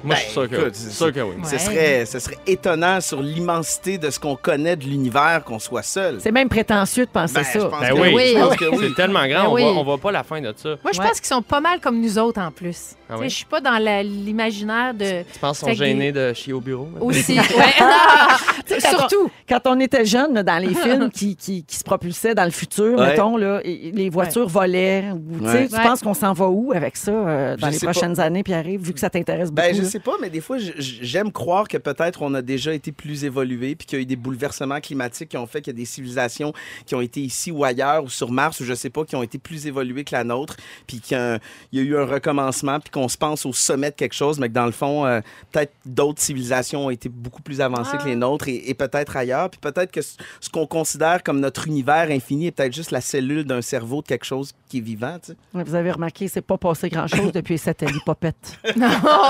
Moi, 0.03 0.15
je 0.15 0.21
suis 0.21 0.31
sûr 0.31 0.49
que, 0.49 0.55
écoute, 0.55 0.65
oui. 0.69 0.71
c'est- 0.73 0.89
sûr 0.89 1.13
que 1.13 1.19
oui. 1.19 1.35
Ouais. 1.37 1.43
Ce, 1.49 1.57
serait, 1.59 2.05
ce 2.07 2.17
serait 2.19 2.37
étonnant 2.47 2.99
sur 3.01 3.21
l'immensité 3.21 3.99
de 3.99 4.09
ce 4.09 4.19
qu'on 4.19 4.35
connaît 4.35 4.75
de 4.75 4.83
l'univers 4.83 5.43
qu'on 5.45 5.59
soit 5.59 5.83
seul. 5.83 6.17
C'est 6.19 6.31
même 6.31 6.49
prétentieux 6.49 7.05
de 7.05 7.11
penser 7.11 7.35
Ben, 7.35 7.43
je 7.53 7.59
ça. 7.59 7.65
pense 7.67 7.79
Ben 7.79 7.89
que 7.93 8.01
oui, 8.01 8.11
oui. 8.15 8.33
Je 8.35 8.39
pense 8.39 8.55
que 8.55 8.65
oui. 8.65 8.85
C'est 8.89 8.95
tellement 8.95 9.27
grand, 9.27 9.43
Ben 9.43 9.49
on, 9.49 9.53
oui. 9.53 9.61
voit, 9.61 9.71
on 9.73 9.83
voit 9.83 9.97
pas 9.99 10.11
la 10.11 10.23
fin 10.23 10.41
de 10.41 10.51
ça. 10.57 10.69
Moi, 10.83 10.91
je 10.91 10.99
Ouais. 10.99 11.07
pense 11.07 11.19
qu'ils 11.19 11.27
sont 11.27 11.43
pas 11.43 11.61
mal 11.61 11.79
comme 11.79 12.01
nous 12.01 12.17
autres 12.17 12.41
en 12.41 12.51
plus. 12.51 12.95
Ah 13.09 13.15
Tu? 13.19 13.25
Je 13.25 13.29
suis 13.29 13.45
pas 13.45 13.61
dans 13.61 13.77
la- 13.77 14.01
l'imaginaire 14.01 14.93
de. 14.95 15.21
Tu 15.31 15.39
penses 15.39 15.59
qu'ils 15.59 15.67
sont 15.67 15.71
des- 15.73 15.75
gênés 15.87 16.11
de 16.11 16.33
chier 16.33 16.53
au 16.53 16.59
bureau? 16.61 16.85
maintenant? 16.85 17.05
Aussi. 17.07 17.37
Ouais. 17.53 18.79
Surtout. 18.79 19.29
Quand 19.47 19.59
on 19.65 19.79
était 19.79 20.05
jeune, 20.05 20.41
dans 20.41 20.57
les 20.57 20.73
films 20.73 21.11
qui, 21.11 21.35
qui, 21.35 21.63
qui 21.63 21.75
se 21.77 21.83
propulsaient 21.83 22.33
dans 22.33 22.45
le 22.45 22.51
futur, 22.51 22.97
Ouais. 22.97 23.09
mettons, 23.09 23.37
là, 23.37 23.61
les 23.63 24.09
voitures 24.09 24.47
volaient. 24.47 25.11
ou, 25.11 25.37
tu 25.39 25.45
sais, 25.45 25.53
Ouais. 25.53 25.67
Tu 25.67 25.75
Ouais. 25.75 25.83
penses 25.83 26.01
qu'on 26.01 26.13
s'en 26.13 26.33
va 26.33 26.47
où 26.47 26.71
avec 26.73 26.97
ça 26.97 27.11
euh, 27.11 27.55
dans 27.57 27.67
les 27.67 27.77
prochaines 27.79 28.19
années, 28.19 28.41
Pierre, 28.43 28.63
vu 28.63 28.93
que 28.93 28.99
ça 28.99 29.09
t'intéresse 29.09 29.42
m'intéresse 29.51 29.51
beaucoup. 29.51 29.67
Ben, 29.67 29.75
je 29.75 29.81
là. 29.83 29.89
sais 29.89 29.99
pas, 29.99 30.13
mais 30.21 30.29
des 30.29 30.41
fois, 30.41 30.57
j'aime 30.57 31.31
croire 31.31 31.67
que 31.67 31.77
peut-être 31.77 32.21
on 32.21 32.33
a 32.33 32.41
déjà 32.41 32.73
été 32.73 32.91
plus 32.91 33.25
évolué, 33.25 33.75
puis 33.75 33.85
qu'il 33.85 33.97
y 33.97 34.01
a 34.01 34.03
eu 34.03 34.05
des 34.05 34.15
bouleversements 34.15 34.79
climatiques 34.79 35.29
qui 35.29 35.37
ont 35.37 35.47
fait 35.47 35.61
qu'il 35.61 35.73
y 35.73 35.75
a 35.75 35.77
des 35.77 35.85
civilisations 35.85 36.53
qui 36.85 36.95
ont 36.95 37.01
été 37.01 37.21
ici 37.21 37.51
ou 37.51 37.63
ailleurs, 37.63 38.03
ou 38.03 38.09
sur 38.09 38.31
Mars, 38.31 38.59
ou 38.59 38.65
je 38.65 38.73
sais 38.73 38.89
pas, 38.89 39.05
qui 39.05 39.15
ont 39.15 39.23
été 39.23 39.37
plus 39.37 39.67
évoluées 39.67 40.03
que 40.03 40.15
la 40.15 40.23
nôtre, 40.23 40.57
puis 40.87 40.99
qu'il 40.99 41.17
y 41.17 41.19
a 41.19 41.39
y 41.71 41.79
eu 41.79 41.97
un 41.97 42.05
recommencement, 42.05 42.79
puis 42.79 42.91
qu'on 42.91 43.07
se 43.07 43.17
pense 43.17 43.45
au 43.45 43.53
sommet 43.53 43.91
de 43.91 43.95
quelque 43.95 44.15
chose, 44.15 44.39
mais 44.39 44.47
que 44.47 44.53
dans 44.53 44.65
le 44.65 44.71
fond, 44.71 45.05
euh, 45.05 45.21
peut-être 45.51 45.73
d'autres 45.85 46.21
civilisations 46.21 46.85
ont 46.85 46.89
été 46.89 47.09
beaucoup 47.09 47.41
plus 47.41 47.61
avancées 47.61 47.97
que 47.97 48.05
les 48.05 48.15
nôtres, 48.15 48.47
et, 48.47 48.69
et 48.69 48.73
peut-être 48.73 49.17
ailleurs, 49.17 49.49
puis 49.49 49.59
peut-être 49.59 49.91
que 49.91 50.01
ce 50.01 50.13
ce 50.39 50.49
qu'on 50.49 50.67
considère 50.67 51.23
comme 51.23 51.39
notre 51.39 51.67
univers 51.67 52.09
infini 52.11 52.47
est 52.47 52.51
peut-être 52.51 52.73
juste 52.73 52.91
la 52.91 53.01
cellule 53.01 53.45
d'un 53.45 53.61
cerveau 53.61 54.01
de 54.01 54.07
quelque 54.07 54.25
chose 54.25 54.53
qui 54.67 54.79
est 54.79 54.81
vivant, 54.81 55.17
tu 55.23 55.31
sais. 55.31 55.37
Vous 55.53 55.75
avez 55.75 55.91
remarqué, 55.91 56.27
c'est 56.27 56.41
pas 56.41 56.57
passé 56.57 56.89
grand-chose 56.89 57.31
depuis 57.33 57.57
Satellite 57.57 58.03
Popette. 58.05 58.59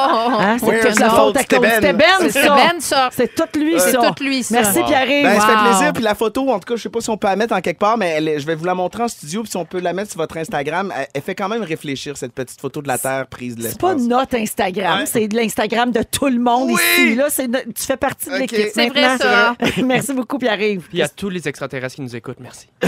Hein? 0.03 0.57
C'est 0.59 0.65
Oui, 0.65 0.75
toute 0.81 0.99
la 0.99 1.09
faute 1.09 1.37
à 1.37 1.39
c'était. 1.41 1.59
Ben. 1.59 1.71
C'était 1.75 1.93
Ben, 1.93 2.05
C'est 2.21 2.31
ça. 2.31 2.55
Ben, 2.55 2.79
ça. 2.79 3.09
C'est 3.11 3.33
tout 3.35 3.59
lui, 3.59 3.73
C'est 3.79 3.91
ça. 3.91 4.11
tout 4.15 4.23
lui, 4.23 4.43
ça. 4.43 4.55
Merci. 4.61 4.83
Pierre-Yves. 4.83 5.23
Ben, 5.25 5.39
ça 5.39 5.47
fait 5.47 5.69
plaisir. 5.69 5.93
Puis 5.93 6.03
la 6.03 6.15
photo, 6.15 6.49
en 6.51 6.59
tout 6.59 6.65
cas, 6.73 6.75
je 6.75 6.81
sais 6.83 6.89
pas 6.89 7.01
si 7.01 7.09
on 7.09 7.17
peut 7.17 7.27
la 7.27 7.35
mettre 7.35 7.53
en 7.55 7.61
quelque 7.61 7.79
part, 7.79 7.97
mais 7.97 8.09
elle 8.09 8.27
est- 8.27 8.39
je 8.39 8.45
vais 8.45 8.55
vous 8.55 8.65
la 8.65 8.75
montrer 8.75 9.03
en 9.03 9.07
studio. 9.07 9.41
Puis 9.43 9.51
si 9.51 9.57
on 9.57 9.65
peut 9.65 9.79
la 9.79 9.93
mettre 9.93 10.11
sur 10.11 10.19
votre 10.19 10.37
Instagram, 10.37 10.91
elle, 10.95 11.07
elle 11.13 11.21
fait 11.21 11.35
quand 11.35 11.49
même 11.49 11.63
réfléchir, 11.63 12.17
cette 12.17 12.33
petite 12.33 12.59
photo 12.59 12.81
de 12.81 12.87
la 12.87 12.97
Terre 12.97 13.27
prise 13.27 13.55
de 13.55 13.61
C'est 13.63 13.79
pas 13.79 13.93
l'espace. 13.93 14.07
notre 14.09 14.35
Instagram, 14.37 14.99
Ouais. 14.99 15.05
c'est 15.05 15.27
de 15.27 15.35
l'Instagram 15.35 15.91
de 15.91 16.03
tout 16.03 16.27
le 16.27 16.39
monde 16.39 16.69
Oui! 16.71 16.81
ici. 16.97 17.15
Là, 17.15 17.25
c'est 17.29 17.47
no- 17.47 17.59
tu 17.59 17.83
fais 17.83 17.97
partie 17.97 18.29
de 18.29 18.35
Ok. 18.35 18.39
l'équipe. 18.41 18.67
C'est 18.73 18.89
vrai, 18.89 19.01
maintenant. 19.01 19.17
ça. 19.19 19.55
Merci 19.83 20.13
beaucoup, 20.13 20.37
Pierre-Yves. 20.37 20.81
Puis 20.89 20.89
il 20.93 20.99
y 20.99 21.03
a 21.03 21.09
tous 21.09 21.29
les 21.29 21.47
extraterrestres 21.47 21.95
qui 21.95 22.01
nous 22.01 22.15
écoutent, 22.15 22.39
merci. 22.39 22.67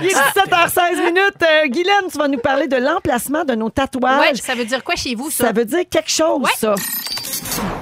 Il 0.00 0.06
est 0.06 0.14
17h16 0.14 0.96
minutes. 1.04 1.42
Euh, 1.42 1.66
Guylaine, 1.68 1.94
tu 2.10 2.18
vas 2.18 2.28
nous 2.28 2.38
parler 2.38 2.66
de 2.68 2.76
l'emplacement 2.76 3.44
de 3.44 3.54
nos 3.54 3.70
tatouages. 3.70 4.20
Ouais, 4.20 4.34
ça 4.36 4.54
veut 4.54 4.64
dire 4.64 4.77
quoi 4.82 4.96
chez 4.96 5.14
vous, 5.14 5.30
ça? 5.30 5.46
Ça 5.46 5.52
veut 5.52 5.64
dire 5.64 5.84
quelque 5.90 6.10
chose, 6.10 6.40
Ouais. 6.42 6.50
ça. 6.58 6.74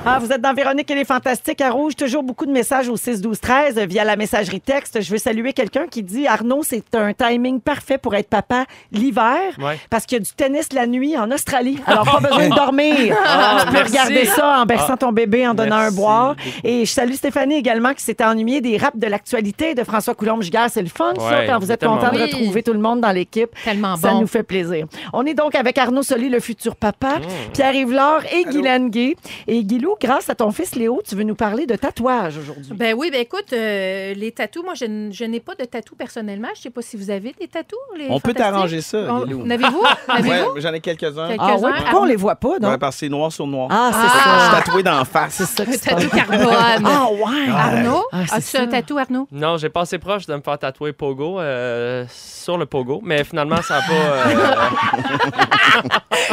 Ah, 0.05 0.19
vous 0.21 0.33
êtes 0.33 0.41
dans 0.41 0.55
Véronique 0.55 0.91
et 0.91 0.95
les 0.95 1.05
Fantastiques 1.05 1.61
à 1.61 1.71
Rouge. 1.71 1.97
Toujours 1.97 2.23
beaucoup 2.23 2.47
de 2.47 2.53
messages 2.53 2.89
au 2.89 2.97
6 2.97 3.21
12 3.21 3.41
13 3.41 3.79
via 3.89 4.05
la 4.05 4.17
messagerie 4.17 4.61
texte. 4.61 5.01
Je 5.03 5.11
veux 5.11 5.19
saluer 5.19 5.53
quelqu'un 5.53 5.87
qui 5.89 6.03
dit 6.03 6.27
Arnaud, 6.27 6.63
c'est 6.63 6.95
un 6.95 7.13
timing 7.13 7.61
parfait 7.61 7.99
pour 7.99 8.15
être 8.15 8.29
papa 8.29 8.65
l'hiver 8.93 9.37
Ouais. 9.59 9.79
parce 9.91 10.07
qu'il 10.07 10.19
y 10.19 10.21
a 10.21 10.25
du 10.25 10.31
tennis 10.33 10.73
la 10.73 10.87
nuit 10.87 11.17
en 11.17 11.31
Australie. 11.31 11.79
Alors, 11.87 12.05
pas 12.05 12.21
besoin 12.21 12.49
de 12.49 12.55
dormir. 12.55 13.17
Ah, 13.25 13.59
tu 13.61 13.67
peux 13.67 13.73
merci. 13.73 13.91
regarder 13.93 14.25
ça 14.27 14.61
en 14.61 14.67
berçant 14.67 14.93
Ah, 14.95 14.97
ton 14.97 15.13
bébé, 15.13 15.47
en 15.47 15.55
donnant 15.55 15.77
un 15.77 15.91
boire. 15.91 16.37
Et 16.63 16.85
je 16.85 16.91
salue 16.91 17.13
Stéphanie 17.15 17.57
également 17.57 17.93
qui 17.95 18.03
s'était 18.03 18.25
ennuyée 18.25 18.61
des 18.61 18.77
raps 18.77 18.99
de 18.99 19.07
l'actualité 19.07 19.75
de 19.75 19.83
François 19.85 20.15
Coulombe-Giguère. 20.15 20.69
C'est 20.71 20.83
le 20.83 20.89
fun, 20.89 21.13
ça, 21.19 21.47
quand 21.47 21.59
vous 21.59 21.73
êtes 21.73 21.85
content 21.85 22.13
de 22.13 22.19
retrouver 22.21 22.63
tout 22.63 22.73
le 22.73 22.79
monde 22.81 23.01
dans 23.01 23.13
l'équipe. 23.13 23.51
Tellement 23.65 23.97
Ça 23.97 24.11
bon. 24.11 24.21
nous 24.21 24.27
fait 24.27 24.43
plaisir. 24.43 24.87
On 25.13 25.25
est 25.27 25.35
donc 25.35 25.55
avec 25.55 25.77
Arnaud 25.79 26.03
Soli, 26.03 26.29
le 26.29 26.41
futur 26.41 26.77
papa, 26.77 27.15
Mmh. 27.17 27.53
Pierre-Yves 27.53 27.93
Laure 27.93 28.21
et 28.33 28.45
Guylaine 28.45 28.91
Gay. 28.91 29.17
Et 29.49 29.63
Guilou, 29.65 29.95
grâce 30.01 30.29
à 30.29 30.35
ton 30.35 30.51
fils 30.51 30.75
Léo, 30.75 31.01
tu 31.07 31.15
veux 31.15 31.23
nous 31.23 31.35
parler 31.37 31.67
de 31.67 31.77
tatouage 31.77 32.37
aujourd'hui. 32.39 32.73
Ben 32.75 32.95
oui, 32.99 33.11
ben 33.13 33.21
écoute, 33.21 33.53
euh, 33.53 34.13
les 34.15 34.33
tatous, 34.33 34.65
moi, 34.65 34.75
je, 34.75 34.85
n- 34.87 35.11
je 35.13 35.25
n'ai 35.25 35.39
pas 35.41 35.55
de 35.55 35.65
tatous 35.65 35.97
personnellement. 35.97 36.49
Je 36.57 36.63
sais 36.63 36.71
pas 36.71 36.83
si 36.83 36.97
vous 36.97 37.11
avez 37.11 37.33
des 37.39 37.47
tatous. 37.47 37.79
On 38.09 38.19
peut 38.19 38.35
t'arranger 38.35 38.81
ça, 38.81 38.99
On- 39.09 39.25
Guilou. 39.25 39.45
N'avez-vous? 39.47 39.83
N'avez-vous? 40.09 40.51
Ouais, 40.55 40.61
j'en 40.61 40.73
ai 40.73 40.81
quelques-uns. 40.81 41.29
Quelques- 41.29 41.41
Ah 41.43 41.55
ouais, 41.57 41.71
pourquoi 41.77 41.91
on 41.93 41.97
Arnaud. 41.97 42.05
les 42.07 42.17
voit 42.17 42.35
pas? 42.37 42.57
Ouais, 42.61 42.79
parce 42.79 42.97
que 42.97 43.01
c'est 43.01 43.09
noir 43.09 43.31
sur 43.31 43.47
noir. 43.47 43.69
Ah, 43.71 43.91
c'est 43.93 44.01
Je 44.09 44.13
suis 44.13 44.21
ça. 44.21 44.63
tatoué 44.65 44.83
d'en 44.83 45.05
face. 45.05 45.35
C'est 45.35 45.45
ça 45.77 45.93
Un 45.93 45.97
tatou 46.01 46.09
carbone. 46.17 46.85
Ah 46.85 47.07
ouais! 47.13 47.49
Arnaud, 47.51 48.05
Ah, 48.13 48.23
c'est 48.27 48.35
as-tu 48.35 48.43
ça. 48.49 48.61
un 48.63 48.67
tatou, 48.67 48.99
Arnaud? 48.99 49.29
Non, 49.31 49.57
j'ai 49.59 49.69
passé 49.69 49.99
proche 49.99 50.27
de 50.27 50.35
me 50.35 50.41
faire 50.41 50.59
tatouer 50.59 50.93
Pogo 50.93 51.39
euh, 51.39 52.05
sur 52.11 52.59
le 52.59 52.67
Pogo, 52.67 53.01
mais 53.05 53.23
finalement, 53.25 53.63
ça 53.63 53.81
n'a 53.81 53.87
pas. 53.87 53.93
euh, 53.93 54.35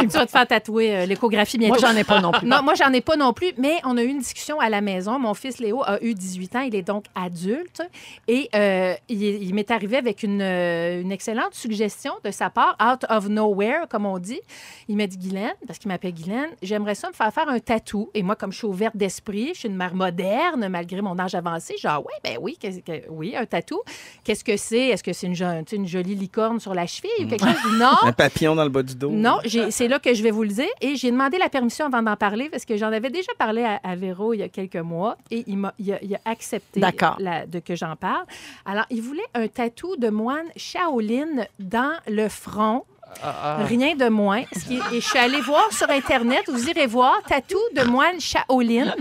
tu 0.00 0.06
vas 0.08 0.26
te 0.26 0.30
faire 0.30 0.46
tatouer 0.46 0.96
euh, 0.96 1.06
l'échographie 1.06 1.58
bientôt. 1.58 1.80
Moi, 1.80 1.90
j'en 1.92 1.96
ai 1.96 2.04
pas 2.04 2.20
non 2.20 2.32
plus. 2.32 2.46
Non, 2.46 2.62
moi, 2.62 2.74
j'en 2.74 2.92
ai 2.92 3.00
pas 3.04 3.16
non 3.16 3.32
plus, 3.32 3.52
mais 3.58 3.80
on 3.84 3.96
a 3.96 4.02
eu 4.02 4.08
une 4.08 4.18
discussion 4.18 4.58
à 4.60 4.68
la 4.68 4.80
maison. 4.80 5.18
Mon 5.18 5.34
fils 5.34 5.58
Léo 5.58 5.82
a 5.84 6.02
eu 6.02 6.14
18 6.14 6.56
ans. 6.56 6.60
Il 6.60 6.74
est 6.74 6.82
donc 6.82 7.04
adulte. 7.14 7.82
Et 8.28 8.48
euh, 8.54 8.94
il, 9.08 9.22
il 9.22 9.54
m'est 9.54 9.70
arrivé 9.70 9.96
avec 9.96 10.22
une, 10.22 10.40
euh, 10.40 11.00
une 11.00 11.12
excellente 11.12 11.54
suggestion 11.54 12.12
de 12.24 12.30
sa 12.30 12.50
part, 12.50 12.76
out 12.82 13.04
of 13.10 13.28
nowhere, 13.28 13.86
comme 13.88 14.06
on 14.06 14.18
dit. 14.18 14.40
Il 14.88 14.96
m'a 14.96 15.06
dit, 15.06 15.18
Guylaine, 15.18 15.54
parce 15.66 15.78
qu'il 15.78 15.88
m'appelle 15.88 16.12
Guylaine, 16.14 16.50
j'aimerais 16.62 16.94
ça 16.94 17.08
me 17.08 17.12
faire 17.12 17.32
faire 17.32 17.48
un 17.48 17.58
tatou. 17.58 18.10
Et 18.14 18.22
moi, 18.22 18.36
comme 18.36 18.52
je 18.52 18.58
suis 18.58 18.66
ouverte 18.66 18.96
d'esprit, 18.96 19.50
je 19.54 19.60
suis 19.60 19.68
une 19.68 19.76
mère 19.76 19.94
moderne, 19.94 20.68
malgré 20.68 21.00
mon 21.00 21.18
âge 21.18 21.34
avancé, 21.34 21.76
genre, 21.76 22.04
ouais, 22.04 22.12
ben 22.22 22.38
oui, 22.40 22.56
qu'est-ce 22.58 22.80
que- 22.80 23.08
oui, 23.10 23.36
un 23.36 23.46
tatou. 23.46 23.80
Qu'est-ce 24.24 24.44
que 24.44 24.56
c'est? 24.56 24.88
Est-ce 24.88 25.02
que 25.02 25.12
c'est 25.12 25.26
une, 25.26 25.86
jolie 25.86 26.14
licorne 26.14 26.60
sur 26.60 26.74
la 26.74 26.86
cheville 26.86 27.10
ou 27.20 27.28
quelque 27.28 27.44
chose? 27.46 27.78
Non. 27.78 27.92
Un 28.02 28.12
papillon 28.12 28.54
dans 28.54 28.64
le 28.64 28.70
bas 28.70 28.82
du 28.82 28.94
dos. 28.94 29.10
Non, 29.10 29.38
c'est 29.70 29.88
là 29.88 29.98
que 29.98 30.14
je 30.14 30.22
vais 30.22 30.30
vous 30.30 30.42
le 30.42 30.48
dire. 30.48 30.68
Et 30.80 30.96
j'ai 30.96 31.10
demandé 31.10 31.38
la 31.38 31.48
permission 31.48 31.86
avant 31.86 32.02
d'en 32.02 32.16
parler 32.16 32.48
parce 32.48 32.64
que 32.64 32.76
j'en 32.76 32.92
avais 32.94 33.10
déjà 33.10 33.32
parlé 33.38 33.62
à, 33.62 33.80
à 33.82 33.94
Véro 33.96 34.32
il 34.32 34.38
y 34.38 34.42
a 34.42 34.48
quelques 34.48 34.76
mois 34.76 35.16
et 35.30 35.44
il, 35.46 35.62
a, 35.64 35.74
il 35.78 36.14
a 36.14 36.20
accepté 36.24 36.80
la- 37.18 37.46
de 37.46 37.58
que 37.58 37.74
j'en 37.76 37.96
parle. 37.96 38.24
Alors, 38.64 38.86
il 38.90 39.02
voulait 39.02 39.22
un 39.34 39.46
tatou 39.48 39.96
de 39.96 40.08
moine 40.08 40.46
Shaolin 40.56 41.44
dans 41.58 41.92
le 42.08 42.28
front. 42.28 42.84
Ah, 43.22 43.58
ah. 43.60 43.64
Rien 43.64 43.94
de 43.96 44.08
moins. 44.08 44.42
Ce 44.52 44.64
qui 44.66 44.76
est- 44.76 44.96
et 44.96 45.00
je 45.00 45.06
suis 45.06 45.18
allée 45.18 45.40
voir 45.40 45.72
sur 45.72 45.88
Internet, 45.90 46.42
vous 46.48 46.68
irez 46.68 46.86
voir, 46.86 47.14
tatou 47.28 47.58
de 47.74 47.82
moine 47.84 48.20
Shaolin. 48.20 48.94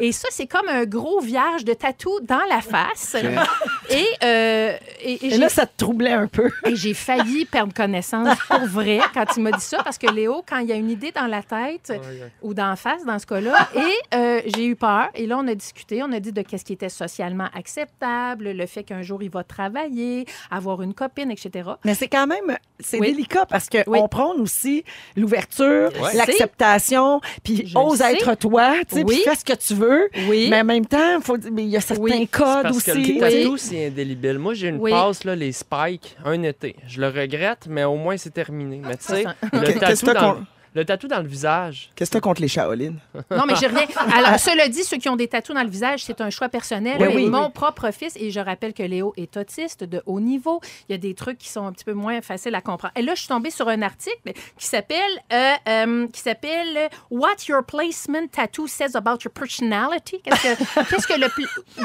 Et 0.00 0.12
ça, 0.12 0.28
c'est 0.30 0.46
comme 0.46 0.68
un 0.68 0.84
gros 0.84 1.20
vierge 1.20 1.64
de 1.64 1.74
tatou 1.74 2.18
dans 2.22 2.42
la 2.48 2.60
face. 2.60 3.16
Et, 3.88 4.06
euh, 4.24 4.76
et- 5.02 5.12
et 5.12 5.26
Et 5.26 5.30
j'ai 5.30 5.38
là, 5.38 5.48
ça 5.48 5.66
te 5.66 5.76
troublait 5.76 6.12
un 6.12 6.26
peu. 6.26 6.50
et 6.64 6.76
j'ai 6.76 6.94
failli 6.94 7.44
perdre 7.44 7.72
connaissance 7.74 8.36
pour 8.48 8.60
vrai 8.66 9.00
quand 9.14 9.24
il 9.36 9.42
m'a 9.42 9.52
dit 9.52 9.60
ça, 9.64 9.82
parce 9.82 9.98
que 9.98 10.06
Léo, 10.10 10.44
quand 10.48 10.58
il 10.58 10.68
y 10.68 10.72
a 10.72 10.76
une 10.76 10.90
idée 10.90 11.12
dans 11.12 11.26
la 11.26 11.42
tête 11.42 11.92
ou 12.42 12.54
d'en 12.54 12.76
face, 12.76 13.04
dans 13.04 13.18
ce 13.18 13.26
cas-là, 13.26 13.68
et 13.74 14.14
euh, 14.16 14.40
j'ai 14.46 14.66
eu 14.66 14.76
peur. 14.76 15.08
Et 15.14 15.26
là, 15.26 15.38
on 15.38 15.46
a 15.48 15.54
discuté, 15.54 16.02
on 16.02 16.12
a 16.12 16.20
dit 16.20 16.32
de 16.32 16.42
qu'est-ce 16.42 16.64
qui 16.64 16.72
était 16.72 16.88
socialement 16.88 17.48
acceptable, 17.54 18.50
le 18.52 18.66
fait 18.66 18.84
qu'un 18.84 19.02
jour 19.02 19.22
il 19.22 19.30
va 19.30 19.44
travailler, 19.44 20.26
avoir 20.50 20.82
une 20.82 20.94
copine, 20.94 21.30
etc. 21.30 21.70
Mais 21.84 21.94
c'est 21.94 22.08
quand 22.08 22.26
même, 22.26 22.56
c'est 22.78 22.98
Oui. 22.98 23.08
délicat 23.12 23.46
parce 23.46 23.59
qu'on 23.68 23.82
Oui. 23.90 24.00
prône 24.10 24.40
aussi 24.40 24.84
l'ouverture, 25.16 25.90
Ouais. 26.00 26.14
l'acceptation, 26.14 27.20
puis 27.44 27.70
ose 27.74 28.00
être 28.00 28.34
toi, 28.36 28.72
tu 28.88 28.96
sais, 28.96 29.04
puis 29.04 29.16
fais 29.18 29.34
ce 29.34 29.44
que 29.44 29.52
tu 29.54 29.74
veux. 29.74 30.08
Oui. 30.28 30.48
Mais 30.50 30.60
en 30.60 30.64
même 30.64 30.86
temps, 30.86 31.20
faut, 31.22 31.36
dire- 31.36 31.50
mais 31.52 31.62
il 31.64 31.68
y 31.70 31.76
a 31.76 31.80
certains 31.80 32.02
Oui. 32.02 32.28
codes 32.28 32.62
Parce 32.62 32.82
que 32.82 32.90
aussi. 32.92 33.14
le 33.14 33.20
tatou, 33.20 33.56
c'est 33.56 33.86
indélébile. 33.86 34.38
Moi, 34.38 34.54
j'ai 34.54 34.68
une 34.68 34.78
Oui. 34.80 34.90
passe, 34.90 35.24
là, 35.24 35.34
les 35.36 35.52
spikes, 35.52 36.16
un 36.24 36.42
été. 36.42 36.76
Je 36.86 37.00
le 37.00 37.08
regrette, 37.08 37.66
mais 37.68 37.84
au 37.84 37.96
moins, 37.96 38.16
c'est 38.16 38.30
terminé. 38.32 38.80
Mais 38.84 38.96
tu 38.96 39.04
sais, 39.04 39.24
le, 39.52 39.60
Qu'est-ce 39.78 40.04
tatou 40.04 40.06
que 40.06 40.12
dans, 40.12 40.36
le 40.74 40.84
tatou 40.84 41.08
dans 41.08 41.20
le 41.20 41.26
visage, 41.28 41.90
Qu'est-ce 41.96 42.10
que 42.10 42.16
t'as 42.16 42.20
contre 42.20 42.40
les 42.40 42.48
Shaolin? 42.48 42.94
Non, 43.30 43.44
mais 43.46 43.54
j'ai 43.56 43.66
rien. 43.66 43.86
Alors, 44.14 44.38
cela 44.38 44.68
dit, 44.68 44.84
ceux 44.84 44.96
qui 44.98 45.08
ont 45.08 45.16
des 45.16 45.28
tatous 45.28 45.54
dans 45.54 45.62
le 45.62 45.68
visage, 45.68 46.04
c'est 46.04 46.20
un 46.20 46.30
choix 46.30 46.48
personnel. 46.48 46.96
Oui, 47.00 47.06
Mais 47.08 47.14
oui. 47.14 47.26
mon 47.28 47.50
propre 47.50 47.90
fils, 47.90 48.14
et 48.16 48.30
je 48.30 48.40
rappelle 48.40 48.72
que 48.72 48.82
Léo 48.82 49.12
est 49.16 49.36
autiste 49.36 49.84
de 49.84 50.02
haut 50.06 50.20
niveau, 50.20 50.60
il 50.88 50.92
y 50.92 50.94
a 50.94 50.98
des 50.98 51.14
trucs 51.14 51.38
qui 51.38 51.48
sont 51.48 51.66
un 51.66 51.72
petit 51.72 51.84
peu 51.84 51.92
moins 51.92 52.20
faciles 52.20 52.54
à 52.54 52.60
comprendre. 52.60 52.92
Et 52.96 53.02
là, 53.02 53.14
je 53.14 53.20
suis 53.20 53.28
tombée 53.28 53.50
sur 53.50 53.68
un 53.68 53.82
article 53.82 54.32
qui 54.56 54.66
s'appelle 54.66 55.00
euh, 55.32 55.54
euh, 55.68 56.06
qui 56.08 56.20
s'appelle 56.20 56.88
What 57.10 57.46
Your 57.48 57.64
Placement 57.64 58.26
Tattoo 58.30 58.66
Says 58.66 58.96
About 58.96 59.18
Your 59.24 59.32
Personality. 59.32 60.20
Qu'est-ce 60.22 60.42
que, 60.42 60.84
qu'est-ce 60.90 61.06
que 61.06 61.18
le 61.18 61.28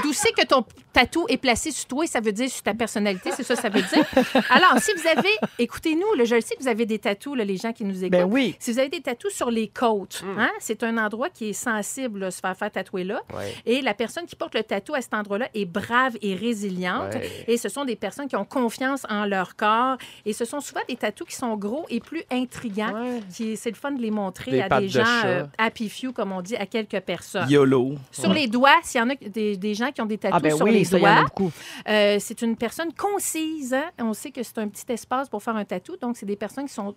d'où 0.01 0.13
c'est 0.13 0.31
que 0.31 0.45
ton 0.45 0.65
tatou 0.93 1.25
est 1.29 1.37
placé 1.37 1.71
sur 1.71 1.85
toi 1.85 2.03
et 2.03 2.07
ça 2.07 2.19
veut 2.19 2.31
dire 2.31 2.49
sur 2.49 2.63
ta 2.63 2.73
personnalité, 2.73 3.31
c'est 3.35 3.43
ça 3.43 3.55
que 3.55 3.61
ça 3.61 3.69
veut 3.69 3.81
dire? 3.81 4.05
Alors, 4.49 4.77
si 4.79 4.91
vous 4.93 5.07
avez, 5.07 5.29
écoutez-nous, 5.59 6.25
je 6.25 6.35
le 6.35 6.41
sais 6.41 6.55
que 6.55 6.61
vous 6.61 6.67
avez 6.67 6.85
des 6.85 6.99
tatous, 6.99 7.37
là, 7.37 7.43
les 7.43 7.57
gens 7.57 7.73
qui 7.73 7.83
nous 7.83 8.03
écoutent. 8.03 8.11
Ben 8.11 8.25
oui. 8.25 8.55
Si 8.59 8.74
vous 8.75 8.79
avez 8.79 8.89
des 8.89 9.01
tatous 9.01 9.33
sur 9.33 9.49
les 9.51 9.67
côtes, 9.69 10.23
hein, 10.37 10.49
c'est 10.59 10.83
un 10.83 10.97
endroit 10.97 11.29
qui 11.29 11.49
est 11.49 11.53
sensible, 11.53 12.19
là, 12.19 12.31
se 12.31 12.39
faire 12.41 12.55
faire 12.57 12.71
tatouer 12.71 13.03
là. 13.03 13.21
Ouais. 13.33 13.53
Et 13.65 13.81
la 13.81 13.93
personne 13.93 14.25
qui 14.25 14.35
porte 14.35 14.53
le 14.53 14.63
tatou 14.63 14.93
à 14.93 15.01
cet 15.01 15.13
endroit-là 15.13 15.47
est 15.53 15.65
brave 15.65 16.17
et 16.21 16.35
résiliente. 16.35 17.13
Ouais. 17.15 17.45
Et 17.47 17.57
ce 17.57 17.69
sont 17.69 17.85
des 17.85 17.95
personnes 17.95 18.27
qui 18.27 18.35
ont 18.35 18.45
confiance 18.45 19.05
en 19.09 19.25
leur 19.25 19.55
corps. 19.55 19.97
Et 20.25 20.33
ce 20.33 20.45
sont 20.45 20.59
souvent 20.59 20.81
des 20.89 20.95
tatous 20.95 21.27
qui 21.27 21.35
sont 21.35 21.55
gros 21.55 21.85
et 21.89 21.99
plus 21.99 22.23
intrigants. 22.31 22.93
Ouais. 22.93 23.21
Qui, 23.33 23.55
c'est 23.57 23.69
le 23.69 23.75
fun 23.75 23.91
de 23.91 24.01
les 24.01 24.11
montrer 24.11 24.51
Des 24.51 24.61
à 24.61 24.67
pattes 24.69 24.81
des 24.81 24.87
de 24.87 24.91
gens 24.91 25.05
chat. 25.05 25.25
euh, 25.27 25.45
happy 25.57 25.89
few, 25.89 26.11
comme 26.11 26.31
on 26.31 26.41
dit, 26.41 26.55
à 26.57 26.65
quelques 26.65 26.99
personnes. 26.99 27.49
YOLO. 27.49 27.95
Sur 28.11 28.33
les 28.33 28.47
doigts, 28.47 28.75
s'il 28.83 28.99
y 28.99 29.03
en 29.03 29.09
a 29.09 29.15
des, 29.15 29.55
des 29.57 29.73
gens 29.73 29.91
qui 29.91 30.01
ont 30.01 30.05
des 30.05 30.17
tatous 30.17 30.37
Ah 30.37 30.41
ben 30.41 30.55
sur 30.55 30.65
oui, 30.65 30.73
les 30.73 30.83
ça, 30.83 30.97
doigts, 30.99 31.21
beaucoup. 31.23 31.51
euh, 31.87 32.17
c'est 32.19 32.41
une 32.41 32.55
personne 32.57 32.91
concise. 32.93 33.73
hein. 33.73 33.85
On 33.99 34.13
sait 34.13 34.31
que 34.31 34.43
c'est 34.43 34.57
un 34.57 34.67
petit 34.67 34.85
espace 34.91 35.29
pour 35.29 35.41
faire 35.41 35.55
un 35.55 35.65
tatou. 35.65 35.95
Donc, 36.01 36.17
c'est 36.17 36.25
des 36.25 36.35
personnes 36.35 36.65
qui 36.65 36.73
sont 36.73 36.95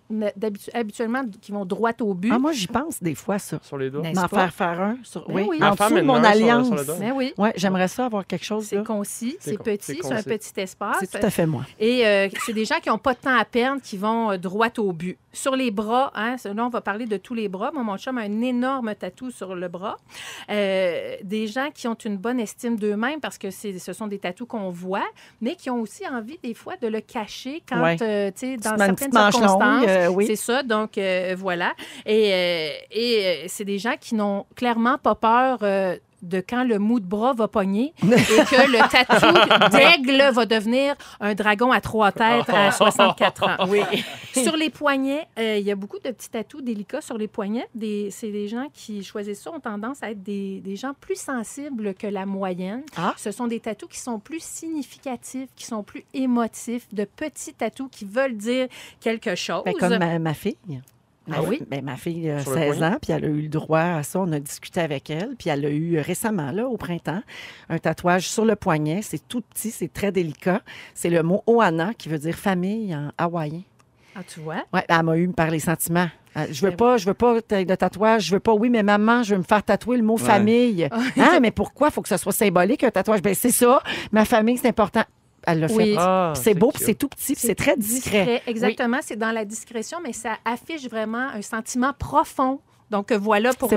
habituellement 0.74 1.22
qui 1.40 1.52
vont 1.52 1.64
droit 1.68 1.92
au 2.00 2.14
but. 2.14 2.32
Ah, 2.34 2.38
moi, 2.38 2.52
j'y 2.52 2.66
pense 2.66 3.02
des 3.02 3.14
fois, 3.14 3.38
ça. 3.38 3.58
sur 3.62 3.78
les 3.78 3.90
doigts. 3.90 4.02
N'est-ce 4.02 4.20
M'en 4.20 4.26
pas? 4.28 4.48
faire 4.48 4.54
faire 4.54 4.80
un. 4.80 4.96
Sur... 5.04 5.26
Ben 5.28 5.34
Oui, 5.34 5.46
oui. 5.50 5.58
en 5.62 5.74
dessous 5.74 5.94
de 5.94 6.00
mon 6.00 6.16
sur 6.16 6.24
alliance. 6.24 6.70
le 6.70 6.84
doigt. 6.84 6.96
Ben 6.98 7.12
oui. 7.14 7.32
Ouais, 7.38 7.52
j'aimerais 7.56 7.88
ça 7.88 8.06
avoir 8.06 8.26
quelque 8.26 8.44
chose. 8.44 8.64
C'est 8.66 8.76
là. 8.76 8.82
concis, 8.82 9.36
C'est 9.40 9.50
c'est 9.50 9.56
con- 9.56 9.64
petit, 9.64 9.98
c'est 10.02 10.12
un 10.12 10.16
concis. 10.16 10.24
petit 10.28 10.52
espace. 10.60 10.96
C'est 11.00 11.20
tout 11.20 11.24
à 11.26 11.30
fait 11.30 11.46
moi. 11.46 11.62
Et 11.78 12.06
euh, 12.06 12.28
c'est 12.44 12.52
des 12.52 12.64
gens 12.64 12.80
qui 12.82 12.88
n'ont 12.88 12.98
pas 12.98 13.14
de 13.14 13.18
temps 13.20 13.36
à 13.38 13.44
perdre, 13.44 13.80
qui 13.82 13.96
vont 13.96 14.32
euh, 14.32 14.36
droit 14.38 14.68
au 14.78 14.92
but. 14.92 15.16
Sur 15.32 15.54
les 15.54 15.70
bras, 15.70 16.10
hein, 16.16 16.36
là, 16.44 16.64
on 16.64 16.68
va 16.70 16.80
parler 16.80 17.06
de 17.06 17.16
tous 17.16 17.34
les 17.34 17.48
bras. 17.48 17.70
Moi, 17.72 17.82
mon 17.84 17.96
chum 17.98 18.18
a 18.18 18.22
un 18.22 18.40
énorme 18.42 18.94
tatou 18.94 19.30
sur 19.30 19.54
le 19.54 19.68
bras. 19.68 19.96
Euh, 20.50 21.16
des 21.22 21.46
gens 21.46 21.68
qui 21.74 21.86
ont 21.86 21.94
une 21.94 22.16
bonne 22.16 22.40
estime 22.40 22.76
d'eux-mêmes 22.76 23.20
parce 23.20 23.38
que 23.38 23.50
c'est- 23.50 23.78
ce 23.78 23.92
sont 23.92 24.06
des 24.06 24.18
tatous 24.18 24.46
qu'on 24.48 24.70
voit, 24.70 25.06
mais 25.40 25.54
qui 25.54 25.70
ont 25.70 25.80
aussi 25.80 26.06
envie, 26.08 26.38
des 26.42 26.54
fois, 26.54 26.74
de 26.80 26.88
le 26.88 27.00
cacher 27.00 27.62
quand, 27.68 27.82
Ouais. 27.82 27.96
euh, 28.02 28.30
tu 28.30 28.38
sais, 28.52 28.56
dans 28.56 28.76
certaines 28.76 28.94
petite 28.94 29.12
manche 29.14 29.34
longue, 29.34 29.42
circonstances. 29.42 29.84
euh, 29.88 30.08
oui. 30.08 30.26
C'est 30.26 30.36
ça. 30.36 30.62
Donc, 30.62 30.96
euh, 30.98 31.34
voilà. 31.38 31.57
Voilà. 31.58 31.74
Et, 32.06 32.32
euh, 32.32 32.70
et 32.92 33.26
euh, 33.26 33.44
c'est 33.48 33.64
des 33.64 33.78
gens 33.78 33.94
qui 34.00 34.14
n'ont 34.14 34.46
clairement 34.54 34.98
pas 34.98 35.14
peur 35.14 35.58
euh, 35.62 35.96
de 36.22 36.42
quand 36.46 36.64
le 36.64 36.78
mou 36.78 37.00
de 37.00 37.06
bras 37.06 37.32
va 37.32 37.48
pogner 37.48 37.92
et 38.02 38.06
que 38.06 38.70
le 38.70 38.90
tatou 38.90 39.76
d'aigle 39.76 40.32
va 40.32 40.46
devenir 40.46 40.94
un 41.20 41.34
dragon 41.34 41.70
à 41.70 41.80
trois 41.80 42.12
têtes 42.12 42.48
à 42.48 42.70
64 42.72 43.42
ans. 43.44 43.68
Oui. 43.68 43.82
sur 44.32 44.56
les 44.56 44.70
poignets, 44.70 45.26
euh, 45.38 45.56
il 45.58 45.64
y 45.64 45.70
a 45.70 45.76
beaucoup 45.76 45.98
de 45.98 46.10
petits 46.10 46.30
tatous 46.30 46.62
délicats 46.62 47.00
sur 47.00 47.18
les 47.18 47.28
poignets. 47.28 47.68
C'est 48.10 48.30
des 48.30 48.48
gens 48.48 48.68
qui 48.72 49.04
choisissent 49.04 49.42
ça 49.42 49.52
ont 49.52 49.60
tendance 49.60 50.02
à 50.02 50.10
être 50.10 50.22
des, 50.22 50.60
des 50.60 50.76
gens 50.76 50.92
plus 50.98 51.18
sensibles 51.18 51.94
que 51.94 52.06
la 52.06 52.26
moyenne. 52.26 52.82
Ah. 52.96 53.14
Ce 53.16 53.30
sont 53.30 53.46
des 53.46 53.60
tatous 53.60 53.88
qui 53.88 53.98
sont 53.98 54.18
plus 54.18 54.42
significatifs, 54.42 55.48
qui 55.54 55.64
sont 55.64 55.82
plus 55.82 56.04
émotifs, 56.14 56.92
de 56.92 57.04
petits 57.04 57.54
tatous 57.54 57.88
qui 57.90 58.04
veulent 58.04 58.36
dire 58.36 58.68
quelque 59.00 59.34
chose. 59.34 59.62
Ben, 59.64 59.74
comme 59.78 59.98
ma, 59.98 60.18
ma 60.18 60.34
fille. 60.34 60.56
Ah 61.36 61.42
oui? 61.42 61.60
Ben, 61.70 61.84
ma 61.84 61.96
fille 61.96 62.30
a 62.30 62.40
Sur 62.40 62.52
le 62.52 62.56
16 62.58 62.76
poignet? 62.78 62.94
ans, 62.94 62.98
puis 63.02 63.12
elle 63.12 63.24
a 63.24 63.28
eu 63.28 63.42
le 63.42 63.48
droit 63.48 63.80
à 63.80 64.02
ça. 64.02 64.20
On 64.20 64.32
a 64.32 64.40
discuté 64.40 64.80
avec 64.80 65.10
elle, 65.10 65.34
puis 65.38 65.50
elle 65.50 65.64
a 65.66 65.70
eu 65.70 65.98
récemment, 66.00 66.50
là, 66.52 66.66
au 66.68 66.76
printemps, 66.76 67.22
un 67.68 67.78
tatouage 67.78 68.28
sur 68.28 68.44
le 68.44 68.56
poignet. 68.56 69.00
C'est 69.02 69.26
tout 69.28 69.40
petit, 69.42 69.70
c'est 69.70 69.92
très 69.92 70.12
délicat. 70.12 70.62
C'est 70.94 71.10
le 71.10 71.22
mot 71.22 71.42
Oana, 71.46 71.94
qui 71.94 72.08
veut 72.08 72.18
dire 72.18 72.34
famille 72.34 72.94
en 72.94 73.10
hawaïen. 73.18 73.62
Ah, 74.16 74.20
tu 74.26 74.40
vois? 74.40 74.64
Ouais, 74.72 74.84
elle 74.88 75.02
m'a 75.04 75.16
eu 75.16 75.28
par 75.28 75.50
les 75.50 75.60
sentiments. 75.60 76.08
Euh, 76.36 76.46
Je 76.50 76.62
veux 76.62 76.70
Ben 76.70 76.76
pas, 76.76 76.96
je 76.96 77.06
veux 77.06 77.14
pas 77.14 77.34
de 77.40 77.74
tatouage, 77.74 78.24
je 78.26 78.32
veux 78.32 78.40
pas. 78.40 78.52
Oui, 78.52 78.68
mais 78.68 78.82
maman, 78.82 79.22
je 79.22 79.34
veux 79.34 79.38
me 79.38 79.44
faire 79.44 79.62
tatouer 79.62 79.96
le 79.96 80.02
mot 80.02 80.16
famille. 80.16 80.88
Ah, 81.18 81.38
mais 81.40 81.50
pourquoi? 81.52 81.90
Faut 81.90 82.02
que 82.02 82.08
ce 82.08 82.16
soit 82.16 82.32
symbolique 82.32 82.82
un 82.84 82.90
tatouage 82.90 83.22
Ben 83.22 83.34
c'est 83.34 83.50
ça. 83.52 83.80
Ma 84.12 84.24
famille, 84.24 84.56
c'est 84.58 84.68
important. 84.68 85.04
Elle 85.46 85.60
l'a 85.60 85.66
Oui. 85.72 85.92
fait. 85.92 85.94
Ah, 85.98 86.32
c'est 86.36 86.54
beau, 86.54 86.72
c'est 86.76 86.94
tout 86.94 87.08
petit, 87.08 87.34
puis 87.34 87.42
c'est 87.46 87.54
très 87.54 87.76
discret. 87.76 88.42
Exactement, 88.46 88.98
c'est 89.02 89.16
dans 89.16 89.30
la 89.32 89.44
discrétion, 89.44 89.98
mais 90.02 90.12
ça 90.12 90.36
affiche 90.44 90.88
vraiment 90.88 91.28
un 91.28 91.42
sentiment 91.42 91.92
profond. 91.92 92.60
Donc, 92.90 93.12
euh, 93.12 93.18
voilà 93.18 93.52
pour 93.52 93.70
euh, 93.70 93.76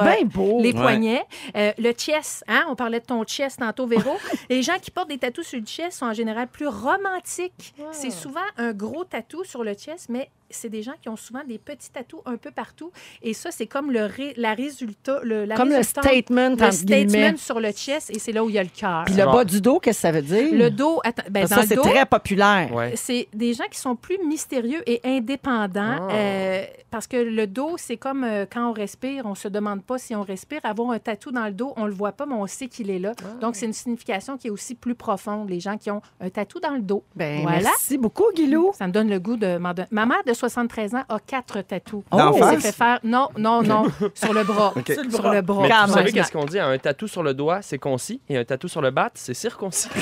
les 0.62 0.72
Ouais. 0.72 0.74
poignets. 0.74 1.24
Euh, 1.58 1.74
le 1.78 1.92
chest, 1.92 2.46
hein? 2.48 2.64
on 2.70 2.76
parlait 2.76 3.02
de 3.02 3.06
ton 3.06 3.24
chest 3.26 3.60
tantôt, 3.60 3.86
Véro. 3.86 4.10
les 4.50 4.62
gens 4.64 4.78
qui 4.82 4.90
portent 4.90 5.10
des 5.10 5.18
tatous 5.18 5.46
sur 5.46 5.60
le 5.60 5.66
chest 5.66 6.00
sont 6.00 6.06
en 6.06 6.14
général 6.14 6.48
plus 6.48 6.68
romantiques. 6.68 7.74
C'est 7.92 8.10
souvent 8.10 8.40
un 8.58 8.72
gros 8.72 9.04
tatou 9.04 9.44
sur 9.44 9.64
le 9.66 9.74
chest, 9.74 10.08
mais 10.10 10.30
c'est 10.52 10.70
des 10.70 10.84
gens 10.84 10.94
qui 11.02 11.10
ont 11.10 11.16
souvent 11.16 11.44
des 11.48 11.58
petits 11.58 11.92
tatous 11.92 12.22
un 12.26 12.38
peu 12.38 12.52
partout. 12.52 12.92
Et 13.22 13.34
ça, 13.34 13.52
c'est 13.52 13.68
comme 13.68 13.92
le 13.92 14.06
ré- 14.06 14.34
la 14.38 14.54
résultat. 14.54 15.20
Le, 15.24 15.46
la 15.46 15.56
Comme 15.56 15.70
le 15.70 15.84
statement, 15.84 16.50
le 16.50 16.54
entre 16.54 16.70
guillemets. 16.86 17.08
statement 17.10 17.38
sur 17.38 17.60
le 17.60 17.72
chest, 17.72 18.10
et 18.10 18.20
c'est 18.20 18.32
là 18.32 18.44
où 18.44 18.50
il 18.50 18.56
y 18.56 18.60
a 18.60 18.64
le 18.64 18.70
cœur. 18.70 19.04
Puis 19.06 19.16
le 19.16 19.26
Bon. 19.26 19.34
bas 19.34 19.46
du 19.46 19.62
dos, 19.62 19.80
qu'est-ce 19.80 19.98
que 19.98 20.02
ça 20.02 20.12
veut 20.12 20.22
dire? 20.22 20.54
Le 20.54 20.70
dos, 20.70 21.00
attends, 21.04 21.24
ben, 21.30 21.48
Ça, 21.48 21.56
dans 21.56 21.62
le 21.62 21.68
c'est 21.68 21.76
dos, 21.76 21.82
très 21.84 22.06
populaire. 22.06 22.74
Ouais. 22.74 22.94
c'est 22.96 23.28
des 23.34 23.54
gens 23.54 23.66
qui 23.72 23.80
sont 23.80 23.96
plus 23.96 24.18
mystérieux 24.26 24.82
et 24.88 25.00
indépendants 25.04 26.08
Ah. 26.10 26.14
euh, 26.14 26.64
parce 26.90 27.08
que 27.08 27.18
le 27.18 27.48
dos, 27.48 27.76
c'est 27.78 27.98
comme 27.98 28.24
euh, 28.24 28.46
quand 28.52 28.70
on 28.70 28.74
respire, 28.74 29.26
on 29.26 29.36
se 29.36 29.48
demande 29.48 29.84
pas 29.84 29.98
si 29.98 30.16
on 30.16 30.24
respire. 30.24 30.60
Avoir 30.64 30.92
un 30.92 31.00
tatou 31.00 31.32
dans 31.32 31.46
le 31.46 31.52
dos, 31.52 31.74
on 31.78 31.86
le 31.86 31.94
voit 31.94 32.12
pas, 32.12 32.26
mais 32.26 32.34
on 32.36 32.48
sait 32.48 32.68
qu'il 32.68 32.90
est 32.90 33.00
là. 33.00 33.14
Ah. 33.24 33.28
Donc, 33.42 33.56
c'est 33.56 33.66
une 33.66 33.74
signification 33.74 34.38
qui 34.38 34.48
est 34.48 34.52
aussi 34.52 34.76
plus 34.76 34.96
profonde. 34.96 35.50
Les 35.50 35.60
gens 35.60 35.78
qui 35.78 35.90
ont 35.92 36.02
un 36.20 36.30
tatou 36.30 36.60
dans 36.60 36.72
le 36.76 36.82
dos. 36.82 37.04
Ben, 37.16 37.42
voilà. 37.44 37.60
Merci 37.62 37.98
beaucoup, 37.98 38.26
Guilou. 38.36 38.72
Ça 38.78 38.88
me 38.88 38.92
donne 38.92 39.10
le 39.10 39.20
goût 39.20 39.38
de 39.38 39.58
m'en 39.58 39.74
don- 39.74 39.86
Ma 39.92 40.06
mère 40.06 40.24
de 40.26 40.34
73 40.42 40.96
ans 40.96 41.04
a 41.08 41.20
quatre 41.20 41.62
tatous. 41.62 42.04
Elle 42.12 42.34
s'est 42.34 42.60
fait 42.60 42.72
faire... 42.72 43.00
Non, 43.04 43.30
non, 43.38 43.62
non. 43.62 43.86
sur 44.16 44.34
le 44.34 44.44
bras. 44.44 44.74
Sur 44.88 45.30
le 45.32 45.42
bras. 45.42 45.62
Mais 45.62 45.86
vous 45.86 45.94
savez 45.94 46.12
qu'est-ce 46.12 46.32
qu'on 46.32 46.46
dit? 46.46 46.60
Un 46.60 46.78
tatou 46.80 47.08
sur 47.08 47.22
le 47.22 47.34
doigt, 47.34 47.62
c'est 47.62 47.78
concis, 47.78 48.22
et 48.28 48.38
un 48.38 48.44
tatou 48.44 48.68
sur 48.68 48.82
le 48.82 48.90
bat, 48.92 49.12
c'est 49.14 49.36
circoncis. 49.36 49.90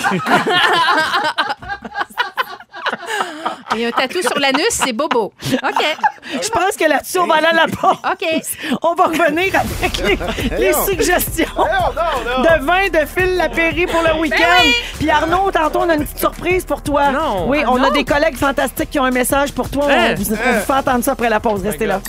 Et 3.77 3.85
un 3.85 3.91
tatou 3.91 4.21
sur 4.21 4.37
l'anus, 4.39 4.65
c'est 4.71 4.93
bobo. 4.93 5.31
OK. 5.51 5.97
Je 6.41 6.49
pense 6.49 6.75
que 6.77 6.85
là-dessus, 6.89 7.19
on 7.19 7.27
va 7.27 7.35
aller 7.35 7.47
à 7.47 7.53
la 7.53 7.67
pause. 7.67 7.97
OK. 8.11 8.77
On 8.83 8.93
va 8.95 9.03
revenir 9.05 9.53
avec 9.55 9.97
les, 9.99 10.57
les 10.57 10.73
suggestions 10.73 11.45
de 11.55 12.65
vin 12.65 12.87
de 12.89 13.05
Phil 13.05 13.35
Lapéry 13.37 13.85
pour 13.85 14.01
le 14.01 14.19
week-end. 14.19 14.63
Puis 14.97 15.09
Arnaud, 15.09 15.51
tantôt, 15.51 15.79
on 15.83 15.89
a 15.89 15.95
une 15.95 16.03
petite 16.03 16.19
surprise 16.19 16.65
pour 16.65 16.81
toi. 16.81 17.11
Non. 17.11 17.47
Oui, 17.49 17.59
on 17.67 17.81
a 17.83 17.89
des 17.91 18.03
collègues 18.03 18.37
fantastiques 18.37 18.89
qui 18.89 18.99
ont 18.99 19.05
un 19.05 19.11
message 19.11 19.51
pour 19.53 19.69
toi. 19.69 19.85
Hein? 19.89 20.11
On 20.11 20.15
vous, 20.15 20.33
on 20.33 20.35
vous 20.35 20.59
fait 20.65 20.73
entendre 20.73 21.03
ça 21.03 21.11
après 21.11 21.29
la 21.29 21.39
pause. 21.39 21.61
Restez 21.63 21.85
là. 21.85 22.01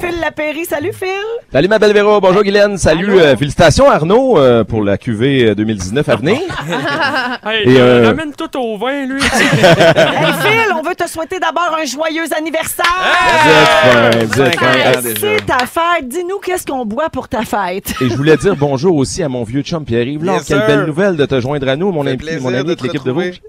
Phil 0.00 0.18
Lapéry, 0.20 0.64
salut 0.64 0.92
Phil. 0.92 1.08
Salut 1.52 1.68
ma 1.68 1.78
belle 1.78 1.92
Véro, 1.92 2.20
bonjour 2.20 2.42
Guylaine, 2.42 2.78
salut, 2.78 3.20
euh, 3.20 3.36
félicitations 3.36 3.90
Arnaud 3.90 4.38
euh, 4.38 4.64
pour 4.64 4.82
la 4.82 4.96
QV 4.96 5.54
2019 5.54 6.08
à 6.08 6.16
venir. 6.16 6.38
Hey, 7.44 7.68
Et, 7.68 7.80
euh, 7.80 8.04
euh, 8.04 8.06
ramène 8.08 8.32
tout 8.32 8.56
au 8.56 8.78
vin, 8.78 9.04
lui. 9.06 9.20
Hey 9.32 10.32
Phil, 10.42 10.74
on 10.76 10.82
veut 10.82 10.94
te 10.94 11.08
souhaiter 11.08 11.38
d'abord 11.38 11.76
un 11.80 11.84
joyeux 11.84 12.24
anniversaire. 12.36 12.84
Vous 14.26 14.40
êtes 14.40 14.58
fin, 14.58 15.00
vous 15.00 15.08
êtes. 15.08 15.18
C'est 15.18 15.46
ta 15.46 15.66
fête. 15.66 16.08
Dis-nous 16.08 16.38
qu'est-ce 16.38 16.64
qu'on 16.66 16.86
boit 16.86 17.10
pour 17.10 17.28
ta 17.28 17.42
fête? 17.42 17.94
Et 18.00 18.08
je 18.08 18.14
voulais 18.14 18.36
dire 18.36 18.56
bonjour 18.56 18.96
aussi 18.96 19.22
à 19.22 19.28
mon 19.28 19.44
vieux 19.44 19.62
chum 19.62 19.84
Pierre-Yves. 19.84 20.24
Quelle 20.24 20.40
sir. 20.42 20.66
belle 20.66 20.86
nouvelle 20.86 21.16
de 21.16 21.26
te 21.26 21.40
joindre 21.40 21.68
à 21.68 21.76
nous, 21.76 21.90
mon 21.90 22.06
ami, 22.06 22.18
mon 22.40 22.54
ami 22.54 22.64
de 22.64 22.70
avec 22.70 22.82
l'équipe 22.82 23.04
de. 23.04 23.10
Rouge. 23.10 23.40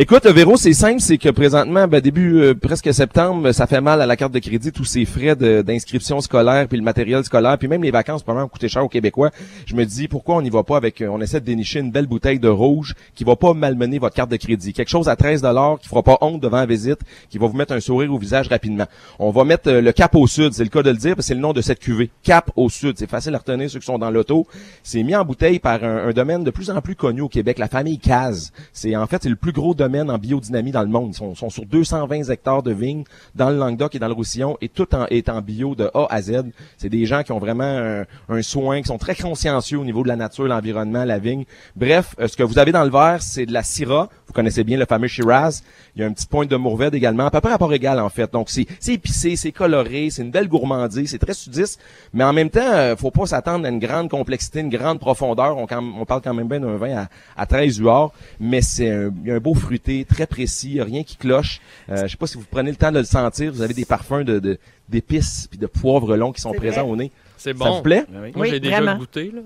Écoute, 0.00 0.26
Véro, 0.26 0.56
c'est 0.56 0.74
simple, 0.74 1.00
c'est 1.00 1.18
que 1.18 1.28
présentement, 1.28 1.88
ben, 1.88 2.00
début 2.00 2.40
euh, 2.40 2.54
presque 2.54 2.94
septembre, 2.94 3.50
ça 3.52 3.66
fait 3.66 3.80
mal 3.80 4.00
à 4.00 4.06
la 4.06 4.16
carte 4.16 4.32
de 4.32 4.38
crédit, 4.38 4.70
tous 4.78 4.84
ces 4.84 5.04
frais 5.06 5.34
d'inscription 5.34 6.20
scolaire, 6.20 6.68
puis 6.68 6.78
le 6.78 6.84
matériel 6.84 7.24
scolaire, 7.24 7.58
puis 7.58 7.66
même 7.66 7.82
les 7.82 7.90
vacances, 7.90 8.22
probablement 8.22 8.46
coûter 8.46 8.68
cher 8.68 8.84
aux 8.84 8.88
Québécois. 8.88 9.32
Je 9.66 9.74
me 9.74 9.84
dis, 9.84 10.06
pourquoi 10.06 10.36
on 10.36 10.42
n'y 10.42 10.50
va 10.50 10.62
pas 10.62 10.76
avec, 10.76 11.00
euh, 11.00 11.08
on 11.08 11.20
essaie 11.20 11.40
de 11.40 11.44
dénicher 11.46 11.80
une 11.80 11.90
belle 11.90 12.06
bouteille 12.06 12.38
de 12.38 12.46
rouge 12.46 12.94
qui 13.16 13.24
va 13.24 13.34
pas 13.34 13.54
malmener 13.54 13.98
votre 13.98 14.14
carte 14.14 14.30
de 14.30 14.36
crédit. 14.36 14.72
Quelque 14.72 14.88
chose 14.88 15.08
à 15.08 15.16
13 15.16 15.44
qui 15.82 15.88
fera 15.88 16.04
pas 16.04 16.18
honte 16.20 16.40
devant 16.40 16.58
la 16.58 16.66
visite, 16.66 17.00
qui 17.28 17.38
va 17.38 17.48
vous 17.48 17.56
mettre 17.56 17.72
un 17.72 17.80
sourire 17.80 18.14
au 18.14 18.18
visage 18.18 18.46
rapidement. 18.46 18.86
On 19.18 19.32
va 19.32 19.42
mettre 19.42 19.68
euh, 19.68 19.80
le 19.80 19.90
cap 19.90 20.14
au 20.14 20.28
sud, 20.28 20.52
c'est 20.52 20.62
le 20.62 20.70
cas 20.70 20.84
de 20.84 20.90
le 20.90 20.96
dire, 20.96 21.16
parce 21.16 21.26
que 21.26 21.28
c'est 21.30 21.34
le 21.34 21.40
nom 21.40 21.52
de 21.52 21.60
cette 21.60 21.80
cuvée. 21.80 22.10
Cap 22.22 22.52
au 22.54 22.68
sud, 22.68 22.98
c'est 22.98 23.10
facile 23.10 23.34
à 23.34 23.38
retenir 23.38 23.68
ceux 23.68 23.80
qui 23.80 23.86
sont 23.86 23.98
dans 23.98 24.12
l'auto. 24.12 24.46
C'est 24.84 25.02
mis 25.02 25.16
en 25.16 25.24
bouteille 25.24 25.58
par 25.58 25.82
un, 25.82 26.06
un 26.06 26.12
domaine 26.12 26.44
de 26.44 26.52
plus 26.52 26.70
en 26.70 26.80
plus 26.80 26.94
connu 26.94 27.22
au 27.22 27.28
Québec, 27.28 27.58
la 27.58 27.66
famille 27.66 27.98
Caz. 27.98 28.52
C'est 28.72 28.94
en 28.94 29.08
fait 29.08 29.24
c'est 29.24 29.28
le 29.28 29.34
plus 29.34 29.50
gros 29.50 29.74
domaine 29.74 30.08
en 30.08 30.18
biodynamie 30.18 30.70
dans 30.70 30.82
le 30.82 30.88
monde. 30.88 31.10
Ils 31.14 31.16
sont, 31.16 31.34
sont 31.34 31.50
sur 31.50 31.66
220 31.66 32.30
hectares 32.30 32.62
de 32.62 32.70
vignes 32.70 33.02
dans 33.34 33.50
le 33.50 33.56
Languedoc 33.56 33.96
et 33.96 33.98
dans 33.98 34.06
le 34.06 34.14
Roussillon 34.14 34.56
et 34.60 34.67
tout 34.68 34.94
en, 34.94 35.06
est 35.06 35.28
en 35.28 35.40
bio 35.40 35.74
de 35.74 35.90
A 35.94 36.06
à 36.10 36.22
Z. 36.22 36.44
C'est 36.76 36.88
des 36.88 37.06
gens 37.06 37.22
qui 37.22 37.32
ont 37.32 37.38
vraiment 37.38 37.64
un, 37.64 38.04
un 38.28 38.42
soin, 38.42 38.80
qui 38.80 38.88
sont 38.88 38.98
très 38.98 39.14
consciencieux 39.14 39.78
au 39.78 39.84
niveau 39.84 40.02
de 40.02 40.08
la 40.08 40.16
nature, 40.16 40.44
l'environnement, 40.44 41.04
la 41.04 41.18
vigne. 41.18 41.44
Bref, 41.76 42.14
euh, 42.20 42.28
ce 42.28 42.36
que 42.36 42.42
vous 42.42 42.58
avez 42.58 42.72
dans 42.72 42.84
le 42.84 42.90
verre, 42.90 43.22
c'est 43.22 43.46
de 43.46 43.52
la 43.52 43.62
Syrah. 43.62 44.08
Vous 44.26 44.32
connaissez 44.32 44.64
bien 44.64 44.78
le 44.78 44.86
fameux 44.86 45.08
Shiraz. 45.08 45.62
Il 45.98 46.02
y 46.02 46.04
a 46.04 46.06
un 46.06 46.12
petit 46.12 46.28
point 46.28 46.46
de 46.46 46.54
Mourvèdre 46.54 46.94
également, 46.96 47.26
à 47.26 47.30
peu 47.32 47.40
près 47.40 47.50
rapport 47.50 47.74
égal 47.74 47.98
en 47.98 48.08
fait. 48.08 48.32
Donc 48.32 48.50
c'est 48.50 48.66
c'est 48.78 48.94
épicé, 48.94 49.34
c'est 49.34 49.50
coloré, 49.50 50.10
c'est 50.10 50.22
une 50.22 50.30
belle 50.30 50.46
gourmandise, 50.46 51.10
c'est 51.10 51.18
très 51.18 51.34
sudiste, 51.34 51.80
mais 52.14 52.22
en 52.22 52.32
même 52.32 52.50
temps, 52.50 52.60
euh, 52.62 52.94
faut 52.94 53.10
pas 53.10 53.26
s'attendre 53.26 53.66
à 53.66 53.68
une 53.68 53.80
grande 53.80 54.08
complexité, 54.08 54.60
une 54.60 54.68
grande 54.68 55.00
profondeur. 55.00 55.56
On, 55.58 55.66
quand- 55.66 55.82
on 55.82 56.04
parle 56.04 56.20
quand 56.22 56.34
même 56.34 56.46
bien 56.46 56.60
d'un 56.60 56.76
vin 56.76 56.96
à, 56.96 57.08
à 57.36 57.46
13 57.46 57.80
UR, 57.80 58.12
mais 58.38 58.62
c'est 58.62 58.88
un, 58.90 59.10
il 59.24 59.28
y 59.28 59.32
a 59.32 59.34
un 59.34 59.40
beau 59.40 59.54
fruité, 59.54 60.04
très 60.08 60.28
précis, 60.28 60.68
il 60.70 60.76
y 60.76 60.80
a 60.80 60.84
rien 60.84 61.02
qui 61.02 61.16
cloche. 61.16 61.60
Euh, 61.90 62.06
je 62.06 62.12
sais 62.12 62.16
pas 62.16 62.28
si 62.28 62.38
vous 62.38 62.44
prenez 62.48 62.70
le 62.70 62.76
temps 62.76 62.92
de 62.92 62.98
le 63.00 63.04
sentir, 63.04 63.52
vous 63.52 63.62
avez 63.62 63.74
des 63.74 63.84
parfums 63.84 64.22
de 64.24 64.38
de- 64.38 64.58
d'épices 64.88 65.48
puis 65.50 65.58
de 65.58 65.66
poivre 65.66 66.16
long 66.16 66.30
qui 66.32 66.40
sont 66.40 66.52
présents 66.52 66.82
vrai. 66.82 66.90
au 66.92 66.96
nez. 66.96 67.10
C'est 67.38 67.56
Ça 67.56 67.64
vous 67.64 67.70
bon. 67.76 67.82
plaît? 67.82 68.04
Moi, 68.12 68.22
Oui, 68.34 68.50
j'ai 68.50 68.60
déjà 68.60 68.80
vraiment. 68.80 68.96
goûté. 68.98 69.32
Là. 69.34 69.40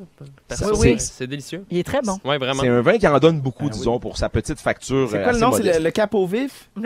Ça, 0.51 0.67
Perso, 0.67 0.83
c'est- 0.99 1.27
délicieux. 1.27 1.65
Il 1.71 1.79
est 1.79 1.83
très 1.85 2.01
bon. 2.03 2.19
Oui, 2.25 2.37
vraiment. 2.39 2.61
C'est 2.63 2.69
un 2.69 2.81
vin 2.81 2.99
qui 2.99 3.07
en 3.07 3.19
donne 3.19 3.41
beaucoup, 3.41 3.65
Ah 3.67 3.71
oui. 3.73 3.79
disons, 3.79 3.99
pour 4.01 4.17
sa 4.17 4.29
petite 4.29 4.61
facture. 4.61 5.09
C'est 5.11 5.19
euh, 5.19 5.23
quoi 5.23 5.33
le 5.33 5.39
nom? 5.39 5.53
C'est 5.53 5.59
modeste. 5.59 5.79
le, 5.79 5.85
le 5.85 5.91
cap 5.91 6.15
au 6.15 6.27
vif? 6.27 6.69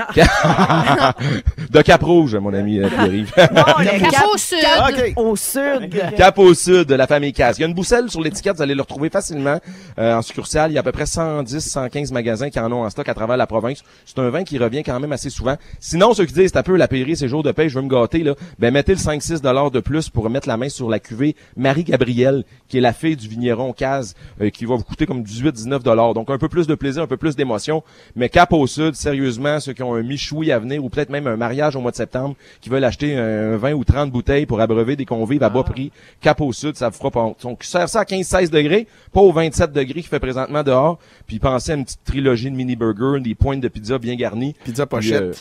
de 1.70 1.82
Cap 1.82 2.02
Rouge, 2.02 2.34
mon 2.36 2.52
ami 2.52 2.78
euh, 2.80 2.88
Pierre-Yves. 2.88 3.32
Bon, 3.36 3.62
le 3.78 3.98
Cap 4.00 4.10
cap 4.10 4.24
au 4.32 4.36
sud. 4.36 4.58
OK. 4.88 5.12
au 5.16 5.36
sud. 5.36 6.14
Cap 6.16 6.38
au 6.38 6.54
sud 6.54 6.84
de 6.88 6.94
la 6.94 7.06
famille 7.06 7.32
Casse. 7.32 7.58
Il 7.58 7.62
y 7.62 7.64
a 7.64 7.68
une 7.68 7.74
bousselle 7.74 8.10
sur 8.10 8.20
l'étiquette, 8.20 8.56
vous 8.56 8.62
allez 8.62 8.74
le 8.74 8.82
retrouver 8.82 9.08
facilement 9.10 9.58
euh, 9.98 10.14
en 10.16 10.22
succursale. 10.22 10.70
Il 10.70 10.74
y 10.74 10.76
a 10.76 10.80
à 10.80 10.82
peu 10.84 10.92
près 10.92 11.06
110, 11.06 11.60
115 11.60 12.12
magasins 12.12 12.50
qui 12.50 12.58
en 12.60 12.70
ont 12.72 12.84
en 12.84 12.90
stock 12.90 13.08
à 13.08 13.14
travers 13.14 13.36
la 13.36 13.46
province. 13.46 13.82
C'est 14.04 14.18
un 14.18 14.28
vin 14.30 14.44
qui 14.44 14.58
revient 14.58 14.82
quand 14.82 14.98
même 15.00 15.12
assez 15.12 15.30
souvent. 15.30 15.56
Sinon, 15.80 16.14
ceux 16.14 16.24
qui 16.26 16.34
disent, 16.34 16.50
c'est 16.52 16.58
un 16.58 16.62
peu 16.62 16.76
la 16.76 16.88
pairie, 16.88 17.16
c'est 17.16 17.28
jour 17.28 17.42
de 17.42 17.52
paix, 17.52 17.68
je 17.68 17.76
veux 17.78 17.84
me 17.84 17.88
gâter, 17.90 18.22
là, 18.22 18.34
ben 18.58 18.72
mettez 18.72 18.92
le 18.92 18.98
5-6 18.98 19.40
dollars 19.40 19.70
de 19.70 19.80
plus 19.80 20.08
pour 20.08 20.28
mettre 20.30 20.48
la 20.48 20.56
main 20.56 20.68
sur 20.68 20.88
la 20.88 20.95
cuvée 20.98 21.36
Marie-Gabrielle, 21.56 22.44
qui 22.68 22.78
est 22.78 22.80
la 22.80 22.92
fille 22.92 23.16
du 23.16 23.28
vigneron 23.28 23.72
Caz, 23.72 24.14
euh, 24.40 24.50
qui 24.50 24.64
va 24.64 24.76
vous 24.76 24.84
coûter 24.84 25.06
comme 25.06 25.22
18-19 25.22 25.82
dollars. 25.82 26.14
Donc 26.14 26.30
un 26.30 26.38
peu 26.38 26.48
plus 26.48 26.66
de 26.66 26.74
plaisir, 26.74 27.02
un 27.02 27.06
peu 27.06 27.16
plus 27.16 27.36
d'émotion. 27.36 27.82
Mais 28.14 28.28
Cap 28.28 28.52
au 28.52 28.66
sud, 28.66 28.94
sérieusement, 28.94 29.60
ceux 29.60 29.72
qui 29.72 29.82
ont 29.82 29.94
un 29.94 30.02
michoui 30.02 30.50
à 30.52 30.58
venir 30.58 30.84
ou 30.84 30.88
peut-être 30.88 31.10
même 31.10 31.26
un 31.26 31.36
mariage 31.36 31.76
au 31.76 31.80
mois 31.80 31.90
de 31.90 31.96
septembre, 31.96 32.34
qui 32.60 32.68
veulent 32.70 32.84
acheter 32.84 33.16
un 33.16 33.56
20 33.56 33.72
ou 33.74 33.84
30 33.84 34.10
bouteilles 34.10 34.46
pour 34.46 34.60
abreuver 34.60 34.96
des 34.96 35.04
convives 35.04 35.42
à 35.42 35.48
bas 35.50 35.62
prix, 35.62 35.92
Cap 36.20 36.40
au 36.40 36.52
sud, 36.52 36.76
ça 36.76 36.88
vous 36.88 36.96
fera 36.96 37.10
pas. 37.10 37.34
Donc, 37.42 37.62
serve 37.64 37.88
ça 37.88 38.00
à 38.00 38.04
15-16 38.04 38.50
degrés, 38.50 38.86
pas 39.12 39.20
aux 39.20 39.32
27 39.32 39.72
degrés 39.72 40.00
qu'il 40.00 40.04
fait 40.04 40.20
présentement 40.20 40.62
dehors. 40.62 40.98
Puis 41.26 41.38
pensez 41.38 41.72
à 41.72 41.74
une 41.74 41.84
petite 41.84 42.04
trilogie 42.04 42.50
de 42.50 42.56
mini 42.56 42.76
burgers, 42.76 43.20
des 43.20 43.34
pointes 43.34 43.60
de 43.60 43.68
pizza 43.68 43.98
bien 43.98 44.16
garnies. 44.16 44.54
Pizza 44.64 44.86
Puis, 44.86 44.96
pochette. 44.96 45.22
euh, 45.22 45.32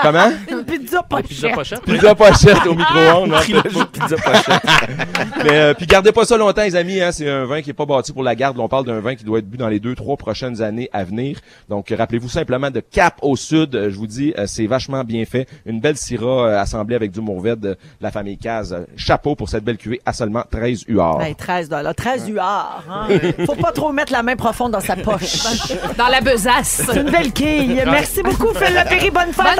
Comment? 0.00 0.30
Une 0.50 0.64
pizza 0.64 1.02
pas 1.02 1.22
Pizza 1.22 1.48
pochette. 1.48 1.82
Pizza 1.82 2.14
pochette 2.14 2.66
au 2.66 2.74
micro-ondes. 2.74 3.32
hein. 3.34 3.40
Trilogie 3.40 3.84
pizza 3.92 4.16
pochette. 4.16 4.62
Mais 5.44 5.50
euh, 5.50 5.74
puis 5.74 5.86
gardez 5.86 6.12
pas 6.12 6.24
ça 6.24 6.36
longtemps, 6.36 6.62
les 6.62 6.76
amis. 6.76 7.00
Hein, 7.00 7.10
c'est 7.10 7.28
un 7.28 7.44
vin 7.46 7.62
qui 7.62 7.70
est 7.70 7.74
pas 7.74 7.86
bâti 7.86 8.12
pour 8.12 8.22
la 8.22 8.34
garde. 8.36 8.58
On 8.60 8.68
parle 8.68 8.84
d'un 8.86 9.00
vin 9.00 9.14
qui 9.16 9.24
doit 9.24 9.38
être 9.40 9.48
bu 9.48 9.56
dans 9.56 9.68
les 9.68 9.80
deux, 9.80 9.94
trois 9.94 10.16
prochaines 10.16 10.62
années 10.62 10.88
à 10.92 11.02
venir. 11.04 11.38
Donc 11.68 11.92
rappelez-vous 11.96 12.28
simplement 12.28 12.70
de 12.70 12.80
Cap 12.80 13.16
au 13.22 13.34
sud. 13.34 13.72
Je 13.90 13.96
vous 13.96 14.06
dis, 14.06 14.32
euh, 14.38 14.44
c'est 14.46 14.66
vachement 14.66 15.02
bien 15.04 15.24
fait. 15.24 15.48
Une 15.66 15.80
belle 15.80 15.96
syrah 15.96 16.46
euh, 16.48 16.60
assemblée 16.60 16.94
avec 16.94 17.10
du 17.10 17.20
Mourvèdre 17.20 17.62
de 17.62 17.76
la 18.00 18.10
famille 18.12 18.38
Caz. 18.38 18.76
Chapeau 18.96 19.34
pour 19.34 19.48
cette 19.48 19.64
belle 19.64 19.78
cuvée 19.78 20.00
à 20.06 20.12
seulement 20.12 20.44
13 20.50 20.84
UR. 20.88 21.18
Ben, 21.18 21.34
13 21.34 21.68
dollars, 21.70 21.94
13 21.94 22.28
UR. 22.28 22.40
Hein? 22.42 23.08
Faut 23.46 23.54
pas 23.56 23.72
trop 23.72 23.90
mettre 23.90 24.12
la 24.12 24.22
main 24.22 24.36
profonde 24.36 24.72
dans 24.72 24.80
sa 24.80 24.96
poche. 24.96 25.38
Dans 25.98 26.08
la 26.08 26.20
besace. 26.20 26.82
C'est 26.86 27.00
une 27.00 27.10
belle 27.10 27.32
quille. 27.32 27.82
Merci 27.86 28.22
beaucoup, 28.22 28.52
Phil 28.54 28.74
Lapéry. 28.74 29.10
Bonne 29.10 29.32
fête 29.32 29.58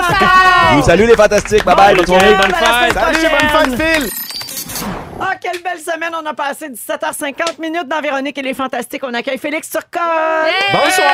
Bonne 0.75 0.83
salue 0.83 1.07
les 1.07 1.17
fantastiques. 1.17 1.65
Bye 1.65 1.77
bye. 1.77 1.95
Bonne 1.95 2.07
bonne 2.07 2.19
à 2.19 2.61
la 2.61 2.93
fête. 2.93 2.95
Salut, 2.95 3.29
bonne 3.31 3.79
fête, 3.79 4.01
Phil! 4.01 4.11
Ah, 5.21 5.35
quelle 5.41 5.63
belle 5.63 5.79
semaine. 5.79 6.13
On 6.21 6.27
a 6.27 6.35
passé 6.35 6.69
17h50 6.69 7.61
minutes 7.61 7.87
dans 7.89 8.01
Véronique 8.01 8.37
et 8.39 8.43
les 8.43 8.55
Fantastiques. 8.55 9.03
On 9.05 9.15
accueille 9.15 9.39
Félix 9.39 9.71
Turcotte. 9.71 10.01
Bonsoir! 10.73 11.07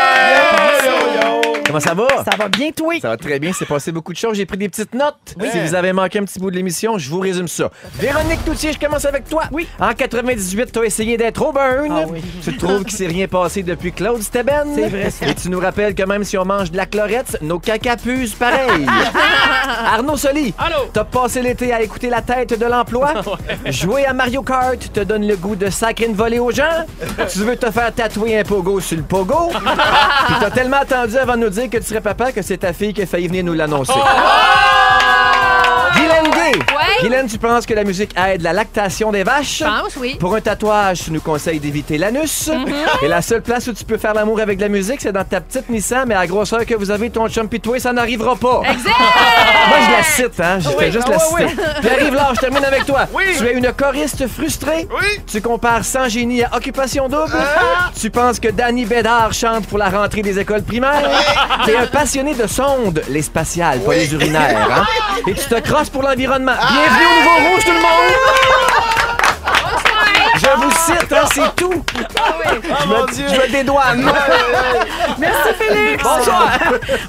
Comment 1.66 1.80
ça 1.80 1.92
va? 1.92 2.06
Ça 2.24 2.34
va 2.38 2.48
bien, 2.48 2.70
toi? 2.70 2.94
Ça 3.02 3.08
va 3.10 3.16
très 3.18 3.38
bien, 3.38 3.52
c'est 3.52 3.66
passé 3.66 3.92
beaucoup 3.92 4.14
de 4.14 4.16
choses. 4.16 4.34
J'ai 4.38 4.46
pris 4.46 4.56
des 4.56 4.70
petites 4.70 4.94
notes. 4.94 5.34
Si 5.52 5.60
vous 5.60 5.74
avez 5.74 5.92
manqué 5.92 6.18
un 6.18 6.24
petit 6.24 6.38
bout 6.38 6.50
de 6.50 6.56
l'émission, 6.56 6.96
je 6.96 7.10
vous 7.10 7.20
résume 7.20 7.48
ça. 7.48 7.70
Véronique 7.96 8.42
Toutier, 8.46 8.72
je 8.72 8.78
commence 8.78 9.04
avec 9.04 9.28
toi. 9.28 9.42
Oui. 9.52 9.68
En 9.78 9.92
98, 9.92 10.72
tu 10.72 10.78
as 10.78 10.84
essayé 10.84 11.18
d'être 11.18 11.46
au 11.46 11.52
burn. 11.52 11.92
Ah 11.92 12.06
oui. 12.08 12.22
Tu 12.42 12.56
trouves 12.56 12.84
qu'il 12.84 12.96
s'est 12.96 13.06
rien 13.06 13.28
passé 13.28 13.62
depuis 13.62 13.92
Claude 13.92 14.22
Steben. 14.22 14.72
C'est 14.74 14.88
vrai, 14.88 15.10
ça. 15.10 15.26
Et 15.26 15.34
tu 15.34 15.50
nous 15.50 15.60
rappelles 15.60 15.94
que 15.94 16.04
même 16.04 16.24
si 16.24 16.38
on 16.38 16.46
mange 16.46 16.70
de 16.70 16.78
la 16.78 16.86
chlorette, 16.86 17.36
nos 17.42 17.58
caca 17.58 17.96
puent 17.96 18.30
pareil. 18.38 18.86
Arnaud 19.92 20.16
Soli. 20.16 20.54
Allô? 20.58 20.86
T'as 20.90 21.04
passé 21.04 21.42
l'été 21.42 21.74
à 21.74 21.82
écouter 21.82 22.08
la 22.08 22.22
tête 22.22 22.58
de 22.58 22.64
l'emploi? 22.64 23.12
Jouer 23.66 24.06
à 24.06 24.12
Mario 24.12 24.42
Kart 24.42 24.78
te 24.92 25.00
donne 25.00 25.26
le 25.26 25.36
goût 25.36 25.56
de 25.56 25.68
sacrer 25.68 26.06
une 26.06 26.14
volée 26.14 26.38
aux 26.38 26.50
gens. 26.50 26.86
tu 27.30 27.38
veux 27.40 27.56
te 27.56 27.70
faire 27.70 27.92
tatouer 27.94 28.38
un 28.38 28.44
pogo 28.44 28.80
sur 28.80 28.96
le 28.96 29.02
pogo. 29.02 29.50
Puis 29.50 30.36
t'as 30.40 30.50
tellement 30.50 30.78
attendu 30.78 31.16
avant 31.16 31.34
de 31.34 31.40
nous 31.40 31.50
dire 31.50 31.68
que 31.68 31.76
tu 31.78 31.84
serais 31.84 32.00
papa 32.00 32.32
que 32.32 32.42
c'est 32.42 32.58
ta 32.58 32.72
fille 32.72 32.94
qui 32.94 33.02
a 33.02 33.06
failli 33.06 33.28
venir 33.28 33.44
nous 33.44 33.54
l'annoncer. 33.54 33.92
Guylaine 35.94 36.30
Ouais. 36.56 37.02
Guylaine, 37.02 37.26
tu 37.26 37.38
penses 37.38 37.66
que 37.66 37.74
la 37.74 37.84
musique 37.84 38.14
aide 38.16 38.42
la 38.42 38.52
lactation 38.52 39.12
des 39.12 39.22
vaches? 39.22 39.58
Je 39.58 39.64
pense, 39.64 39.96
oui. 39.96 40.16
Pour 40.18 40.34
un 40.34 40.40
tatouage, 40.40 41.04
tu 41.04 41.12
nous 41.12 41.20
conseilles 41.20 41.60
d'éviter 41.60 41.98
l'anus. 41.98 42.50
Et 43.02 43.08
la 43.08 43.22
seule 43.22 43.42
place 43.42 43.66
où 43.66 43.72
tu 43.72 43.84
peux 43.84 43.98
faire 43.98 44.14
l'amour 44.14 44.40
avec 44.40 44.58
de 44.58 44.62
la 44.62 44.68
musique, 44.68 45.00
c'est 45.00 45.12
dans 45.12 45.24
ta 45.24 45.40
petite 45.40 45.68
Nissan, 45.68 46.06
mais 46.06 46.14
à 46.14 46.20
la 46.20 46.26
grosseur 46.26 46.64
que 46.64 46.74
vous 46.74 46.90
avez 46.90 47.10
ton 47.10 47.28
chum 47.28 47.48
pis 47.48 47.60
toi, 47.60 47.78
ça 47.78 47.92
n'arrivera 47.92 48.36
pas. 48.36 48.62
Exact! 48.70 48.94
Moi, 49.68 49.78
je 49.86 49.92
la 49.92 50.02
cite, 50.02 50.40
hein. 50.40 50.58
Je 50.60 50.70
fais 50.70 50.92
juste 50.92 51.08
ah 51.08 51.10
la 51.10 51.32
ouais, 51.32 51.48
citer. 51.48 51.62
Pierre-Yves 51.80 52.14
Lard, 52.14 52.34
je 52.34 52.40
termine 52.40 52.64
avec 52.64 52.86
toi. 52.86 53.06
Tu 53.38 53.46
es 53.46 53.52
une 53.52 53.72
choriste 53.72 54.26
frustrée. 54.28 54.88
Oui. 54.90 55.20
Tu 55.26 55.40
compares 55.40 55.84
Sans 55.84 56.08
Génie 56.08 56.42
à 56.42 56.56
Occupation 56.56 57.08
Double. 57.08 57.36
Tu 58.00 58.10
penses 58.10 58.40
que 58.40 58.48
Danny 58.48 58.84
Bédard 58.84 59.32
chante 59.32 59.66
pour 59.66 59.78
la 59.78 59.90
rentrée 59.90 60.22
des 60.22 60.38
écoles 60.38 60.62
primaires. 60.62 61.10
Tu 61.64 61.70
es 61.70 61.76
un 61.76 61.86
passionné 61.86 62.34
de 62.34 62.46
sondes, 62.46 63.02
les 63.08 63.22
spatiales, 63.22 63.80
pas 63.80 63.94
les 63.94 64.12
urinaires. 64.12 64.68
Hein? 64.70 64.84
Et 65.26 65.34
tu 65.34 65.44
te 65.44 65.60
crosses 65.60 65.90
pour 65.90 66.02
l'environnement. 66.02 66.37
Bienvenue 66.38 66.54
au 66.54 67.14
Nouveau 67.18 67.50
Rouge, 67.50 67.64
tout 67.64 67.72
le 67.72 67.80
monde! 67.80 68.14
Je 70.36 70.50
vous 70.56 70.67
hein, 70.92 71.28
c'est 71.32 71.56
tout. 71.56 71.84
je, 71.94 73.22
me, 73.22 73.28
je 73.28 73.40
me 73.40 73.52
dédouane. 73.52 74.10
Merci, 75.18 75.48
Félix. 75.58 76.02
Bonsoir. 76.02 76.52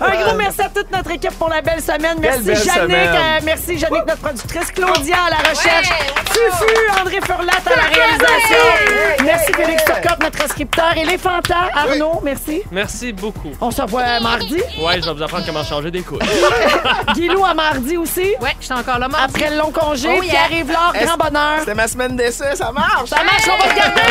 Un 0.01 0.23
gros 0.23 0.35
merci 0.35 0.61
à 0.61 0.69
toute 0.69 0.91
notre 0.91 1.11
équipe 1.11 1.37
pour 1.37 1.49
la 1.49 1.61
belle 1.61 1.81
semaine. 1.81 2.17
Merci, 2.19 2.41
belle 2.41 2.55
Jannick. 2.57 2.73
semaine. 2.73 3.15
euh, 3.15 3.39
merci, 3.43 3.77
Jannick, 3.77 4.05
notre 4.07 4.19
productrice. 4.21 4.71
Claudia 4.71 5.15
à 5.27 5.29
la 5.31 5.49
recherche. 5.49 5.89
Fufu, 6.31 6.99
André 7.01 7.19
Furlat 7.25 7.53
à 7.65 7.75
la 7.75 7.83
réalisation. 7.95 9.23
Merci, 9.23 9.51
Félix 9.53 9.83
Turcotte, 9.85 10.19
notre 10.23 10.49
scripteur. 10.49 10.93
Et 10.97 11.05
les 11.05 11.17
fantas, 11.17 11.69
Arnaud, 11.75 12.21
merci. 12.23 12.61
Merci 12.71 13.13
beaucoup. 13.13 13.51
On 13.61 13.71
se 13.71 13.81
revoit 13.81 14.19
mardi. 14.21 14.61
Ouais, 14.81 15.01
je 15.01 15.05
vais 15.05 15.13
vous 15.13 15.23
apprendre 15.23 15.45
comment 15.45 15.63
changer 15.63 15.91
des 15.91 16.01
couches. 16.01 16.19
Guilou 17.15 17.43
à 17.45 17.53
mardi 17.53 17.97
aussi. 17.97 18.35
Ouais, 18.41 18.55
je 18.59 18.65
suis 18.65 18.73
encore 18.73 18.99
là, 18.99 19.07
mardi. 19.07 19.25
Après 19.35 19.49
le 19.51 19.57
long 19.57 19.71
congé, 19.71 20.09
Oh, 20.17 20.21
qui 20.21 20.35
arrive 20.35 20.71
là, 20.71 20.91
grand 20.93 21.17
bonheur. 21.17 21.59
C'était 21.59 21.75
ma 21.75 21.87
semaine 21.87 22.15
d'essai, 22.15 22.55
ça 22.55 22.71
marche! 22.71 23.09
Ça 23.09 23.17
marche, 23.23 23.47
on 23.47 23.67
va 23.67 23.68
le 23.69 23.75
garder! 23.75 24.01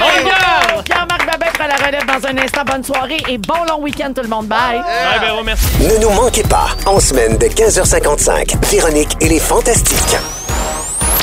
On 0.00 0.18
le 0.18 0.28
garde! 0.28 0.84
Pierre-Marc 0.84 1.26
Babin 1.26 1.46
prend 1.52 1.66
la 1.66 1.76
relève 1.86 2.06
dans 2.06 2.28
un 2.28 2.38
instant. 2.38 2.62
Bonne 2.66 2.84
soirée 2.84 3.22
et 3.28 3.38
bon 3.38 3.64
long 3.68 3.80
week-end 3.82 4.12
tout 4.14 4.22
le 4.22 4.28
monde. 4.28 4.46
Bye! 4.46 4.80
Bye, 4.80 5.20
Véro, 5.20 5.42
merci. 5.42 5.66
Ne 5.80 5.98
nous 5.98 6.10
manquez 6.10 6.42
pas, 6.42 6.68
en 6.86 7.00
semaine 7.00 7.36
de 7.38 7.46
15h55, 7.46 8.56
Véronique 8.70 9.16
et 9.20 9.28
les 9.28 9.40
Fantastiques. 9.40 10.16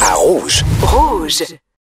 À 0.02 0.14
Rouge. 0.16 0.64
Rouge. 0.82 1.44